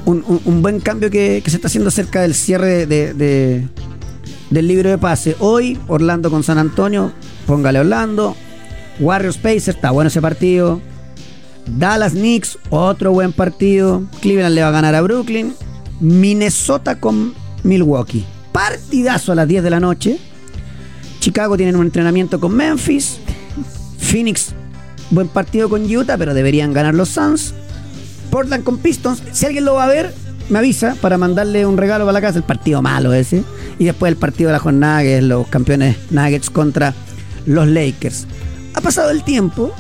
un, 0.05 0.25
un- 0.27 0.41
un 0.47 0.63
buen 0.63 0.81
cambio 0.81 1.11
que, 1.11 1.43
que 1.45 1.51
se 1.51 1.57
está 1.57 1.69
haciendo 1.69 1.91
cerca 1.91 2.23
del 2.23 2.35
cierre 2.35 2.87
de, 2.87 3.13
de- 3.15 3.69
del 4.51 4.69
libro 4.69 4.91
de 4.91 4.99
pase. 4.99 5.37
Hoy 5.41 5.79
Orlando 5.89 6.31
con 6.31 6.43
San 6.43 6.59
Antonio, 6.59 7.12
póngale 7.47 7.81
Orlando, 7.81 8.37
Warriors 9.01 9.37
Pacers, 9.37 9.69
está 9.69 9.91
bueno 9.91 10.09
ese 10.09 10.20
partido. 10.20 10.81
Dallas 11.66 12.12
Knicks, 12.12 12.59
otro 12.70 13.12
buen 13.12 13.33
partido. 13.33 14.03
Cleveland 14.20 14.55
le 14.55 14.62
va 14.62 14.69
a 14.69 14.73
ganar 14.73 14.95
a 14.95 15.03
Brooklyn. 15.03 15.55
Minnesota 16.01 16.99
con 16.99 17.35
Milwaukee. 17.62 18.25
Partidazo 18.53 19.33
a 19.33 19.35
las 19.35 19.49
10 19.49 19.62
de 19.62 19.70
la 19.70 19.81
noche. 19.81 20.19
Chicago 21.20 21.57
tienen 21.57 21.77
un 21.77 21.87
entrenamiento 21.87 22.41
con 22.41 22.55
Memphis. 22.55 23.19
Phoenix, 23.99 24.55
buen 25.11 25.29
partido 25.29 25.69
con 25.69 25.85
Utah, 25.85 26.16
pero 26.16 26.33
deberían 26.33 26.73
ganar 26.73 26.95
los 26.95 27.11
Suns. 27.11 27.53
Portland 28.31 28.65
con 28.65 28.79
Pistons. 28.79 29.23
Si 29.33 29.45
alguien 29.45 29.65
lo 29.65 29.75
va 29.75 29.85
a 29.85 29.89
ver, 29.89 30.15
me 30.49 30.59
avisa 30.59 30.97
para 31.01 31.19
mandarle 31.19 31.66
un 31.66 31.77
regalo 31.77 32.05
para 32.05 32.15
la 32.15 32.20
casa. 32.20 32.39
El 32.39 32.45
partido 32.45 32.83
malo 32.83 33.12
ese. 33.12 33.45
Y 33.79 33.85
después 33.85 34.11
el 34.11 34.16
partido 34.16 34.49
de 34.49 34.53
la 34.53 34.59
jornada, 34.59 35.03
que 35.03 35.19
es 35.19 35.25
los 35.25 35.47
campeones 35.49 35.97
Nuggets 36.11 36.51
contra 36.51 36.95
los 37.47 37.66
Lakers. 37.66 38.27
Ha 38.75 38.81
pasado 38.81 39.11
el 39.11 39.23
tiempo 39.25 39.73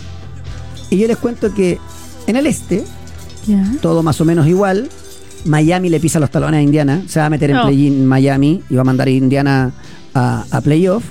y 0.90 0.98
yo 0.98 1.06
les 1.06 1.16
cuento 1.16 1.54
que 1.54 1.78
en 2.26 2.36
el 2.36 2.46
este, 2.46 2.84
todo 3.80 4.02
más 4.02 4.20
o 4.20 4.24
menos 4.24 4.46
igual. 4.46 4.88
Miami 5.44 5.88
le 5.88 6.00
pisa 6.00 6.18
los 6.18 6.30
talones 6.30 6.58
a 6.58 6.62
Indiana. 6.62 7.02
Se 7.06 7.20
va 7.20 7.26
a 7.26 7.30
meter 7.30 7.50
en 7.50 7.62
play-in 7.62 8.06
Miami 8.06 8.62
y 8.68 8.74
va 8.74 8.82
a 8.82 8.84
mandar 8.84 9.06
a 9.06 9.10
Indiana 9.10 9.72
a, 10.14 10.44
a 10.50 10.60
playoff. 10.60 11.04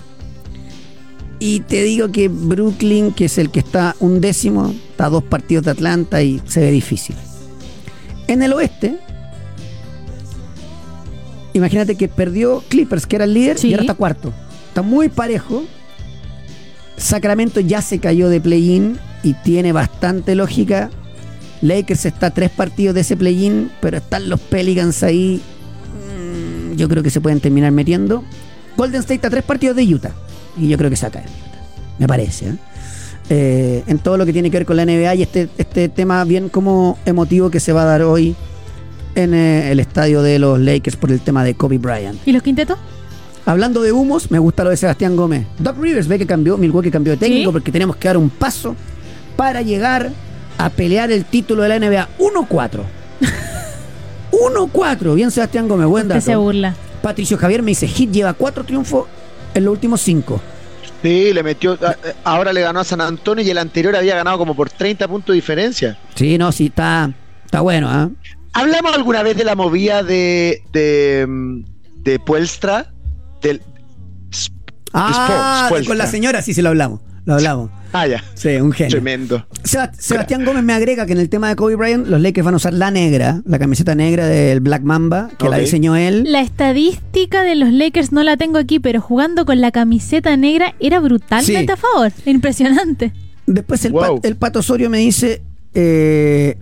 Y 1.40 1.62
te 1.62 1.84
digo 1.84 2.12
que 2.12 2.30
Brooklyn, 2.30 3.14
que 3.14 3.26
es 3.26 3.38
el 3.38 3.52
que 3.52 3.60
está 3.60 3.96
un 4.00 4.22
décimo, 4.22 4.74
está 4.90 5.06
a 5.06 5.10
dos 5.10 5.24
partidos 5.24 5.66
de 5.66 5.72
Atlanta 5.72 6.22
y 6.22 6.42
se 6.46 6.62
ve 6.62 6.72
difícil. 6.72 7.16
En 8.28 8.42
el 8.42 8.54
oeste, 8.54 9.00
imagínate 11.58 11.96
que 11.96 12.08
perdió 12.08 12.64
Clippers, 12.70 13.06
que 13.06 13.16
era 13.18 13.26
el 13.26 13.34
líder, 13.34 13.58
Sí. 13.58 13.70
y 13.70 13.74
ahora 13.74 13.84
está 13.84 13.94
cuarto. 13.94 14.34
Está 14.70 14.82
muy 14.82 15.10
parejo. 15.10 15.64
Sacramento 16.98 17.60
ya 17.60 17.82
se 17.82 18.00
cayó 18.00 18.30
de 18.30 18.42
play-in 18.42 18.98
y 19.24 19.34
tiene 19.34 19.72
bastante 19.72 20.36
lógica. 20.36 20.90
Lakers 21.62 22.06
está 22.06 22.28
a 22.28 22.32
tres 22.32 22.50
partidos 22.50 22.96
de 22.96 23.02
ese 23.02 23.16
play-in, 23.18 23.72
pero 23.82 23.98
están 23.98 24.30
los 24.30 24.40
Pelicans 24.40 25.04
ahí. 25.04 25.42
Mm, 26.72 26.76
Yo 26.76 26.88
creo 26.90 27.04
que 27.04 27.10
se 27.10 27.22
pueden 27.22 27.40
terminar 27.40 27.72
metiendo. 27.72 28.24
Golden 28.76 29.00
State 29.02 29.16
está 29.16 29.28
a 29.28 29.32
tres 29.32 29.44
partidos 29.44 29.76
de 29.76 29.84
Utah. 29.94 30.12
Y 30.60 30.68
yo 30.70 30.78
creo 30.78 30.90
que 30.90 30.96
se 30.96 31.06
Utah. 31.08 31.24
Me 32.00 32.08
parece. 32.08 32.50
¿eh? 32.50 32.56
Eh, 33.30 33.84
en 33.88 34.00
todo 34.00 34.18
lo 34.18 34.26
que 34.26 34.32
tiene 34.34 34.50
que 34.50 34.58
ver 34.58 34.66
con 34.66 34.78
la 34.78 34.86
NBA 34.86 35.16
y 35.16 35.22
este, 35.24 35.50
este 35.58 35.90
tema 35.90 36.24
bien 36.24 36.48
como 36.50 36.98
emotivo 37.06 37.50
que 37.50 37.60
se 37.60 37.74
va 37.74 37.82
a 37.82 37.86
dar 37.86 38.02
hoy 38.04 38.36
en 39.18 39.34
eh, 39.34 39.72
el 39.72 39.80
estadio 39.80 40.22
de 40.22 40.40
los 40.40 40.60
Lakers 40.60 40.96
por 40.96 41.12
el 41.12 41.20
tema 41.20 41.44
de 41.44 41.56
Kobe 41.56 41.78
Bryant. 41.78 42.20
¿Y 42.26 42.32
los 42.32 42.44
quintetos? 42.44 42.78
Hablando 43.46 43.82
de 43.82 43.92
humos, 43.92 44.30
me 44.30 44.40
gusta 44.40 44.64
lo 44.64 44.70
de 44.70 44.78
Sebastián 44.78 45.16
Gómez. 45.16 45.46
Doc 45.60 45.78
Rivers 45.80 46.08
ve 46.08 46.18
que 46.20 46.26
cambió, 46.28 46.58
Milwaukee 46.58 46.92
cambió 46.92 47.12
de 47.14 47.18
técnico 47.18 47.50
¿Sí? 47.50 47.54
porque 47.54 47.72
tenemos 47.72 47.96
que 47.96 48.08
dar 48.08 48.18
un 48.18 48.30
paso 48.30 48.76
para 49.36 49.62
llegar 49.62 50.12
a 50.58 50.70
pelear 50.70 51.12
el 51.12 51.24
título 51.26 51.64
de 51.64 51.70
la 51.70 51.80
NBA 51.80 52.10
1-4. 52.20 52.82
1-4. 54.32 55.16
Bien, 55.16 55.32
Sebastián 55.32 55.68
Gómez, 55.68 55.88
buen 55.88 56.08
Usted 56.08 56.22
se 56.22 56.32
dato. 56.32 56.42
burla. 56.42 56.76
Patricio 57.02 57.38
Javier 57.38 57.62
me 57.62 57.72
dice, 57.72 57.88
Hit 57.88 58.12
lleva 58.12 58.34
cuatro 58.34 58.64
triunfos 58.64 59.08
en 59.54 59.64
los 59.66 59.72
últimos 59.72 60.02
cinco. 60.02 60.42
Sí, 61.02 61.32
le 61.34 61.44
metió. 61.44 61.74
a- 61.74 61.96
Ahora 62.24 62.52
le 62.52 62.62
ganó 62.62 62.80
a 62.80 62.84
San 62.84 63.02
Antonio 63.02 63.44
y 63.46 63.50
el 63.50 63.58
anterior 63.58 63.96
había 63.96 64.16
ganado 64.16 64.38
como 64.38 64.56
por 64.56 64.70
30 64.70 65.08
puntos 65.08 65.28
de 65.34 65.36
diferencia. 65.36 65.98
Sí, 66.16 66.38
no, 66.38 66.52
sí, 66.52 66.66
está, 66.68 67.12
está 67.46 67.62
bueno, 67.62 67.88
¿ah? 67.90 68.10
¿Hablamos 68.62 68.94
alguna 68.96 69.24
vez 69.24 69.38
de 69.38 69.44
la 69.44 69.56
movida 69.56 70.04
de, 70.04 70.62
de, 70.74 71.28
de 72.04 72.20
Puelstra? 72.20 72.92
Del, 73.42 73.62
Ah, 74.94 75.70
con 75.86 75.98
la 75.98 76.08
señora 76.08 76.42
sí 76.42 76.54
se 76.54 76.62
lo 76.62 76.70
hablamos. 76.70 77.02
Lo 77.26 77.34
hablamos. 77.34 77.70
Ah, 77.92 78.08
ya. 78.08 78.24
Sí, 78.36 78.50
un 78.56 78.72
genio. 78.72 78.90
Tremendo. 78.92 79.46
Seba- 79.64 79.92
Sebastián 79.98 80.46
Gómez 80.46 80.64
me 80.64 80.72
agrega 80.74 81.06
que 81.06 81.12
en 81.12 81.18
el 81.20 81.28
tema 81.30 81.50
de 81.50 81.58
Kobe 81.58 81.76
Bryant, 81.76 82.08
los 82.08 82.22
Lakers 82.22 82.46
van 82.46 82.54
a 82.54 82.58
usar 82.58 82.74
la 82.74 82.90
negra, 82.90 83.42
la 83.46 83.60
camiseta 83.60 83.96
negra 83.96 84.26
del 84.28 84.62
Black 84.62 84.82
Mamba, 84.84 85.30
que 85.38 85.50
la 85.50 85.58
diseñó 85.58 85.98
él. 85.98 86.24
La 86.26 86.40
estadística 86.42 87.44
de 87.44 87.56
los 87.56 87.72
Lakers 87.74 88.14
no 88.14 88.24
la 88.24 88.38
tengo 88.38 88.58
aquí, 88.58 88.80
pero 88.80 89.02
jugando 89.02 89.46
con 89.46 89.60
la 89.60 89.72
camiseta 89.72 90.38
negra 90.38 90.74
era 90.80 91.02
brutalmente 91.02 91.66
Sí. 91.66 91.72
a 91.72 91.76
favor. 91.76 92.12
Impresionante. 92.26 93.12
Después 93.46 93.84
el, 93.84 93.92
Wow. 93.92 94.22
pa- 94.22 94.28
el 94.28 94.36
Pato 94.38 94.60
Osorio 94.60 94.90
me 94.90 95.00
dice 95.00 95.42
eh, 95.74 96.58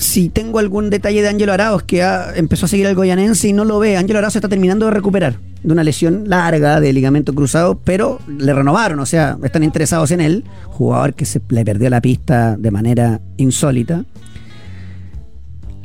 si 0.00 0.28
tengo 0.28 0.58
algún 0.58 0.90
detalle 0.90 1.22
de 1.22 1.28
Ángelo 1.28 1.52
Arauz 1.52 1.82
que 1.84 2.02
ha- 2.02 2.34
empezó 2.34 2.66
a 2.66 2.68
seguir 2.68 2.86
al 2.86 2.94
Goyanense 2.94 3.48
y 3.48 3.52
no 3.52 3.64
lo 3.64 3.78
ve. 3.78 3.96
Ángelo 3.96 4.18
Arauz 4.18 4.32
se 4.32 4.38
está 4.38 4.48
terminando 4.48 4.86
de 4.86 4.90
recuperar 4.92 5.36
de 5.62 5.72
una 5.72 5.84
lesión 5.84 6.24
larga 6.28 6.80
de 6.80 6.92
ligamento 6.92 7.34
cruzado, 7.34 7.78
pero 7.84 8.18
le 8.26 8.52
renovaron, 8.54 8.98
o 9.00 9.06
sea, 9.06 9.36
están 9.44 9.62
interesados 9.62 10.10
en 10.10 10.20
él. 10.20 10.44
Jugador 10.66 11.14
que 11.14 11.24
se 11.26 11.40
le 11.50 11.64
perdió 11.64 11.90
la 11.90 12.00
pista 12.00 12.56
de 12.56 12.70
manera 12.70 13.20
insólita. 13.36 14.04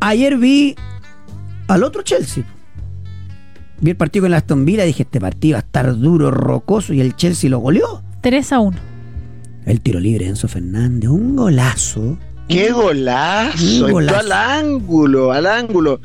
Ayer 0.02 0.38
vi 0.38 0.76
al 1.68 1.84
otro 1.84 2.02
Chelsea. 2.04 2.44
Vi 3.82 3.92
el 3.92 3.98
partido 3.98 4.24
con 4.24 4.32
la 4.32 4.38
Aston 4.38 4.64
Villa 4.66 4.84
y 4.84 4.88
dije, 4.88 5.04
este 5.04 5.20
partido 5.20 5.56
va 5.56 5.60
a 5.60 5.66
estar 5.66 5.98
duro, 5.98 6.32
rocoso, 6.32 6.94
y 6.94 7.02
el 7.02 7.16
Chelsea 7.16 7.50
lo 7.50 7.60
goleó. 7.60 8.02
3 8.22 8.52
a 8.54 8.60
1. 8.60 8.78
El 9.66 9.82
tiro 9.82 10.00
libre 10.00 10.26
de 10.26 10.30
Enzo 10.32 10.48
Fernández, 10.48 11.10
un 11.10 11.36
golazo. 11.36 12.18
¡Qué 12.48 12.72
golazo! 12.72 13.88
Golazo. 13.90 14.20
al 14.20 14.32
ángulo, 14.32 15.32
al 15.32 15.46
ángulo. 15.48 16.00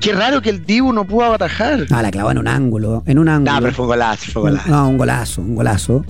Qué 0.00 0.12
raro 0.12 0.42
que 0.42 0.50
el 0.50 0.64
Dibu 0.66 0.92
no 0.92 1.06
pudo 1.06 1.32
atajar. 1.32 1.86
Ah, 1.90 2.02
la 2.02 2.10
clavó 2.10 2.30
en 2.30 2.38
un 2.38 2.48
ángulo, 2.48 3.02
en 3.06 3.18
un 3.18 3.28
ángulo. 3.28 3.52
No, 3.54 3.60
pero 3.62 3.72
fue 3.72 3.84
un 3.84 3.88
golazo, 3.92 4.30
fue 4.32 4.42
un 4.42 4.48
golazo. 4.50 4.68
No, 4.70 4.88
un 4.90 4.98
golazo, 4.98 5.40
un 5.42 5.54
golazo. 5.54 6.04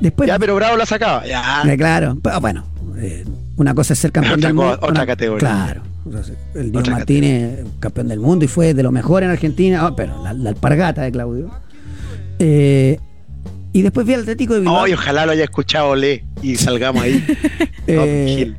Después, 0.00 0.26
Ya, 0.28 0.38
pero 0.38 0.54
Bravo 0.56 0.76
la 0.76 0.86
sacaba. 0.86 1.26
Ya. 1.26 1.62
Eh, 1.66 1.76
claro, 1.76 2.16
pero 2.22 2.40
bueno, 2.40 2.64
eh, 2.98 3.24
una 3.56 3.74
cosa 3.74 3.92
es 3.92 3.98
ser 3.98 4.12
campeón 4.12 4.34
Otra 4.38 4.48
del 4.48 4.54
mundo. 4.54 4.72
otra 4.72 4.88
una- 4.90 5.06
categoría. 5.06 5.38
Claro. 5.38 5.82
El 6.54 6.76
Otra 6.76 6.94
Martínez, 6.94 7.60
campeón 7.78 8.08
del 8.08 8.18
mundo 8.18 8.44
y 8.44 8.48
fue 8.48 8.74
de 8.74 8.82
lo 8.82 8.90
mejor 8.90 9.22
en 9.22 9.30
Argentina, 9.30 9.86
ah, 9.86 9.94
pero 9.94 10.20
la, 10.24 10.32
la 10.32 10.50
alpargata 10.50 11.02
de 11.02 11.12
Claudio. 11.12 11.50
Eh, 12.40 12.98
y 13.72 13.82
después 13.82 14.04
vi 14.06 14.14
al 14.14 14.22
Atlético 14.22 14.54
de 14.54 14.60
Bilbao. 14.60 14.82
Ay, 14.84 14.94
ojalá 14.94 15.26
lo 15.26 15.32
haya 15.32 15.44
escuchado 15.44 15.94
Le 15.94 16.24
y 16.42 16.56
salgamos 16.56 17.02
ahí. 17.04 17.24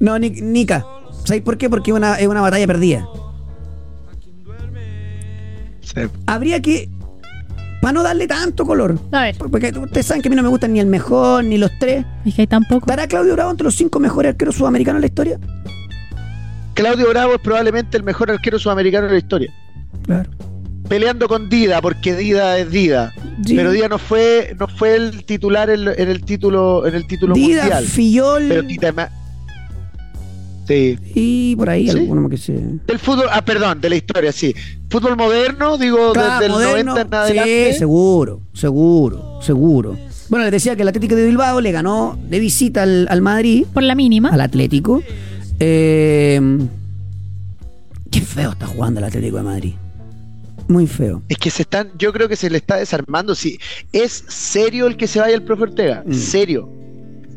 no, 0.00 0.18
Ni- 0.18 0.30
Nica. 0.30 0.84
¿Sabéis 1.24 1.42
por 1.42 1.58
qué? 1.58 1.68
Porque 1.68 1.90
es 1.90 1.96
una, 1.96 2.14
es 2.16 2.26
una 2.28 2.40
batalla 2.40 2.66
perdida. 2.66 3.06
Sí. 5.80 6.00
Habría 6.26 6.60
que. 6.60 6.88
Para 7.80 7.92
no 7.92 8.02
darle 8.02 8.26
tanto 8.26 8.66
color. 8.66 8.98
A 9.12 9.22
ver, 9.22 9.36
Porque 9.38 9.68
ustedes 9.78 10.04
saben 10.06 10.20
que 10.20 10.28
a 10.28 10.30
mí 10.30 10.36
no 10.36 10.42
me 10.42 10.48
gustan 10.48 10.72
ni 10.72 10.80
el 10.80 10.86
mejor 10.86 11.44
ni 11.44 11.58
los 11.58 11.70
tres. 11.78 12.04
es 12.24 12.34
que 12.34 12.42
hay 12.42 12.46
tan 12.48 12.64
poco. 12.64 12.80
¿Estará 12.90 13.06
Claudio 13.06 13.34
Bravo 13.34 13.52
entre 13.52 13.64
los 13.64 13.76
cinco 13.76 14.00
mejores 14.00 14.30
arqueros 14.30 14.56
sudamericanos 14.56 14.98
de 15.00 15.02
la 15.02 15.06
historia? 15.06 15.38
Claudio 16.74 17.08
Bravo 17.10 17.34
es 17.34 17.40
probablemente 17.40 17.96
el 17.96 18.02
mejor 18.02 18.30
arquero 18.32 18.58
sudamericano 18.58 19.06
de 19.06 19.12
la 19.12 19.18
historia. 19.18 19.52
Claro. 20.04 20.28
Peleando 20.88 21.28
con 21.28 21.48
Dida, 21.48 21.80
porque 21.80 22.14
Dida 22.16 22.58
es 22.58 22.70
Dida. 22.70 23.12
Sí. 23.46 23.54
Pero 23.54 23.70
Dida 23.70 23.88
no 23.88 23.98
fue, 23.98 24.56
no 24.58 24.66
fue 24.66 24.96
el 24.96 25.24
titular 25.24 25.70
en, 25.70 25.86
en 25.86 26.08
el 26.08 26.24
título, 26.24 26.84
en 26.86 26.94
el 26.96 27.06
título 27.06 27.34
Dida, 27.34 27.62
mundial. 27.62 27.84
Fillol 27.84 28.44
Pero 28.48 28.62
Dida 28.62 28.88
es 28.88 28.94
más- 28.96 29.10
Sí. 30.68 30.98
y 31.14 31.56
por 31.56 31.70
ahí 31.70 31.88
Sí. 31.88 31.98
alguno 31.98 32.20
más 32.20 32.30
que 32.30 32.36
se. 32.36 32.52
Del 32.52 32.98
fútbol, 32.98 33.26
ah, 33.32 33.42
perdón, 33.44 33.80
de 33.80 33.88
la 33.88 33.96
historia, 33.96 34.30
sí. 34.32 34.54
Fútbol 34.90 35.16
moderno, 35.16 35.78
digo, 35.78 36.12
Claro, 36.12 36.32
desde 36.34 36.46
el 36.46 36.52
moderno, 36.52 36.92
90 36.92 37.00
en 37.00 37.32
sí, 37.32 37.38
adelante. 37.38 37.78
seguro, 37.78 38.40
seguro, 38.52 39.38
seguro. 39.42 39.96
Bueno, 40.28 40.44
les 40.44 40.52
decía 40.52 40.76
que 40.76 40.82
el 40.82 40.88
Atlético 40.88 41.14
de 41.16 41.24
Bilbao 41.26 41.60
le 41.62 41.72
ganó 41.72 42.18
de 42.28 42.38
visita 42.38 42.82
al, 42.82 43.06
al 43.10 43.22
Madrid, 43.22 43.64
Por 43.72 43.82
la 43.82 43.94
mínima. 43.94 44.28
al 44.28 44.42
Atlético. 44.42 45.02
Eh, 45.58 46.40
qué 48.10 48.20
feo 48.20 48.50
está 48.52 48.66
jugando 48.66 49.00
el 49.00 49.06
Atlético 49.06 49.38
de 49.38 49.42
Madrid. 49.42 49.72
Muy 50.68 50.86
feo. 50.86 51.22
Es 51.30 51.38
que 51.38 51.48
se 51.50 51.62
están, 51.62 51.88
yo 51.98 52.12
creo 52.12 52.28
que 52.28 52.36
se 52.36 52.50
le 52.50 52.58
está 52.58 52.76
desarmando. 52.76 53.34
Sí, 53.34 53.58
es 53.92 54.22
serio 54.28 54.86
el 54.86 54.98
que 54.98 55.06
se 55.06 55.18
vaya 55.18 55.34
el 55.34 55.42
profe 55.42 55.62
Ortega, 55.62 56.04
Mm. 56.06 56.12
serio. 56.12 56.68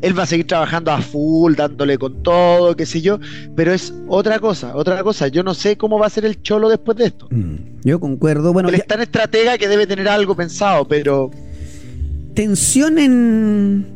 Él 0.02 0.18
va 0.18 0.24
a 0.24 0.26
seguir 0.26 0.46
trabajando 0.46 0.90
a 0.90 1.00
full, 1.00 1.54
dándole 1.54 1.96
con 1.96 2.22
todo, 2.22 2.76
qué 2.76 2.84
sé 2.86 3.00
yo, 3.00 3.18
pero 3.56 3.72
es 3.72 3.94
otra 4.08 4.38
cosa, 4.40 4.76
otra 4.76 5.02
cosa. 5.02 5.28
Yo 5.28 5.42
no 5.44 5.54
sé 5.54 5.76
cómo 5.76 5.98
va 5.98 6.06
a 6.06 6.10
ser 6.10 6.24
el 6.26 6.42
cholo 6.42 6.68
después 6.68 6.98
de 6.98 7.06
esto. 7.06 7.28
Mm, 7.30 7.54
Yo 7.84 8.00
concuerdo. 8.00 8.52
Bueno, 8.52 8.68
Él 8.68 8.74
ya- 8.74 8.80
es 8.82 8.86
tan 8.88 9.00
estratega 9.00 9.56
que 9.58 9.68
debe 9.68 9.86
tener 9.86 10.08
algo 10.08 10.34
pensado, 10.34 10.86
pero 10.86 11.30
tensión 12.34 12.98
en 12.98 13.86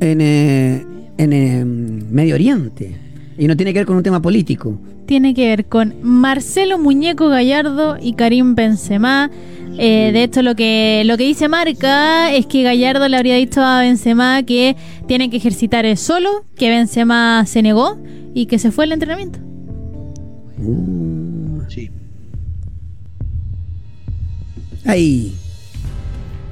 en, 0.00 0.20
eh, 0.20 0.86
en 1.16 1.32
eh, 1.32 1.64
Medio 1.64 2.36
Oriente 2.36 2.96
y 3.38 3.46
no 3.46 3.56
tiene 3.56 3.72
que 3.72 3.78
ver 3.78 3.86
con 3.86 3.96
un 3.96 4.02
tema 4.02 4.20
político. 4.20 4.78
Tiene 5.06 5.32
que 5.32 5.46
ver 5.48 5.66
con 5.66 5.94
Marcelo 6.02 6.78
Muñeco 6.78 7.28
Gallardo 7.28 7.96
y 8.00 8.12
Karim 8.14 8.54
Benzema. 8.54 9.30
Eh, 9.78 10.10
de 10.12 10.24
hecho, 10.24 10.42
lo 10.42 10.56
que, 10.56 11.02
lo 11.06 11.16
que 11.16 11.22
dice 11.24 11.48
Marca 11.48 12.32
es 12.34 12.46
que 12.46 12.64
Gallardo 12.64 13.06
le 13.08 13.16
habría 13.16 13.36
dicho 13.36 13.62
a 13.62 13.80
Benzema 13.80 14.42
que 14.42 14.76
tiene 15.06 15.30
que 15.30 15.36
ejercitar 15.36 15.86
él 15.86 15.96
solo, 15.96 16.44
que 16.56 16.68
Benzema 16.68 17.46
se 17.46 17.62
negó 17.62 17.96
y 18.34 18.46
que 18.46 18.58
se 18.58 18.72
fue 18.72 18.84
al 18.84 18.92
entrenamiento. 18.92 19.38
Uh, 20.60 21.60
sí. 21.68 21.90
ahí. 24.84 25.32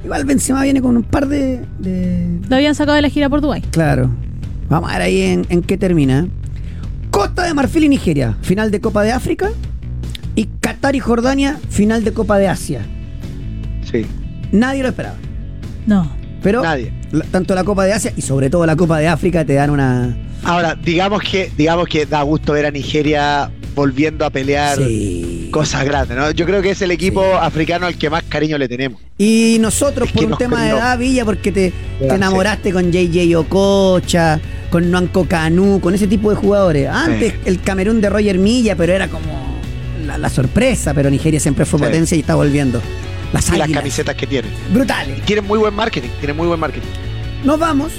Igual 0.05 0.25
Benzema 0.25 0.63
viene 0.63 0.81
con 0.81 0.95
un 0.95 1.03
par 1.03 1.27
de, 1.27 1.65
de- 1.79 2.39
Lo 2.47 2.55
habían 2.55 2.75
sacado 2.75 2.95
de 2.95 3.01
la 3.01 3.09
gira 3.09 3.25
a 3.25 3.29
Portugal. 3.29 3.61
Claro. 3.71 4.09
Vamos 4.69 4.89
a 4.89 4.93
ver 4.93 5.01
ahí 5.01 5.21
en, 5.21 5.45
en 5.49 5.61
qué 5.61 5.77
termina. 5.77 6.27
Costa 7.17 7.45
de 7.45 7.55
Marfil 7.55 7.83
y 7.85 7.89
Nigeria, 7.89 8.37
final 8.43 8.69
de 8.69 8.79
Copa 8.79 9.01
de 9.01 9.11
África. 9.11 9.49
Y 10.35 10.45
Qatar 10.59 10.95
y 10.95 10.99
Jordania, 10.99 11.57
final 11.67 12.03
de 12.03 12.13
Copa 12.13 12.37
de 12.37 12.47
Asia. 12.47 12.81
Sí, 13.91 14.05
Nadie 14.51 14.83
lo 14.83 14.89
esperaba. 14.89 15.15
No. 15.87 16.11
Pero 16.43 16.61
nadie. 16.61 16.93
la- 17.11 17.25
tanto 17.25 17.55
la 17.55 17.63
Copa 17.63 17.85
de 17.85 17.93
Asia 17.93 18.13
y 18.15 18.21
sobre 18.21 18.51
todo 18.51 18.67
la 18.67 18.75
Copa 18.75 18.99
de 18.99 19.07
África 19.07 19.43
te 19.43 19.55
dan 19.55 19.71
una... 19.71 20.15
Ahora, 20.43 20.75
digamos 20.75 21.23
que, 21.23 21.51
digamos 21.57 21.87
que 21.87 22.05
da 22.05 22.21
gusto 22.21 22.53
ver 22.53 22.67
a 22.67 22.71
Nigeria 22.71 23.49
volviendo 23.77 24.25
a 24.25 24.31
pelear 24.31 24.75
Sí. 24.77 25.49
cosas 25.51 25.85
grandes, 25.85 26.17
¿no? 26.17 26.31
Yo 26.31 26.45
creo 26.47 26.63
que 26.63 26.71
es 26.71 26.81
el 26.81 26.89
equipo 26.89 27.21
Sí. 27.21 27.37
africano 27.39 27.85
al 27.85 27.95
que 27.95 28.09
más 28.09 28.23
cariño 28.23 28.57
le 28.57 28.67
tenemos. 28.67 28.99
Y 29.19 29.57
nosotros 29.61 30.09
Es 30.09 30.13
por 30.15 30.25
un 30.25 30.37
tema 30.37 30.63
de 30.63 30.71
edad, 30.71 30.97
Villa, 30.97 31.23
porque 31.23 31.51
te, 31.51 31.71
enamoraste 32.01 32.73
con 32.73 32.91
JJ 32.91 33.35
Okocha, 33.37 34.39
con 34.71 34.89
Nwanko 34.89 35.25
Canu, 35.27 35.79
con 35.79 35.93
ese 35.93 36.07
tipo 36.07 36.31
de 36.31 36.35
jugadores. 36.35 36.89
Antes 36.89 37.33
Sí. 37.33 37.39
el 37.45 37.61
Camerún 37.61 38.01
de 38.01 38.09
Roger 38.09 38.39
Milla, 38.39 38.75
pero 38.75 38.93
era 38.93 39.07
como 39.09 39.57
la, 40.07 40.17
la 40.17 40.29
sorpresa, 40.29 40.95
pero 40.95 41.11
Nigeria 41.11 41.39
siempre 41.39 41.63
fue 41.65 41.79
potencia 41.79 42.17
y 42.17 42.21
está 42.21 42.33
volviendo. 42.33 42.81
Las 43.31 43.47
Y 43.53 43.57
las 43.57 43.69
camisetas 43.69 44.15
que 44.15 44.25
tienen. 44.25 44.49
Brutales. 44.73 45.21
Tienen 45.21 45.45
muy 45.45 45.59
buen 45.59 45.73
marketing, 45.75 46.09
tienen 46.19 46.35
muy 46.35 46.47
buen 46.47 46.59
marketing. 46.59 46.87
Nos 47.43 47.59
vamos. 47.59 47.91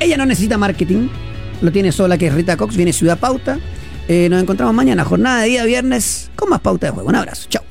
Ella 0.00 0.16
no 0.16 0.24
necesita 0.24 0.56
marketing. 0.56 1.08
Lo 1.60 1.70
tiene 1.70 1.92
sola, 1.92 2.16
que 2.16 2.28
es 2.28 2.32
Rita 2.34 2.56
Cox. 2.56 2.76
Viene 2.76 2.92
Ciudad 2.94 3.18
Pauta. 3.18 3.58
Eh, 4.08 4.28
nos 4.30 4.42
encontramos 4.42 4.74
mañana, 4.74 5.04
jornada 5.04 5.42
de 5.42 5.48
día 5.48 5.64
viernes, 5.64 6.30
con 6.34 6.48
más 6.48 6.60
pauta 6.60 6.86
de 6.86 6.92
juego. 6.92 7.08
Un 7.10 7.16
abrazo. 7.16 7.46
Chao. 7.48 7.67